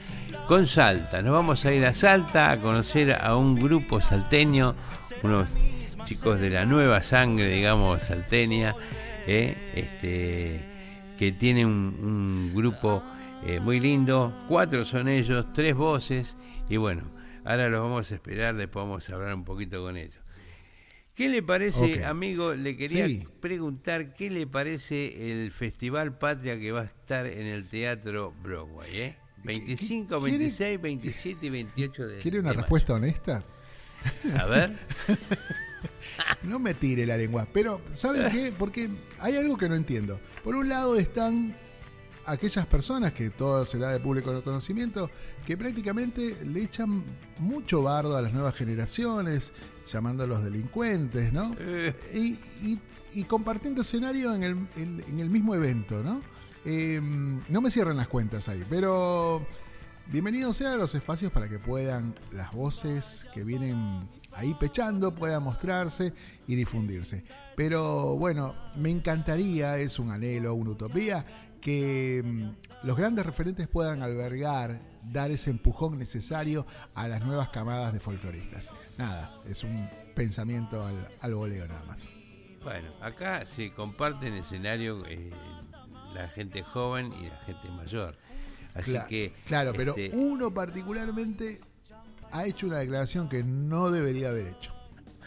con 0.48 0.66
Salta. 0.66 1.22
Nos 1.22 1.34
vamos 1.34 1.64
a 1.66 1.72
ir 1.74 1.86
a 1.86 1.94
Salta 1.94 2.50
a 2.52 2.58
conocer 2.60 3.14
a 3.14 3.36
un 3.36 3.56
grupo 3.60 4.02
salteño, 4.02 4.76
unos 5.22 5.48
chicos 6.06 6.40
de 6.40 6.50
la 6.50 6.66
nueva 6.66 7.04
sangre, 7.04 7.50
digamos, 7.54 8.02
salteña, 8.04 8.74
eh, 9.28 9.56
este, 9.76 10.62
que 11.20 11.32
tiene 11.34 11.66
un, 11.66 11.72
un 12.02 12.52
grupo 12.56 13.04
eh, 13.46 13.60
muy 13.60 13.80
lindo. 13.80 14.34
Cuatro 14.48 14.86
son 14.86 15.08
ellos, 15.08 15.46
tres 15.54 15.76
voces, 15.76 16.38
y 16.70 16.78
bueno, 16.78 17.04
ahora 17.44 17.70
los 17.70 17.82
vamos 17.82 18.12
a 18.12 18.16
esperar, 18.16 18.56
después 18.56 18.84
vamos 18.86 19.10
a 19.10 19.16
hablar 19.16 19.34
un 19.34 19.44
poquito 19.46 19.82
con 19.82 19.98
ellos. 19.98 20.20
¿Qué 21.16 21.28
le 21.30 21.44
parece, 21.44 22.06
amigo? 22.06 22.54
Le 22.56 22.78
quería 22.78 23.06
Sí. 23.08 23.28
preguntar 23.42 24.14
qué 24.14 24.30
le 24.32 24.48
parece 24.48 25.32
el 25.44 25.52
Festival 25.52 26.18
Patria 26.18 26.58
que 26.60 26.72
va 26.72 26.82
a 26.82 26.86
estar 26.86 27.26
en 27.26 27.46
el 27.48 27.68
Teatro 27.68 28.34
Broadway, 28.42 28.90
¿eh? 28.98 29.18
25, 29.44 30.20
quiere- 30.22 30.38
26, 30.38 30.82
27 30.82 31.46
y 31.46 31.50
28 31.50 32.08
de 32.08 32.18
¿quiere 32.20 32.40
una 32.40 32.50
de 32.52 32.56
mayo. 32.56 32.62
respuesta 32.62 32.94
honesta? 32.94 33.44
A 34.40 34.46
ver. 34.46 34.72
No 36.44 36.58
me 36.60 36.74
tire 36.74 37.06
la 37.06 37.18
lengua, 37.18 37.48
pero 37.54 37.82
¿saben 37.92 38.30
qué? 38.32 38.52
Porque 38.58 38.90
hay 39.20 39.36
algo 39.36 39.58
que 39.58 39.70
no 39.70 39.76
entiendo. 39.76 40.20
Por 40.44 40.56
un 40.56 40.70
lado 40.70 40.98
están 40.98 41.56
aquellas 42.26 42.66
personas 42.66 43.14
que 43.14 43.30
todo 43.30 43.66
se 43.66 43.78
da 43.80 43.92
de 43.92 44.00
público 44.00 44.42
conocimiento 44.44 45.10
que 45.46 45.58
prácticamente 45.58 46.38
le 46.46 46.64
echan 46.64 47.04
mucho 47.40 47.82
bardo 47.84 48.16
a 48.18 48.22
las 48.22 48.34
nuevas 48.34 48.56
generaciones, 48.56 49.52
llamándolos 49.92 50.44
delincuentes, 50.44 51.34
¿no? 51.34 51.56
Eh. 51.60 51.94
Y, 52.14 52.68
y- 52.68 52.80
y 53.14 53.24
compartiendo 53.26 53.82
escenario 53.82 54.34
en 54.34 54.44
el, 54.44 54.52
en- 54.78 55.04
en 55.08 55.20
el 55.20 55.30
mismo 55.30 55.54
evento, 55.56 56.02
¿no? 56.04 56.22
Eh, 56.64 57.02
no 57.02 57.62
me 57.62 57.72
cierren 57.72 57.98
las 57.98 58.08
cuentas 58.08 58.48
ahí, 58.48 58.64
pero 58.70 59.46
bienvenidos 60.12 60.56
sean 60.58 60.78
los 60.78 60.94
espacios 60.96 61.32
para 61.32 61.50
que 61.50 61.58
puedan 61.60 62.14
las 62.32 62.52
voces 62.54 63.26
que 63.34 63.44
vienen 63.44 64.08
ahí 64.34 64.54
pechando 64.60 65.14
puedan 65.14 65.44
mostrarse 65.44 66.14
y 66.48 66.56
difundirse. 66.56 67.26
Pero 67.58 68.16
bueno, 68.18 68.56
me 68.78 68.90
encantaría, 68.92 69.78
es 69.78 70.00
un 70.00 70.10
anhelo, 70.12 70.54
una 70.54 70.72
utopía, 70.72 71.26
que 71.62 72.22
mm, 72.24 72.88
los 72.88 72.98
grandes 72.98 73.26
referentes 73.26 73.68
puedan 73.68 74.02
albergar, 74.02 74.82
dar 75.04 75.32
ese 75.32 75.50
empujón 75.50 75.98
necesario 75.98 76.66
a 76.96 77.08
las 77.08 77.24
nuevas 77.24 77.50
camadas 77.50 77.94
de 77.94 78.00
folcloristas. 78.00 78.72
Nada, 78.98 79.32
es 79.48 79.64
un 79.64 79.90
pensamiento 80.16 80.86
al, 80.86 81.08
al 81.22 81.34
voleo 81.34 81.68
nada 81.68 81.84
más. 81.86 82.10
Bueno, 82.64 82.92
acá 83.02 83.46
se 83.46 83.72
comparten 83.72 84.34
escenario 84.34 85.04
eh, 85.08 85.32
la 86.14 86.28
gente 86.28 86.64
joven 86.64 87.12
y 87.14 87.28
la 87.28 87.38
gente 87.38 87.70
mayor. 87.70 88.16
Así 88.76 88.96
que. 89.10 89.34
claro, 89.46 89.74
pero 89.76 89.96
este, 89.96 90.16
uno 90.16 90.54
particularmente 90.54 91.60
ha 92.32 92.46
hecho 92.46 92.68
una 92.68 92.78
declaración 92.78 93.28
que 93.28 93.44
no 93.44 93.90
debería 93.92 94.30
haber 94.30 94.48
hecho. 94.48 94.74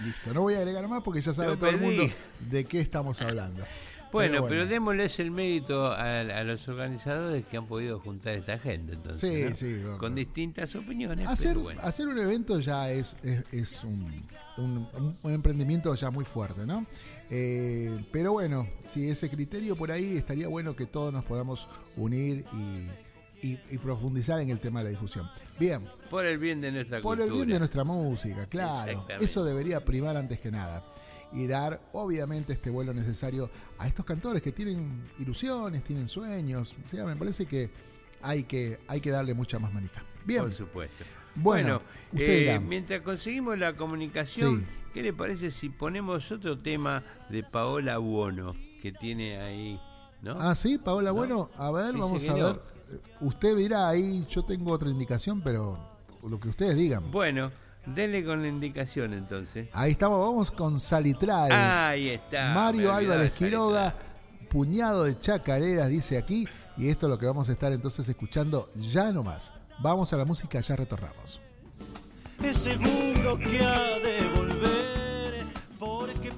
Listo, 0.03 0.35
no 0.35 0.43
voy 0.43 0.55
a 0.55 0.59
agregar 0.59 0.87
más 0.89 1.03
porque 1.03 1.21
ya 1.21 1.33
sabe 1.33 1.51
Lo 1.51 1.59
todo 1.59 1.71
el 1.71 1.81
mundo 1.81 2.09
de 2.41 2.65
qué 2.65 2.81
estamos 2.81 3.21
hablando. 3.23 3.65
Bueno, 4.15 4.47
pero, 4.49 4.67
démosles 4.67 5.19
el 5.21 5.31
mérito 5.31 5.87
a, 5.87 6.21
a 6.21 6.45
los 6.45 6.67
organizadores 6.69 7.45
que 7.47 7.57
han 7.57 7.67
podido 7.67 8.01
juntar 8.01 8.35
esta 8.35 8.59
gente. 8.59 8.95
Entonces, 8.95 9.21
Sí, 9.31 9.51
¿no? 9.51 9.57
sí, 9.57 9.83
bueno. 9.83 9.99
Con 9.99 10.15
distintas 10.15 10.75
opiniones. 10.75 11.29
Hacer, 11.29 11.49
pero 11.51 11.61
bueno. 11.61 11.81
hacer 11.83 12.07
un 12.09 12.19
evento 12.19 12.61
ya 12.61 12.91
es, 12.91 13.17
es, 13.23 13.43
es 13.53 13.85
un, 13.85 14.25
un- 14.57 14.89
un- 14.95 15.17
un 15.23 15.33
emprendimiento 15.33 15.95
ya 15.95 16.11
muy 16.11 16.25
fuerte, 16.25 16.65
¿no? 16.67 16.87
Eh, 17.31 18.05
pero 18.13 18.33
bueno, 18.33 18.67
si 18.87 19.09
ese 19.09 19.29
criterio 19.29 19.77
por 19.77 19.91
ahí 19.91 20.17
estaría 20.17 20.47
bueno 20.49 20.77
que 20.77 20.87
todos 20.87 21.13
nos 21.13 21.25
podamos 21.25 21.69
unir 21.97 22.45
y, 22.53 23.47
y- 23.49 23.61
y 23.71 23.79
profundizar 23.79 24.41
en 24.41 24.51
el 24.51 24.61
tema 24.61 24.81
de 24.81 24.85
la 24.85 24.91
difusión. 24.91 25.29
Bien, 25.59 25.81
Por 26.11 26.25
el 26.25 26.39
bien 26.39 26.61
de 26.61 26.71
nuestra 26.73 27.01
por 27.01 27.17
cultura. 27.19 27.25
el 27.27 27.33
bien 27.33 27.49
de 27.55 27.59
nuestra 27.59 27.85
música, 27.85 28.47
claro. 28.47 29.07
Eso 29.21 29.45
debería 29.45 29.85
primar 29.85 30.17
antes 30.17 30.39
que 30.39 30.51
nada. 30.51 30.83
Y 31.35 31.47
dar, 31.47 31.81
obviamente, 31.93 32.53
este 32.53 32.71
vuelo 32.71 32.95
necesario 32.95 33.51
a 33.79 33.87
estos 33.89 34.05
cantores 34.05 34.41
que 34.41 34.53
tienen 34.53 35.03
ilusiones, 35.19 35.83
tienen 35.85 36.09
sueños. 36.09 36.75
O 36.87 36.91
sea, 36.91 37.05
me 37.05 37.17
parece 37.17 37.47
que 37.47 37.71
hay 38.23 38.45
que, 38.45 38.81
hay 38.89 39.01
que 39.01 39.11
darle 39.11 39.35
mucha 39.35 39.59
más 39.59 39.73
manija. 39.73 40.03
Bien. 40.25 40.43
Por 40.43 40.53
supuesto. 40.53 41.05
Bueno, 41.35 41.83
Bueno, 42.13 42.25
eh, 42.25 42.61
mientras 42.65 43.01
conseguimos 43.03 43.59
la 43.59 43.77
comunicación, 43.77 44.61
Sí. 44.61 44.67
¿qué 44.95 45.03
le 45.03 45.13
parece 45.13 45.51
si 45.51 45.69
ponemos 45.69 46.31
otro 46.31 46.59
tema 46.59 47.03
de 47.29 47.43
Paola 47.43 47.99
Buono 47.99 48.55
que 48.81 48.93
tiene 48.93 49.41
ahí? 49.41 49.81
¿no? 50.23 50.35
Ah, 50.39 50.55
sí, 50.55 50.79
Paola, 50.79 51.11
¿No? 51.11 51.17
bueno, 51.17 51.51
a 51.57 51.71
ver, 51.73 51.87
Dice 51.87 51.99
vamos 51.99 52.29
a 52.29 52.35
ver. 52.35 52.61
Eh, 52.93 52.99
Usted 53.21 53.57
dirá 53.57 53.89
ahí, 53.89 54.25
yo 54.31 54.45
tengo 54.45 54.71
otra 54.71 54.89
indicación, 54.89 55.43
pero 55.43 55.77
lo 56.23 56.39
que 56.39 56.49
ustedes 56.49 56.77
digan. 56.77 57.11
Bueno, 57.11 57.51
denle 57.87 58.25
con 58.25 58.43
la 58.43 58.49
indicación 58.49 59.13
entonces. 59.13 59.69
Ahí 59.73 59.93
estamos, 59.93 60.21
vamos 60.21 60.51
con 60.51 60.81
Salitral. 60.81 61.53
Ahí 61.53 62.09
está. 62.09 62.53
Mario 62.55 62.93
Álvarez 62.93 63.33
Quiroga, 63.33 63.95
puñado 64.49 65.05
de 65.05 65.19
chacareras, 65.19 65.89
dice 65.89 66.19
aquí. 66.19 66.47
Y 66.77 66.89
esto 66.89 67.07
es 67.07 67.11
lo 67.11 67.19
que 67.19 67.27
vamos 67.27 67.49
a 67.49 67.53
estar 67.53 67.73
entonces 67.73 68.09
escuchando 68.09 68.71
ya 68.75 69.13
nomás. 69.13 69.53
Vamos 69.81 70.13
a 70.13 70.17
la 70.17 70.25
música, 70.25 70.61
ya 70.61 70.77
retornamos. 70.77 71.41
es 72.43 72.57
seguro 72.57 73.39
que 73.39 73.61
ha 73.61 73.99
de 73.99 74.29
volver 74.35 75.47
porque 75.79 76.31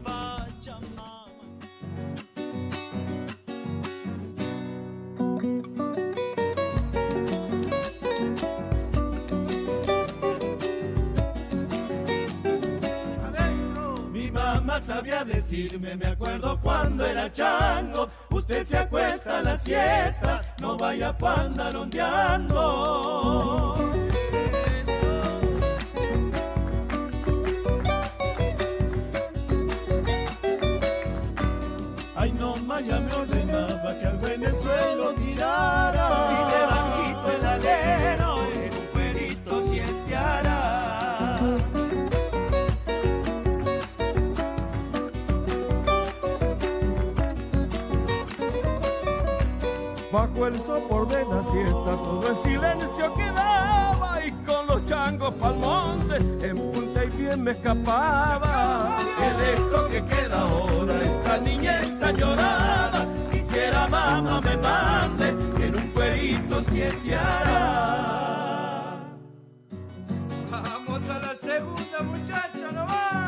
Sabía 14.79 15.24
decirme, 15.24 15.97
me 15.97 16.07
acuerdo 16.07 16.61
cuando 16.61 17.07
era 17.07 17.33
chango, 17.33 18.09
usted 18.31 18.62
se 18.62 18.77
acuesta 18.77 19.39
a 19.39 19.43
la 19.43 19.57
siesta, 19.57 20.43
no 20.61 20.77
vaya 20.77 21.16
pa' 21.16 21.49
El 50.47 50.61
sopor 50.61 51.09
de 51.09 51.24
la 51.24 51.42
siesta 51.44 51.97
todo 51.97 52.28
el 52.28 52.36
silencio 52.36 53.12
quedaba 53.14 54.24
y 54.24 54.30
con 54.44 54.64
los 54.68 54.84
changos 54.84 55.34
pa'l 55.34 55.57
monte, 55.57 56.16
en 56.40 56.57
punta 56.70 57.05
y 57.05 57.11
bien 57.11 57.42
me 57.42 57.51
escapaba. 57.51 58.97
Que 59.18 59.42
de 59.42 59.55
esto 59.55 59.88
que 59.88 60.05
queda 60.05 60.42
ahora, 60.42 61.03
esa 61.03 61.38
niñez 61.38 62.01
añorada, 62.01 63.09
quisiera 63.32 63.88
mamá 63.88 64.40
me 64.40 64.57
mande 64.59 65.30
en 65.64 65.74
un 65.74 65.88
cuerito 65.88 66.62
si 66.62 66.80
es 66.80 67.03
de 67.03 67.16
hará. 67.16 69.01
Vamos 70.49 71.11
a 71.11 71.18
la 71.18 71.34
segunda 71.34 72.03
muchacha, 72.03 72.70
no 72.72 72.86
va. 72.86 73.26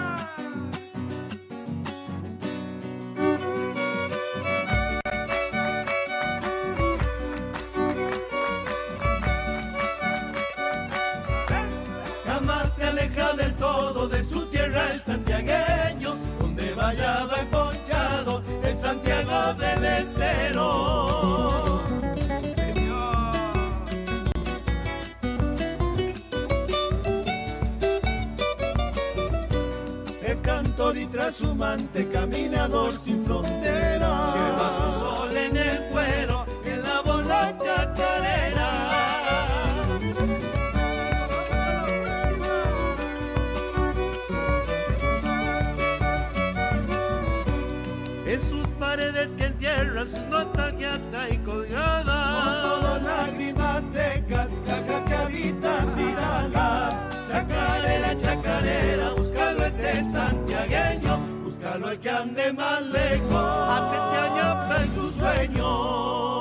Santiagueño, 15.09 16.17
donde 16.39 16.75
vaya 16.75 17.25
va 17.25 17.41
emponchado 17.41 18.43
el 18.63 18.77
Santiago 18.77 19.55
del 19.55 19.85
Estero. 20.03 20.69
Es 30.23 30.43
cantor 30.43 30.99
y 30.99 31.07
trashumante, 31.07 32.07
caminador 32.09 32.93
sin 33.03 33.25
frontera. 33.25 33.68
Encierran 49.99 50.09
sus 50.09 50.27
nostalgias 50.29 51.01
hay 51.15 51.39
colgadas. 51.39 52.63
Con 52.63 52.81
todo 52.81 52.99
lágrimas 53.01 53.85
secas, 53.85 54.51
cajas 54.67 55.05
que 55.05 55.15
habitan 55.15 55.97
miradas. 55.97 56.99
Chacarera, 57.31 58.17
chacarera, 58.17 59.11
búscalo 59.13 59.65
ese 59.65 60.05
santiagueño, 60.11 61.19
búscalo 61.45 61.91
el 61.91 61.99
que 61.99 62.11
ande 62.11 62.53
más 62.53 62.87
lejos. 62.87 63.69
Hace 63.71 63.97
años 63.97 64.83
en 64.83 64.95
sus 64.95 65.15
sueños. 65.15 66.38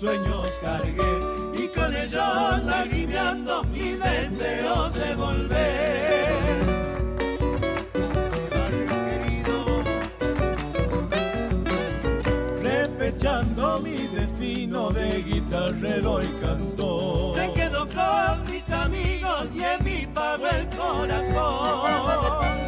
Sueños 0.00 0.48
cargué 0.62 1.62
y 1.62 1.68
con 1.68 1.94
ellos 1.94 2.64
lagrimeando 2.64 3.62
mis 3.64 4.00
deseos 4.00 4.94
de 4.94 5.14
volver. 5.14 6.60
Querido, 9.08 9.84
repechando 12.62 13.80
mi 13.80 14.06
destino 14.06 14.88
de 14.88 15.22
guitarrero 15.22 16.22
y 16.22 16.28
cantor. 16.40 17.34
Se 17.34 17.52
quedó 17.52 17.86
con 17.86 18.50
mis 18.50 18.70
amigos 18.70 19.48
y 19.54 19.62
en 19.62 19.84
mi 19.84 20.06
pago 20.06 20.46
el 20.46 20.66
corazón. 20.68 22.59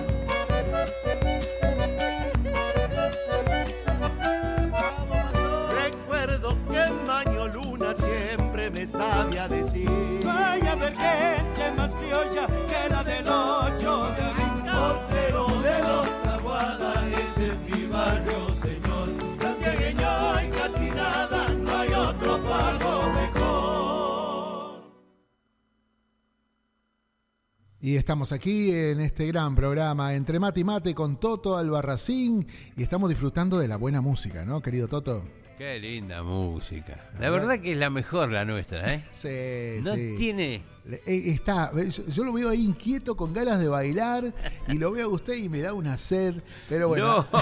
Y 27.84 27.96
estamos 27.96 28.30
aquí 28.30 28.70
en 28.72 29.00
este 29.00 29.26
gran 29.26 29.56
programa 29.56 30.14
Entre 30.14 30.38
Mate 30.38 30.60
y 30.60 30.64
Mate 30.64 30.94
con 30.94 31.18
Toto 31.18 31.56
Albarracín 31.56 32.46
y 32.76 32.82
estamos 32.84 33.08
disfrutando 33.08 33.58
de 33.58 33.66
la 33.66 33.76
buena 33.76 34.00
música, 34.00 34.44
¿no, 34.44 34.60
querido 34.62 34.86
Toto? 34.86 35.24
Qué 35.58 35.80
linda 35.80 36.22
música. 36.22 37.10
La 37.18 37.28
verdad 37.30 37.58
que 37.58 37.72
es 37.72 37.78
la 37.78 37.90
mejor 37.90 38.30
la 38.30 38.44
nuestra, 38.44 38.94
¿eh? 38.94 39.04
Sí, 39.12 39.82
No 39.84 39.94
sí. 39.96 40.14
tiene. 40.16 40.62
Eh, 40.88 41.22
Está, 41.26 41.72
yo, 41.74 42.06
yo 42.06 42.24
lo 42.24 42.32
veo 42.32 42.48
ahí 42.50 42.64
inquieto, 42.64 43.16
con 43.16 43.32
ganas 43.34 43.58
de 43.60 43.68
bailar, 43.68 44.32
y 44.68 44.74
lo 44.78 44.90
veo 44.92 45.06
a 45.06 45.12
usted 45.12 45.34
y 45.34 45.48
me 45.48 45.60
da 45.60 45.72
una 45.72 45.98
sed. 45.98 46.36
Pero 46.68 46.88
bueno, 46.88 47.26
No. 47.32 47.38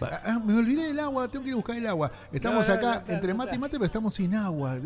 Ah, 0.24 0.40
me 0.44 0.54
olvidé 0.58 0.88
del 0.88 0.98
agua, 1.00 1.28
tengo 1.28 1.44
que 1.44 1.48
ir 1.50 1.54
a 1.54 1.56
buscar 1.56 1.76
el 1.76 1.86
agua. 1.86 2.10
Estamos 2.32 2.68
No, 2.68 2.74
no, 2.74 2.80
acá 2.80 3.04
entre 3.08 3.32
mate 3.32 3.56
y 3.56 3.58
mate, 3.60 3.72
pero 3.72 3.86
estamos 3.86 4.14
sin 4.14 4.34
agua. 4.34 4.78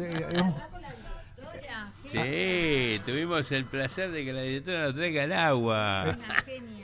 Sí, 2.11 3.00
tuvimos 3.04 3.50
el 3.52 3.64
placer 3.64 4.11
de 4.11 4.24
que 4.24 4.32
la 4.32 4.42
directora 4.42 4.84
nos 4.86 4.94
traiga 4.94 5.24
el 5.24 5.32
agua. 5.32 6.16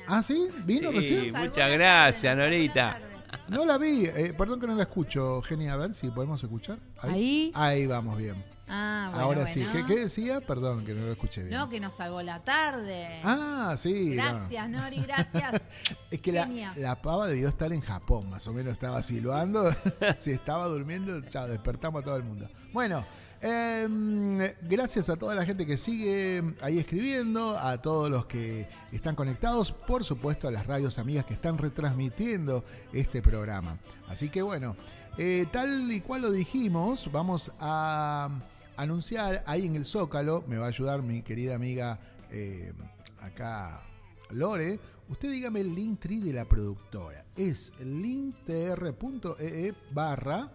¿Ah, 0.09 0.23
sí? 0.23 0.49
¿Vino 0.65 0.91
Sí, 0.91 0.97
recién? 0.97 1.33
muchas 1.37 1.71
gracias, 1.71 2.37
Norita. 2.37 3.01
No 3.49 3.65
la 3.65 3.79
vi, 3.79 4.05
eh, 4.07 4.35
perdón 4.37 4.61
que 4.61 4.67
no 4.67 4.75
la 4.75 4.83
escucho, 4.83 5.43
Genia, 5.43 5.73
a 5.75 5.77
ver 5.77 5.95
si 5.95 6.09
podemos 6.11 6.43
escuchar. 6.43 6.79
Ahí. 7.01 7.51
Ahí 7.55 7.87
vamos 7.87 8.17
bien. 8.17 8.43
Ah, 8.69 9.09
bueno, 9.11 9.25
Ahora 9.27 9.47
sí, 9.47 9.63
bueno. 9.65 9.87
¿Qué, 9.87 9.95
qué 9.95 10.01
decía? 10.03 10.41
Perdón 10.41 10.85
que 10.87 10.95
no 10.95 11.05
lo 11.05 11.13
escuché 11.13 11.43
bien. 11.43 11.59
No, 11.59 11.69
que 11.69 11.79
nos 11.79 11.93
salvó 11.93 12.23
la 12.23 12.43
tarde. 12.43 13.21
Ah, 13.23 13.75
sí. 13.77 14.15
no. 14.17 14.23
Gracias, 14.23 14.69
Nori, 14.71 14.97
gracias. 15.03 15.61
Es 16.11 16.21
que 16.21 16.33
la, 16.33 16.49
la 16.77 17.01
pava 17.03 17.27
debió 17.27 17.49
estar 17.49 17.73
en 17.73 17.81
Japón, 17.83 18.31
más 18.31 18.47
o 18.47 18.53
menos 18.55 18.73
estaba 18.73 19.03
silbando. 19.03 19.75
si 20.19 20.31
estaba 20.31 20.67
durmiendo, 20.69 21.21
chao, 21.29 21.49
despertamos 21.49 22.01
a 22.01 22.05
todo 22.05 22.17
el 22.17 22.23
mundo. 22.23 22.49
Bueno, 22.73 23.05
em, 23.43 24.39
gracias 24.63 25.09
a 25.09 25.17
toda 25.17 25.35
la 25.35 25.45
gente 25.45 25.67
que 25.67 25.77
sigue 25.77 26.43
ahí 26.61 26.79
escribiendo, 26.79 27.59
a 27.59 27.83
todos 27.83 28.09
los 28.09 28.27
que 28.27 28.69
están 28.93 29.15
conectados, 29.15 29.73
por 29.73 30.05
supuesto 30.05 30.49
a 30.49 30.51
las 30.51 30.67
radios 30.67 30.99
amigas 30.99 31.27
que 31.27 31.35
están 31.35 31.59
retransmitiendo 31.59 32.65
este 32.93 33.21
programa. 33.21 33.79
Así 34.09 34.29
que 34.29 34.43
bueno, 34.43 34.77
eh, 35.19 35.47
tal 35.53 35.91
y 35.93 36.01
cual 36.01 36.23
lo 36.23 36.31
dijimos, 36.31 37.11
vamos 37.13 37.53
a 37.61 38.31
anunciar 38.77 39.43
ahí 39.47 39.67
en 39.67 39.77
el 39.77 39.85
Zócalo, 39.85 40.45
me 40.47 40.57
va 40.57 40.67
a 40.67 40.69
ayudar 40.69 41.03
mi 41.03 41.23
querida 41.23 41.55
amiga 41.55 41.99
eh, 42.31 42.73
acá 43.21 43.83
Lore, 44.31 44.81
usted 45.09 45.31
dígame 45.31 45.61
el 45.61 45.75
link 45.75 46.01
tree 46.01 46.21
de 46.21 46.33
la 46.33 46.45
productora. 46.45 47.25
Es 47.37 47.73
linktr.ee 47.81 49.69
E 49.69 49.75
barra. 49.93 50.51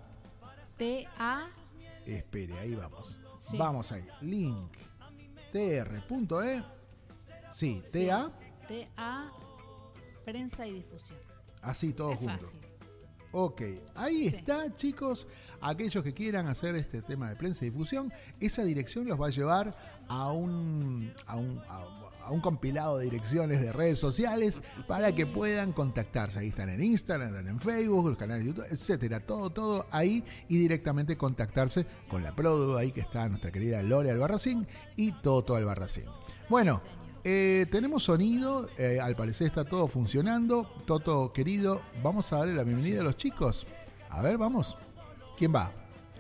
T-A. 0.78 1.57
Espere, 2.08 2.58
ahí 2.60 2.74
vamos. 2.76 3.20
Sí. 3.40 3.58
Vamos 3.58 3.92
ahí. 3.92 4.06
linktr.e. 5.54 6.64
Sí, 7.52 7.82
TA. 7.92 8.32
T-A. 8.68 9.32
Prensa 10.26 10.68
y 10.68 10.74
difusión. 10.74 11.20
Así, 11.62 11.94
todo 11.94 12.12
Es 12.12 12.20
junto. 12.20 12.34
fácil. 12.46 12.60
Ok, 13.32 13.62
ahí 13.96 14.28
está, 14.28 14.74
chicos. 14.76 15.28
Aquellos 15.62 16.04
que 16.04 16.14
quieran 16.14 16.48
hacer 16.48 16.76
este 16.76 17.02
tema 17.02 17.30
de 17.30 17.36
prensa 17.36 17.66
y 17.66 17.70
difusión, 17.70 18.12
esa 18.40 18.64
dirección 18.64 19.06
los 19.08 19.20
va 19.20 19.28
a 19.28 19.32
llevar 19.32 19.97
a 20.10 20.32
un, 20.32 21.14
a 21.26 21.36
un, 21.36 21.62
a- 21.70 22.30
un 22.30 22.42
compilado 22.42 22.98
de 22.98 23.06
direcciones 23.06 23.62
de 23.62 23.72
redes 23.72 24.00
sociales 24.00 24.62
para 24.86 25.14
que 25.14 25.26
puedan 25.26 25.72
contactarse. 25.72 26.40
Ahí 26.40 26.50
están 26.50 26.68
en 26.70 26.84
Instagram, 26.84 27.30
están 27.30 27.48
en 27.48 27.58
Facebook, 27.60 28.10
los 28.10 28.18
canales 28.18 28.44
de 28.44 28.50
YouTube, 28.52 28.66
etcétera. 28.70 29.22
Todo, 29.22 29.50
todo 29.50 29.86
ahí 29.92 30.26
y 30.50 30.58
directamente 30.58 31.16
contactarse 31.16 31.86
con 32.10 32.24
la 32.24 32.36
Produ, 32.36 32.76
ahí 32.76 32.92
que 32.92 33.00
está 33.00 33.30
nuestra 33.30 33.50
querida 33.52 33.82
Lore 33.82 34.12
Albarracín 34.12 34.68
y 34.98 35.14
Toto 35.14 35.56
Albarracín. 35.56 36.06
Bueno. 36.50 36.82
Eh, 37.30 37.66
tenemos 37.72 38.04
sonido, 38.04 38.70
eh, 38.78 39.00
al 39.02 39.18
parecer 39.18 39.48
está 39.48 39.66
todo 39.66 39.90
funcionando. 39.90 40.64
Toto, 40.86 41.34
querido, 41.34 41.82
vamos 42.02 42.32
a 42.32 42.38
darle 42.38 42.54
la 42.54 42.64
bienvenida 42.64 43.02
a 43.02 43.04
los 43.04 43.18
chicos. 43.18 43.68
A 44.10 44.22
ver, 44.22 44.38
vamos. 44.38 44.78
¿Quién 45.38 45.54
va? 45.54 45.74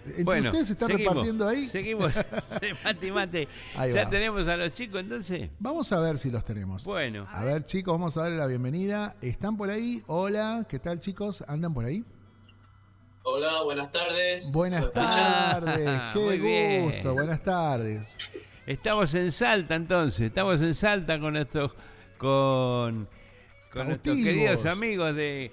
Entre 0.09 0.23
Bueno, 0.23 0.49
ustedes 0.49 0.67
se 0.67 0.73
están 0.73 0.87
seguimos, 0.89 1.09
repartiendo 1.13 1.47
ahí. 1.47 1.65
Seguimos. 1.67 2.13
mate, 2.83 3.11
mate. 3.11 3.47
Ahí 3.75 3.93
¿Ya 3.93 4.03
va. 4.05 4.09
tenemos 4.09 4.47
a 4.47 4.57
los 4.57 4.73
chicos 4.73 5.01
entonces? 5.01 5.49
Vamos 5.59 5.91
a 5.91 5.99
ver 5.99 6.17
si 6.17 6.31
los 6.31 6.43
tenemos. 6.45 6.83
Bueno. 6.85 7.27
A 7.31 7.43
ver, 7.43 7.65
chicos, 7.65 7.93
vamos 7.93 8.15
a 8.17 8.21
darle 8.21 8.37
la 8.37 8.47
bienvenida. 8.47 9.15
¿Están 9.21 9.57
por 9.57 9.69
ahí? 9.69 10.03
Hola, 10.07 10.65
¿qué 10.69 10.79
tal, 10.79 10.99
chicos? 10.99 11.43
¿Andan 11.47 11.73
por 11.73 11.85
ahí? 11.85 12.03
Hola, 13.23 13.61
buenas 13.63 13.91
tardes. 13.91 14.53
Buenas 14.53 14.91
tardes, 14.93 15.89
qué 16.13 16.19
muy 16.19 16.37
bien. 16.39 16.83
gusto, 16.91 17.13
buenas 17.13 17.43
tardes. 17.43 18.15
Estamos 18.65 19.13
en 19.15 19.31
Salta 19.33 19.75
entonces, 19.75 20.21
estamos 20.27 20.61
en 20.61 20.73
Salta 20.73 21.19
con 21.19 21.33
nuestros 21.33 21.73
con, 22.17 23.07
con 23.71 23.87
nuestros 23.87 24.15
Cautivos. 24.15 24.23
queridos 24.23 24.65
amigos 24.65 25.13
de 25.15 25.51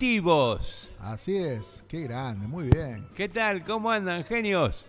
Cautivos. 0.00 0.90
Así 0.98 1.36
es, 1.36 1.84
qué 1.86 2.00
grande, 2.00 2.46
muy 2.46 2.70
bien. 2.70 3.06
¿Qué 3.14 3.28
tal? 3.28 3.62
¿Cómo 3.66 3.90
andan, 3.90 4.24
genios? 4.24 4.82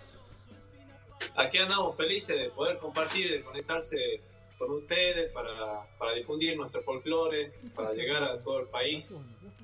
Aquí 1.36 1.58
andamos 1.58 1.98
felices 1.98 2.38
de 2.38 2.50
poder 2.52 2.78
compartir, 2.78 3.30
de 3.30 3.44
conectarse 3.44 4.22
con 4.58 4.72
ustedes 4.72 5.30
para, 5.34 5.86
para 6.00 6.14
difundir 6.14 6.56
nuestro 6.56 6.82
folclore, 6.84 7.52
para 7.76 7.92
llegar 7.92 8.24
a 8.24 8.42
todo 8.42 8.62
el 8.62 8.68
país, 8.68 9.14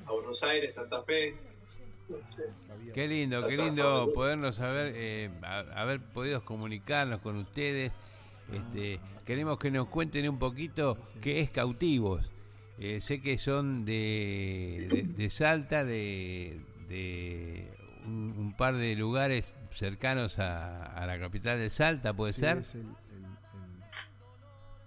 a 0.05 0.11
Buenos 0.11 0.43
Aires, 0.43 0.73
Santa 0.73 1.01
Fe. 1.03 1.37
Qué 2.93 3.07
lindo, 3.07 3.47
qué 3.47 3.55
lindo 3.55 4.11
podernos 4.13 4.59
haber, 4.59 4.91
eh, 4.97 5.31
haber 5.41 6.01
podido 6.01 6.43
comunicarnos 6.43 7.21
con 7.21 7.37
ustedes. 7.37 7.93
Este, 8.51 8.99
queremos 9.25 9.57
que 9.59 9.71
nos 9.71 9.87
cuenten 9.87 10.27
un 10.27 10.39
poquito 10.39 10.97
qué 11.21 11.39
es 11.39 11.51
Cautivos. 11.51 12.33
Eh, 12.79 13.01
sé 13.01 13.21
que 13.21 13.37
son 13.39 13.85
de, 13.85 14.87
de, 14.91 15.03
de 15.03 15.29
Salta, 15.31 15.83
de, 15.83 16.59
de 16.87 17.71
un, 18.05 18.35
un 18.37 18.55
par 18.55 18.75
de 18.75 18.95
lugares 18.95 19.51
cercanos 19.71 20.37
a, 20.39 20.85
a 20.85 21.05
la 21.07 21.19
capital 21.19 21.57
de 21.57 21.69
Salta, 21.71 22.13
¿puede 22.13 22.33
Sí, 22.33 22.41
ser? 22.41 22.57
es 22.59 22.75
el- 22.75 22.81
el- 22.81 22.87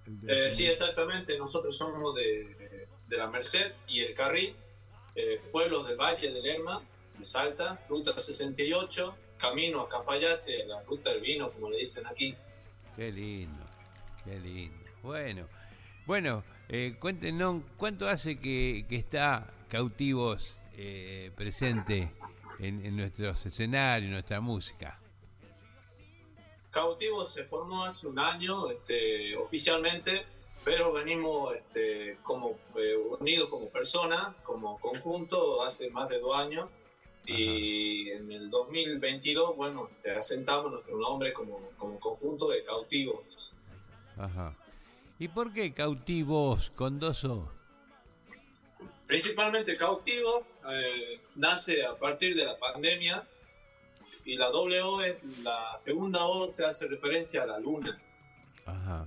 el 0.07 0.21
de- 0.21 0.47
Eh, 0.47 0.51
sí, 0.51 0.67
exactamente, 0.67 1.37
nosotros 1.37 1.77
somos 1.77 2.15
de, 2.15 2.87
de 3.09 3.17
la 3.17 3.27
Merced 3.29 3.73
y 3.89 4.01
el 4.01 4.15
Carril, 4.15 4.55
eh, 5.17 5.41
pueblos 5.51 5.87
del 5.89 5.97
Valle 5.97 6.33
del 6.33 6.43
Lerma, 6.43 6.83
de 7.19 7.25
Salta, 7.25 7.81
ruta 7.89 8.13
68, 8.19 9.17
camino 9.39 9.81
a 9.81 9.89
Cafayate, 9.89 10.65
la 10.67 10.81
ruta 10.83 11.11
del 11.11 11.21
vino, 11.23 11.51
como 11.51 11.71
le 11.71 11.79
dicen 11.79 12.07
aquí. 12.07 12.33
Qué 12.95 13.11
lindo, 13.11 13.65
qué 14.25 14.39
lindo. 14.39 14.77
Bueno, 15.03 15.47
bueno, 16.07 16.45
eh, 16.71 16.97
cuéntenos 16.99 17.63
cuánto 17.77 18.09
hace 18.09 18.39
que, 18.39 18.87
que 18.89 18.97
está 18.97 19.53
Cautivos 19.69 20.57
eh, 20.77 21.31
presente 21.37 22.13
en, 22.59 22.85
en 22.85 22.97
nuestros 22.97 23.45
escenarios, 23.47 24.11
nuestra 24.11 24.41
música. 24.41 24.99
Cautivo 26.71 27.25
se 27.25 27.45
formó 27.45 27.85
hace 27.85 28.07
un 28.07 28.19
año 28.19 28.71
este, 28.71 29.37
oficialmente, 29.37 30.25
pero 30.65 30.93
venimos 30.93 31.55
este, 31.57 32.19
como 32.23 32.59
eh, 32.77 32.97
unidos 32.97 33.49
como 33.49 33.69
personas, 33.69 34.35
como 34.45 34.79
conjunto, 34.79 35.63
hace 35.63 35.91
más 35.91 36.09
de 36.09 36.21
dos 36.21 36.37
años. 36.37 36.69
Y 37.27 38.11
en 38.11 38.31
el 38.33 38.51
2022, 38.51 39.57
bueno, 39.57 39.89
este, 39.93 40.13
asentamos 40.13 40.73
nuestro 40.73 40.97
nombre 40.99 41.33
como, 41.33 41.61
como 41.77 41.99
conjunto 42.01 42.49
de 42.49 42.65
cautivos. 42.65 43.53
Ajá. 44.17 44.57
¿Y 45.21 45.29
por 45.29 45.53
qué 45.53 45.75
Cautivos 45.75 46.71
con 46.71 46.99
dos 46.99 47.25
O? 47.25 47.53
Principalmente 49.07 49.77
cautivo, 49.77 50.47
eh, 50.67 51.21
nace 51.37 51.85
a 51.85 51.95
partir 51.95 52.35
de 52.35 52.47
la 52.47 52.59
pandemia 52.59 53.23
y 54.25 54.37
la 54.37 54.49
doble 54.49 54.81
O 54.81 55.03
es 55.03 55.19
la 55.43 55.75
segunda 55.77 56.25
O 56.25 56.51
se 56.51 56.65
hace 56.65 56.89
referencia 56.89 57.43
a 57.43 57.47
la 57.47 57.61
luna. 57.61 58.01
Ajá. 58.65 59.07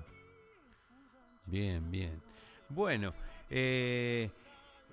Bien, 1.48 1.90
bien. 1.90 2.22
Bueno, 2.70 3.16
eh, 3.50 4.30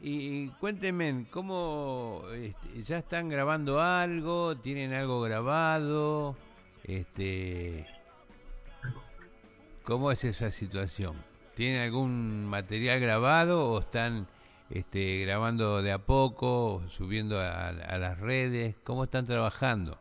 y, 0.01 0.45
y 0.45 0.49
cuéntenme, 0.59 1.27
¿cómo 1.31 2.25
este, 2.33 2.83
ya 2.83 2.99
están 2.99 3.29
grabando 3.29 3.79
algo? 3.79 4.57
¿Tienen 4.57 4.95
algo 4.95 5.21
grabado? 5.21 6.35
Este, 6.85 7.85
¿Cómo 9.91 10.12
es 10.12 10.22
esa 10.22 10.53
situación? 10.53 11.20
¿Tienen 11.57 11.80
algún 11.80 12.47
material 12.47 13.01
grabado 13.01 13.72
o 13.72 13.80
están 13.80 14.28
este, 14.70 15.18
grabando 15.24 15.82
de 15.82 15.91
a 15.91 15.99
poco, 15.99 16.80
subiendo 16.88 17.41
a, 17.41 17.70
a 17.70 17.99
las 17.99 18.20
redes? 18.20 18.76
¿Cómo 18.84 19.03
están 19.03 19.26
trabajando? 19.26 19.99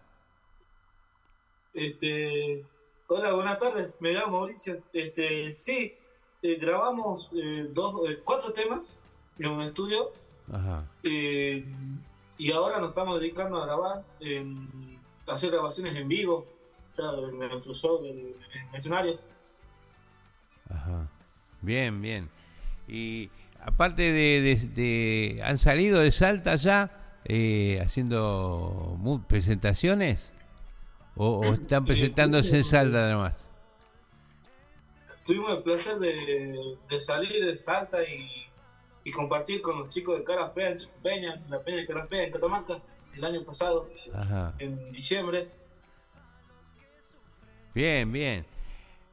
Este, 1.74 2.64
hola, 3.08 3.34
buenas 3.34 3.58
tardes. 3.58 3.96
Me 4.00 4.14
llamo 4.14 4.42
Mauricio. 4.42 4.80
Este, 4.94 5.56
sí, 5.56 5.96
eh, 6.44 6.56
grabamos 6.58 7.32
eh, 7.34 7.68
dos, 7.72 8.08
eh, 8.08 8.22
cuatro 8.24 8.54
temas 8.54 8.96
en 9.40 9.48
un 9.48 9.62
estudio 9.64 10.12
Ajá. 10.54 10.86
y 11.02 12.52
ahora 12.52 12.80
nos 12.80 12.90
estamos 12.90 13.20
dedicando 13.20 13.58
a 13.58 13.66
grabar, 13.66 14.06
en 14.20 15.00
hacer 15.26 15.50
grabaciones 15.50 15.96
en 15.96 16.08
vivo, 16.08 16.46
o 16.92 16.94
sea, 16.94 17.10
en 17.28 17.40
nuestro 17.40 17.74
show 17.74 18.06
en, 18.06 18.20
en 18.20 18.76
escenarios. 18.76 19.28
Ajá. 20.70 21.08
Bien, 21.62 22.02
bien. 22.02 22.30
Y 22.88 23.30
aparte 23.62 24.02
de, 24.12 24.42
de- 24.42 24.68
de- 24.68 25.42
¿Han 25.44 25.58
salido 25.58 26.00
de 26.00 26.12
Salta 26.12 26.56
ya 26.56 26.90
eh, 27.26 27.82
haciendo 27.84 28.98
presentaciones? 29.28 30.32
¿O, 31.16 31.40
o 31.40 31.54
están 31.54 31.84
presentándose 31.86 32.58
en 32.58 32.64
Salta 32.64 32.98
nada 33.00 33.18
más? 33.18 33.48
Tuvimos 35.26 35.52
el 35.58 35.64
placer 35.64 35.98
de, 35.98 36.76
de 36.90 37.02
salir 37.02 37.46
de 37.46 37.58
Salta 37.58 38.02
y, 38.04 38.48
y 39.04 39.12
compartir 39.12 39.62
con 39.62 39.78
los 39.78 39.90
chicos 39.90 40.18
de 40.18 40.24
Cara 40.24 40.50
Fea 40.52 40.72
en 40.72 40.78
su 40.78 40.90
peña, 41.04 41.42
la 41.50 41.62
peña 41.62 41.78
de 41.78 41.86
Cara 41.86 42.08
Fea 42.08 42.24
en 42.26 42.32
Catamarca, 42.32 42.80
el 43.16 43.24
año 43.26 43.44
pasado, 43.44 43.88
Ajá. 44.16 44.54
en 44.60 44.92
diciembre. 44.92 45.50
Bien, 47.76 48.12
bien. 48.12 48.46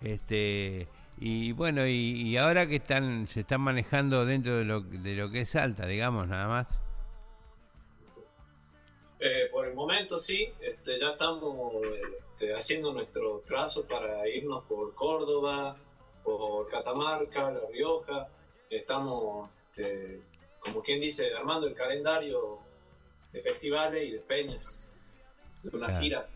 Este 0.00 0.86
y 1.18 1.52
bueno, 1.52 1.86
y, 1.86 2.22
y 2.22 2.36
ahora 2.36 2.66
que 2.66 2.76
están 2.76 3.26
se 3.26 3.40
están 3.40 3.60
manejando 3.62 4.24
dentro 4.26 4.56
de 4.58 4.64
lo, 4.64 4.80
de 4.82 5.14
lo 5.14 5.30
que 5.30 5.40
es 5.42 5.50
Salta, 5.50 5.86
digamos, 5.86 6.28
nada 6.28 6.46
más. 6.48 6.78
Eh, 9.18 9.48
por 9.50 9.66
el 9.66 9.74
momento 9.74 10.18
sí, 10.18 10.48
este, 10.62 11.00
ya 11.00 11.10
estamos 11.12 11.74
este, 11.86 12.52
haciendo 12.52 12.92
nuestro 12.92 13.42
trazo 13.46 13.86
para 13.86 14.28
irnos 14.28 14.64
por 14.64 14.94
Córdoba, 14.94 15.74
por 16.22 16.68
Catamarca, 16.68 17.50
La 17.50 17.60
Rioja. 17.72 18.28
Estamos, 18.68 19.48
este, 19.72 20.20
como 20.60 20.82
quien 20.82 21.00
dice, 21.00 21.32
armando 21.38 21.66
el 21.66 21.74
calendario 21.74 22.58
de 23.32 23.40
festivales 23.40 24.06
y 24.06 24.10
de 24.12 24.18
peñas, 24.20 24.98
de 25.62 25.76
una 25.76 25.86
Claro. 25.86 26.00
gira. 26.02 26.28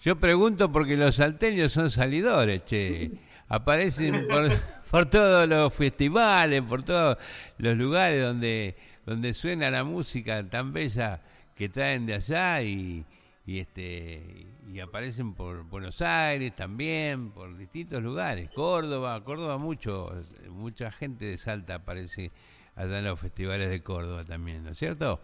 Yo 0.00 0.16
pregunto 0.16 0.72
porque 0.72 0.96
los 0.96 1.16
salteños 1.16 1.72
son 1.72 1.90
salidores, 1.90 2.64
che. 2.64 3.10
Aparecen 3.50 4.28
por, 4.28 4.48
por 4.90 5.10
todos 5.10 5.46
los 5.46 5.74
festivales, 5.74 6.62
por 6.62 6.82
todos 6.82 7.18
los 7.58 7.76
lugares 7.76 8.22
donde, 8.22 8.76
donde 9.04 9.34
suena 9.34 9.70
la 9.70 9.84
música 9.84 10.48
tan 10.48 10.72
bella 10.72 11.20
que 11.54 11.68
traen 11.68 12.06
de 12.06 12.14
allá 12.14 12.62
y, 12.62 13.04
y 13.44 13.58
este 13.58 14.46
y 14.72 14.78
aparecen 14.78 15.34
por 15.34 15.64
Buenos 15.64 16.00
Aires 16.00 16.54
también, 16.54 17.32
por 17.32 17.56
distintos 17.58 18.00
lugares. 18.00 18.50
Córdoba, 18.50 19.22
Córdoba 19.24 19.58
mucho, 19.58 20.12
mucha 20.48 20.92
gente 20.92 21.24
de 21.24 21.36
Salta 21.36 21.74
aparece 21.74 22.30
allá 22.76 23.00
en 23.00 23.04
los 23.04 23.18
festivales 23.18 23.68
de 23.68 23.82
Córdoba 23.82 24.24
también, 24.24 24.62
¿no 24.62 24.70
es 24.70 24.78
cierto? 24.78 25.18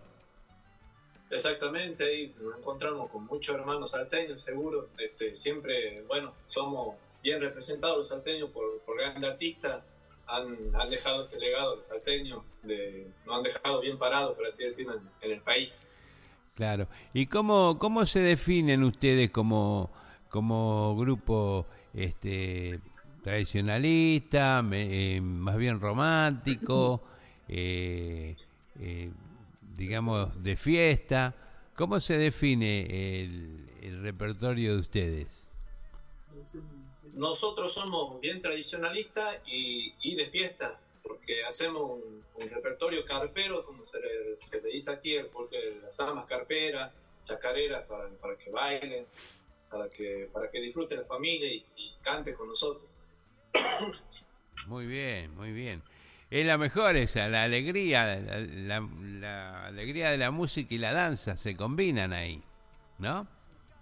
Exactamente, 1.30 2.04
ahí 2.04 2.34
nos 2.40 2.58
encontramos 2.58 3.08
con 3.10 3.24
muchos 3.26 3.54
hermanos 3.56 3.92
salteños, 3.92 4.42
seguro. 4.42 4.88
Este, 4.98 5.36
siempre, 5.36 6.02
bueno, 6.08 6.32
somos 6.48 6.96
bien 7.26 7.40
representados 7.40 7.98
los 7.98 8.08
salteños 8.08 8.50
por, 8.50 8.80
por 8.82 8.96
grandes 8.98 9.28
artistas. 9.32 9.82
Han, 10.28 10.56
han 10.74 10.90
dejado 10.90 11.24
este 11.24 11.38
legado 11.40 11.74
los 11.76 11.86
salteños, 11.86 12.42
de, 12.62 13.08
nos 13.26 13.36
han 13.38 13.42
dejado 13.42 13.80
bien 13.80 13.98
parados, 13.98 14.36
por 14.36 14.46
así 14.46 14.62
decirlo, 14.64 14.94
en, 14.94 15.00
en 15.22 15.32
el 15.32 15.40
país. 15.40 15.90
Claro. 16.54 16.86
¿Y 17.12 17.26
cómo, 17.26 17.78
cómo 17.80 18.06
se 18.06 18.20
definen 18.20 18.84
ustedes 18.84 19.30
como, 19.30 19.90
como 20.30 20.96
grupo 20.96 21.66
este, 21.94 22.78
tradicionalista, 23.24 24.62
me- 24.62 25.16
eh, 25.16 25.20
más 25.20 25.56
bien 25.56 25.80
romántico, 25.80 27.02
eh, 27.48 28.36
eh, 28.80 29.10
digamos, 29.76 30.40
de 30.42 30.54
fiesta? 30.56 31.34
¿Cómo 31.74 31.98
se 32.00 32.18
define 32.18 32.86
el, 33.22 33.68
el 33.82 34.02
repertorio 34.02 34.74
de 34.74 34.80
ustedes? 34.80 35.44
Nosotros 37.16 37.72
somos 37.72 38.20
bien 38.20 38.40
tradicionalistas 38.40 39.40
y, 39.46 39.94
y 40.02 40.14
de 40.14 40.26
fiesta, 40.26 40.78
porque 41.02 41.44
hacemos 41.44 41.82
un, 41.82 42.24
un 42.34 42.50
repertorio 42.50 43.04
carpero, 43.04 43.64
como 43.64 43.86
se 43.86 44.00
le, 44.00 44.36
se 44.40 44.60
le 44.60 44.68
dice 44.70 44.92
aquí, 44.92 45.16
porque 45.32 45.78
las 45.82 45.98
amas 46.00 46.26
carperas, 46.26 46.92
chacareras 47.24 47.86
para, 47.86 48.08
para 48.20 48.36
que 48.36 48.50
bailen, 48.50 49.06
para 49.70 49.88
que, 49.90 50.28
para 50.32 50.50
que 50.50 50.60
disfrute 50.60 50.96
la 50.96 51.04
familia 51.04 51.52
y, 51.52 51.64
y 51.76 51.94
cante 52.02 52.34
con 52.34 52.48
nosotros. 52.48 52.86
Muy 54.68 54.86
bien, 54.86 55.34
muy 55.34 55.52
bien. 55.52 55.82
Es 56.30 56.44
la 56.44 56.58
mejor 56.58 56.96
esa, 56.96 57.28
la 57.28 57.44
alegría, 57.44 58.16
la, 58.16 58.40
la- 58.40 58.88
la 59.20 59.66
alegría 59.66 60.10
de 60.10 60.18
la 60.18 60.30
música 60.30 60.74
y 60.74 60.78
la 60.78 60.92
danza 60.92 61.36
se 61.36 61.56
combinan 61.56 62.12
ahí, 62.12 62.42
¿no? 62.98 63.26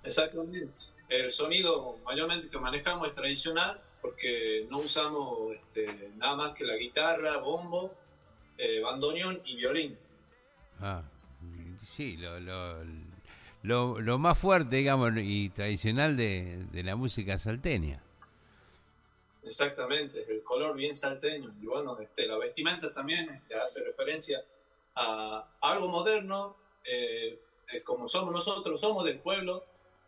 Exactamente. 0.05 0.94
El 1.17 1.31
sonido 1.31 1.99
mayormente 2.05 2.49
que 2.49 2.59
manejamos 2.59 3.09
es 3.09 3.15
tradicional 3.15 3.81
porque 4.03 4.67
no 4.69 4.79
usamos 4.79 5.55
este, 5.55 6.11
nada 6.17 6.35
más 6.37 6.53
que 6.53 6.65
la 6.65 6.77
guitarra, 6.77 7.39
bombo, 7.39 7.95
eh, 8.59 8.81
bandoneón 8.81 9.41
y 9.45 9.57
violín. 9.57 9.99
Ah, 10.81 11.03
sí, 11.95 12.17
lo, 12.17 12.41
lo, 12.41 12.85
lo, 13.63 14.01
lo 14.01 14.19
más 14.19 14.37
fuerte, 14.37 14.77
digamos, 14.77 15.13
y 15.17 15.51
tradicional 15.51 16.17
de, 16.17 16.65
de 16.73 16.83
la 16.83 16.97
música 16.97 17.39
salteña. 17.39 18.03
Exactamente, 19.45 20.25
el 20.29 20.43
color 20.43 20.75
bien 20.77 20.95
salteño. 20.95 21.55
Y 21.63 21.67
bueno, 21.67 21.99
este, 22.01 22.27
la 22.27 22.39
vestimenta 22.39 22.93
también 22.93 23.31
este, 23.31 23.57
hace 23.57 23.85
referencia 23.85 24.43
a 24.97 25.47
algo 25.61 25.89
moderno, 25.89 26.57
eh, 26.85 27.39
es 27.73 27.83
como 27.83 28.09
somos 28.09 28.33
nosotros, 28.33 28.81
somos 28.81 29.05
del 29.05 29.19
pueblo, 29.19 29.65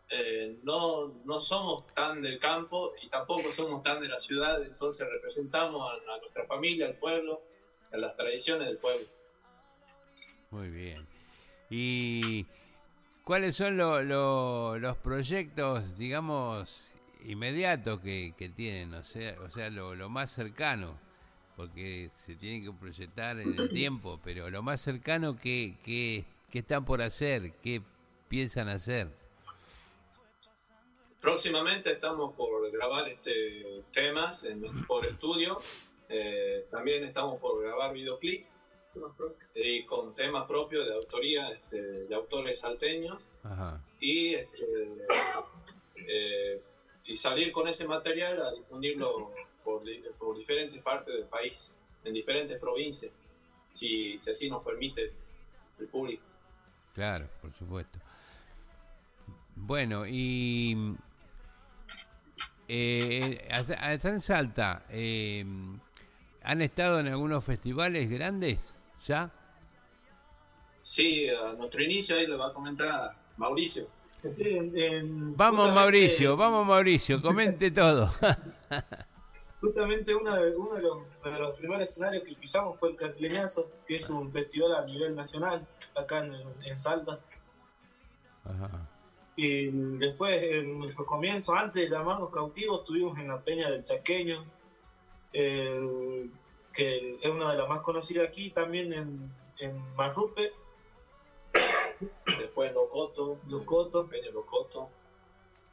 eh, 0.09 0.57
no, 0.63 1.13
no 1.25 1.41
somos 1.41 1.87
tan 1.93 2.21
del 2.21 2.39
campo 2.39 2.93
y 3.01 3.09
tampoco 3.09 3.51
somos 3.51 3.83
tan 3.83 4.01
de 4.01 4.07
la 4.07 4.19
ciudad, 4.19 4.63
entonces 4.63 5.07
representamos 5.11 5.91
a, 5.91 6.17
nuestra 6.19 6.45
familia, 6.45 6.87
al 6.87 6.95
pueblo, 6.95 7.41
a 7.91 7.97
las 7.97 8.15
tradiciones 8.15 8.67
del 8.67 8.77
pueblo. 8.77 9.07
Muy 10.51 10.69
bien. 10.69 11.05
¿Y 11.69 12.45
cuáles 13.23 13.55
son 13.55 13.75
lo- 13.75 14.01
lo- 14.01 14.77
los 14.79 14.95
proyectos, 14.97 15.97
digamos, 15.97 16.91
inmediatos 17.25 17.99
que, 17.99 18.33
que 18.37 18.47
tienen? 18.47 18.93
O 18.93 19.03
sea, 19.03 19.35
o 19.45 19.49
sea 19.49 19.69
lo, 19.69 19.93
lo 19.93 20.07
más 20.07 20.31
cercano, 20.31 20.97
porque 21.57 22.09
se 22.13 22.35
tienen 22.35 22.63
que 22.63 22.71
proyectar 22.71 23.37
en 23.39 23.53
el 23.53 23.67
tiempo, 23.69 24.21
pero 24.23 24.49
lo 24.49 24.61
más 24.63 24.79
cercano 24.79 25.35
que, 25.35 25.75
que, 25.83 26.23
que 26.49 26.59
están 26.59 26.85
por 26.85 27.01
hacer, 27.01 27.51
qué 27.61 27.81
piensan 28.29 28.69
hacer. 28.69 29.09
Próximamente 31.27 31.91
estamos 31.91 32.33
por 32.35 32.71
grabar 32.71 33.09
este 33.09 33.83
temas 33.91 34.45
en, 34.45 34.61
por 34.87 35.05
estudio. 35.05 35.59
Eh, 36.07 36.65
también 36.71 37.03
estamos 37.03 37.37
por 37.41 37.61
grabar 37.61 37.91
videoclips 37.93 38.63
y 39.53 39.83
con 39.83 40.15
temas 40.15 40.47
propios 40.47 40.87
de 40.87 40.93
autoría 40.93 41.49
este, 41.49 41.81
de 42.05 42.15
autores 42.15 42.61
salteños 42.61 43.27
Ajá. 43.43 43.83
y 43.99 44.35
este, 44.35 44.83
eh, 45.97 46.61
y 47.03 47.17
salir 47.17 47.51
con 47.51 47.67
ese 47.67 47.85
material 47.85 48.41
a 48.41 48.53
difundirlo 48.53 49.33
por, 49.65 49.83
por 50.17 50.37
diferentes 50.37 50.81
partes 50.81 51.13
del 51.13 51.25
país, 51.25 51.77
en 52.05 52.13
diferentes 52.13 52.57
provincias, 52.57 53.11
si, 53.73 54.17
si 54.17 54.31
así 54.31 54.49
nos 54.49 54.63
permite 54.63 55.11
el 55.77 55.87
público. 55.87 56.23
Claro, 56.93 57.27
por 57.41 57.51
supuesto. 57.51 57.97
Bueno, 59.57 60.05
y 60.07 60.95
eh, 62.67 63.47
allá 63.51 63.75
allá 63.85 64.09
en 64.09 64.21
Salta, 64.21 64.83
eh, 64.89 65.45
¿han 66.43 66.61
estado 66.61 66.99
en 66.99 67.07
algunos 67.07 67.43
festivales 67.43 68.09
grandes 68.09 68.73
ya? 69.05 69.31
Sí, 70.81 71.27
a 71.29 71.53
nuestro 71.53 71.83
inicio 71.83 72.15
ahí 72.17 72.27
le 72.27 72.35
va 72.37 72.47
a 72.47 72.53
comentar 72.53 73.15
Mauricio. 73.37 73.87
Sí, 74.31 74.57
en- 74.57 74.77
en- 74.77 75.37
Vamos 75.37 75.65
justamente- 75.67 75.79
Mauricio, 75.81 76.37
vamos 76.37 76.65
Mauricio, 76.67 77.21
comente 77.21 77.71
todo. 77.71 78.11
Justamente 79.59 80.13
uno 80.13 80.35
de, 80.35 80.55
uno 80.55 80.75
de 80.75 80.81
los, 80.83 80.97
de 81.23 81.39
los 81.39 81.57
primeros 81.57 81.81
escenarios 81.81 82.23
que 82.23 82.35
pisamos 82.35 82.77
fue 82.77 82.89
el 82.91 82.95
Carleñazo, 82.95 83.71
que 83.87 83.95
es 83.95 84.07
un 84.11 84.31
festival 84.31 84.75
a 84.75 84.85
nivel 84.85 85.15
nacional 85.15 85.65
acá 85.95 86.23
en, 86.23 86.35
en 86.63 86.79
Salta. 86.79 87.19
Ajá. 88.45 88.69
Y 89.37 89.67
después, 89.97 90.43
en 90.43 90.79
nuestro 90.79 91.05
comienzo, 91.05 91.55
antes 91.55 91.89
de 91.89 91.95
llamarnos 91.95 92.31
cautivos, 92.31 92.81
estuvimos 92.81 93.17
en 93.17 93.29
la 93.29 93.37
Peña 93.37 93.69
del 93.69 93.85
Chaqueño, 93.85 94.43
que 95.31 96.29
es 97.21 97.29
una 97.29 97.51
de 97.51 97.57
las 97.57 97.69
más 97.69 97.81
conocidas 97.81 98.27
aquí, 98.27 98.49
también 98.49 98.91
en, 98.91 99.31
en 99.59 99.95
Marrupe, 99.95 100.51
Después 102.25 102.73
Locoto, 102.73 103.37
Locoto. 103.49 104.07
Peña 104.07 104.29
Locoto. 104.31 104.89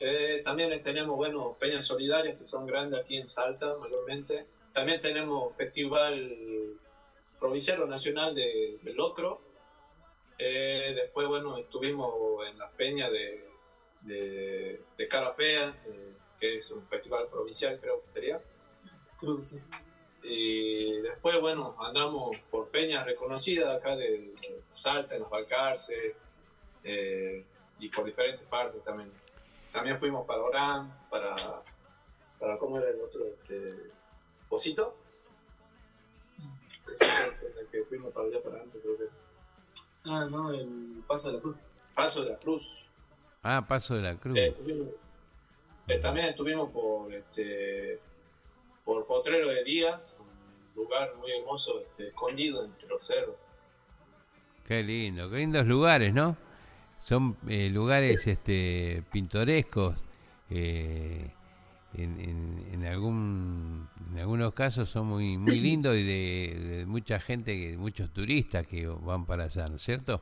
Eh, 0.01 0.43
también 0.45 0.81
tenemos, 0.82 1.16
bueno, 1.16 1.57
peñas 1.59 1.86
solidarias 1.86 2.39
que 2.39 2.45
son 2.45 2.66
grandes 2.66 3.01
aquí 3.01 3.16
en 3.16 3.28
Salta, 3.28 3.77
mayormente. 3.78 4.47
También 4.73 5.01
tenemos 5.01 5.55
Festival 5.57 6.69
Provincial 7.39 7.82
o 7.82 7.86
Nacional 7.86 8.35
de, 8.35 8.78
de 8.82 8.95
Locro. 8.95 9.41
Eh, 10.39 10.93
después, 10.95 11.28
bueno, 11.28 11.59
estuvimos 11.59 12.47
en 12.47 12.59
la 12.59 12.69
peña 12.70 13.09
de, 13.11 13.49
de, 14.05 14.82
de 14.97 15.09
Cara 15.09 15.32
Fea, 15.35 15.74
eh, 15.86 16.12
que 16.39 16.52
es 16.52 16.70
un 16.70 16.86
festival 16.86 17.26
provincial, 17.28 17.78
creo 17.81 18.02
que 18.02 18.09
sería. 18.09 18.40
Y 20.22 21.01
después, 21.01 21.40
bueno, 21.40 21.76
andamos 21.78 22.40
por 22.51 22.68
peñas 22.68 23.05
reconocidas 23.05 23.76
acá 23.76 23.97
de, 23.97 24.09
de 24.09 24.62
Salta, 24.72 25.14
en 25.14 25.22
los 25.22 25.31
Balcarces, 25.31 26.14
eh, 26.82 27.44
y 27.78 27.89
por 27.89 28.05
diferentes 28.05 28.44
partes 28.44 28.82
también. 28.82 29.10
También 29.72 29.98
fuimos 29.98 30.26
para 30.26 30.40
Orán, 30.43 31.06
para, 31.10 31.35
para 32.39 32.59
¿cómo 32.59 32.78
era 32.78 32.90
el 32.90 33.01
otro? 33.01 33.26
Este, 33.26 33.74
Posito. 34.48 34.97
El 36.86 37.66
que 37.68 37.85
fuimos 37.85 38.12
para 38.12 38.28
allá 38.28 38.43
para 38.43 38.60
antes, 38.60 38.81
creo 38.81 38.97
que. 38.97 39.05
Ah, 40.05 40.28
no, 40.31 40.52
el 40.52 41.02
Paso 41.06 41.28
de 41.28 41.35
la 41.35 41.40
Cruz. 41.40 41.56
Paso 41.94 42.22
de 42.22 42.31
la 42.31 42.39
Cruz. 42.39 42.89
Ah, 43.44 43.64
Paso 43.68 43.94
de 43.94 44.02
la 44.02 44.16
Cruz. 44.16 44.36
Eh, 44.38 44.48
estuvimos- 44.48 44.88
eh, 45.88 45.98
también 45.98 46.26
estuvimos 46.26 46.70
por 46.70 47.12
este 47.12 48.00
por 48.84 49.06
Potrero 49.06 49.48
de 49.48 49.64
Díaz, 49.64 50.14
un 50.18 50.82
lugar 50.82 51.14
muy 51.16 51.30
hermoso, 51.32 51.80
este, 51.80 52.08
escondido 52.08 52.64
entre 52.64 52.86
los 52.88 53.02
cerros. 53.06 53.36
Qué 54.66 54.82
lindo, 54.82 55.30
qué 55.30 55.36
lindos 55.36 55.66
lugares, 55.66 56.12
¿no? 56.12 56.36
Son 57.00 57.36
eh, 57.48 57.70
lugares 57.70 58.26
este, 58.26 59.02
pintorescos. 59.12 60.02
eh, 60.50 61.30
en, 61.96 62.20
en- 62.20 62.68
en 62.72 62.84
algún, 62.86 63.88
en 64.10 64.18
algunos 64.18 64.52
casos 64.52 64.90
son 64.90 65.06
muy 65.06 65.38
muy 65.38 65.58
lindos 65.60 65.94
y 65.96 66.02
de, 66.02 66.58
de 66.60 66.86
mucha 66.86 67.20
gente, 67.20 67.54
que- 67.58 67.76
muchos 67.78 68.10
turistas 68.12 68.66
que 68.66 68.86
van 68.86 69.24
para 69.26 69.44
allá, 69.44 69.66
¿no 69.68 69.76
es 69.76 69.82
cierto? 69.82 70.20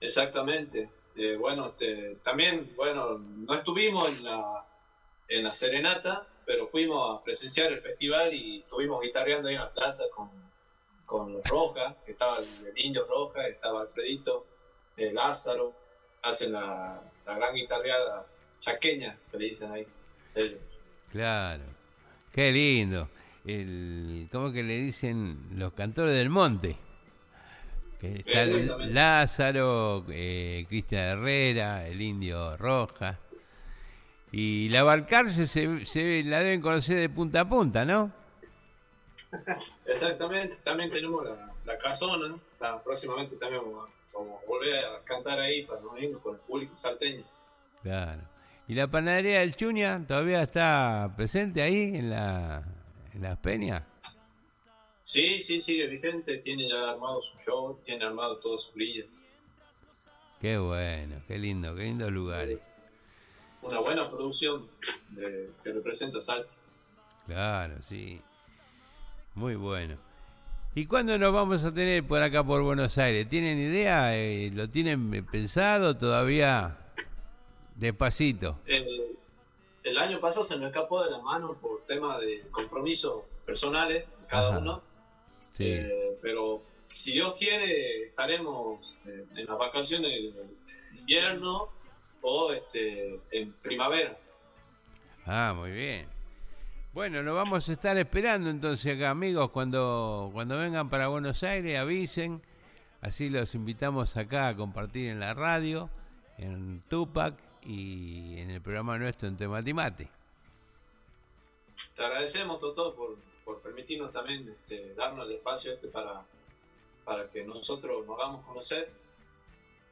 Exactamente. 0.00 0.90
Eh, 1.16 1.36
bueno, 1.36 1.68
este, 1.68 2.16
también, 2.22 2.72
bueno, 2.76 3.18
no 3.18 3.54
estuvimos 3.54 4.08
en 4.08 4.24
la, 4.24 4.66
en 5.28 5.44
la 5.44 5.52
serenata, 5.52 6.26
pero 6.44 6.66
fuimos 6.68 7.18
a 7.18 7.22
presenciar 7.22 7.72
el 7.72 7.80
festival 7.80 8.34
y 8.34 8.60
estuvimos 8.60 9.00
guitarreando 9.00 9.48
ahí 9.48 9.54
en 9.54 9.60
la 9.60 9.72
plaza 9.72 10.04
con, 10.14 10.28
con 11.06 11.32
los 11.32 11.44
Rojas, 11.46 11.94
que 12.04 12.12
estaba 12.12 12.38
el, 12.38 12.66
el 12.66 12.84
Indio 12.84 13.06
Roja, 13.06 13.46
estaba 13.46 13.82
Alfredito, 13.82 14.46
el 14.96 15.14
Lázaro, 15.14 15.72
hacen 16.22 16.52
la, 16.52 17.00
la 17.26 17.34
gran 17.36 17.54
guitarreada 17.54 18.26
chaqueña, 18.58 19.16
que 19.30 19.38
le 19.38 19.44
dicen 19.46 19.72
ahí. 19.72 19.86
Claro, 21.12 21.62
qué 22.32 22.50
lindo. 22.50 23.08
El, 23.44 24.28
¿Cómo 24.32 24.50
que 24.52 24.62
le 24.62 24.80
dicen 24.80 25.50
los 25.52 25.74
cantores 25.74 26.16
del 26.16 26.30
monte? 26.30 26.76
Que 28.24 28.24
está. 28.26 28.76
Lázaro, 28.86 30.04
eh, 30.08 30.64
Cristian 30.68 31.02
Herrera, 31.18 31.86
el 31.86 32.00
Indio 32.02 32.56
Roja. 32.56 33.18
Y 34.32 34.68
la 34.70 34.82
Balcarce 34.82 35.46
se, 35.46 35.84
se 35.86 36.22
la 36.24 36.40
deben 36.40 36.60
conocer 36.60 36.96
de 36.96 37.08
punta 37.08 37.40
a 37.40 37.48
punta, 37.48 37.84
¿no? 37.84 38.10
Exactamente, 39.86 40.56
también 40.64 40.90
tenemos 40.90 41.24
la, 41.24 41.52
la 41.64 41.78
casona, 41.78 42.28
¿no? 42.28 42.40
La- 42.60 42.82
próximamente 42.82 43.36
también 43.36 43.62
vamos 43.64 43.88
a, 43.88 44.16
vamos 44.18 44.40
a 44.42 44.46
volver 44.46 44.84
a 44.84 45.04
cantar 45.04 45.38
ahí 45.40 45.64
para 45.64 45.80
unirnos 45.80 46.20
con 46.22 46.34
el 46.34 46.40
público 46.40 46.72
salteño. 46.76 47.24
Claro. 47.82 48.22
¿Y 48.66 48.74
la 48.74 48.86
panadería 48.88 49.40
del 49.40 49.54
Chuña 49.56 50.02
todavía 50.06 50.42
está 50.42 51.12
presente 51.16 51.62
ahí 51.62 51.92
en, 51.96 52.10
la, 52.10 52.62
en 53.12 53.22
las 53.22 53.36
peñas? 53.38 53.82
Sí, 55.04 55.38
sí, 55.40 55.60
sigue 55.60 55.86
vigente, 55.86 56.38
tiene 56.38 56.66
ya 56.68 56.90
armado 56.90 57.20
su 57.20 57.38
show, 57.38 57.78
tiene 57.84 58.04
armado 58.06 58.38
todo 58.38 58.56
su 58.58 58.72
brilla. 58.72 59.04
Qué 60.40 60.56
bueno, 60.58 61.16
qué 61.28 61.38
lindo, 61.38 61.74
qué 61.74 61.82
lindos 61.82 62.10
lugares. 62.10 62.58
Una 63.62 63.80
buena 63.80 64.08
producción 64.08 64.66
de- 65.10 65.50
que 65.62 65.72
representa 65.72 66.20
Salta. 66.20 66.52
Claro, 67.26 67.74
sí. 67.82 68.20
Muy 69.34 69.56
bueno. 69.56 69.96
¿Y 70.74 70.86
cuándo 70.86 71.16
nos 71.18 71.32
vamos 71.32 71.64
a 71.64 71.72
tener 71.72 72.02
por 72.06 72.20
acá 72.22 72.42
por 72.42 72.62
Buenos 72.62 72.96
Aires? 72.98 73.28
¿Tienen 73.28 73.58
idea? 73.58 74.16
Eh, 74.16 74.50
¿Lo 74.54 74.68
tienen 74.68 75.24
pensado 75.26 75.96
todavía? 75.96 76.78
Despacito. 77.76 78.58
El, 78.66 79.16
el 79.82 79.98
año 79.98 80.18
pasado 80.20 80.44
se 80.44 80.56
nos 80.58 80.66
escapó 80.68 81.04
de 81.04 81.10
la 81.10 81.18
mano 81.20 81.54
por 81.54 81.82
tema 81.86 82.18
de 82.18 82.46
compromisos 82.50 83.22
personales, 83.46 84.06
cada 84.28 84.48
Ajá. 84.48 84.58
uno. 84.58 84.82
Sí. 85.54 85.66
Eh, 85.68 86.18
pero 86.20 86.56
si 86.88 87.12
Dios 87.12 87.36
quiere, 87.38 88.06
estaremos 88.06 88.96
eh, 89.06 89.24
en 89.36 89.46
las 89.46 89.56
vacaciones 89.56 90.34
de 90.34 90.98
invierno 90.98 91.68
o 92.22 92.52
este, 92.52 93.20
en 93.30 93.52
primavera. 93.52 94.18
Ah, 95.26 95.54
muy 95.56 95.70
bien. 95.70 96.08
Bueno, 96.92 97.22
lo 97.22 97.36
vamos 97.36 97.68
a 97.68 97.72
estar 97.72 97.96
esperando 97.96 98.50
entonces 98.50 98.96
acá, 98.96 99.10
amigos, 99.10 99.52
cuando, 99.52 100.28
cuando 100.32 100.58
vengan 100.58 100.90
para 100.90 101.06
Buenos 101.06 101.44
Aires, 101.44 101.78
avisen. 101.78 102.42
Así 103.00 103.30
los 103.30 103.54
invitamos 103.54 104.16
acá 104.16 104.48
a 104.48 104.56
compartir 104.56 105.08
en 105.08 105.20
la 105.20 105.34
radio, 105.34 105.88
en 106.36 106.82
Tupac 106.88 107.36
y 107.62 108.40
en 108.40 108.50
el 108.50 108.60
programa 108.60 108.98
nuestro 108.98 109.28
en 109.28 109.36
Tematimate. 109.36 110.08
Te 111.94 112.04
agradecemos, 112.04 112.58
Toto, 112.58 112.96
por, 112.96 113.18
por 113.44 113.60
permitirnos 113.60 114.10
también 114.10 114.48
este, 114.48 114.94
darnos 114.94 115.26
el 115.26 115.36
espacio 115.36 115.72
este 115.72 115.88
para, 115.88 116.24
para 117.04 117.28
que 117.28 117.44
nosotros 117.44 118.06
nos 118.06 118.18
hagamos 118.18 118.44
conocer, 118.46 118.90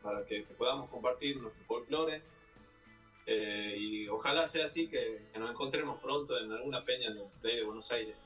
para 0.03 0.25
que 0.25 0.43
podamos 0.57 0.91
compartir 0.91 1.37
nuestro 1.41 1.65
folclore. 1.65 2.23
eh, 3.27 3.77
y 3.79 4.09
ojalá 4.09 4.47
sea 4.47 4.65
así 4.65 4.89
que, 4.89 5.21
nos 5.39 5.51
encontremos 5.51 6.01
pronto 6.01 6.39
en 6.39 6.51
alguna 6.51 6.83
peña 6.83 7.13
de, 7.13 7.25
de 7.49 7.63
Buenos 7.63 7.91
Aires. 7.93 8.17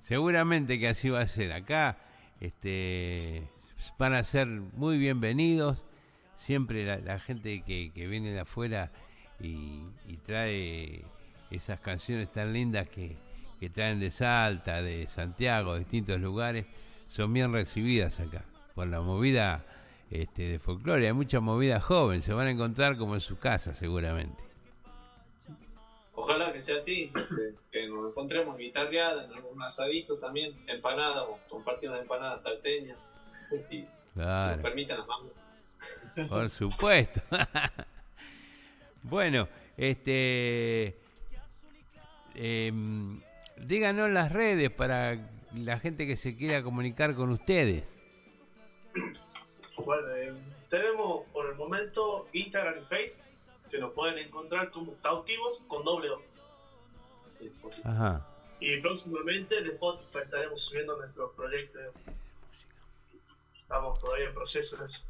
Seguramente 0.00 0.78
que 0.78 0.88
así 0.88 1.10
va 1.10 1.20
a 1.20 1.26
ser. 1.26 1.52
Acá 1.52 1.96
este, 2.40 3.48
van 3.98 4.14
a 4.14 4.22
ser 4.24 4.46
muy 4.46 4.98
bienvenidos. 4.98 5.90
Siempre 6.36 6.84
la, 7.00 7.18
gente 7.20 7.62
que, 7.62 7.92
que 7.92 8.06
viene 8.08 8.32
de 8.32 8.40
afuera 8.40 8.90
y 9.38 10.16
trae 10.24 11.04
esas 11.50 11.80
canciones 11.80 12.30
tan 12.32 12.52
lindas 12.52 12.88
que, 12.88 13.16
que 13.62 13.70
traen 13.70 14.00
de 14.00 14.10
Salta, 14.10 14.82
de 14.82 15.06
Santiago, 15.08 15.74
de 15.74 15.78
distintos 15.78 16.20
lugares, 16.20 16.66
son 17.06 17.32
bien 17.32 17.52
recibidas 17.52 18.18
acá. 18.18 18.44
Por 18.74 18.88
la 18.88 19.00
movida 19.02 19.64
este, 20.10 20.42
de 20.48 20.58
folclore, 20.58 21.06
hay 21.06 21.12
mucha 21.12 21.38
movida 21.38 21.78
joven, 21.78 22.22
se 22.22 22.32
van 22.32 22.48
a 22.48 22.50
encontrar 22.50 22.96
como 22.96 23.14
en 23.14 23.20
su 23.20 23.38
casa 23.38 23.72
seguramente. 23.72 24.42
Ojalá 26.14 26.52
que 26.52 26.60
sea 26.60 26.78
así, 26.78 27.12
que, 27.14 27.54
que 27.70 27.86
nos 27.86 28.10
encontremos 28.10 28.58
guitarreada, 28.58 29.26
en 29.26 29.32
algún 29.32 29.62
asadito 29.62 30.18
también, 30.18 30.60
empanada 30.66 31.22
o 31.22 31.38
compartir 31.48 31.88
una 31.88 32.00
empanada 32.00 32.38
salteña, 32.40 32.96
si, 33.30 33.60
si 33.60 33.88
Claro. 34.14 34.56
nos 34.56 34.62
permiten 34.62 34.98
las 34.98 35.06
manos. 35.06 35.30
Por 36.28 36.50
supuesto. 36.50 37.20
bueno, 39.04 39.48
este. 39.76 40.98
em, 42.34 43.20
díganos 43.66 44.10
las 44.10 44.32
redes 44.32 44.70
para 44.70 45.18
la 45.54 45.78
gente 45.78 46.06
que 46.06 46.16
se 46.16 46.36
quiera 46.36 46.62
comunicar 46.62 47.14
con 47.14 47.30
ustedes. 47.30 47.84
Bueno, 49.84 50.08
eh, 50.16 50.34
tenemos 50.68 51.26
por 51.32 51.48
el 51.48 51.56
momento 51.56 52.28
Instagram 52.32 52.82
y 52.82 52.86
Facebook, 52.86 53.24
que 53.70 53.78
nos 53.78 53.92
pueden 53.92 54.18
encontrar 54.18 54.70
como 54.70 54.94
cautivos 54.96 55.60
con 55.66 55.84
doble 55.84 56.10
O. 56.10 56.22
Ajá. 57.84 58.26
Y 58.60 58.80
próximamente 58.80 59.58
en 59.58 59.66
Spotify 59.66 60.18
estaremos 60.24 60.60
subiendo 60.60 60.96
nuestros 60.96 61.32
proyectos. 61.34 61.82
Estamos 63.60 63.98
todavía 63.98 64.28
en 64.28 64.34
proceso 64.34 64.76
de 64.76 64.86
eso. 64.86 65.04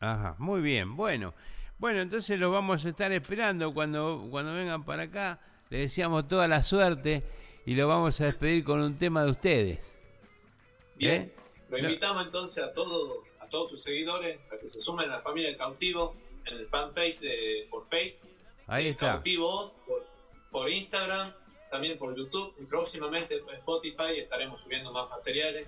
Ajá, 0.00 0.34
muy 0.38 0.60
bien. 0.60 0.96
Bueno, 0.96 1.34
bueno, 1.78 2.00
entonces 2.00 2.38
los 2.38 2.50
vamos 2.50 2.84
a 2.84 2.88
estar 2.88 3.12
esperando 3.12 3.72
cuando, 3.72 4.26
cuando 4.30 4.52
vengan 4.54 4.84
para 4.84 5.04
acá. 5.04 5.38
Les 5.70 5.82
deseamos 5.82 6.26
toda 6.28 6.48
la 6.48 6.62
suerte 6.62 7.22
y 7.66 7.74
lo 7.74 7.86
vamos 7.88 8.20
a 8.20 8.24
despedir 8.24 8.64
con 8.64 8.80
un 8.80 8.96
tema 8.96 9.24
de 9.24 9.30
ustedes. 9.30 9.96
Bien, 10.96 11.22
¿Eh? 11.22 11.32
lo 11.68 11.78
invitamos 11.78 12.24
entonces 12.24 12.64
a 12.64 12.72
todos 12.72 13.18
a 13.40 13.48
todos 13.48 13.70
tus 13.70 13.82
seguidores 13.82 14.38
a 14.52 14.58
que 14.58 14.66
se 14.66 14.80
sumen 14.80 15.10
a 15.10 15.16
la 15.16 15.20
familia 15.20 15.48
del 15.50 15.58
cautivo 15.58 16.14
en 16.46 16.56
el 16.56 16.66
fanpage 16.68 17.20
de 17.20 17.66
por 17.70 17.84
Face, 17.84 18.26
Ahí 18.66 18.88
está. 18.88 19.12
cautivos, 19.12 19.72
por, 19.86 20.06
por 20.50 20.70
Instagram, 20.70 21.28
también 21.70 21.98
por 21.98 22.16
YouTube 22.16 22.54
y 22.58 22.64
próximamente 22.64 23.38
por 23.38 23.54
Spotify 23.54 24.18
estaremos 24.18 24.62
subiendo 24.62 24.92
más 24.92 25.08
materiales, 25.10 25.66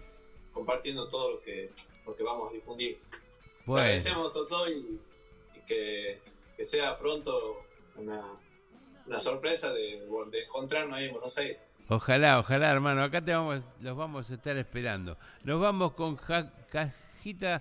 compartiendo 0.53 1.09
todo 1.09 1.33
lo 1.33 1.41
que, 1.43 1.71
lo 2.07 2.17
que 2.17 2.23
vamos 2.23 2.51
a 2.51 2.55
difundir. 2.55 2.99
Bueno. 3.67 3.83
Agradecemos 3.83 4.33
Toto 4.33 4.69
y, 4.69 4.99
y 5.55 5.61
que, 5.67 6.21
que 6.57 6.65
sea 6.65 6.99
pronto 6.99 7.63
una, 7.97 8.25
una 9.11 9.19
sorpresa 9.19 9.73
de, 9.73 10.07
de 10.31 10.43
encontrarnos 10.45 10.97
ahí 10.97 11.07
en 11.07 11.13
Buenos 11.13 11.37
Aires. 11.37 11.59
Ojalá, 11.89 12.39
ojalá, 12.39 12.71
hermano. 12.71 13.03
Acá 13.03 13.21
te 13.25 13.33
vamos, 13.35 13.61
los 13.81 13.97
vamos 13.97 14.31
a 14.31 14.35
estar 14.35 14.57
esperando. 14.57 15.19
Nos 15.43 15.61
vamos 15.61 15.93
con 15.95 16.17
Ja- 16.17 16.53
Cajita 16.71 17.61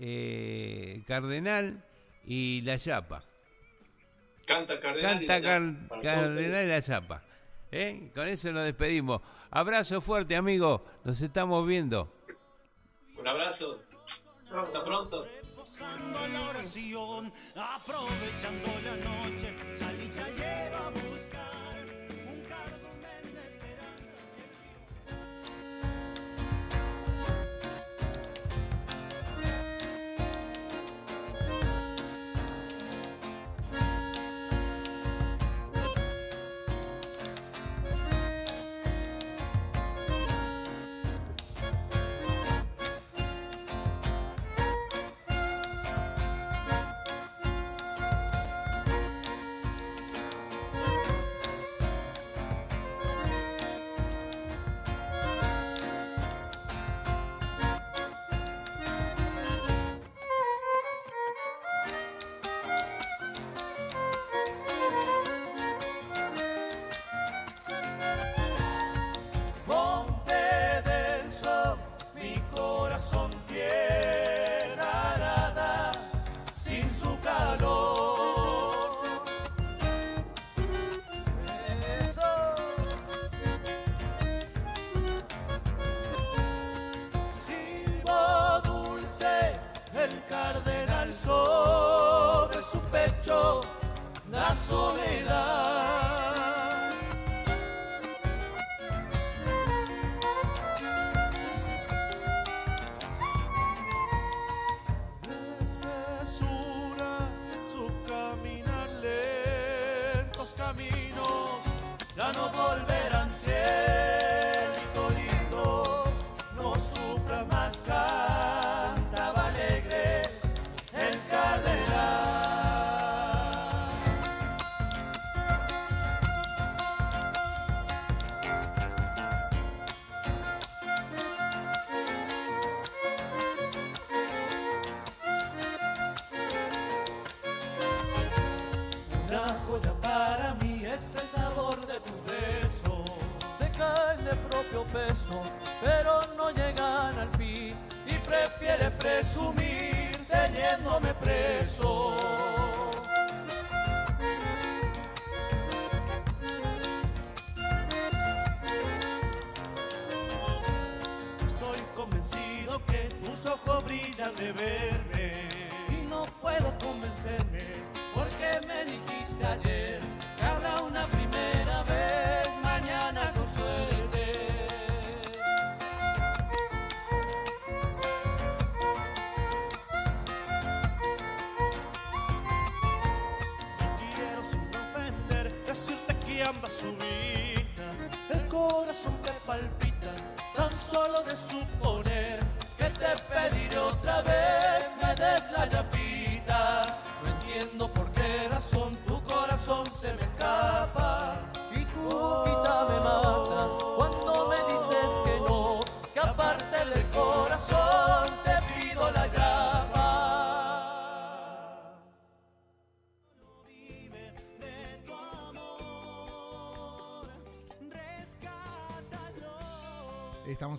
eh, 0.00 1.02
Cardenal 1.06 1.84
y 2.26 2.62
La 2.62 2.78
Chapa. 2.78 3.22
Canta 4.46 4.80
Cardenal. 4.80 5.22
y 5.22 5.26
Canta 5.26 5.38
la- 5.60 5.88
Car- 5.90 6.02
Cardenal 6.02 6.64
y 6.64 6.68
La 6.68 6.80
Chapa. 6.82 7.22
¿Eh? 7.70 8.10
Con 8.14 8.26
eso 8.28 8.50
nos 8.50 8.64
despedimos. 8.64 9.20
Abrazo 9.50 10.00
fuerte, 10.00 10.34
amigo. 10.36 10.86
Nos 11.04 11.20
estamos 11.20 11.66
viendo. 11.66 12.10
Un 13.18 13.28
abrazo. 13.28 13.82
Hasta 14.54 14.82
pronto. 14.84 15.26
Posando 15.84 16.26
la 16.28 16.48
oración, 16.48 17.32
aprovechando 17.54 18.68
la 18.84 18.96
noche, 18.96 19.54
salí 19.78 20.08
chayero 20.08 20.76
a 20.76 20.90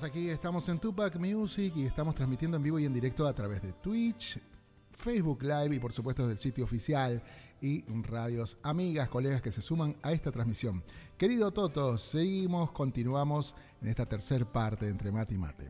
Aquí, 0.04 0.30
estamos 0.30 0.68
en 0.70 0.80
Tupac 0.80 1.16
Music 1.18 1.74
y 1.76 1.86
estamos 1.86 2.16
transmitiendo 2.16 2.58
en 2.58 2.64
vivo 2.64 2.78
y 2.80 2.86
en 2.86 2.94
directo 2.94 3.26
a 3.28 3.34
través 3.34 3.62
de 3.62 3.72
Twitch, 3.74 4.38
Facebook 4.92 5.42
Live 5.44 5.76
y 5.76 5.80
por 5.80 5.92
supuesto 5.94 6.28
del 6.28 6.38
sitio 6.38 6.64
oficial 6.66 7.22
y 7.62 7.84
radios 8.04 8.58
amigas, 8.64 9.08
colegas 9.10 9.42
que 9.42 9.52
se 9.52 9.62
suman 9.62 9.96
a 10.04 10.12
esta 10.12 10.32
transmisión. 10.32 10.84
Querido 11.18 11.52
Toto, 11.52 11.98
seguimos, 11.98 12.72
continuamos 12.72 13.56
en 13.82 13.88
esta 13.88 14.06
tercer 14.06 14.46
parte 14.46 14.86
de 14.86 14.92
entre 14.92 15.12
mate 15.12 15.34
y 15.34 15.38
mate. 15.38 15.70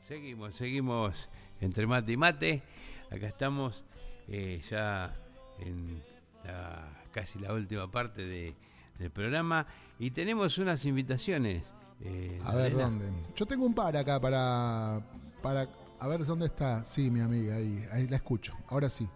Seguimos, 0.00 0.54
seguimos 0.54 1.28
entre 1.60 1.86
mate 1.86 2.12
y 2.12 2.16
mate. 2.16 2.62
Acá 3.10 3.26
estamos 3.28 3.84
eh, 4.28 4.62
ya 4.70 5.14
en 5.58 6.02
la- 6.44 7.02
casi 7.12 7.38
la 7.38 7.52
última 7.52 7.90
parte 7.90 8.22
de- 8.24 8.54
del 8.98 9.10
programa 9.10 9.66
y 9.98 10.10
tenemos 10.12 10.58
unas 10.58 10.84
invitaciones. 10.84 11.64
Eh, 12.04 12.40
a 12.44 12.54
ver, 12.54 12.76
¿dónde? 12.76 13.06
Yo 13.36 13.46
tengo 13.46 13.64
un 13.64 13.74
par 13.74 13.96
acá 13.96 14.20
para, 14.20 15.00
para. 15.40 15.68
A 16.00 16.08
ver, 16.08 16.24
¿dónde 16.24 16.46
está? 16.46 16.84
Sí, 16.84 17.10
mi 17.10 17.20
amiga, 17.20 17.56
ahí, 17.56 17.86
ahí 17.92 18.08
la 18.08 18.16
escucho. 18.16 18.54
Ahora 18.68 18.90
sí. 18.90 19.08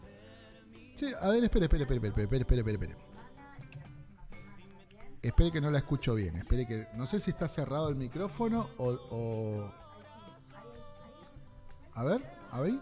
Sí, 0.95 1.13
a 1.21 1.29
ver, 1.29 1.45
espere, 1.45 1.65
espere, 1.65 1.83
espere, 1.83 1.99
espere, 1.99 2.23
espere, 2.23 2.61
espere, 2.61 2.73
espere. 2.73 2.97
Espere 5.21 5.51
que 5.51 5.61
no 5.61 5.71
la 5.71 5.79
escucho 5.79 6.15
bien. 6.15 6.37
Espere 6.37 6.67
que. 6.67 6.87
No 6.95 7.07
sé 7.07 7.19
si 7.19 7.31
está 7.31 7.49
cerrado 7.49 7.89
el 7.89 7.97
micrófono 7.97 8.69
o. 8.79 8.91
o... 9.11 9.73
A 11.95 12.05
ver, 12.05 12.23
a 12.53 12.61
ver. 12.61 12.75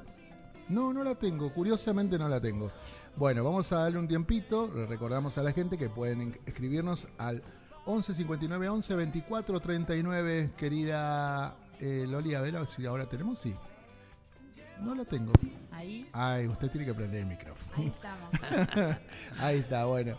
No, 0.68 0.93
no 0.93 1.02
la 1.02 1.14
tengo. 1.14 1.52
Curiosamente 1.52 2.18
no 2.18 2.28
la 2.28 2.40
tengo. 2.40 2.70
Bueno, 3.16 3.43
vamos 3.43 3.72
a 3.72 3.78
darle 3.78 3.98
un 3.98 4.09
tiempito. 4.09 4.70
Le 4.74 4.86
recordamos 4.86 5.39
a 5.39 5.43
la 5.43 5.52
gente 5.52 5.78
que 5.78 5.89
pueden 5.89 6.39
escribirnos 6.44 7.09
al 7.16 7.43
11 7.86 8.15
59 8.15 8.69
11 8.69 8.94
24 8.94 9.61
39. 9.61 10.51
Querida 10.56 11.55
eh, 11.81 12.05
Loli, 12.09 12.35
a 12.35 12.40
ver 12.40 12.66
si 12.66 12.85
ahora 12.86 13.06
tenemos. 13.09 13.39
Sí. 13.40 13.55
No 14.81 14.94
la 14.94 15.05
tengo. 15.05 15.32
Ahí. 15.70 16.09
Ay, 16.12 16.47
usted 16.48 16.70
tiene 16.70 16.86
que 16.86 16.94
prender 16.94 17.20
el 17.20 17.27
micrófono. 17.27 17.73
Ahí 17.77 17.86
estamos. 17.86 18.31
Ahí 19.39 19.59
está, 19.59 19.85
bueno. 19.85 20.16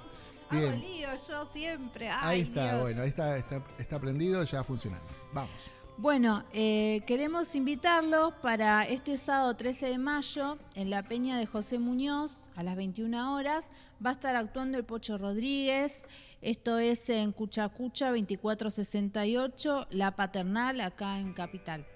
Hago 0.50 0.62
Bien. 0.62 0.80
lío 0.80 1.10
yo 1.28 1.46
siempre. 1.52 2.10
Ay, 2.10 2.20
Ahí 2.22 2.42
está, 2.42 2.70
Dios. 2.70 2.82
bueno, 2.84 3.02
ahí 3.02 3.10
está, 3.10 3.36
está, 3.38 3.62
está 3.80 4.00
prendido, 4.00 4.44
ya 4.44 4.64
funcionando. 4.64 5.06
Vamos. 5.34 5.50
Bueno, 5.98 6.44
eh, 6.54 7.02
queremos 7.08 7.56
invitarlos 7.56 8.34
para 8.42 8.84
este 8.84 9.18
sábado 9.18 9.56
13 9.56 9.88
de 9.88 9.98
mayo 9.98 10.58
en 10.76 10.90
la 10.90 11.04
Peña 11.04 11.38
de 11.38 11.46
José 11.48 11.80
Muñoz 11.80 12.38
a 12.56 12.64
las 12.64 12.76
21 12.76 13.34
horas. 13.34 13.70
Va 14.06 14.10
a 14.12 14.14
estar 14.14 14.36
actuando 14.36 14.78
el 14.78 14.84
Pocho 14.84 15.18
Rodríguez. 15.18 16.04
Esto 16.46 16.78
es 16.78 17.10
en 17.10 17.32
Cuchacucha 17.32 18.10
2468, 18.12 19.88
La 19.90 20.16
Paternal, 20.16 20.80
acá 20.80 21.18
en 21.20 21.34
Capital. 21.34 21.88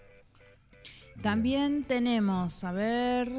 También 1.22 1.84
tenemos, 1.84 2.64
a 2.64 2.72
ver. 2.72 3.30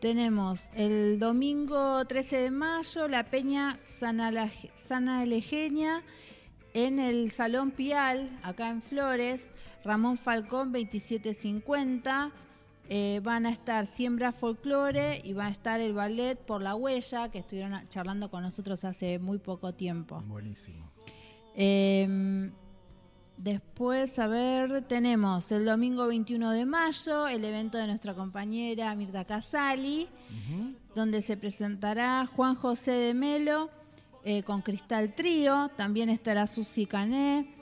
Tenemos 0.00 0.70
el 0.74 1.20
domingo 1.20 2.04
13 2.04 2.38
de 2.38 2.50
mayo 2.50 3.06
la 3.06 3.30
Peña 3.30 3.78
Sana, 3.84 4.32
la- 4.32 4.50
Sana 4.74 5.22
Elegeña 5.22 6.02
en 6.74 6.98
el 6.98 7.30
Salón 7.30 7.70
Pial, 7.70 8.36
acá 8.42 8.70
en 8.70 8.82
Flores, 8.82 9.52
Ramón 9.84 10.18
Falcón 10.18 10.72
2750. 10.72 12.32
Eh, 12.88 13.20
van 13.24 13.46
a 13.46 13.50
estar 13.50 13.86
Siembra 13.86 14.32
Folclore 14.32 15.20
y 15.24 15.32
va 15.32 15.46
a 15.46 15.50
estar 15.50 15.80
el 15.80 15.92
ballet 15.92 16.38
Por 16.38 16.62
la 16.62 16.74
Huella, 16.76 17.30
que 17.30 17.38
estuvieron 17.38 17.88
charlando 17.88 18.30
con 18.30 18.42
nosotros 18.42 18.84
hace 18.84 19.18
muy 19.18 19.38
poco 19.38 19.74
tiempo. 19.74 20.22
Buenísimo. 20.26 20.92
Eh, 21.56 22.50
después, 23.36 24.18
a 24.18 24.26
ver, 24.26 24.82
tenemos 24.82 25.50
el 25.52 25.64
domingo 25.64 26.06
21 26.06 26.50
de 26.52 26.66
mayo 26.66 27.28
el 27.28 27.44
evento 27.44 27.78
de 27.78 27.86
nuestra 27.86 28.14
compañera 28.14 28.94
Mirta 28.94 29.24
Casali, 29.24 30.08
donde 30.94 31.22
se 31.22 31.36
presentará 31.36 32.26
Juan 32.34 32.54
José 32.54 32.92
de 32.92 33.14
Melo 33.14 33.70
eh, 34.24 34.42
con 34.42 34.62
Cristal 34.62 35.14
Trío. 35.14 35.70
También 35.76 36.08
estará 36.08 36.46
Susi 36.46 36.86
Cané, 36.86 37.55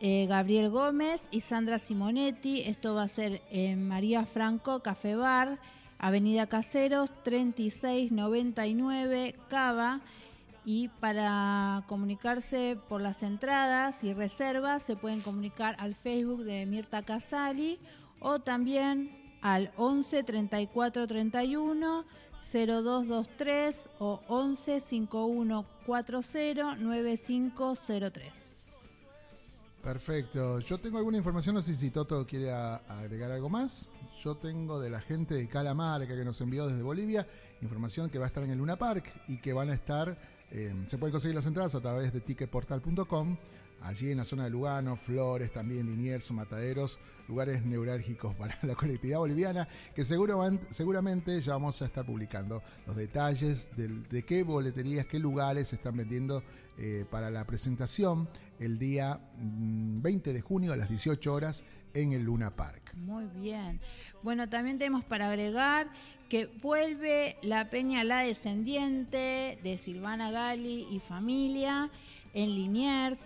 eh, 0.00 0.26
Gabriel 0.26 0.70
Gómez 0.70 1.28
y 1.30 1.40
Sandra 1.40 1.78
Simonetti. 1.78 2.62
Esto 2.62 2.94
va 2.94 3.02
a 3.02 3.08
ser 3.08 3.42
en 3.50 3.86
María 3.86 4.24
Franco 4.24 4.80
Café 4.80 5.14
Bar, 5.14 5.58
Avenida 5.98 6.46
Caseros 6.46 7.12
3699 7.22 9.34
Cava. 9.48 10.00
Y 10.64 10.88
para 10.88 11.84
comunicarse 11.86 12.78
por 12.88 13.00
las 13.00 13.22
entradas 13.22 14.02
y 14.04 14.12
reservas 14.12 14.82
se 14.82 14.96
pueden 14.96 15.20
comunicar 15.20 15.76
al 15.78 15.94
Facebook 15.94 16.44
de 16.44 16.66
Mirta 16.66 17.02
Casali 17.02 17.78
o 18.20 18.40
también 18.40 19.20
al 19.42 19.70
11 19.76 20.22
34 20.22 21.06
31 21.06 22.04
0223 22.52 23.88
o 23.98 24.20
11 24.28 24.80
5140 24.80 26.76
9503. 26.76 28.49
Perfecto. 29.82 30.60
Yo 30.60 30.78
tengo 30.78 30.98
alguna 30.98 31.16
información, 31.16 31.54
no 31.54 31.62
sé 31.62 31.74
si 31.74 31.90
Toto 31.90 32.26
quiere 32.26 32.52
agregar 32.52 33.30
algo 33.30 33.48
más. 33.48 33.90
Yo 34.22 34.36
tengo 34.36 34.78
de 34.78 34.90
la 34.90 35.00
gente 35.00 35.34
de 35.34 35.48
Calamarca 35.48 36.14
que 36.14 36.24
nos 36.24 36.40
envió 36.40 36.66
desde 36.66 36.82
Bolivia 36.82 37.26
información 37.62 38.08
que 38.10 38.18
va 38.18 38.26
a 38.26 38.28
estar 38.28 38.42
en 38.42 38.50
el 38.50 38.58
Luna 38.58 38.76
Park 38.76 39.04
y 39.28 39.38
que 39.38 39.52
van 39.52 39.70
a 39.70 39.74
estar, 39.74 40.16
eh, 40.50 40.74
se 40.86 40.98
pueden 40.98 41.12
conseguir 41.12 41.34
las 41.34 41.46
entradas 41.46 41.74
a 41.74 41.80
través 41.80 42.12
de 42.12 42.20
ticketportal.com. 42.20 43.36
Allí 43.82 44.10
en 44.10 44.18
la 44.18 44.24
zona 44.24 44.44
de 44.44 44.50
Lugano, 44.50 44.96
Flores, 44.96 45.52
también 45.52 45.86
Liniers, 45.86 46.30
Mataderos, 46.32 46.98
lugares 47.28 47.64
neurálgicos 47.64 48.34
para 48.34 48.58
la 48.62 48.74
colectividad 48.74 49.18
boliviana, 49.18 49.68
que 49.94 50.04
seguramente 50.04 51.40
ya 51.40 51.52
vamos 51.52 51.80
a 51.80 51.86
estar 51.86 52.04
publicando 52.04 52.62
los 52.86 52.96
detalles 52.96 53.70
de 53.76 54.22
qué 54.24 54.42
boleterías, 54.42 55.06
qué 55.06 55.18
lugares 55.18 55.72
están 55.72 55.96
vendiendo 55.96 56.42
eh, 56.78 57.04
para 57.10 57.30
la 57.30 57.44
presentación 57.46 58.28
el 58.58 58.78
día 58.78 59.20
mm, 59.38 60.02
20 60.02 60.32
de 60.32 60.40
junio 60.40 60.72
a 60.72 60.76
las 60.76 60.88
18 60.88 61.32
horas 61.32 61.64
en 61.94 62.12
el 62.12 62.22
Luna 62.22 62.54
Park. 62.54 62.94
Muy 62.94 63.26
bien. 63.26 63.80
Bueno, 64.22 64.48
también 64.48 64.78
tenemos 64.78 65.04
para 65.04 65.28
agregar 65.28 65.90
que 66.28 66.46
vuelve 66.46 67.36
la 67.42 67.70
Peña 67.70 68.04
La 68.04 68.20
Descendiente 68.20 69.58
de 69.62 69.78
Silvana 69.78 70.30
Gali 70.30 70.86
y 70.90 71.00
familia 71.00 71.90
en 72.34 72.54
Liniers. 72.54 73.18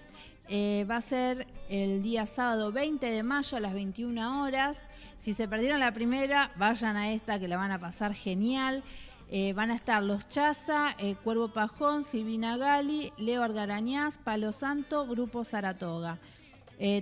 Eh, 0.49 0.85
va 0.91 0.97
a 0.97 1.01
ser 1.01 1.47
el 1.71 2.03
día 2.03 2.27
sábado 2.27 2.71
20 2.71 3.11
de 3.11 3.23
mayo 3.23 3.57
a 3.57 3.61
las 3.61 3.73
21 3.73 4.43
horas. 4.43 4.83
Si 5.16 5.33
se 5.33 5.49
perdieron 5.49 5.81
la 5.81 5.93
primera, 5.93 6.53
vayan 6.57 6.97
a 6.97 7.12
esta 7.12 7.39
que 7.39 7.49
la 7.49 7.57
van 7.57 7.71
a 7.71 7.81
pasar 7.81 8.12
genial. 8.15 8.83
Eh, 9.31 9.55
van 9.55 9.71
a 9.71 9.75
estar 9.75 10.03
Los 10.03 10.29
Chaza, 10.29 10.95
eh, 10.99 11.15
Cuervo 11.25 11.49
Pajón, 11.49 12.05
Silvina 12.05 12.59
Gali, 12.59 13.11
Leo 13.16 13.43
Argarañaz, 13.43 14.19
Palo 14.19 14.53
Santo, 14.53 15.07
Grupo 15.07 15.45
Saratoga. 15.45 16.19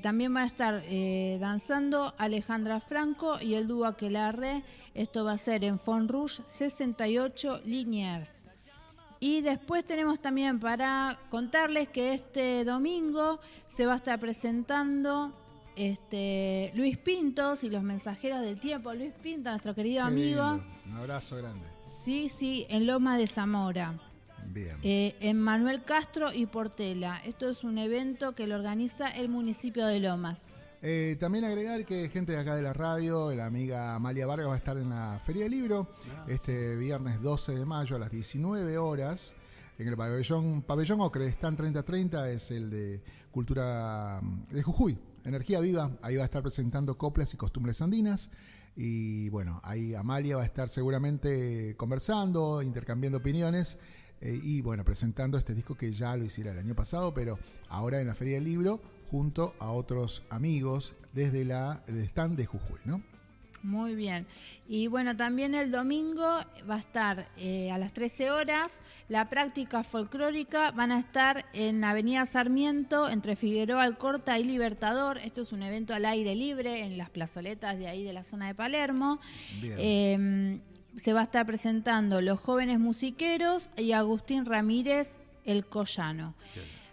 También 0.02 0.32
van 0.32 0.44
a 0.44 0.47
estar 0.47 0.82
danzando 1.40 2.14
Alejandra 2.19 2.78
Franco 2.78 3.40
y 3.40 3.55
el 3.55 3.66
dúo 3.66 3.86
Aquelarre. 3.86 4.62
Esto 4.94 5.24
va 5.24 5.32
a 5.32 5.39
ser 5.39 5.64
en 5.64 5.81
Font 5.81 6.09
Rouge 6.10 6.43
68 6.47 7.62
Liniers. 7.64 8.41
Y 9.23 9.40
después 9.40 9.85
tenemos 9.85 10.20
también 10.20 10.59
para 10.59 11.16
contarles 11.31 11.89
que 11.89 12.12
este 12.12 12.65
domingo 12.65 13.39
se 13.69 13.86
va 13.86 13.93
a 13.93 13.97
estar 13.97 14.19
presentando 14.19 15.32
este 15.77 16.73
Luis 16.74 16.99
Pintos 16.99 17.62
y 17.62 17.70
los 17.70 17.85
mensajeros 17.85 18.40
del 18.40 18.59
tiempo. 18.59 18.93
Luis 18.93 19.12
Pinto, 19.23 19.51
nuestro 19.51 19.77
querido 19.77 20.03
Qué 20.03 20.09
amigo. 20.09 20.55
lindo. 20.55 20.65
Un 20.89 20.97
abrazo 20.97 21.36
grande. 21.36 21.65
Sí, 21.85 22.31
sí, 22.31 22.66
en 22.69 22.89
Loma 22.89 23.16
de 23.16 23.28
Zamora. 23.28 23.94
Bien. 24.49 24.77
Eh, 24.82 25.15
en 25.20 25.39
Manuel 25.39 25.85
Castro 25.85 26.32
y 26.32 26.47
Portela. 26.47 27.23
Esto 27.24 27.49
es 27.49 27.62
un 27.62 27.78
evento 27.78 28.35
que 28.35 28.49
lo 28.49 28.57
organiza 28.57 29.09
el 29.09 29.28
municipio 29.28 29.86
de 29.86 30.01
Lomas. 30.01 30.40
Eh, 30.84 31.16
también 31.20 31.44
agregar 31.44 31.84
que 31.84 32.09
gente 32.09 32.32
de 32.32 32.38
acá 32.38 32.56
de 32.56 32.62
la 32.62 32.72
radio, 32.72 33.32
la 33.32 33.46
amiga 33.46 33.94
Amalia 33.94 34.26
Vargas 34.26 34.48
va 34.48 34.54
a 34.54 34.59
estar 34.59 34.76
en 34.76 34.90
la 34.90 35.20
Feria 35.24 35.44
del 35.44 35.52
Libro 35.52 35.86
este 36.26 36.74
viernes 36.74 37.22
12 37.22 37.54
de 37.54 37.64
mayo 37.64 37.94
a 37.94 38.00
las 38.00 38.10
19 38.10 38.78
horas 38.78 39.36
en 39.78 39.88
el 39.88 39.96
pabellón, 39.96 40.62
pabellón 40.62 41.00
Ocre, 41.00 41.28
están 41.28 41.56
3030, 41.56 42.30
es 42.30 42.50
el 42.50 42.70
de 42.70 43.02
Cultura 43.30 44.20
mm, 44.22 44.44
de 44.52 44.62
Jujuy, 44.62 44.98
Energía 45.24 45.60
Viva, 45.60 45.90
ahí 46.02 46.16
va 46.16 46.22
a 46.22 46.26
estar 46.26 46.42
presentando 46.42 46.98
coplas 46.98 47.32
y 47.32 47.36
costumbres 47.36 47.80
andinas. 47.80 48.30
Y 48.74 49.28
bueno, 49.28 49.60
ahí 49.64 49.94
Amalia 49.94 50.36
va 50.36 50.42
a 50.42 50.46
estar 50.46 50.68
seguramente 50.68 51.76
conversando, 51.76 52.62
intercambiando 52.62 53.18
opiniones 53.18 53.78
eh, 54.20 54.38
y 54.42 54.62
bueno, 54.62 54.84
presentando 54.84 55.36
este 55.36 55.54
disco 55.54 55.74
que 55.74 55.92
ya 55.92 56.16
lo 56.16 56.24
hiciera 56.24 56.52
el 56.52 56.59
año 56.59 56.74
pasado, 56.74 57.12
pero 57.12 57.38
ahora 57.68 58.00
en 58.00 58.06
la 58.06 58.14
Feria 58.14 58.34
del 58.34 58.44
Libro, 58.44 58.80
junto 59.12 59.55
a 59.60 59.70
otros 59.70 60.24
amigos 60.30 60.94
desde 61.12 61.44
la 61.44 61.82
stand 61.86 62.36
de 62.36 62.47
Jujuy, 62.47 62.80
¿no? 62.84 63.01
Muy 63.62 63.94
bien. 63.94 64.26
Y 64.66 64.89
bueno, 64.89 65.16
también 65.16 65.55
el 65.55 65.70
domingo 65.70 66.24
va 66.68 66.74
a 66.74 66.78
estar 66.78 67.28
eh, 67.36 67.70
a 67.70 67.78
las 67.78 67.93
13 67.93 68.32
horas 68.32 68.72
la 69.09 69.28
práctica 69.28 69.84
folclórica. 69.84 70.72
Van 70.72 70.90
a 70.90 70.98
estar 70.98 71.47
en 71.52 71.84
Avenida 71.84 72.26
Sarmiento, 72.26 73.09
entre 73.09 73.36
Figueroa, 73.36 73.84
Alcorta 73.84 74.40
y 74.40 74.44
Libertador. 74.44 75.18
Esto 75.18 75.43
es 75.43 75.52
un 75.52 75.62
evento 75.62 75.94
al 75.94 76.06
aire 76.06 76.34
libre 76.34 76.82
en 76.84 76.98
las 76.98 77.10
plazoletas 77.10 77.78
de 77.78 77.86
ahí 77.86 78.02
de 78.02 78.12
la 78.12 78.24
zona 78.24 78.48
de 78.48 78.55
Palermo. 78.56 79.20
Bien. 79.60 79.76
Eh, 79.78 80.60
se 80.97 81.12
va 81.12 81.20
a 81.20 81.24
estar 81.24 81.47
presentando 81.47 82.20
Los 82.20 82.40
Jóvenes 82.40 82.78
Musiqueros 82.78 83.70
y 83.76 83.93
Agustín 83.93 84.44
Ramírez, 84.44 85.18
el 85.44 85.66
Collano. 85.66 86.34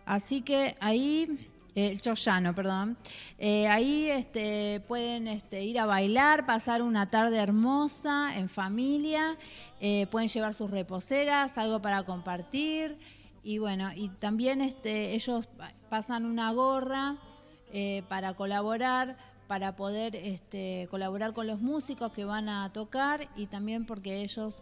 Así 0.06 0.42
que 0.42 0.76
ahí, 0.80 1.50
el 1.80 2.02
Choyano, 2.02 2.54
perdón. 2.56 2.98
Eh, 3.38 3.68
ahí 3.68 4.10
este, 4.10 4.82
pueden 4.88 5.28
este, 5.28 5.64
ir 5.64 5.80
a 5.80 5.86
bailar, 5.86 6.46
pasar 6.46 6.82
una 6.82 7.10
tarde 7.10 7.38
hermosa 7.38 8.38
en 8.38 8.50
familia. 8.50 9.38
eh, 9.82 10.08
pueden 10.12 10.28
llevar 10.28 10.54
sus 10.54 10.70
reposeras, 10.72 11.58
algo 11.58 11.82
para 11.82 12.04
compartir. 12.04 12.98
Y 13.44 13.58
bueno, 13.60 13.90
y 13.96 14.10
también 14.10 14.62
este, 14.62 15.14
ellos 15.14 15.48
pa- 15.48 15.72
pasan 15.90 16.26
una 16.26 16.52
gorra 16.52 17.16
eh, 17.72 18.04
para 18.10 18.34
colaborar, 18.34 19.18
para 19.48 19.76
poder 19.76 20.16
este, 20.16 20.88
colaborar 20.92 21.34
con 21.34 21.48
los 21.48 21.60
músicos 21.62 22.12
que 22.12 22.26
van 22.26 22.50
a 22.50 22.72
tocar 22.74 23.28
y 23.36 23.48
también 23.48 23.86
porque 23.86 24.22
ellos 24.22 24.62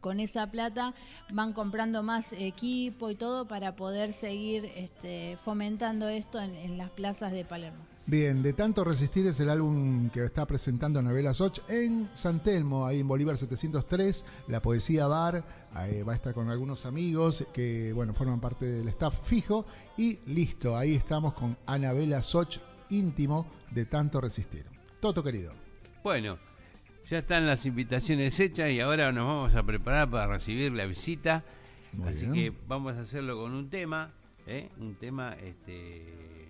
con 0.00 0.20
esa 0.20 0.50
plata 0.50 0.94
van 1.30 1.52
comprando 1.52 2.02
más 2.02 2.32
equipo 2.32 3.10
y 3.10 3.14
todo 3.14 3.46
para 3.46 3.76
poder 3.76 4.12
seguir 4.12 4.70
este, 4.76 5.36
fomentando 5.42 6.08
esto 6.08 6.40
en, 6.40 6.54
en 6.56 6.78
las 6.78 6.90
plazas 6.90 7.32
de 7.32 7.44
Palermo. 7.44 7.90
Bien, 8.10 8.42
de 8.42 8.52
tanto 8.54 8.82
resistir 8.82 9.24
es 9.28 9.38
el 9.38 9.48
álbum 9.50 10.10
que 10.10 10.24
está 10.24 10.44
presentando 10.44 11.00
Novela 11.00 11.32
Soch 11.32 11.60
en 11.68 12.10
San 12.12 12.42
Telmo, 12.42 12.84
ahí 12.84 12.98
en 12.98 13.06
Bolívar 13.06 13.36
703, 13.36 14.24
la 14.48 14.60
Poesía 14.60 15.06
Bar, 15.06 15.44
ahí 15.72 16.02
va 16.02 16.14
a 16.14 16.16
estar 16.16 16.34
con 16.34 16.50
algunos 16.50 16.86
amigos 16.86 17.46
que, 17.52 17.92
bueno, 17.92 18.12
forman 18.12 18.40
parte 18.40 18.66
del 18.66 18.88
staff 18.88 19.16
fijo 19.22 19.64
y 19.96 20.18
listo, 20.26 20.76
ahí 20.76 20.96
estamos 20.96 21.34
con 21.34 21.56
Anabela 21.66 22.20
Soch, 22.24 22.58
íntimo 22.88 23.46
de 23.70 23.86
tanto 23.86 24.20
resistir. 24.20 24.66
Toto 24.98 25.22
querido. 25.22 25.52
Bueno, 26.02 26.36
ya 27.08 27.18
están 27.18 27.46
las 27.46 27.66
invitaciones 27.66 28.38
hechas 28.38 28.70
y 28.70 28.80
ahora 28.80 29.12
nos 29.12 29.26
vamos 29.26 29.54
a 29.54 29.62
preparar 29.62 30.10
para 30.10 30.26
recibir 30.26 30.72
la 30.72 30.86
visita. 30.86 31.44
Muy 31.92 32.08
Así 32.08 32.26
bien. 32.26 32.34
que 32.34 32.58
vamos 32.68 32.96
a 32.96 33.00
hacerlo 33.00 33.36
con 33.36 33.52
un 33.52 33.68
tema, 33.68 34.12
¿eh? 34.46 34.68
un 34.78 34.94
tema, 34.94 35.34
este, 35.42 36.48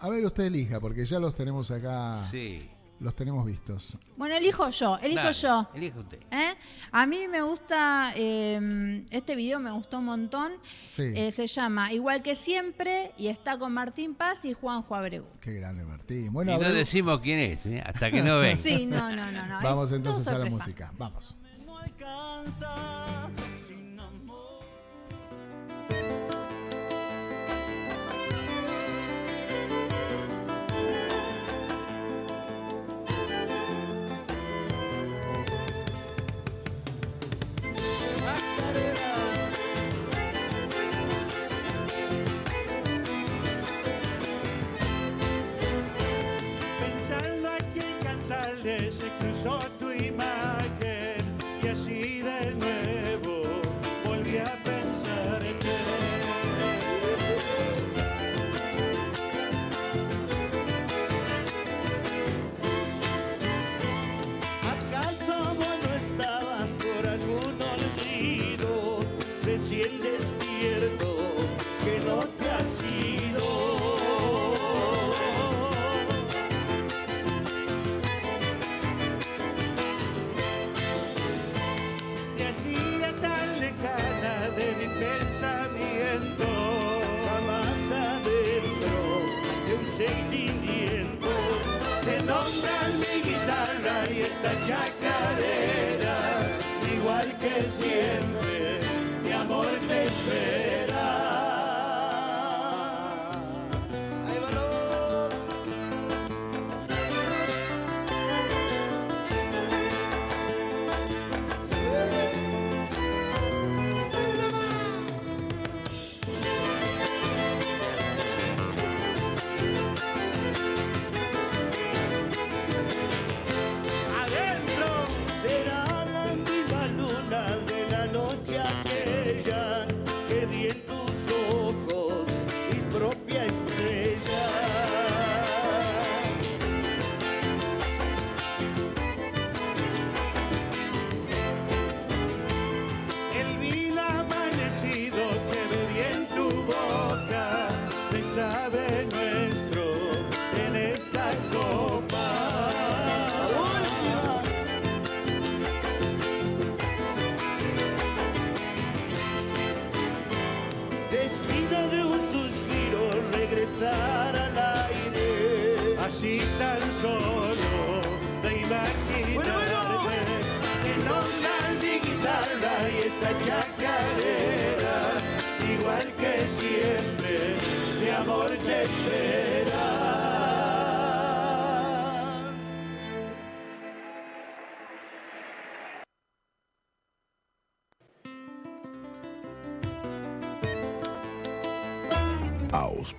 A 0.00 0.08
ver, 0.10 0.24
usted 0.26 0.44
elija, 0.44 0.80
porque 0.80 1.06
ya 1.06 1.18
los 1.18 1.34
tenemos 1.34 1.70
acá, 1.70 2.20
sí. 2.30 2.68
Los 3.04 3.14
tenemos 3.14 3.44
vistos. 3.44 3.98
Bueno, 4.16 4.34
elijo 4.34 4.70
yo, 4.70 4.98
elijo 5.02 5.20
Dale, 5.20 5.34
yo. 5.34 5.68
Elija 5.74 5.98
usted. 6.00 6.18
¿Eh? 6.30 6.54
A 6.90 7.04
mí 7.06 7.28
me 7.28 7.42
gusta, 7.42 8.14
eh, 8.16 9.04
este 9.10 9.36
video 9.36 9.60
me 9.60 9.70
gustó 9.70 9.98
un 9.98 10.06
montón. 10.06 10.52
Sí. 10.90 11.12
Eh, 11.14 11.30
se 11.30 11.46
llama 11.46 11.92
Igual 11.92 12.22
que 12.22 12.34
siempre 12.34 13.12
y 13.18 13.28
está 13.28 13.58
con 13.58 13.74
Martín 13.74 14.14
Paz 14.14 14.46
y 14.46 14.54
Juanjo 14.54 14.94
Abregu. 14.94 15.26
Qué 15.40 15.52
grande 15.52 15.84
Martín. 15.84 16.24
y 16.24 16.28
Bueno, 16.30 16.52
no 16.52 16.56
Abreu, 16.56 16.72
decimos 16.72 17.20
quién 17.20 17.40
es, 17.40 17.66
¿eh? 17.66 17.82
hasta 17.84 18.10
que 18.10 18.22
no 18.22 18.38
venga. 18.40 18.56
Sí, 18.56 18.86
no, 18.86 19.14
no, 19.14 19.30
no. 19.30 19.46
no. 19.46 19.60
vamos 19.62 19.90
es 19.90 19.96
entonces 19.98 20.26
a 20.26 20.38
la 20.38 20.46
música, 20.46 20.90
vamos. 20.96 21.36
no 21.66 21.76
alcanza 21.78 23.28
sin 23.68 24.00
amor. 24.00 24.64
Siempre, 97.62 98.33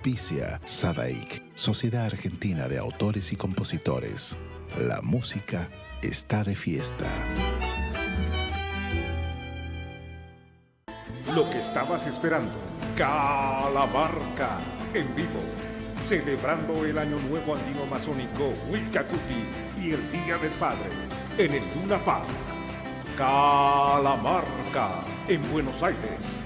Auspicia 0.06 0.60
Sadaik, 0.62 1.42
Sociedad 1.54 2.04
Argentina 2.04 2.68
de 2.68 2.78
Autores 2.78 3.32
y 3.32 3.36
Compositores. 3.36 4.36
La 4.78 5.02
música 5.02 5.68
está 6.00 6.44
de 6.44 6.54
fiesta. 6.54 7.08
Lo 11.34 11.50
que 11.50 11.58
estabas 11.58 12.06
esperando. 12.06 12.52
Calamarca 12.96 14.60
en 14.94 15.12
vivo. 15.16 15.40
Celebrando 16.04 16.84
el 16.84 16.98
Año 16.98 17.18
Nuevo 17.28 17.56
Andino 17.56 17.84
Masónico 17.86 18.54
Huilcacuti 18.70 19.42
y 19.82 19.90
el 19.90 20.12
Día 20.12 20.38
del 20.38 20.52
Padre 20.52 20.88
en 21.36 21.52
el 21.52 21.62
Luna 21.74 21.98
Park. 21.98 22.28
Calamarca 23.18 25.00
en 25.26 25.50
Buenos 25.50 25.82
Aires. 25.82 26.45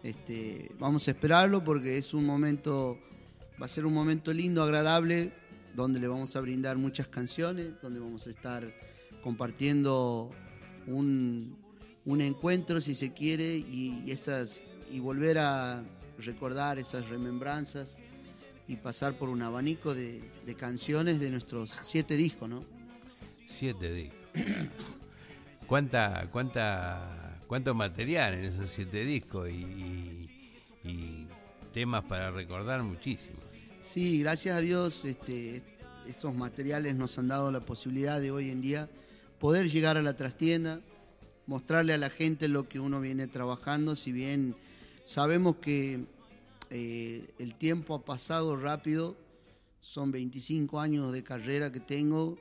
Este, 0.03 0.71
vamos 0.79 1.07
a 1.09 1.11
esperarlo 1.11 1.63
porque 1.63 1.99
es 1.99 2.15
un 2.15 2.25
momento, 2.25 2.99
va 3.61 3.67
a 3.67 3.69
ser 3.69 3.87
un 3.87 3.93
momento 3.93 4.33
lindo, 4.33 4.63
agradable, 4.63 5.33
donde 5.75 6.01
le 6.01 6.09
vamos 6.09 6.35
a 6.37 6.41
brindar 6.41 6.79
muchas 6.79 7.07
canciones, 7.09 7.81
donde 7.83 8.01
vamos 8.01 8.27
a 8.27 8.31
estar 8.31 8.73
compartiendo 9.23 10.31
un, 10.87 11.57
un 12.05 12.21
encuentro, 12.21 12.81
si 12.81 12.95
se 12.95 13.13
quiere, 13.13 13.57
y, 13.57 14.03
y 14.05 14.11
esas 14.11 14.65
y 14.91 14.99
volver 14.99 15.39
a 15.39 15.85
recordar 16.19 16.79
esas 16.79 17.09
remembranzas 17.09 17.99
y 18.67 18.77
pasar 18.77 19.17
por 19.17 19.29
un 19.29 19.43
abanico 19.43 19.95
de, 19.95 20.23
de 20.45 20.55
canciones 20.55 21.21
de 21.21 21.31
nuestros 21.31 21.79
siete 21.83 22.17
discos, 22.17 22.49
¿no? 22.49 22.65
Siete 23.47 23.93
discos. 23.93 24.19
¿Cuánta, 25.71 26.29
cuánta, 26.33 27.45
¿Cuánto 27.47 27.77
material 27.77 28.35
en 28.35 28.47
esos 28.47 28.73
siete 28.73 29.05
discos 29.05 29.49
y, 29.49 31.29
temas 31.73 32.03
para 32.07 32.33
recordar 32.33 32.83
muchísimo? 32.83 33.37
Sí, 33.81 34.19
gracias 34.19 34.57
a 34.57 34.61
Dios, 34.61 35.05
este, 35.05 35.63
estos 36.09 36.35
materiales 36.35 36.97
nos 36.97 37.17
han 37.21 37.29
dado 37.29 37.53
la 37.53 37.61
posibilidad 37.61 38.21
de 38.21 38.33
hoy 38.33 38.51
en 38.51 38.61
día 38.61 38.91
poder 39.39 39.71
llegar 39.71 39.97
a 39.97 40.03
la 40.03 40.17
trastienda, 40.17 40.81
mostrarle 41.47 41.93
a 41.93 41.99
la 41.99 42.11
gente 42.11 42.49
lo 42.49 42.69
que 42.69 42.81
uno 42.81 43.01
viene 43.01 43.29
trabajando, 43.29 43.95
si 43.95 44.11
bien 44.11 44.57
sabemos 45.05 45.59
que 45.59 46.05
eh, 46.71 47.33
el 47.39 47.55
tiempo 47.55 47.95
ha 47.95 48.05
pasado 48.05 48.57
rápido, 48.57 49.17
son 49.79 50.11
25 50.11 50.81
años 50.81 51.13
de 51.13 51.23
carrera 51.23 51.71
que 51.71 51.79
tengo 51.79 52.37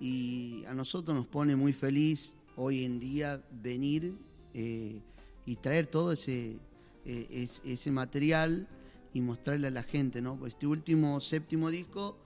y 0.00 0.64
a 0.64 0.74
nosotros 0.74 1.16
nos 1.16 1.28
pone 1.28 1.54
muy 1.54 1.72
feliz 1.72 2.34
hoy 2.56 2.84
en 2.84 2.98
día 2.98 3.42
venir 3.62 4.14
eh, 4.54 5.00
y 5.44 5.56
traer 5.56 5.86
todo 5.86 6.12
ese, 6.12 6.56
eh, 7.04 7.26
es- 7.30 7.62
ese 7.64 7.90
material 7.90 8.66
y 9.12 9.20
mostrarle 9.20 9.68
a 9.68 9.70
la 9.70 9.82
gente, 9.82 10.20
¿no? 10.22 10.36
Pues 10.36 10.54
Este 10.54 10.66
último 10.66 11.20
séptimo 11.20 11.70
disco 11.70 12.16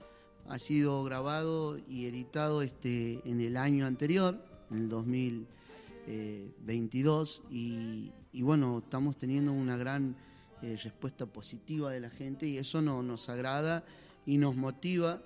ha 0.47 0.57
sido 0.59 1.03
grabado 1.03 1.77
y 1.87 2.05
editado 2.05 2.61
este, 2.61 3.21
en 3.29 3.41
el 3.41 3.57
año 3.57 3.85
anterior, 3.85 4.43
en 4.71 4.77
el 4.77 4.89
eh, 6.07 6.49
22 6.65 7.43
y, 7.51 8.11
y 8.33 8.41
bueno, 8.41 8.79
estamos 8.79 9.17
teniendo 9.17 9.53
una 9.53 9.77
gran 9.77 10.15
eh, 10.61 10.77
respuesta 10.83 11.25
positiva 11.25 11.91
de 11.91 11.99
la 11.99 12.09
gente 12.09 12.47
y 12.47 12.57
eso 12.57 12.81
no- 12.81 13.03
nos 13.03 13.29
agrada 13.29 13.83
y 14.25 14.37
nos 14.37 14.55
motiva 14.55 15.21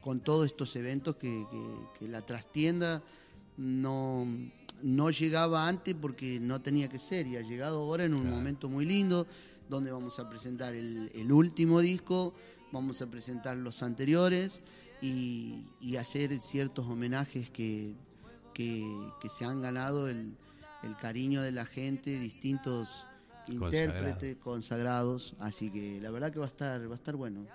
con 0.00 0.20
todos 0.20 0.46
estos 0.46 0.76
eventos 0.76 1.16
que 1.16 1.46
la 2.08 2.20
trastienda 2.22 3.02
no, 3.56 4.26
no 4.82 5.10
llegaba 5.10 5.68
antes 5.68 5.94
porque 5.94 6.40
no 6.40 6.60
tenía 6.60 6.88
que 6.88 6.98
ser 6.98 7.26
y 7.26 7.36
ha 7.36 7.42
llegado 7.42 7.78
ahora 7.78 8.04
en 8.04 8.14
un 8.14 8.28
momento 8.28 8.68
muy 8.68 8.84
lindo 8.84 9.26
donde 9.68 9.90
vamos 9.90 10.18
a 10.18 10.28
presentar 10.28 10.74
el, 10.74 11.10
el 11.14 11.32
último 11.32 11.80
disco, 11.80 12.34
vamos 12.72 13.00
a 13.02 13.10
presentar 13.10 13.56
los 13.56 13.82
anteriores 13.82 14.62
y, 15.00 15.64
y 15.80 15.96
hacer 15.96 16.36
ciertos 16.38 16.86
homenajes 16.86 17.50
que, 17.50 17.94
que, 18.52 18.86
que 19.20 19.28
se 19.28 19.44
han 19.44 19.62
ganado 19.62 20.08
el, 20.08 20.36
el 20.82 20.96
cariño 20.96 21.42
de 21.42 21.52
la 21.52 21.64
gente, 21.64 22.18
distintos 22.18 23.06
intérpretes 23.48 24.36
consagrados, 24.36 25.34
así 25.38 25.70
que 25.70 26.00
la 26.00 26.10
verdad 26.10 26.32
que 26.32 26.38
va 26.38 26.46
a 26.46 26.48
estar, 26.48 26.88
va 26.88 26.92
a 26.92 26.94
estar 26.94 27.16
bueno. 27.16 27.46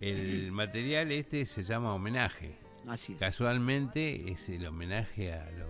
El 0.00 0.52
material 0.52 1.10
este 1.12 1.44
se 1.44 1.62
llama 1.62 1.92
homenaje. 1.92 2.56
Así 2.86 3.12
es. 3.14 3.18
Casualmente 3.18 4.30
es 4.32 4.48
el 4.48 4.66
homenaje 4.66 5.32
a 5.32 5.50
los 5.52 5.68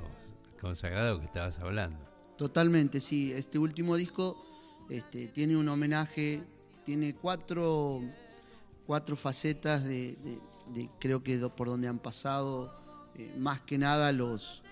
consagrados 0.61 1.21
que 1.21 1.27
estabas 1.27 1.59
hablando. 1.59 1.99
Totalmente, 2.37 3.01
sí. 3.01 3.33
Este 3.33 3.59
último 3.59 3.97
disco 3.97 4.37
este, 4.89 5.29
tiene 5.29 5.57
un 5.57 5.69
homenaje, 5.69 6.45
tiene 6.85 7.15
cuatro, 7.15 8.01
cuatro 8.87 9.17
facetas 9.17 9.85
de, 9.85 10.17
de- 10.23 10.41
de 10.75 10.91
creo 10.99 11.23
que 11.23 11.39
por 11.57 11.67
donde 11.69 11.89
han 11.89 11.99
pasado, 11.99 12.75
eh, 13.15 13.35
más 13.39 13.61
que 13.61 13.79
nada 13.79 14.13
los 14.13 14.63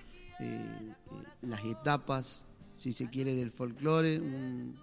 eh, 0.40 0.92
las 1.40 1.64
etapas, 1.64 2.46
si 2.76 2.92
se 2.92 3.08
quiere, 3.08 3.34
del 3.34 3.50
folclore, 3.50 4.20
un, 4.20 4.78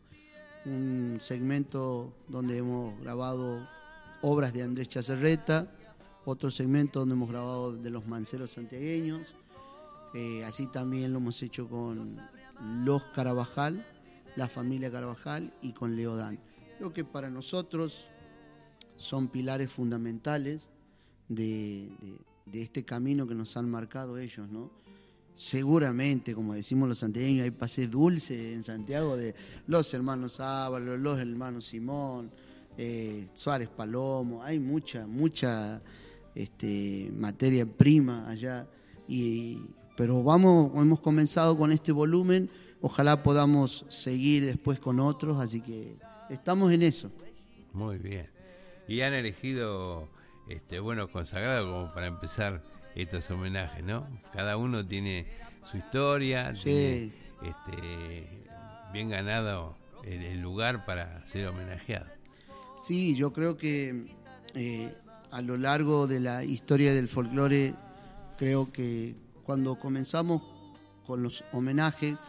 un 0.65 1.17
segmento 1.21 2.15
donde 2.27 2.57
hemos 2.57 2.99
grabado 2.99 3.69
obras 4.23 4.53
de 4.53 4.63
Andrés 4.63 4.89
Chacerreta, 4.89 5.67
otro 6.25 6.49
segmento 6.51 6.99
donde 6.99 7.15
hemos 7.15 7.29
grabado 7.29 7.75
de 7.75 7.89
los 7.89 8.07
manceros 8.07 8.51
santiagueños, 8.51 9.33
eh, 10.13 10.43
así 10.45 10.67
también 10.67 11.11
lo 11.11 11.19
hemos 11.19 11.41
hecho 11.41 11.67
con 11.67 12.19
los 12.85 13.03
Carabajal, 13.05 13.85
la 14.35 14.47
familia 14.47 14.91
Carabajal 14.91 15.53
y 15.61 15.73
con 15.73 15.95
Leodán. 15.95 16.39
Creo 16.77 16.93
que 16.93 17.03
para 17.03 17.29
nosotros 17.29 18.07
son 18.95 19.27
pilares 19.27 19.71
fundamentales 19.71 20.69
de, 21.27 21.89
este 22.51 22.83
camino 22.85 23.27
que 23.27 23.35
nos 23.35 23.57
han 23.57 23.69
marcado 23.69 24.17
ellos, 24.17 24.49
¿no? 24.49 24.71
Seguramente, 25.35 26.35
como 26.35 26.53
decimos 26.53 26.87
los 26.87 26.99
santiagueños, 26.99 27.43
hay 27.43 27.51
pasé 27.51 27.87
dulce 27.87 28.53
en 28.53 28.61
Santiago 28.61 29.17
de 29.17 29.33
los 29.65 29.91
hermanos 29.95 30.39
Ábalos, 30.39 30.99
los 30.99 31.17
hermanos 31.17 31.65
Simón, 31.65 32.29
eh, 32.77 33.27
Suárez 33.33 33.69
Palomo, 33.69 34.43
hay 34.43 34.59
mucha, 34.59 35.07
mucha 35.07 35.81
este, 36.35 37.11
materia 37.15 37.65
prima 37.65 38.29
allá. 38.29 38.67
Y, 39.07 39.59
pero 39.97 40.23
vamos, 40.23 40.71
hemos 40.75 40.99
comenzado 40.99 41.57
con 41.57 41.71
este 41.71 41.91
volumen, 41.91 42.49
ojalá 42.81 43.21
podamos 43.23 43.85
seguir 43.89 44.45
después 44.45 44.79
con 44.79 44.99
otros, 44.99 45.39
así 45.39 45.61
que 45.61 45.97
estamos 46.29 46.71
en 46.71 46.83
eso. 46.83 47.11
Muy 47.73 47.97
bien. 47.97 48.27
Y 48.87 49.01
han 49.01 49.13
elegido 49.13 50.09
este 50.49 50.79
buenos 50.79 51.09
consagrados 51.09 51.69
como 51.69 51.93
para 51.93 52.07
empezar 52.07 52.61
estos 52.95 53.29
homenajes, 53.31 53.83
¿no? 53.83 54.07
Cada 54.33 54.57
uno 54.57 54.85
tiene 54.85 55.25
su 55.69 55.77
historia, 55.77 56.55
Sí. 56.55 56.63
tiene 56.63 57.13
este, 57.43 58.45
bien 58.91 59.09
ganado 59.09 59.75
el, 60.03 60.21
el 60.23 60.41
lugar 60.41 60.85
para 60.85 61.25
ser 61.27 61.47
homenajeado. 61.47 62.07
Sí, 62.77 63.15
yo 63.15 63.31
creo 63.31 63.57
que 63.57 64.05
eh, 64.55 64.93
a 65.33 65.41
lo 65.41 65.57
largo 65.57 66.05
de 66.05 66.19
la 66.19 66.43
historia 66.43 66.93
del 66.93 67.07
folclore, 67.07 67.73
creo 68.37 68.71
que 68.71 69.15
cuando 69.43 69.79
comenzamos 69.79 70.43
con 71.07 71.23
los 71.23 71.43
homenajes, 71.51 72.19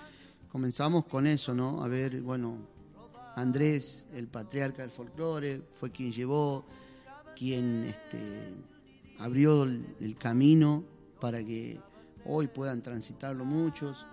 comenzamos 0.51 1.05
con 1.05 1.27
eso, 1.27 1.55
¿no? 1.55 1.85
A 1.85 1.89
ver, 1.89 2.23
bueno, 2.23 2.57
Andrés, 3.37 4.07
el 4.15 4.27
patriarca 4.29 4.81
del 4.81 4.91
folclore, 4.91 5.61
fue 5.79 5.93
quien 5.93 6.13
llevó, 6.13 6.65
quien 7.37 7.85
este, 7.85 8.55
abrió 9.19 9.65
el, 9.65 10.17
camino 10.19 10.83
para 11.21 11.45
que 11.45 11.79
hoy 12.25 12.47
puedan 12.47 12.83
transitarlo 12.83 13.45
muchos. 13.45 14.07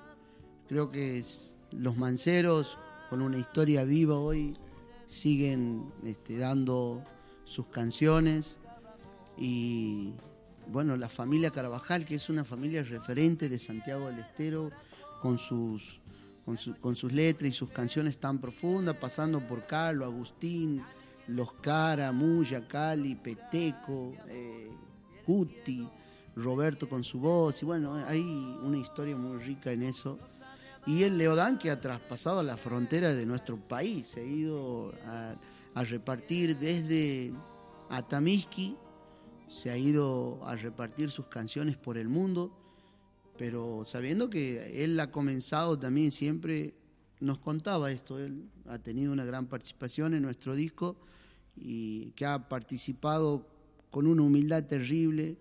Creo 0.68 0.92
que 0.92 1.24
los 1.72 1.96
manceros, 1.96 2.78
con 3.10 3.22
una 3.22 3.38
historia 3.38 3.86
viva 3.86 4.16
hoy, 4.16 4.58
siguen 5.08 5.94
este, 6.04 6.38
dando 6.38 7.02
sus 7.46 7.68
canciones 7.68 8.60
y 9.42 10.14
bueno, 10.68 10.96
la 10.96 11.10
familia 11.10 11.50
Carvajal, 11.52 12.06
que 12.06 12.16
es 12.16 12.30
una 12.30 12.44
familia 12.46 12.84
referente 12.84 13.50
de 13.50 13.58
Santiago 13.58 14.08
del 14.10 14.20
Estero, 14.20 14.70
con 15.22 15.38
sus, 15.38 16.00
con, 16.46 16.58
su- 16.58 16.76
con 16.80 16.96
sus 16.96 17.12
letras 17.12 17.50
y 17.50 17.54
sus 17.54 17.72
canciones 17.72 18.20
tan 18.20 18.40
profundas, 18.40 18.96
pasando 18.98 19.40
por 19.46 19.66
Carlos, 19.66 20.08
Agustín, 20.14 20.82
Los 21.28 21.54
Cara, 21.56 22.12
Muya, 22.12 22.68
Cali, 22.68 23.16
Peteco, 23.16 24.14
eh, 24.28 24.70
Cuti, 25.26 25.88
Roberto 26.36 26.88
con 26.88 27.04
su 27.04 27.20
voz, 27.20 27.62
y 27.62 27.66
bueno, 27.66 27.96
hay 27.96 28.22
una 28.64 28.78
historia 28.78 29.16
muy 29.18 29.40
rica 29.40 29.72
en 29.72 29.82
eso. 29.84 30.18
Y 30.86 31.04
el 31.04 31.18
Leodán 31.18 31.58
que 31.60 31.70
ha 31.70 31.80
traspasado 31.82 32.42
la 32.42 32.58
frontera 32.58 33.14
de 33.14 33.26
nuestro 33.26 33.58
país, 33.58 34.08
se 34.08 34.22
ha 34.22 34.24
ido 34.24 34.94
a, 35.06 35.36
a 35.76 35.84
repartir 35.84 36.58
desde 36.58 37.34
Atamisqui, 37.90 38.78
se 39.52 39.70
ha 39.70 39.78
ido 39.78 40.40
a 40.48 40.56
repartir 40.56 41.12
sus 41.12 41.28
canciones 41.28 41.76
por 41.76 41.98
el 41.98 42.08
mundo, 42.08 42.52
pero 43.38 43.84
sabiendo 43.86 44.30
que 44.30 44.84
él 44.84 44.98
ha 45.00 45.12
comenzado 45.12 45.78
también 45.78 46.12
siempre, 46.12 46.74
nos 47.20 47.40
contaba 47.40 47.92
esto, 47.92 48.18
él 48.18 48.50
ha 48.68 48.80
tenido 48.80 49.12
una 49.12 49.26
gran 49.26 49.48
participación 49.48 50.14
en 50.14 50.24
nuestro 50.24 50.56
disco 50.56 50.96
y 51.58 52.12
que 52.12 52.26
ha 52.26 52.48
participado 52.48 53.46
con 53.90 54.08
una 54.08 54.22
humildad 54.24 54.64
terrible 54.64 55.38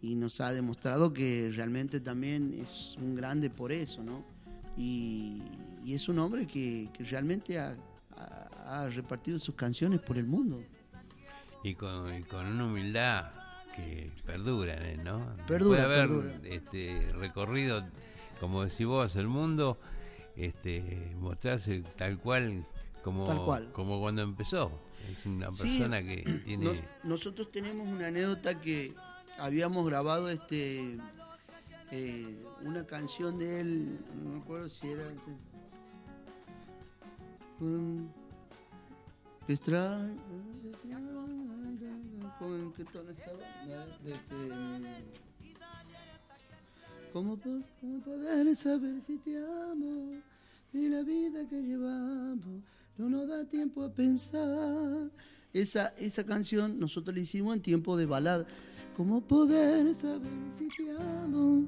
y 0.00 0.14
nos 0.14 0.40
ha 0.40 0.52
demostrado 0.54 1.12
que 1.12 1.50
realmente 1.54 2.00
también 2.00 2.54
es 2.54 2.96
un 2.98 3.14
grande 3.14 3.50
por 3.50 3.72
eso, 3.72 4.02
¿no? 4.02 4.24
Y, 4.76 5.42
y 5.84 5.92
es 5.92 6.08
un 6.08 6.18
hombre 6.18 6.46
que, 6.46 6.88
que 6.94 7.04
realmente 7.04 7.58
ha, 7.58 7.76
ha- 8.16 8.82
ha 8.84 8.88
repartido 8.88 9.38
sus 9.38 9.54
canciones 9.54 10.00
por 10.00 10.16
el 10.16 10.26
mundo. 10.26 10.62
Y 11.64 11.74
con, 11.74 12.14
y 12.14 12.22
con 12.22 12.46
una 12.46 12.66
humildad 12.66 13.32
que 13.74 14.12
perdura 14.24 14.74
en 14.76 14.82
él, 14.84 15.04
¿no? 15.04 15.34
Perdura, 15.48 15.82
Puede 15.86 15.94
haber 15.94 16.08
perdura. 16.08 16.32
Este, 16.44 17.12
recorrido, 17.14 17.84
como 18.38 18.64
decís 18.64 18.86
vos, 18.86 19.16
el 19.16 19.26
mundo, 19.26 19.78
este, 20.36 21.12
mostrarse 21.18 21.82
tal 21.96 22.18
cual 22.18 22.64
como, 23.02 23.24
Tal 23.24 23.42
cual. 23.44 23.72
como 23.72 23.98
cuando 24.00 24.22
empezó. 24.22 24.70
Es 25.10 25.26
una 25.26 25.50
Sí, 25.52 25.78
persona 25.78 26.02
que 26.02 26.22
tiene... 26.44 26.64
nos- 26.66 26.82
nosotros 27.02 27.50
tenemos 27.50 27.86
una 27.88 28.06
anécdota 28.08 28.60
que 28.60 28.94
habíamos 29.38 29.84
grabado 29.86 30.28
este 30.30 30.96
eh, 31.90 32.42
una 32.62 32.84
canción 32.84 33.38
de 33.38 33.60
él, 33.60 33.98
no 34.22 34.30
me 34.30 34.40
acuerdo 34.40 34.68
si 34.68 34.88
era 34.88 35.02
este, 35.02 35.36
um, 37.60 38.08
que 42.46 42.52
extraño 42.52 42.56
¿en 42.56 42.72
qué 42.72 42.84
tono 42.84 43.10
estaba? 43.10 43.38
Este, 44.04 45.14
¿Cómo, 47.12 47.36
po- 47.36 47.62
cómo 47.80 48.00
poder 48.00 48.56
saber 48.56 49.00
si 49.02 49.18
te 49.18 49.36
amo? 49.38 50.10
Si 50.72 50.88
la 50.88 51.02
vida 51.02 51.46
que 51.48 51.62
llevamos 51.62 52.62
no 52.98 53.08
nos 53.08 53.28
da 53.28 53.44
tiempo 53.44 53.82
a 53.84 53.92
pensar. 53.92 55.10
Esa, 55.52 55.88
esa 55.98 56.24
canción 56.26 56.80
nosotros 56.80 57.14
la 57.14 57.22
hicimos 57.22 57.54
en 57.54 57.62
tiempo 57.62 57.96
de 57.96 58.06
balada. 58.06 58.44
¿Cómo 58.96 59.20
poder 59.20 59.94
saber 59.94 60.28
si 60.58 60.66
te 60.68 60.90
amo? 60.90 61.66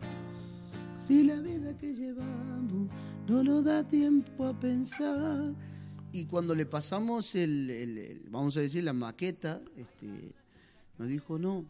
Si 1.07 1.23
la 1.23 1.37
vida 1.41 1.77
que 1.79 1.93
llevamos 1.95 2.89
no 3.29 3.43
nos 3.45 3.65
da 3.65 3.87
tiempo 3.87 4.45
a 4.47 4.59
pensar. 4.59 5.53
Y 6.13 6.25
cuando 6.27 6.55
le 6.55 6.67
pasamos 6.67 7.35
el, 7.37 7.71
el- 7.71 7.99
el- 7.99 8.31
vamos 8.31 8.57
a 8.57 8.61
decir, 8.61 8.83
la 8.83 8.93
maqueta, 8.93 9.61
este, 9.77 10.33
nos 10.99 11.09
dijo, 11.09 11.39
no, 11.39 11.65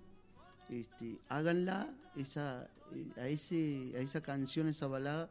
este, 0.69 1.19
háganla, 1.29 1.93
esa, 2.17 2.69
eh, 2.93 3.11
a, 3.17 3.29
ese, 3.29 3.93
a 3.97 3.99
esa 4.01 4.21
canción, 4.21 4.69
esa 4.69 4.87
balada, 4.87 5.31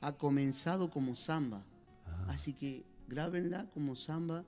ha 0.00 0.12
comenzado 0.12 0.90
como 0.90 1.14
samba. 1.16 1.64
Así 2.28 2.52
que 2.52 2.84
grábenla 3.08 3.68
como 3.72 3.96
samba. 3.96 4.44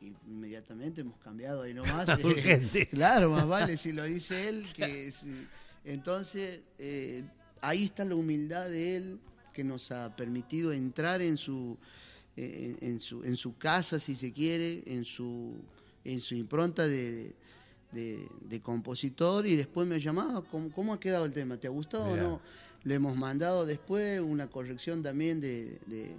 Y 0.00 0.12
inmediatamente 0.26 1.00
hemos 1.00 1.18
cambiado 1.18 1.62
ahí 1.62 1.74
nomás. 1.74 2.06
eh, 2.24 2.88
claro, 2.90 3.30
más 3.30 3.46
vale 3.46 3.76
si 3.78 3.92
lo 3.92 4.04
dice 4.04 4.48
él. 4.48 4.66
que 4.74 5.10
si- 5.12 5.46
Entonces, 5.84 6.62
eh, 6.78 7.24
ahí 7.60 7.84
está 7.84 8.04
la 8.04 8.14
humildad 8.14 8.68
de 8.68 8.96
él, 8.96 9.20
que 9.52 9.64
nos 9.64 9.90
ha 9.90 10.14
permitido 10.16 10.72
entrar 10.72 11.22
en 11.22 11.38
su, 11.38 11.78
eh, 12.36 12.76
en, 12.80 13.00
su, 13.00 13.24
en 13.24 13.36
su 13.36 13.56
casa, 13.56 13.98
si 13.98 14.14
se 14.14 14.32
quiere, 14.32 14.82
en 14.86 15.04
su, 15.04 15.54
en 16.04 16.20
su 16.20 16.34
impronta 16.34 16.86
de, 16.86 17.34
de- 17.96 18.28
de 18.42 18.60
compositor 18.60 19.46
y 19.46 19.56
después 19.56 19.88
me 19.88 19.98
llamaba, 19.98 20.42
¿cómo, 20.50 20.70
cómo 20.70 20.92
ha 20.92 21.00
quedado 21.00 21.24
el 21.24 21.32
tema? 21.32 21.56
¿Te 21.56 21.66
ha 21.66 21.70
gustado 21.70 22.10
Mirá. 22.10 22.26
o 22.28 22.30
no? 22.32 22.40
Le 22.84 22.94
hemos 22.94 23.16
mandado 23.16 23.66
después 23.66 24.20
una 24.20 24.46
corrección 24.48 25.02
también 25.02 25.40
de, 25.40 25.80
de- 25.86 26.16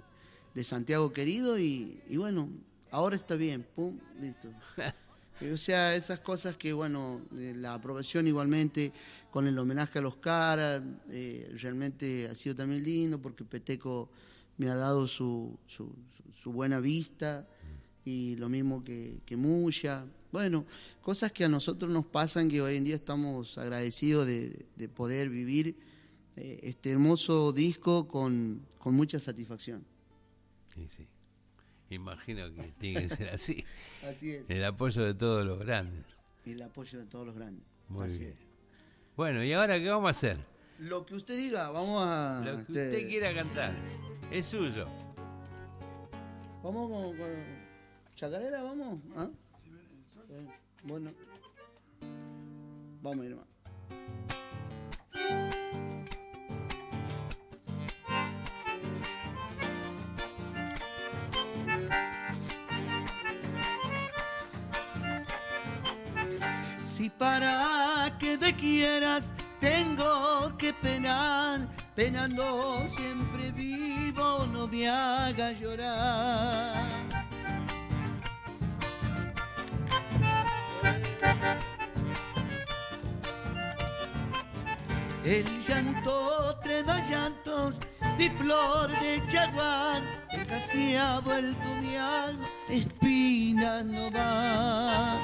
de 0.54 0.64
Santiago 0.64 1.12
Querido 1.12 1.58
y, 1.58 1.98
y 2.08 2.16
bueno, 2.18 2.48
ahora 2.90 3.16
está 3.16 3.36
bien, 3.36 3.64
pum, 3.74 3.98
listo. 4.20 4.48
O 5.52 5.56
sea, 5.56 5.94
esas 5.94 6.18
cosas 6.18 6.56
que, 6.56 6.72
bueno, 6.72 7.20
eh, 7.36 7.52
la 7.54 7.74
aprobación 7.74 8.26
igualmente 8.26 8.90
con 9.30 9.46
el 9.46 9.56
homenaje 9.56 10.00
a 10.00 10.02
los 10.02 10.16
caras, 10.16 10.82
eh, 11.10 11.48
realmente 11.62 12.26
ha 12.26 12.34
sido 12.34 12.56
también 12.56 12.82
lindo 12.82 13.22
porque 13.22 13.44
Peteco 13.44 14.10
me 14.56 14.68
ha 14.68 14.74
dado 14.74 15.06
su, 15.06 15.56
su, 15.68 15.94
su- 16.10 16.32
su 16.42 16.50
buena 16.50 16.80
vista 16.80 17.46
y 18.04 18.34
lo 18.34 18.48
mismo 18.48 18.82
que, 18.82 19.20
que 19.24 19.36
Muya. 19.36 20.04
Bueno, 20.30 20.66
cosas 21.02 21.32
que 21.32 21.44
a 21.44 21.48
nosotros 21.48 21.90
nos 21.90 22.04
pasan 22.06 22.48
que 22.48 22.60
hoy 22.60 22.76
en 22.76 22.84
día 22.84 22.94
estamos 22.94 23.56
agradecidos 23.58 24.26
de, 24.26 24.66
de 24.76 24.88
poder 24.88 25.30
vivir 25.30 25.76
eh, 26.36 26.60
este 26.62 26.90
hermoso 26.90 27.52
disco 27.52 28.06
con, 28.06 28.66
con 28.78 28.94
mucha 28.94 29.18
satisfacción. 29.18 29.84
Sí, 30.74 30.86
sí. 30.94 31.06
Imagino 31.90 32.52
que 32.54 32.62
tiene 32.78 33.08
que 33.08 33.16
ser 33.16 33.30
así. 33.30 33.64
Así 34.04 34.32
es. 34.32 34.44
El 34.48 34.62
apoyo 34.64 35.02
de 35.02 35.14
todos 35.14 35.44
los 35.46 35.58
grandes. 35.58 36.04
Y 36.44 36.52
el 36.52 36.62
apoyo 36.62 36.98
de 36.98 37.06
todos 37.06 37.26
los 37.26 37.34
grandes. 37.34 37.64
Muy 37.88 38.06
Así 38.06 38.18
bien. 38.18 38.30
es. 38.32 38.38
Bueno, 39.16 39.42
¿y 39.42 39.52
ahora 39.54 39.78
qué 39.80 39.88
vamos 39.88 40.08
a 40.08 40.10
hacer? 40.10 40.36
Lo 40.78 41.04
que 41.04 41.14
usted 41.14 41.36
diga, 41.36 41.70
vamos 41.70 42.02
a... 42.06 42.42
Lo 42.44 42.54
que 42.56 42.60
este, 42.60 42.72
usted 42.72 43.08
quiera 43.08 43.34
cantar. 43.34 43.74
Es 44.30 44.46
suyo. 44.46 44.86
Vamos 46.62 46.90
con, 46.90 47.16
con 47.16 47.30
chacarera, 48.14 48.62
vamos. 48.62 49.00
¿Ah? 49.16 49.30
Bueno. 50.82 51.10
Vamos, 53.02 53.26
hermano. 53.26 53.46
Si 66.84 67.08
para 67.10 68.16
que 68.18 68.36
me 68.36 68.52
quieras 68.54 69.32
tengo 69.60 70.56
que 70.58 70.72
penar, 70.72 71.68
penando 71.94 72.84
siempre 72.88 73.52
vivo, 73.52 74.46
no 74.46 74.66
me 74.66 74.88
haga 74.88 75.52
llorar. 75.52 77.17
El 85.28 85.44
llanto 85.60 86.58
trema 86.62 87.02
llantos, 87.02 87.78
mi 88.16 88.30
flor 88.30 88.88
de 88.98 89.20
chaguán, 89.26 90.02
que 90.30 90.46
casi 90.46 90.96
ha 90.96 91.20
vuelto 91.20 91.68
mi 91.82 91.96
alma, 91.96 92.46
espina 92.70 93.82
no 93.82 94.10
va. 94.10 95.18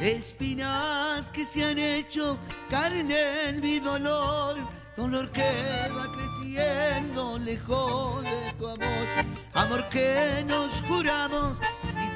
Espinas 0.00 1.30
que 1.30 1.44
se 1.44 1.64
han 1.64 1.78
hecho 1.78 2.36
carne 2.68 3.48
en 3.48 3.60
mi 3.60 3.78
dolor, 3.78 4.56
dolor 4.96 5.30
que 5.30 5.88
va 5.96 6.08
creciendo 6.16 7.38
lejos 7.38 8.24
de 8.24 8.52
tu 8.58 8.66
amor, 8.66 9.06
amor 9.54 9.88
que 9.88 10.44
nos 10.48 10.82
juramos 10.88 11.60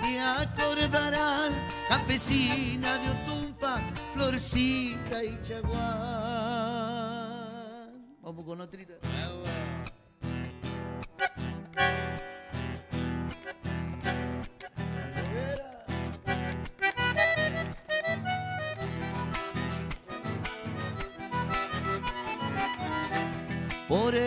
te 0.03 0.21
acordarás, 0.21 1.53
campesina 1.89 2.99
de 2.99 3.11
Otumpa, 3.11 3.81
florcita 4.15 5.23
y 5.25 5.41
chaguán. 5.43 5.77
Vamos 8.23 8.45
con 8.45 8.61
otrita. 8.61 8.95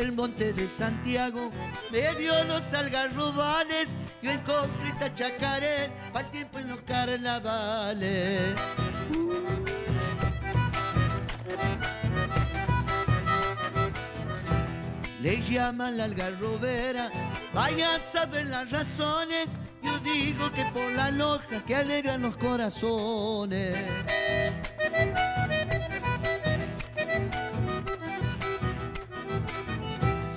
El 0.09 0.15
monte 0.15 0.53
de 0.53 0.67
Santiago 0.67 1.51
me 1.91 2.15
dio 2.15 2.33
los 2.45 2.73
algarrobales. 2.73 3.95
Yo 4.23 4.31
encontré 4.31 4.87
esta 4.87 5.13
chacaré 5.13 5.91
para 6.11 6.25
el 6.25 6.31
tiempo 6.31 6.57
en 6.57 6.69
los 6.69 6.79
carnavales. 6.81 8.55
Le 15.21 15.41
llaman 15.41 15.97
la 15.97 16.05
algarrobera, 16.05 17.11
vaya 17.53 17.95
a 17.95 17.99
saber 17.99 18.47
las 18.47 18.71
razones. 18.71 19.47
Yo 19.83 19.99
digo 19.99 20.51
que 20.51 20.65
por 20.73 20.91
la 20.93 21.11
loja 21.11 21.63
que 21.67 21.75
alegran 21.75 22.23
los 22.23 22.35
corazones. 22.37 23.75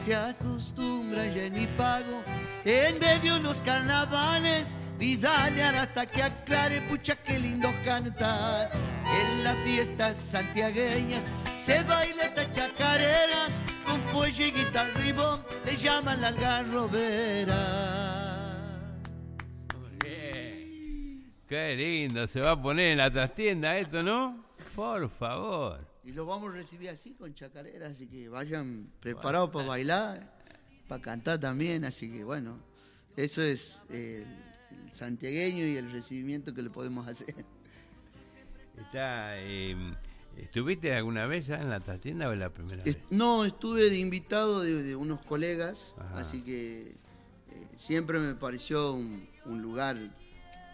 Se 0.05 0.15
acostumbra 0.17 1.25
ya 1.27 1.49
ni 1.49 1.67
pago 1.79 2.25
en 2.65 2.99
medio 2.99 3.35
de 3.35 3.41
los 3.41 3.63
carnavales 3.63 4.67
vidalear 4.99 5.77
hasta 5.77 6.07
que 6.07 6.23
aclare 6.25 6.81
pucha 6.83 7.15
qué 7.15 7.39
lindo 7.39 7.69
cantar 7.85 8.73
en 9.07 9.45
la 9.45 9.55
fiesta 9.65 10.13
santiagueña 10.13 11.21
se 11.57 11.85
baila 11.85 12.25
esta 12.25 12.51
chacarera 12.51 13.47
con 13.87 14.01
fuelle 14.13 14.49
y 14.49 14.51
guitarra 14.51 15.45
le 15.65 15.77
llaman 15.77 16.21
la 16.21 16.29
algarrobera 16.29 17.93
Qué 21.49 21.77
lindo, 21.77 22.27
se 22.27 22.41
va 22.41 22.53
a 22.53 22.63
poner 22.63 22.93
en 22.93 22.99
la 22.99 23.11
trastienda 23.11 23.77
esto, 23.77 24.03
¿no? 24.03 24.43
Por 24.75 25.11
favor. 25.11 25.92
Y 26.05 26.13
lo 26.13 26.27
vamos 26.27 26.53
a 26.53 26.57
recibir 26.57 26.91
así 26.91 27.15
con 27.15 27.35
chacarera 27.35 27.89
así 27.89 28.07
que 28.07 28.29
vayan 28.29 28.91
preparados 29.01 29.51
para 29.51 29.67
bailar 29.67 30.37
para 30.89 31.03
cantar 31.03 31.39
también 31.39 31.85
así 31.85 32.11
que 32.11 32.25
bueno 32.25 32.59
eso 33.17 33.43
es 33.43 33.85
eh, 33.91 34.27
el 34.71 34.93
santiagueño 34.93 35.67
y 35.67 35.77
el 35.77 35.91
recibimiento 35.93 36.55
que 36.55 36.63
le 36.63 36.71
podemos 36.71 37.07
hacer 37.07 37.45
Está, 38.79 39.39
eh, 39.39 39.77
¿Estuviste 40.39 40.95
alguna 40.95 41.27
vez 41.27 41.47
ya 41.47 41.61
en 41.61 41.69
la 41.69 41.79
trastienda 41.81 42.29
o 42.29 42.33
es 42.33 42.39
la 42.39 42.49
primera 42.51 42.83
vez? 42.83 42.99
No, 43.11 43.45
estuve 43.45 43.91
de 43.91 43.99
invitado 43.99 44.63
de, 44.63 44.83
de 44.83 44.97
unos 44.97 45.21
colegas, 45.21 45.95
Ajá. 45.99 46.21
así 46.21 46.43
que 46.43 46.89
eh, 46.89 46.95
siempre 47.77 48.19
me 48.19 48.35
pareció 48.35 48.95
un, 48.95 49.29
un 49.45 49.61
lugar 49.61 49.97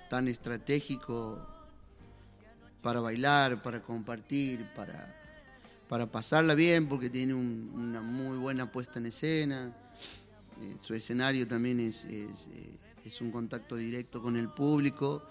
tan 0.08 0.28
estratégico 0.28 1.44
para 2.82 3.00
bailar, 3.00 3.60
para 3.62 3.82
compartir, 3.82 4.64
para, 4.74 5.17
para 5.88 6.10
pasarla 6.10 6.54
bien, 6.54 6.88
porque 6.88 7.08
tiene 7.10 7.34
un- 7.34 7.70
una 7.74 8.00
muy 8.02 8.36
buena 8.36 8.70
puesta 8.70 8.98
en 8.98 9.06
escena. 9.06 9.74
Eh, 10.60 10.76
su 10.82 10.94
escenario 10.94 11.46
también 11.46 11.80
es, 11.80 12.04
es, 12.04 12.48
eh, 12.52 12.70
es 13.04 13.20
un 13.20 13.30
contacto 13.30 13.76
directo 13.76 14.20
con 14.20 14.36
el 14.36 14.48
público, 14.48 15.22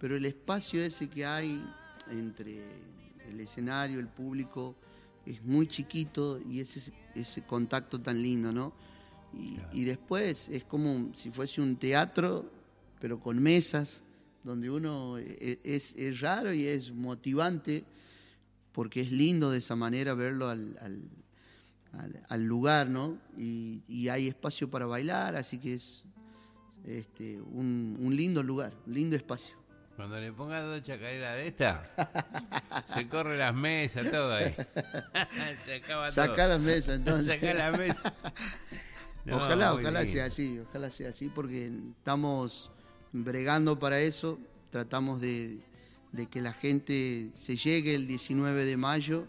pero 0.00 0.16
el 0.16 0.24
espacio 0.26 0.82
ese 0.82 1.08
que 1.08 1.24
hay 1.24 1.64
entre 2.10 2.60
el 3.28 3.40
escenario, 3.40 3.98
el 4.00 4.08
público, 4.08 4.76
es 5.24 5.42
muy 5.42 5.66
chiquito 5.68 6.38
y 6.38 6.60
ese, 6.60 6.92
ese 7.14 7.42
contacto 7.42 7.98
tan 8.00 8.20
lindo, 8.20 8.52
¿no? 8.52 8.74
Y, 9.32 9.56
y 9.72 9.84
después 9.84 10.48
es 10.50 10.64
como 10.64 11.14
si 11.14 11.30
fuese 11.30 11.62
un 11.62 11.76
teatro, 11.76 12.44
pero 13.00 13.18
con 13.18 13.42
mesas, 13.42 14.02
donde 14.42 14.68
uno 14.68 15.16
e- 15.18 15.58
es, 15.64 15.94
es 15.96 16.20
raro 16.20 16.52
y 16.52 16.66
es 16.66 16.92
motivante, 16.92 17.84
porque 18.74 19.00
es 19.00 19.10
lindo 19.10 19.50
de 19.50 19.58
esa 19.58 19.76
manera 19.76 20.12
verlo 20.14 20.48
al, 20.50 20.76
al- 20.82 21.08
al- 21.98 22.22
al 22.28 22.42
lugar, 22.42 22.90
¿no? 22.90 23.16
Y, 23.38 23.82
y 23.88 24.08
hay 24.10 24.26
espacio 24.28 24.68
para 24.68 24.84
bailar, 24.84 25.36
así 25.36 25.58
que 25.58 25.74
es 25.74 26.04
este, 26.84 27.40
un, 27.40 27.96
un 28.00 28.14
lindo 28.14 28.42
lugar, 28.42 28.74
un 28.86 28.92
lindo 28.94 29.16
espacio. 29.16 29.56
Cuando 29.96 30.18
le 30.20 30.32
pongas 30.32 30.64
dos 30.64 30.82
chacareras 30.82 31.36
de 31.36 31.46
esta, 31.46 31.88
se 32.94 33.06
corre 33.08 33.38
las 33.38 33.54
mesas, 33.54 34.10
todo 34.10 34.34
ahí. 34.34 34.52
se 35.64 35.76
acaba 35.76 36.10
todo. 36.10 36.26
Sacá 36.26 36.48
las 36.48 36.58
mesas, 36.60 36.96
entonces. 36.96 37.32
Sacá 37.32 37.54
las 37.54 37.78
mesas. 37.78 38.12
No, 39.24 39.36
ojalá, 39.36 39.72
ojalá 39.74 40.04
sea 40.06 40.24
así, 40.26 40.58
ojalá 40.58 40.90
sea 40.90 41.10
así, 41.10 41.28
porque 41.28 41.70
estamos 41.98 42.70
bregando 43.12 43.78
para 43.78 44.00
eso, 44.00 44.38
tratamos 44.70 45.20
de, 45.20 45.60
de 46.14 46.26
que 46.26 46.40
la 46.40 46.52
gente 46.52 47.30
se 47.32 47.56
llegue 47.56 47.94
el 47.96 48.06
19 48.06 48.64
de 48.64 48.76
mayo, 48.76 49.26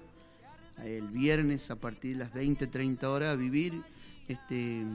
el 0.84 1.08
viernes 1.10 1.72
a 1.72 1.78
partir 1.78 2.14
de 2.14 2.26
las 2.26 2.34
20, 2.34 2.68
30 2.68 3.10
horas, 3.10 3.34
a 3.34 3.36
vivir 3.36 3.82
este, 4.28 4.86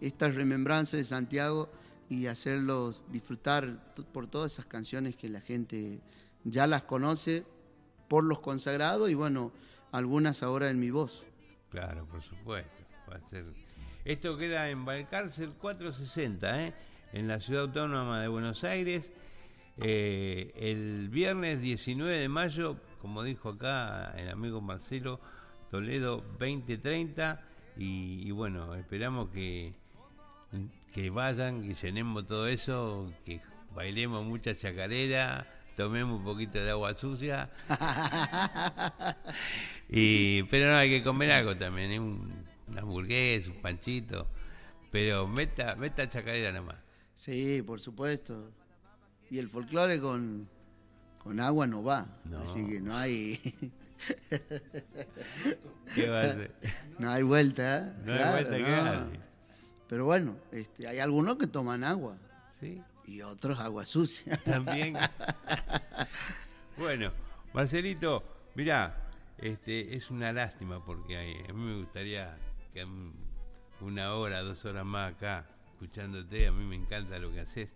estas 0.00 0.36
remembranzas 0.36 0.98
de 0.98 1.04
Santiago 1.04 1.68
y 2.08 2.26
hacerlos 2.26 3.04
disfrutar 3.10 3.92
por 4.12 4.28
todas 4.28 4.52
esas 4.52 4.66
canciones 4.66 5.16
que 5.16 5.28
la 5.28 5.40
gente 5.40 5.98
ya 6.44 6.68
las 6.68 6.82
conoce 6.82 7.44
por 8.06 8.22
los 8.22 8.38
consagrados 8.38 9.10
y 9.10 9.14
bueno, 9.14 9.52
algunas 9.90 10.44
ahora 10.44 10.70
en 10.70 10.78
mi 10.78 10.90
voz. 10.90 11.24
Claro, 11.70 12.06
por 12.06 12.22
supuesto. 12.22 12.84
Va 13.10 13.16
a 13.16 13.28
ser... 13.28 13.46
Esto 14.04 14.36
queda 14.36 14.70
en 14.70 14.84
Valcárcel 14.84 15.54
460, 15.54 16.66
¿eh? 16.66 16.74
en 17.12 17.26
la 17.26 17.40
ciudad 17.40 17.64
autónoma 17.64 18.20
de 18.20 18.28
Buenos 18.28 18.62
Aires. 18.62 19.10
Eh, 19.82 20.52
el 20.56 21.08
viernes 21.08 21.60
19 21.60 22.12
de 22.12 22.28
mayo, 22.28 22.76
como 23.00 23.22
dijo 23.22 23.50
acá 23.50 24.12
el 24.16 24.28
amigo 24.28 24.60
Marcelo 24.60 25.20
Toledo, 25.70 26.24
2030. 26.38 27.40
Y, 27.76 28.26
y 28.26 28.30
bueno, 28.30 28.74
esperamos 28.74 29.30
que, 29.30 29.72
que 30.92 31.10
vayan, 31.10 31.62
que 31.62 31.74
llenemos 31.74 32.26
todo 32.26 32.46
eso, 32.46 33.12
que 33.24 33.40
bailemos 33.74 34.24
mucha 34.24 34.54
chacarera, 34.54 35.46
tomemos 35.76 36.18
un 36.18 36.24
poquito 36.24 36.58
de 36.62 36.70
agua 36.70 36.94
sucia. 36.94 37.50
y, 39.88 40.42
pero 40.44 40.70
no, 40.70 40.76
hay 40.76 40.90
que 40.90 41.02
comer 41.02 41.30
algo 41.30 41.56
también, 41.56 41.92
¿eh? 41.92 42.00
un, 42.00 42.44
una 42.68 42.82
hamburguesa, 42.82 43.50
un 43.50 43.62
panchito. 43.62 44.28
Pero 44.90 45.28
meta, 45.28 45.76
meta 45.76 46.08
chacarera 46.08 46.52
nomás. 46.52 46.76
Sí, 47.14 47.62
por 47.62 47.80
supuesto. 47.80 48.50
Y 49.30 49.38
el 49.38 49.48
folclore 49.48 50.00
con, 50.00 50.48
con 51.22 51.40
agua 51.40 51.66
no 51.66 51.82
va. 51.84 52.06
Así 52.42 52.66
que 52.66 52.80
no 52.80 52.96
hay. 52.96 53.38
¿Qué 55.94 56.08
va 56.08 56.22
a? 56.22 56.36
No 56.98 57.10
hay 57.10 57.22
vuelta, 57.22 57.78
¿eh? 57.78 57.92
No 58.04 58.12
hay 58.12 58.44
vuelta 58.44 58.94
no. 59.04 59.10
Pero 59.88 60.04
bueno, 60.04 60.36
este, 60.52 60.86
hay 60.86 60.98
algunos 61.00 61.36
que 61.36 61.46
toman 61.46 61.82
agua. 61.84 62.16
Sí. 62.60 62.80
Y 63.06 63.22
otros 63.22 63.58
agua 63.58 63.84
sucia. 63.84 64.36
También. 64.44 64.96
Bueno, 66.76 67.12
Marcelito, 67.52 68.22
mirá, 68.54 69.10
este, 69.38 69.96
es 69.96 70.10
una 70.10 70.32
lástima 70.32 70.84
porque 70.84 71.16
hay- 71.16 71.34
a 71.48 71.52
mí 71.52 71.64
me 71.64 71.76
gustaría 71.80 72.36
que 72.72 72.86
una 73.80 74.14
hora, 74.14 74.42
dos 74.42 74.64
horas 74.64 74.84
más 74.84 75.14
acá 75.14 75.46
escuchándote, 75.72 76.46
a 76.46 76.52
mí 76.52 76.64
me 76.64 76.76
encanta 76.76 77.18
lo 77.18 77.32
que 77.32 77.40
haces 77.40 77.68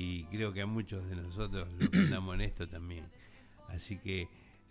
y 0.00 0.24
creo 0.26 0.52
que 0.52 0.62
a 0.62 0.66
muchos 0.66 1.08
de 1.10 1.16
nosotros 1.16 1.66
lo 1.76 1.90
que 1.90 1.98
andamos 1.98 2.36
en 2.36 2.42
esto 2.42 2.68
también. 2.68 3.04
Así 3.66 3.98
que 3.98 4.28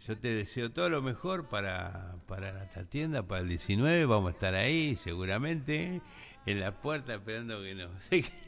yo 0.08 0.18
te 0.18 0.30
deseo 0.30 0.72
todo 0.72 0.90
lo 0.90 1.02
mejor 1.02 1.50
para, 1.50 2.16
para 2.28 2.54
la 2.54 2.86
tienda, 2.86 3.28
para 3.28 3.42
el 3.42 3.50
19, 3.50 4.06
vamos 4.06 4.28
a 4.28 4.32
estar 4.32 4.56
ahí 4.56 4.96
seguramente, 4.96 6.02
en 6.46 6.60
la 6.62 6.80
puerta 6.82 7.16
esperando 7.16 7.62
que 7.62 7.76
nos... 7.76 7.92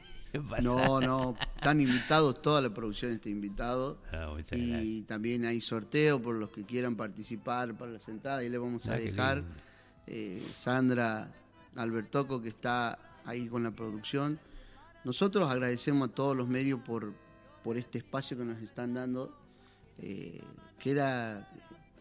No, 0.61 1.01
no, 1.01 1.35
están 1.56 1.81
invitados, 1.81 2.39
toda 2.39 2.61
la 2.61 2.72
producción 2.72 3.11
está 3.11 3.30
invitado. 3.30 3.99
Ah, 4.14 4.31
y 4.51 5.01
también 5.01 5.43
hay 5.43 5.60
sorteo 5.60 6.22
por 6.22 6.35
los 6.35 6.51
que 6.51 6.64
quieran 6.65 6.95
participar 6.95 7.76
para 7.76 7.93
las 7.93 8.07
entradas. 8.07 8.41
Ahí 8.41 8.49
le 8.49 8.60
vamos 8.60 8.88
a 8.88 8.93
Ah, 8.93 8.97
dejar 8.97 9.43
eh, 10.06 10.47
Sandra 10.53 11.31
Albertoco, 11.76 12.43
que 12.43 12.49
está 12.49 12.99
ahí 13.26 13.47
con 13.47 13.64
la 13.64 13.72
producción. 13.72 14.39
Nosotros 15.10 15.49
agradecemos 15.49 16.10
a 16.10 16.11
todos 16.14 16.38
los 16.38 16.48
medios 16.48 16.81
por, 16.81 17.15
por 17.64 17.77
este 17.77 17.98
espacio 17.98 18.38
que 18.38 18.45
nos 18.45 18.61
están 18.61 18.94
dando. 18.94 19.36
Eh, 19.98 20.40
queda 20.77 21.52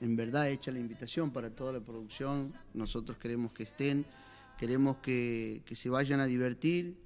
en 0.02 0.14
verdad 0.14 0.51
hecha 0.51 0.70
la 0.70 0.78
invitación 0.78 1.30
para 1.30 1.48
toda 1.48 1.72
la 1.72 1.80
producción. 1.80 2.52
Nosotros 2.74 3.16
queremos 3.16 3.52
que 3.52 3.62
estén, 3.62 4.05
queremos 4.59 4.98
que, 4.98 5.62
que 5.64 5.74
se 5.74 5.89
vayan 5.89 6.20
a 6.20 6.26
divertir, 6.26 6.98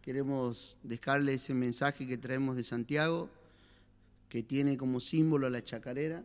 queremos 0.00 0.78
dejarle 0.82 1.34
ese 1.34 1.52
mensaje 1.52 2.06
que 2.06 2.16
traemos 2.16 2.56
de 2.56 2.62
Santiago, 2.62 3.28
que 4.30 4.42
tiene 4.42 4.78
como 4.78 4.98
símbolo 4.98 5.46
a 5.46 5.50
la 5.50 5.62
chacarera. 5.62 6.24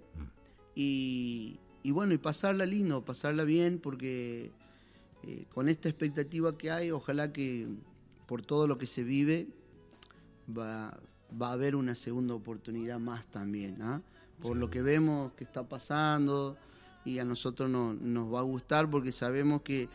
Y, 0.76 1.60
y 1.84 1.92
bueno, 1.92 2.14
y 2.14 2.20
pasarla 2.20 2.66
lindo, 2.66 3.04
pasarla 3.04 3.44
bien, 3.44 3.80
porque 3.80 4.54
eh, 5.24 5.44
con 5.54 5.68
esta 5.68 5.90
expectativa 5.90 6.58
que 6.58 6.72
hay, 6.72 6.92
ojalá 6.92 7.34
que 7.34 7.68
por 8.28 8.42
todo 8.42 8.68
lo 8.68 8.78
que 8.78 8.88
se 8.88 9.04
vive, 9.04 9.48
va, 10.56 10.98
va 11.42 11.50
a 11.50 11.54
haber 11.54 11.76
una 11.76 11.96
segunda 11.96 12.34
oportunidad 12.34 13.00
más 13.00 13.26
también, 13.28 13.82
¿ah? 13.82 14.02
por 14.42 14.58
lo 14.58 14.70
que 14.70 14.82
vemos 14.82 15.32
que 15.34 15.44
está 15.44 15.68
pasando 15.68 16.58
y 17.06 17.20
a 17.20 17.26
nosotros 17.26 17.70
no- 17.70 17.94
nos 17.94 18.34
va 18.34 18.40
a 18.40 18.44
gustar 18.44 18.90
porque 18.90 19.12
sabemos 19.12 19.62
que 19.62 19.90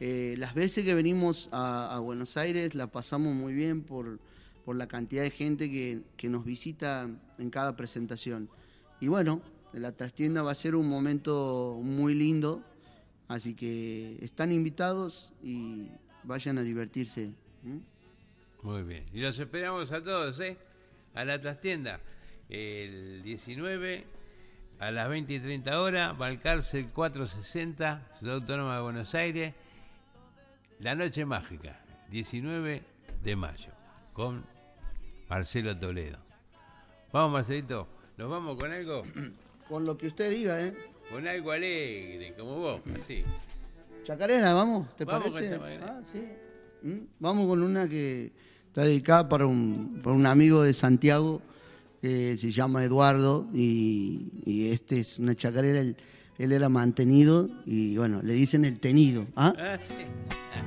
eh, 0.00 0.34
las 0.38 0.54
veces 0.54 0.84
que 0.84 0.94
venimos 0.94 1.48
a, 1.52 1.94
a 1.96 2.00
Buenos 2.00 2.36
Aires 2.36 2.74
la 2.74 2.88
pasamos 2.90 3.34
muy 3.34 3.54
bien 3.54 3.82
por, 3.82 4.18
por 4.64 4.76
la 4.76 4.86
cantidad 4.86 5.22
de 5.22 5.30
gente 5.30 5.70
que, 5.70 6.02
que 6.16 6.28
nos 6.28 6.44
visita 6.44 7.08
en 7.38 7.50
cada 7.50 7.76
presentación. 7.76 8.50
Y 9.00 9.08
bueno, 9.08 9.40
la 9.72 9.92
trastienda 9.92 10.42
va 10.42 10.50
a 10.50 10.54
ser 10.54 10.74
un 10.74 10.88
momento 10.88 11.78
muy 11.82 12.12
lindo, 12.14 12.62
así 13.28 13.54
que 13.54 14.18
están 14.20 14.52
invitados 14.52 15.32
y 15.42 15.86
vayan 16.24 16.58
a 16.58 16.62
divertirse. 16.62 17.32
Muy 18.62 18.82
bien. 18.82 19.04
Y 19.12 19.20
los 19.20 19.38
esperamos 19.38 19.92
a 19.92 20.02
todos, 20.02 20.38
¿eh? 20.40 20.56
A 21.14 21.24
la 21.24 21.40
trastienda. 21.40 22.00
El 22.48 23.22
19 23.22 24.04
a 24.78 24.90
las 24.90 25.08
20 25.08 25.32
y 25.34 25.40
30 25.40 25.80
horas, 25.80 26.18
Valcárcel 26.18 26.88
460, 26.90 28.02
Ciudad 28.18 28.34
Autónoma 28.36 28.76
de 28.76 28.82
Buenos 28.82 29.14
Aires. 29.14 29.54
La 30.80 30.94
Noche 30.94 31.24
Mágica, 31.24 31.80
19 32.10 32.82
de 33.22 33.36
mayo, 33.36 33.70
con 34.12 34.44
Marcelo 35.28 35.74
Toledo. 35.74 36.18
Vamos, 37.12 37.32
Marcelito, 37.32 37.88
¿nos 38.18 38.28
vamos 38.30 38.58
con 38.58 38.70
algo? 38.72 39.02
Con 39.68 39.84
lo 39.84 39.98
que 39.98 40.06
usted 40.06 40.30
diga, 40.30 40.60
¿eh? 40.60 40.76
Con 41.10 41.26
algo 41.26 41.50
alegre, 41.50 42.34
como 42.38 42.56
vos, 42.56 42.82
así. 42.94 43.24
Chacarera, 44.04 44.54
vamos, 44.54 44.94
¿te 44.94 45.04
Vamos 45.04 45.24
con 45.24 45.32
parece? 45.32 45.54
chacarera. 45.56 45.86
Ah, 45.88 46.02
sí. 46.12 46.22
¿Mm? 46.86 47.06
Vamos 47.18 47.48
con 47.48 47.62
una 47.64 47.88
que 47.88 48.32
está 48.68 48.82
dedicada 48.82 49.28
para 49.28 49.44
un, 49.44 50.00
para 50.04 50.14
un 50.14 50.24
amigo 50.24 50.62
de 50.62 50.72
Santiago 50.72 51.42
que 52.00 52.36
se 52.38 52.52
llama 52.52 52.84
Eduardo 52.84 53.48
y, 53.52 54.30
y 54.44 54.68
este 54.68 55.00
es 55.00 55.18
una 55.18 55.34
chacarera, 55.34 55.80
él, 55.80 55.96
él 56.38 56.52
era 56.52 56.68
mantenido 56.68 57.50
y 57.66 57.96
bueno, 57.96 58.22
le 58.22 58.34
dicen 58.34 58.64
el 58.64 58.78
tenido. 58.78 59.26
¿ah? 59.34 59.52
Ah, 59.58 59.78
sí. 59.80 60.04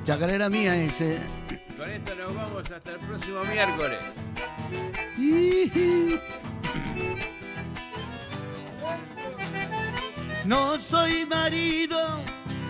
Chacarera 0.04 0.50
mía 0.50 0.76
ese. 0.76 1.16
Con 1.78 1.88
esto 1.88 2.12
nos 2.16 2.34
vamos 2.34 2.70
hasta 2.70 2.92
el 2.92 2.98
próximo 2.98 3.40
miércoles. 3.44 3.98
No 10.46 10.78
soy 10.78 11.26
marido 11.26 11.98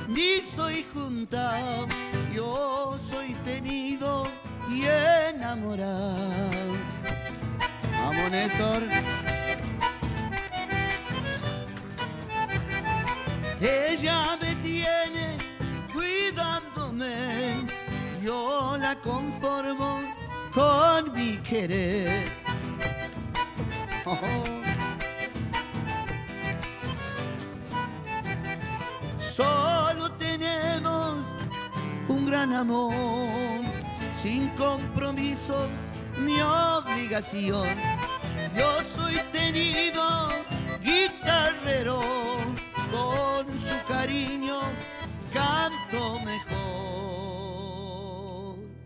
ni 0.08 0.40
soy 0.54 0.84
juntado, 0.92 1.86
yo 2.34 2.96
soy 2.98 3.34
tenido 3.44 4.24
y 4.70 4.84
enamorado. 4.84 6.76
Vamos, 7.92 8.30
Néstor. 8.30 8.82
Ella 13.60 14.38
me 14.40 14.54
tiene 14.56 15.36
cuidándome, 15.92 17.66
yo 18.22 18.76
la 18.78 18.94
conformo 18.96 20.00
con 20.54 21.12
mi 21.12 21.36
querer. 21.38 22.24
Oh. 24.06 24.16
Solo 29.20 30.06
un 30.06 30.18
gran 32.30 32.52
amor, 32.52 32.94
sin 34.22 34.48
compromisos 34.50 35.68
ni 36.24 36.40
obligación. 36.40 37.66
Yo 38.56 38.68
soy 38.94 39.16
tenido 39.32 40.28
guitarrero, 40.80 42.00
con 42.92 43.46
su 43.58 43.74
cariño 43.88 44.60
canto 45.34 46.20
mejor. 46.20 46.60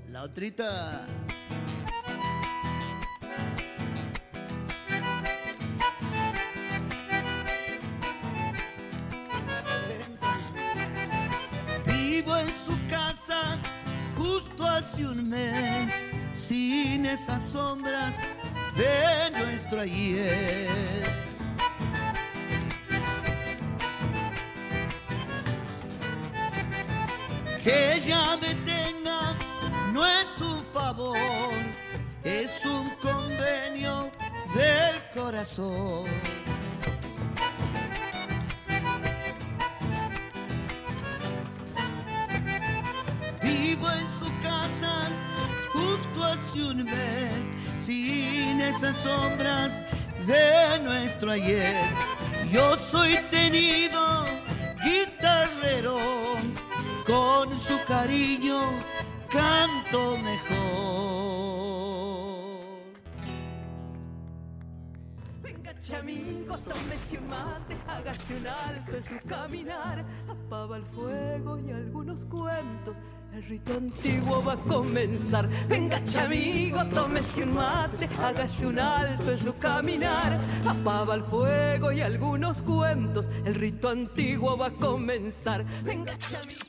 La 0.09 0.23
otrita. 0.23 1.07
Vivo 11.87 12.37
en 12.39 12.49
su 12.49 12.74
justo 14.25 14.67
hace 14.67 15.07
un 15.07 15.29
mes, 15.29 15.93
sin 16.35 17.05
esas 17.07 17.43
sombras 17.43 18.17
de 18.77 19.31
nuestro 19.39 19.81
ayer. 19.81 20.69
Que 27.63 27.95
ella 27.95 28.37
detenga 28.41 29.35
no 29.93 30.05
es 30.05 30.41
un 30.41 30.63
favor, 30.73 31.17
es 32.23 32.65
un 32.65 32.91
convenio 32.97 34.11
del 34.55 34.97
corazón. 35.15 36.34
Esas 48.77 48.97
sombras 48.97 49.83
de 50.27 50.79
nuestro 50.83 51.31
ayer. 51.31 51.77
Yo 52.51 52.77
soy 52.77 53.17
tenido 53.31 54.25
guitarrero, 54.85 55.99
con 57.07 57.59
su 57.59 57.79
cariño 57.87 58.61
canto 59.31 60.19
mejor. 60.19 60.55
Venga, 65.43 65.79
chamigo, 65.81 66.59
tómese 66.59 67.19
un 67.19 67.29
mate, 67.29 67.77
hágase 67.87 68.37
un 68.37 68.47
alto 68.47 68.97
en 68.97 69.05
su 69.05 69.19
caminar, 69.29 70.05
apaba 70.29 70.79
el 70.79 70.85
fuego 70.85 71.59
y 71.59 71.71
algunos 71.71 72.25
cuentos. 72.27 72.99
El 73.35 73.43
rito 73.47 73.77
antiguo 73.77 74.45
va 74.45 74.53
a 74.53 74.57
comenzar. 74.59 75.49
Venga, 75.69 76.01
chamigo, 76.05 76.85
tómese 76.87 77.43
un 77.43 77.55
mate, 77.55 78.09
hágase 78.23 78.65
un 78.65 78.79
alto 78.79 79.33
en 79.33 79.39
su 79.39 79.59
caminar. 79.59 80.39
Apaba 80.65 81.17
el 81.17 81.25
fuego 81.25 81.91
y 81.91 82.01
algunos 82.01 82.63
cuentos. 82.63 83.29
El 83.45 83.57
rito 83.57 83.89
antiguo 83.89 84.57
va 84.57 84.69
a 84.69 84.71
comenzar. 84.71 85.65
Venga, 85.83 86.17
chamigo. 86.17 86.61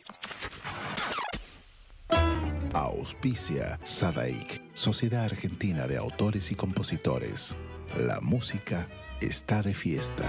Auspicia 2.74 3.80
Sadaik, 3.84 4.64
Sociedad 4.74 5.26
Argentina 5.26 5.86
de 5.86 5.98
Autores 5.98 6.52
y 6.52 6.56
Compositores. 6.56 7.56
La 7.96 8.20
música 8.22 8.88
está 9.22 9.62
de 9.62 9.76
fiesta. 9.76 10.26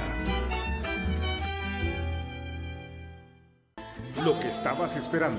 Lo 4.22 4.38
que 4.40 4.48
estabas 4.48 4.96
esperando, 4.96 5.38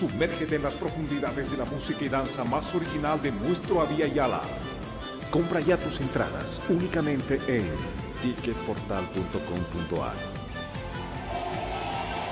Sumérgete 0.00 0.56
en 0.56 0.62
las 0.62 0.72
profundidades 0.72 1.50
de 1.50 1.58
la 1.58 1.66
música 1.66 2.02
y 2.02 2.08
danza 2.08 2.42
más 2.42 2.74
original 2.74 3.20
de 3.20 3.32
nuestro 3.32 3.82
Avia 3.82 4.06
Yala. 4.06 4.40
Compra 5.30 5.60
ya 5.60 5.76
tus 5.76 6.00
entradas 6.00 6.58
únicamente 6.70 7.38
en 7.48 7.66
ticketportal.com.ar. 8.22 10.14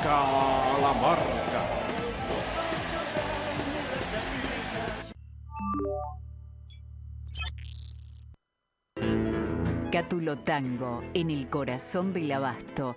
Calamarca. 0.02 1.62
Cátulo 9.92 10.38
Tango, 10.38 11.02
en 11.12 11.30
el 11.30 11.50
corazón 11.50 12.14
del 12.14 12.32
abasto. 12.32 12.96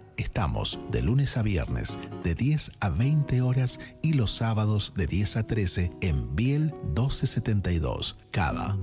Estamos 0.21 0.79
de 0.91 1.01
lunes 1.01 1.35
a 1.35 1.41
viernes 1.41 1.97
de 2.23 2.35
10 2.35 2.73
a 2.79 2.89
20 2.89 3.41
horas 3.41 3.79
y 4.03 4.13
los 4.13 4.29
sábados 4.29 4.93
de 4.95 5.07
10 5.07 5.37
a 5.37 5.47
13 5.47 5.91
en 6.01 6.35
Biel 6.35 6.75
1272, 6.83 8.17
Cava. 8.29 8.77